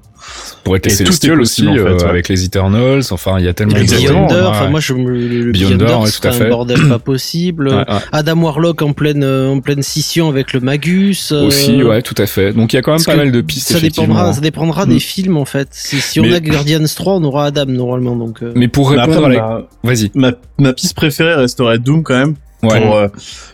Pour 0.63 0.75
être 0.75 0.85
les 0.87 0.91
Celestials 0.91 1.39
aussi 1.39 1.63
possible, 1.65 1.81
en 1.81 1.85
fait, 1.85 1.91
euh, 1.91 1.97
ouais. 2.05 2.09
avec 2.09 2.29
les 2.29 2.43
Eternals. 2.45 3.03
Enfin, 3.11 3.35
il 3.37 3.45
y 3.45 3.47
a 3.47 3.53
tellement 3.53 3.75
Le 3.75 3.85
de 3.85 3.89
Beyonder, 3.91 4.33
Ouais. 4.33 4.41
enfin 4.45 4.69
moi 4.71 4.79
je 4.79 4.93
me 4.93 5.07
le, 5.11 5.19
le 5.19 5.51
Beyonder, 5.51 5.75
Beyonder, 5.85 5.93
ouais, 6.03 6.09
c'est 6.09 6.19
tout 6.19 6.27
à 6.27 6.45
un 6.45 6.49
bordel 6.49 6.87
pas 6.89 6.97
possible. 6.97 7.67
Ouais, 7.69 7.75
ouais. 7.75 7.99
Adam 8.11 8.41
Warlock 8.41 8.81
en 8.81 8.93
pleine 8.93 9.23
euh, 9.23 9.49
en 9.51 9.59
pleine 9.59 9.83
scission 9.83 10.27
avec 10.27 10.51
le 10.53 10.61
Magus. 10.61 11.31
euh, 11.31 11.45
Aussi, 11.45 11.83
ouais, 11.83 12.01
tout 12.01 12.15
à 12.17 12.25
fait. 12.25 12.53
Donc 12.53 12.73
il 12.73 12.77
y 12.77 12.79
a 12.79 12.81
quand 12.81 12.91
même 12.91 12.97
parce 13.03 13.05
pas 13.05 13.23
mal 13.23 13.31
de 13.31 13.41
pistes. 13.41 13.71
Ça 13.73 13.79
dépendra, 13.79 14.33
ça 14.33 14.41
dépendra 14.41 14.85
Mm. 14.87 14.89
des 14.89 14.99
films 14.99 15.37
en 15.37 15.45
fait. 15.45 15.67
Si, 15.71 16.01
si 16.01 16.19
on 16.19 16.23
Mais- 16.23 16.33
a 16.33 16.39
Guardians 16.39 16.79
3, 16.95 17.13
on 17.17 17.23
aura 17.23 17.45
Adam 17.45 17.65
normalement 17.67 18.15
donc. 18.15 18.41
euh, 18.41 18.51
Mais 18.55 18.67
pour 18.67 18.89
Mais 18.91 19.01
répondre 19.01 19.25
après, 19.27 19.35
à 19.37 19.39
la... 19.41 19.47
ma, 19.83 19.91
Vas-y. 19.93 20.09
ma, 20.15 20.31
ma 20.57 20.73
piste 20.73 20.95
préférée 20.95 21.35
resterait 21.35 21.77
Doom 21.77 22.01
quand 22.01 22.17
même. 22.17 22.33
Ouais. 22.63 22.81
Pour 22.81 22.95
euh, 22.95 23.07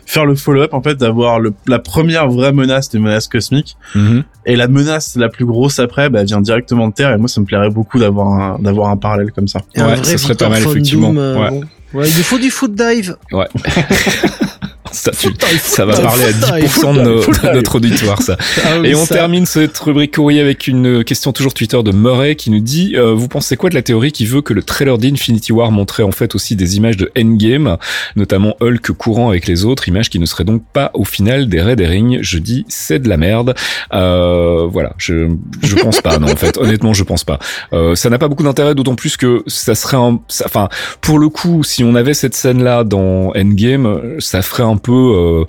faire 0.06 0.24
le 0.24 0.34
follow-up, 0.34 0.72
en 0.72 0.82
fait, 0.82 0.94
d'avoir 0.94 1.38
la 1.66 1.78
première 1.78 2.28
vraie 2.28 2.52
menace 2.52 2.88
des 2.88 2.98
menaces 2.98 3.28
cosmiques. 3.28 3.76
Mhm. 3.94 4.24
Et 4.46 4.56
la 4.56 4.68
menace 4.68 5.16
la 5.16 5.28
plus 5.28 5.44
grosse 5.44 5.78
après, 5.78 6.08
bah, 6.08 6.24
vient 6.24 6.40
directement 6.40 6.88
de 6.88 6.94
Terre. 6.94 7.12
Et 7.12 7.18
moi, 7.18 7.28
ça 7.28 7.40
me 7.40 7.46
plairait 7.46 7.70
beaucoup 7.70 7.98
d'avoir 7.98 8.28
un, 8.28 8.58
d'avoir 8.58 8.88
un 8.90 8.96
parallèle 8.96 9.32
comme 9.32 9.48
ça. 9.48 9.60
Ouais, 9.76 10.02
ça 10.02 10.18
serait 10.18 10.34
pas 10.34 10.48
mal, 10.48 10.62
effectivement. 10.62 11.08
Doom, 11.08 11.18
euh, 11.18 11.38
Ouais. 11.38 11.50
bon. 11.50 11.60
Ouais, 11.94 12.06
il 12.08 12.24
faut 12.24 12.38
du 12.38 12.50
foot 12.50 12.74
dive. 12.74 13.16
Ça, 14.92 15.10
tu- 15.10 15.28
ça 15.58 15.84
va 15.86 15.94
parler 15.98 16.24
à 16.24 16.32
dive, 16.32 16.64
10% 16.66 16.94
de, 16.94 17.00
nos- 17.02 17.52
notre 17.54 17.76
auditoire, 17.76 18.20
ça. 18.22 18.36
Ah 18.64 18.78
oui, 18.80 18.88
Et 18.90 18.94
on 18.94 19.04
ça. 19.06 19.14
termine 19.14 19.46
cette 19.46 19.76
rubrique 19.78 20.14
courrier 20.14 20.40
avec 20.40 20.66
une 20.66 21.02
question 21.04 21.32
toujours 21.32 21.54
Twitter 21.54 21.82
de 21.82 21.92
Murray 21.92 22.36
qui 22.36 22.50
nous 22.50 22.60
dit 22.60 22.94
euh, 22.96 23.14
Vous 23.14 23.28
pensez 23.28 23.56
quoi 23.56 23.70
de 23.70 23.74
la 23.74 23.82
théorie 23.82 24.12
qui 24.12 24.26
veut 24.26 24.42
que 24.42 24.52
le 24.52 24.62
trailer 24.62 24.98
d'Infinity 24.98 25.52
War 25.52 25.70
montrait 25.72 26.02
en 26.02 26.12
fait 26.12 26.34
aussi 26.34 26.56
des 26.56 26.76
images 26.76 26.96
de 26.96 27.10
Endgame, 27.18 27.76
notamment 28.16 28.54
Hulk 28.60 28.92
courant 28.92 29.30
avec 29.30 29.46
les 29.46 29.64
autres, 29.64 29.88
images 29.88 30.10
qui 30.10 30.18
ne 30.18 30.26
seraient 30.26 30.44
donc 30.44 30.62
pas 30.72 30.90
au 30.94 31.04
final 31.04 31.48
des 31.48 31.60
Red 31.62 31.80
Herring 31.80 32.18
Je 32.22 32.38
dis 32.38 32.64
c'est 32.68 32.98
de 32.98 33.08
la 33.08 33.16
merde. 33.16 33.54
Euh, 33.94 34.66
voilà, 34.70 34.92
je 34.98 35.28
je 35.62 35.74
pense 35.76 36.00
pas. 36.00 36.18
Non, 36.18 36.30
en 36.30 36.36
fait, 36.36 36.58
honnêtement, 36.58 36.92
je 36.94 37.04
pense 37.04 37.24
pas. 37.24 37.38
Euh, 37.72 37.94
ça 37.94 38.10
n'a 38.10 38.18
pas 38.18 38.28
beaucoup 38.28 38.42
d'intérêt, 38.44 38.74
d'autant 38.74 38.94
plus 38.94 39.16
que 39.16 39.42
ça 39.46 39.74
serait 39.74 39.96
un. 39.96 40.20
Enfin, 40.44 40.68
pour 41.00 41.18
le 41.18 41.28
coup, 41.28 41.62
si 41.64 41.82
on 41.84 41.94
avait 41.94 42.14
cette 42.14 42.34
scène-là 42.34 42.84
dans 42.84 43.32
Endgame, 43.36 43.86
euh, 43.86 44.16
ça 44.18 44.42
ferait 44.42 44.62
un 44.62 44.76
peu 44.82 44.92
euh, 44.92 45.44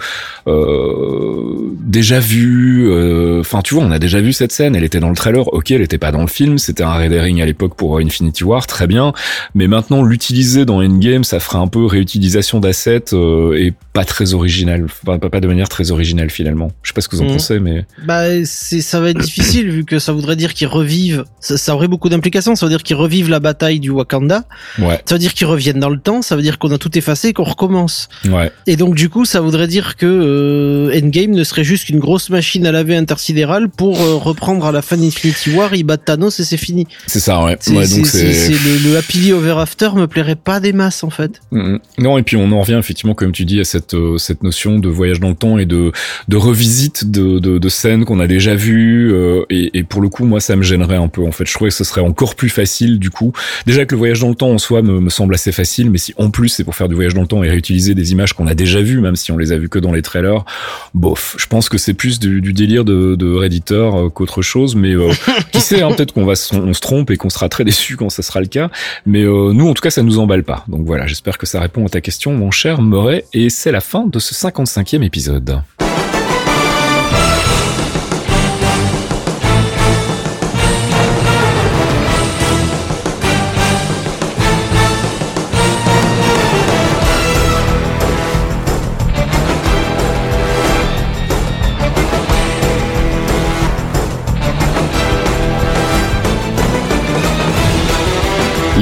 euh, 0.47 1.71
déjà 1.81 2.19
vu. 2.19 2.87
euh, 2.89 3.39
Enfin, 3.41 3.61
tu 3.61 3.73
vois, 3.75 3.83
on 3.83 3.91
a 3.91 3.99
déjà 3.99 4.19
vu 4.21 4.33
cette 4.33 4.51
scène. 4.51 4.75
Elle 4.75 4.83
était 4.83 4.99
dans 4.99 5.09
le 5.09 5.15
trailer. 5.15 5.53
Ok, 5.53 5.71
elle 5.71 5.81
était 5.81 5.97
pas 5.97 6.11
dans 6.11 6.21
le 6.21 6.27
film. 6.27 6.57
C'était 6.57 6.83
un 6.83 6.93
red 6.95 7.11
herring 7.11 7.41
à 7.41 7.45
l'époque 7.45 7.75
pour 7.75 7.97
Infinity 7.99 8.43
War, 8.43 8.65
très 8.67 8.87
bien. 8.87 9.13
Mais 9.55 9.67
maintenant, 9.67 10.03
l'utiliser 10.03 10.65
dans 10.65 10.81
Endgame, 10.83 11.23
ça 11.23 11.39
ferait 11.39 11.57
un 11.59 11.67
peu 11.67 11.85
réutilisation 11.85 12.59
d'assets 12.59 13.13
euh, 13.13 13.53
et 13.57 13.73
pas 13.93 14.05
très 14.05 14.33
original. 14.33 14.85
Enfin, 14.85 15.19
pas, 15.19 15.29
pas 15.29 15.39
de 15.39 15.47
manière 15.47 15.69
très 15.69 15.91
originale 15.91 16.29
finalement. 16.29 16.71
Je 16.83 16.89
sais 16.89 16.93
pas 16.93 17.01
ce 17.01 17.07
que 17.07 17.15
vous 17.15 17.21
en 17.21 17.25
Mhm. 17.25 17.31
pensez, 17.33 17.59
mais 17.59 17.85
Bah, 18.05 18.43
c'est, 18.45 18.81
ça 18.81 18.99
va 18.99 19.09
être 19.09 19.19
difficile 19.19 19.69
vu 19.69 19.85
que 19.85 19.99
ça 19.99 20.11
voudrait 20.13 20.35
dire 20.35 20.53
qu'ils 20.53 20.67
revivent. 20.67 21.25
Ça, 21.39 21.57
ça 21.57 21.75
aurait 21.75 21.87
beaucoup 21.87 22.09
d'implications. 22.09 22.55
Ça 22.55 22.65
veut 22.65 22.69
dire 22.71 22.83
qu'ils 22.83 22.95
revivent 22.95 23.29
la 23.29 23.39
bataille 23.39 23.79
du 23.79 23.89
Wakanda. 23.89 24.43
ouais, 24.79 25.01
Ça 25.05 25.15
veut 25.15 25.19
dire 25.19 25.33
qu'ils 25.33 25.47
reviennent 25.47 25.79
dans 25.79 25.89
le 25.89 25.99
temps. 25.99 26.21
Ça 26.21 26.35
veut 26.35 26.41
dire 26.41 26.59
qu'on 26.59 26.71
a 26.71 26.77
tout 26.77 26.97
effacé 26.97 27.29
et 27.29 27.33
qu'on 27.33 27.43
recommence. 27.43 28.09
ouais. 28.29 28.51
Et 28.67 28.75
donc 28.75 28.95
du 28.95 29.09
coup, 29.09 29.22
ça 29.25 29.41
voudrait 29.41 29.67
dire 29.67 29.95
que 29.95 30.05
euh, 30.05 30.99
Endgame 31.01 31.31
ne 31.31 31.43
serait 31.43 31.63
juste 31.63 31.85
qu'une 31.85 31.99
grosse 31.99 32.29
machine 32.29 32.65
à 32.65 32.71
laver 32.71 32.95
intersidérale 32.95 33.69
pour 33.69 33.99
euh, 34.01 34.15
reprendre 34.15 34.65
à 34.65 34.71
la 34.71 34.81
fin 34.81 34.97
d'Infinity 34.97 35.51
War, 35.51 35.73
il 35.75 35.83
bat 35.83 35.97
Thanos 35.97 36.39
et 36.39 36.43
c'est 36.43 36.57
fini. 36.57 36.87
C'est 37.07 37.19
ça, 37.19 37.43
ouais. 37.43 37.57
C'est, 37.59 37.75
ouais 37.75 37.85
c'est, 37.85 37.97
donc 37.97 38.05
c'est- 38.07 38.49
le, 38.49 38.89
le 38.91 38.97
Happily 38.97 39.33
Over 39.33 39.55
After 39.59 39.89
me 39.95 40.07
plairait 40.07 40.35
pas 40.35 40.59
des 40.59 40.73
masses 40.73 41.03
en 41.03 41.09
fait. 41.09 41.41
Mhm. 41.51 41.79
Non, 41.99 42.17
et 42.17 42.23
puis 42.23 42.37
on 42.37 42.51
en 42.51 42.61
revient 42.61 42.77
effectivement, 42.79 43.13
comme 43.13 43.31
tu 43.31 43.45
dis, 43.45 43.59
à 43.59 43.63
cette 43.63 43.93
euh, 43.93 44.17
cette 44.17 44.43
notion 44.43 44.79
de 44.79 44.89
voyage 44.89 45.19
dans 45.19 45.29
le 45.29 45.35
temps 45.35 45.57
et 45.57 45.65
de 45.65 45.91
de 46.27 46.37
revisite 46.37 47.09
de 47.11 47.39
de, 47.39 47.57
de 47.57 47.69
scènes 47.69 48.05
qu'on 48.05 48.19
a 48.19 48.27
déjà 48.27 48.55
vues. 48.55 49.13
et, 49.49 49.77
et 49.77 49.83
pour 49.83 50.01
le 50.01 50.09
coup, 50.09 50.25
moi, 50.25 50.39
ça 50.39 50.55
me 50.55 50.63
gênerait 50.63 50.97
un 50.97 51.07
peu. 51.07 51.21
En 51.23 51.31
fait, 51.31 51.45
je 51.47 51.53
trouvais 51.53 51.69
que 51.69 51.75
ce 51.75 51.83
serait 51.83 52.01
encore 52.01 52.35
plus 52.35 52.49
facile 52.49 52.99
du 52.99 53.09
coup. 53.09 53.33
Déjà 53.65 53.85
que 53.85 53.93
le 53.95 53.99
voyage 53.99 54.19
dans 54.19 54.29
le 54.29 54.35
temps 54.35 54.49
en 54.51 54.57
soi 54.57 54.81
me, 54.81 54.99
me 54.99 55.09
semble 55.09 55.33
assez 55.35 55.51
facile, 55.51 55.89
mais 55.89 55.97
si 55.97 56.13
en 56.17 56.29
plus 56.29 56.49
c'est 56.49 56.63
pour 56.63 56.75
faire 56.75 56.87
du 56.89 56.95
voyage 56.95 57.13
dans 57.13 57.21
le 57.21 57.27
temps 57.27 57.43
et 57.43 57.49
réutiliser 57.49 57.95
des 57.95 58.11
images 58.11 58.33
qu'on 58.33 58.47
a 58.47 58.55
déjà 58.55 58.81
vues, 58.81 58.99
même 58.99 59.12
si 59.15 59.31
on 59.31 59.37
les 59.37 59.51
a 59.51 59.57
vues 59.57 59.69
que 59.69 59.79
dans 59.79 59.91
les 59.91 60.01
trailers, 60.01 60.43
bof. 60.93 61.35
Je 61.37 61.45
pense 61.47 61.69
que 61.69 61.77
c'est 61.77 61.93
plus 61.93 62.19
du, 62.19 62.41
du 62.41 62.53
délire 62.53 62.85
de, 62.85 63.15
de 63.15 63.33
Redditor 63.33 63.95
euh, 63.97 64.09
qu'autre 64.09 64.41
chose. 64.41 64.75
Mais 64.75 64.93
euh, 64.93 65.11
qui 65.51 65.61
sait, 65.61 65.81
hein, 65.81 65.89
peut-être 65.91 66.13
qu'on 66.13 66.25
va 66.25 66.35
se- 66.35 66.55
on 66.55 66.73
se 66.73 66.81
trompe 66.81 67.11
et 67.11 67.17
qu'on 67.17 67.29
sera 67.29 67.49
très 67.49 67.63
déçu 67.63 67.95
quand 67.97 68.09
ça 68.09 68.21
sera 68.23 68.39
le 68.41 68.47
cas. 68.47 68.69
Mais 69.05 69.23
euh, 69.23 69.51
nous, 69.53 69.67
en 69.67 69.73
tout 69.73 69.81
cas, 69.81 69.89
ça 69.91 70.03
nous 70.03 70.19
emballe 70.19 70.43
pas. 70.43 70.63
Donc 70.67 70.85
voilà, 70.85 71.07
j'espère 71.07 71.37
que 71.37 71.45
ça 71.45 71.59
répond 71.59 71.85
à 71.85 71.89
ta 71.89 72.01
question, 72.01 72.33
mon 72.33 72.51
cher 72.51 72.81
Murray. 72.81 73.25
Et 73.33 73.49
c'est 73.49 73.71
la 73.71 73.81
fin 73.81 74.05
de 74.07 74.19
ce 74.19 74.33
55e 74.33 75.03
épisode. 75.03 75.61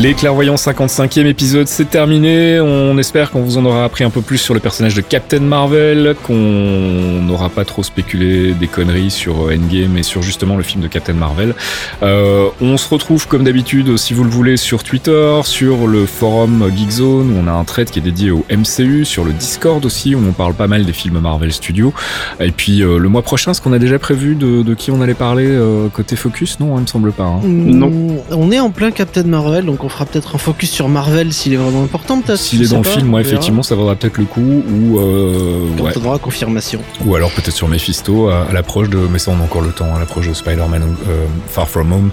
Les 0.01 0.15
clairvoyants 0.15 0.55
55e 0.55 1.27
épisode, 1.27 1.67
c'est 1.67 1.87
terminé. 1.87 2.59
On 2.59 2.97
espère 2.97 3.29
qu'on 3.29 3.41
vous 3.43 3.57
en 3.57 3.65
aura 3.65 3.83
appris 3.85 4.03
un 4.03 4.09
peu 4.09 4.21
plus 4.21 4.39
sur 4.39 4.55
le 4.55 4.59
personnage 4.59 4.95
de 4.95 5.01
Captain 5.01 5.41
Marvel, 5.41 6.15
qu'on 6.23 6.33
n'aura 6.33 7.49
pas 7.49 7.65
trop 7.65 7.83
spéculé 7.83 8.53
des 8.53 8.65
conneries 8.65 9.11
sur 9.11 9.45
euh, 9.47 9.53
Endgame 9.55 9.97
et 9.97 10.03
sur 10.03 10.23
justement 10.23 10.57
le 10.57 10.63
film 10.63 10.81
de 10.81 10.87
Captain 10.87 11.13
Marvel. 11.13 11.53
Euh, 12.01 12.47
on 12.61 12.77
se 12.77 12.89
retrouve 12.89 13.27
comme 13.27 13.43
d'habitude, 13.43 13.95
si 13.97 14.15
vous 14.15 14.23
le 14.23 14.31
voulez, 14.31 14.57
sur 14.57 14.83
Twitter, 14.83 15.39
sur 15.43 15.85
le 15.85 16.07
forum 16.07 16.67
Geekzone, 16.75 17.31
où 17.35 17.39
on 17.39 17.47
a 17.47 17.51
un 17.51 17.63
thread 17.63 17.91
qui 17.91 17.99
est 17.99 18.01
dédié 18.01 18.31
au 18.31 18.43
MCU, 18.49 19.05
sur 19.05 19.23
le 19.23 19.33
Discord 19.33 19.85
aussi, 19.85 20.15
où 20.15 20.19
on 20.27 20.31
parle 20.31 20.55
pas 20.55 20.67
mal 20.67 20.83
des 20.83 20.93
films 20.93 21.19
Marvel 21.19 21.51
Studios. 21.51 21.93
Et 22.39 22.49
puis 22.51 22.81
euh, 22.81 22.97
le 22.97 23.07
mois 23.07 23.21
prochain, 23.21 23.53
ce 23.53 23.61
qu'on 23.61 23.73
a 23.73 23.79
déjà 23.79 23.99
prévu 23.99 24.33
de, 24.33 24.63
de 24.63 24.73
qui 24.73 24.89
on 24.89 24.99
allait 25.01 25.13
parler 25.13 25.45
euh, 25.47 25.89
côté 25.89 26.15
Focus? 26.15 26.59
Non, 26.59 26.75
il 26.77 26.81
me 26.81 26.87
semble 26.87 27.11
pas. 27.11 27.25
hein. 27.25 27.41
Non. 27.43 27.89
Mm, 27.91 28.17
On 28.31 28.51
est 28.51 28.59
en 28.59 28.71
plein 28.71 28.89
Captain 28.89 29.23
Marvel, 29.23 29.65
donc 29.65 29.83
on 29.83 29.90
fera 29.91 30.05
peut-être 30.05 30.35
un 30.35 30.37
focus 30.37 30.71
sur 30.71 30.87
Marvel 30.89 31.33
s'il 31.33 31.53
est 31.53 31.57
vraiment 31.57 31.83
important 31.83 32.21
peut-être. 32.21 32.39
S'il 32.39 32.61
est 32.63 32.69
dans 32.69 32.77
le 32.77 32.83
pas, 32.83 32.89
film, 32.89 33.13
ouais, 33.13 33.21
effectivement, 33.21 33.63
ça 33.63 33.75
vaudra 33.75 33.95
peut-être 33.95 34.17
le 34.17 34.25
coup. 34.25 34.41
Ou, 34.41 34.99
euh, 34.99 35.67
Quand 35.77 35.83
ouais. 35.83 35.93
on 36.01 36.05
aura 36.05 36.17
confirmation. 36.19 36.81
ou 37.05 37.15
alors 37.15 37.31
peut-être 37.31 37.55
sur 37.55 37.67
Mephisto 37.67 38.29
à, 38.29 38.47
à 38.49 38.53
l'approche 38.53 38.89
de. 38.89 38.97
Mais 38.97 39.19
ça, 39.19 39.31
on 39.31 39.39
a 39.39 39.43
encore 39.43 39.61
le 39.61 39.71
temps, 39.71 39.93
à 39.95 39.99
l'approche 39.99 40.27
de 40.27 40.33
Spider-Man 40.33 40.83
euh, 41.07 41.25
Far 41.47 41.67
From 41.67 41.91
Home. 41.91 42.09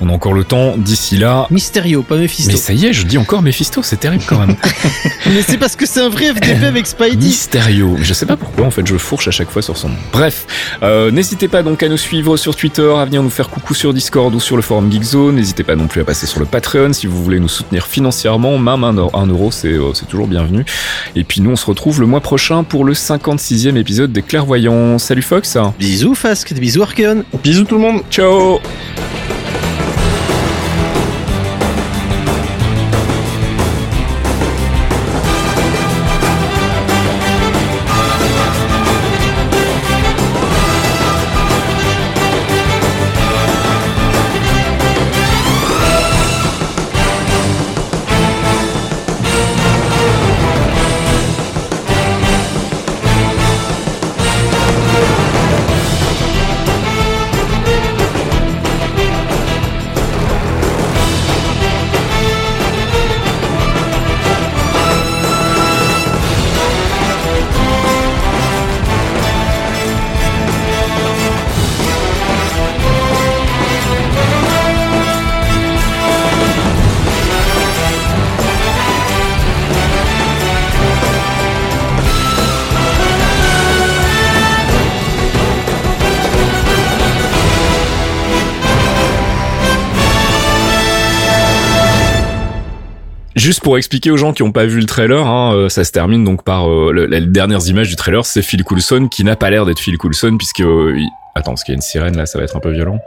On 0.00 0.08
a 0.08 0.12
encore 0.12 0.32
le 0.32 0.44
temps. 0.44 0.74
D'ici 0.76 1.16
là. 1.16 1.46
Mysterio, 1.50 2.02
pas 2.02 2.16
Mephisto. 2.16 2.50
Mais 2.52 2.56
ça 2.58 2.72
y 2.72 2.86
est, 2.86 2.92
je 2.92 3.04
dis 3.06 3.18
encore 3.18 3.42
Mephisto, 3.42 3.82
c'est 3.82 3.98
terrible 3.98 4.24
quand 4.26 4.38
même. 4.38 4.56
Mais 5.26 5.42
c'est 5.42 5.58
parce 5.58 5.76
que 5.76 5.86
c'est 5.86 6.00
un 6.00 6.08
vrai 6.08 6.32
FDP 6.32 6.64
avec 6.64 6.86
Spidey. 6.86 7.16
Mysterio. 7.16 7.96
Je 8.00 8.12
sais 8.14 8.26
pas 8.26 8.36
pourquoi, 8.36 8.66
en 8.66 8.70
fait, 8.70 8.86
je 8.86 8.96
fourche 8.96 9.28
à 9.28 9.30
chaque 9.30 9.50
fois 9.50 9.62
sur 9.62 9.76
son 9.76 9.88
nom. 9.90 9.96
Bref, 10.12 10.46
euh, 10.82 11.10
n'hésitez 11.10 11.48
pas 11.48 11.62
donc 11.62 11.82
à 11.82 11.88
nous 11.88 11.96
suivre 11.96 12.36
sur 12.36 12.56
Twitter, 12.56 12.90
à 12.96 13.04
venir 13.04 13.22
nous 13.22 13.30
faire 13.30 13.48
coucou 13.50 13.74
sur 13.74 13.92
Discord 13.92 14.34
ou 14.34 14.40
sur 14.40 14.56
le 14.56 14.62
forum 14.62 14.90
Geekzone. 14.90 15.36
N'hésitez 15.36 15.64
pas 15.64 15.76
non 15.76 15.86
plus 15.86 16.00
à 16.00 16.04
passer 16.04 16.26
sur 16.26 16.40
le 16.40 16.46
Patreon 16.46 16.92
si 16.92 17.06
vous 17.06 17.17
voulez 17.22 17.40
nous 17.40 17.48
soutenir 17.48 17.86
financièrement. 17.86 18.58
Même 18.58 18.84
un, 18.84 18.96
un 18.96 19.26
euro, 19.26 19.50
c'est 19.50 19.68
euh, 19.68 19.92
c'est 19.94 20.06
toujours 20.06 20.26
bienvenu. 20.26 20.64
Et 21.16 21.24
puis 21.24 21.40
nous, 21.40 21.50
on 21.50 21.56
se 21.56 21.66
retrouve 21.66 22.00
le 22.00 22.06
mois 22.06 22.20
prochain 22.20 22.64
pour 22.64 22.84
le 22.84 22.94
56e 22.94 23.76
épisode 23.76 24.12
des 24.12 24.22
Clairvoyants. 24.22 24.98
Salut 24.98 25.22
Fox. 25.22 25.56
Bisous 25.78 26.14
Fask, 26.14 26.52
bisous 26.54 26.82
Archeon. 26.82 27.24
Bisous 27.42 27.64
tout 27.64 27.76
le 27.76 27.80
monde 27.80 28.02
Ciao 28.10 28.60
Juste 93.48 93.62
pour 93.62 93.78
expliquer 93.78 94.10
aux 94.10 94.18
gens 94.18 94.34
qui 94.34 94.42
n'ont 94.42 94.52
pas 94.52 94.66
vu 94.66 94.78
le 94.78 94.84
trailer, 94.84 95.26
hein, 95.26 95.54
euh, 95.54 95.68
ça 95.70 95.82
se 95.82 95.90
termine 95.90 96.22
donc 96.22 96.44
par 96.44 96.68
euh, 96.68 96.92
le- 96.92 97.06
les 97.06 97.22
dernières 97.22 97.66
images 97.66 97.88
du 97.88 97.96
trailer, 97.96 98.26
c'est 98.26 98.42
Phil 98.42 98.62
Coulson 98.62 99.08
qui 99.10 99.24
n'a 99.24 99.36
pas 99.36 99.48
l'air 99.48 99.64
d'être 99.64 99.78
Phil 99.78 99.96
Coulson 99.96 100.36
puisque 100.36 100.60
euh, 100.60 100.92
il- 100.98 101.08
attends, 101.34 101.52
parce 101.52 101.64
qu'il 101.64 101.72
y 101.72 101.74
a 101.74 101.76
une 101.76 101.80
sirène 101.80 102.14
là, 102.14 102.26
ça 102.26 102.36
va 102.36 102.44
être 102.44 102.56
un 102.56 102.60
peu 102.60 102.70
violent. 102.70 102.98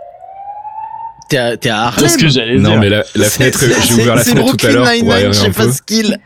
T'es 1.30 1.38
à, 1.38 1.57
t'es 1.57 1.69
à 1.69 1.91
C'est 1.95 2.03
Harlem. 2.05 2.09
ce 2.09 2.18
que 2.18 2.27
j'allais 2.30 2.57
Non 2.57 2.72
dire. 2.72 2.80
mais 2.80 2.89
la, 2.89 3.03
la 3.13 3.30
fenêtre, 3.30 3.59
j'ai 3.88 3.93
ouvert 3.93 4.15
la 4.15 4.23
fenêtre 4.23 4.57
tout 4.57 4.65
à 4.65 4.72
l'heure 4.72 4.88
pour 4.99 5.13
un 5.13 5.22
peu. 5.22 5.51
Faskill. 5.51 6.18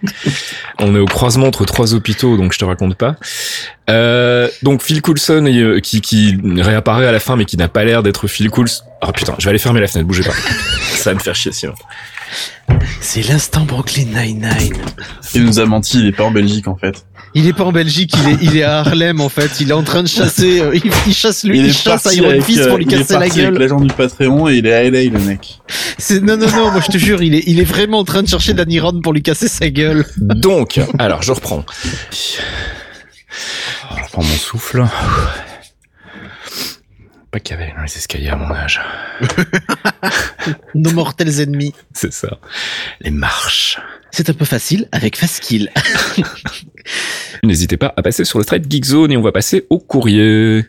On 0.79 0.95
est 0.95 0.99
au 0.99 1.05
croisement 1.07 1.47
entre 1.47 1.65
trois 1.65 1.93
hôpitaux, 1.93 2.37
donc 2.37 2.53
je 2.53 2.57
te 2.59 2.63
raconte 2.63 2.95
pas. 2.95 3.17
Euh, 3.89 4.47
donc 4.63 4.81
Phil 4.81 5.01
Coulson 5.01 5.45
euh, 5.45 5.81
qui, 5.81 5.99
qui 5.99 6.37
réapparaît 6.55 7.05
à 7.05 7.11
la 7.11 7.19
fin, 7.19 7.35
mais 7.35 7.43
qui 7.43 7.57
n'a 7.57 7.67
pas 7.67 7.83
l'air 7.83 8.01
d'être 8.01 8.27
Phil 8.29 8.49
Coulson. 8.49 8.85
Oh 9.05 9.11
putain, 9.11 9.35
je 9.39 9.43
vais 9.43 9.49
aller 9.49 9.59
fermer 9.59 9.81
la 9.81 9.87
fenêtre, 9.87 10.07
bougez 10.07 10.23
pas. 10.23 10.31
Ça 10.95 11.09
va 11.09 11.15
me 11.15 11.19
faire 11.19 11.35
chier 11.35 11.51
sinon. 11.51 11.73
C'est 13.01 13.27
l'instant 13.27 13.65
Brooklyn 13.65 14.05
Nine-Nine. 14.05 14.73
Il 15.33 15.43
nous 15.43 15.59
a 15.59 15.65
menti, 15.65 15.99
il 15.99 16.07
est 16.07 16.11
pas 16.11 16.23
en 16.23 16.31
Belgique 16.31 16.67
en 16.67 16.75
fait. 16.75 17.05
Il 17.33 17.47
est 17.47 17.53
pas 17.53 17.65
en 17.65 17.71
Belgique, 17.71 18.13
il 18.17 18.29
est, 18.29 18.37
il 18.41 18.57
est 18.57 18.63
à 18.63 18.79
Harlem 18.79 19.19
en 19.19 19.29
fait. 19.29 19.59
Il 19.59 19.69
est 19.69 19.73
en 19.73 19.83
train 19.83 20.03
de 20.03 20.07
chasser, 20.07 20.61
euh, 20.61 20.73
il, 20.73 20.91
il 21.05 21.13
chasse 21.13 21.43
lui, 21.43 21.59
il, 21.59 21.65
est 21.65 21.73
chasse 21.73 22.07
Iron 22.13 22.29
avec, 22.29 22.43
Fist 22.43 22.61
euh, 22.61 22.67
pour 22.69 22.77
lui 22.77 22.85
il 22.85 22.93
est 22.93 22.97
casser 22.97 23.13
la 23.13 23.19
parti 23.19 23.39
avec 23.41 23.51
gueule. 23.53 23.61
l'agent 23.61 23.81
du 23.81 23.93
Patreon 23.93 24.47
et 24.47 24.55
il 24.55 24.65
est 24.65 24.73
à 24.73 24.83
LA 24.83 25.03
le 25.03 25.19
mec. 25.19 25.59
C'est 25.97 26.21
non 26.21 26.37
non 26.37 26.47
non, 26.51 26.71
moi 26.71 26.81
je 26.85 26.91
te 26.91 26.97
jure, 26.97 27.21
il 27.21 27.35
est, 27.35 27.43
il 27.45 27.59
est 27.59 27.65
vraiment 27.65 27.99
en 27.99 28.05
train 28.05 28.23
de 28.23 28.27
chercher 28.27 28.53
Danny 28.53 28.79
Rand 28.79 29.01
pour 29.01 29.13
lui 29.13 29.21
casser 29.21 29.47
sa 29.47 29.69
gueule. 29.69 30.05
Donc, 30.17 30.79
alors 30.97 31.21
je 31.21 31.33
reprends. 31.33 31.65
Je 32.11 34.01
reprends 34.01 34.23
mon 34.23 34.35
souffle. 34.35 34.85
Pas 37.35 37.41
qu'il 37.41 37.59
y 37.59 37.61
avait 37.61 37.73
dans 37.73 37.81
les 37.81 37.97
escaliers 37.97 38.29
à 38.29 38.37
mon 38.37 38.49
âge. 38.49 38.79
Nos 40.73 40.91
mortels 40.91 41.41
ennemis. 41.41 41.73
C'est 41.91 42.13
ça. 42.13 42.39
Les 43.01 43.11
marches. 43.11 43.77
C'est 44.09 44.29
un 44.29 44.33
peu 44.33 44.45
facile 44.45 44.87
avec 44.93 45.17
Faskill. 45.17 45.69
N'hésitez 47.43 47.75
pas 47.75 47.93
à 47.97 48.01
passer 48.01 48.23
sur 48.23 48.39
le 48.39 48.45
thread 48.45 48.71
Geekzone 48.71 49.11
et 49.11 49.17
on 49.17 49.21
va 49.21 49.33
passer 49.33 49.67
au 49.69 49.79
courrier. 49.79 50.63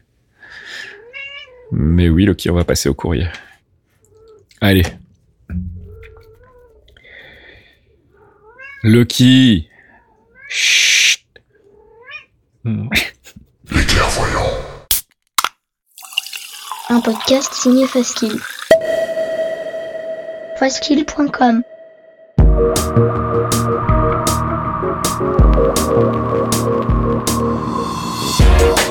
Mais 1.70 2.08
oui, 2.08 2.24
Loki, 2.24 2.50
on 2.50 2.54
va 2.56 2.64
passer 2.64 2.88
au 2.88 2.94
courrier. 2.94 3.28
Allez. 4.60 4.82
Loki. 8.82 9.68
Chut. 10.48 11.20
Un 16.88 17.00
podcast 17.00 17.52
signé 17.52 17.84
Faskill. 17.88 18.40
Faskill.com 20.56 21.62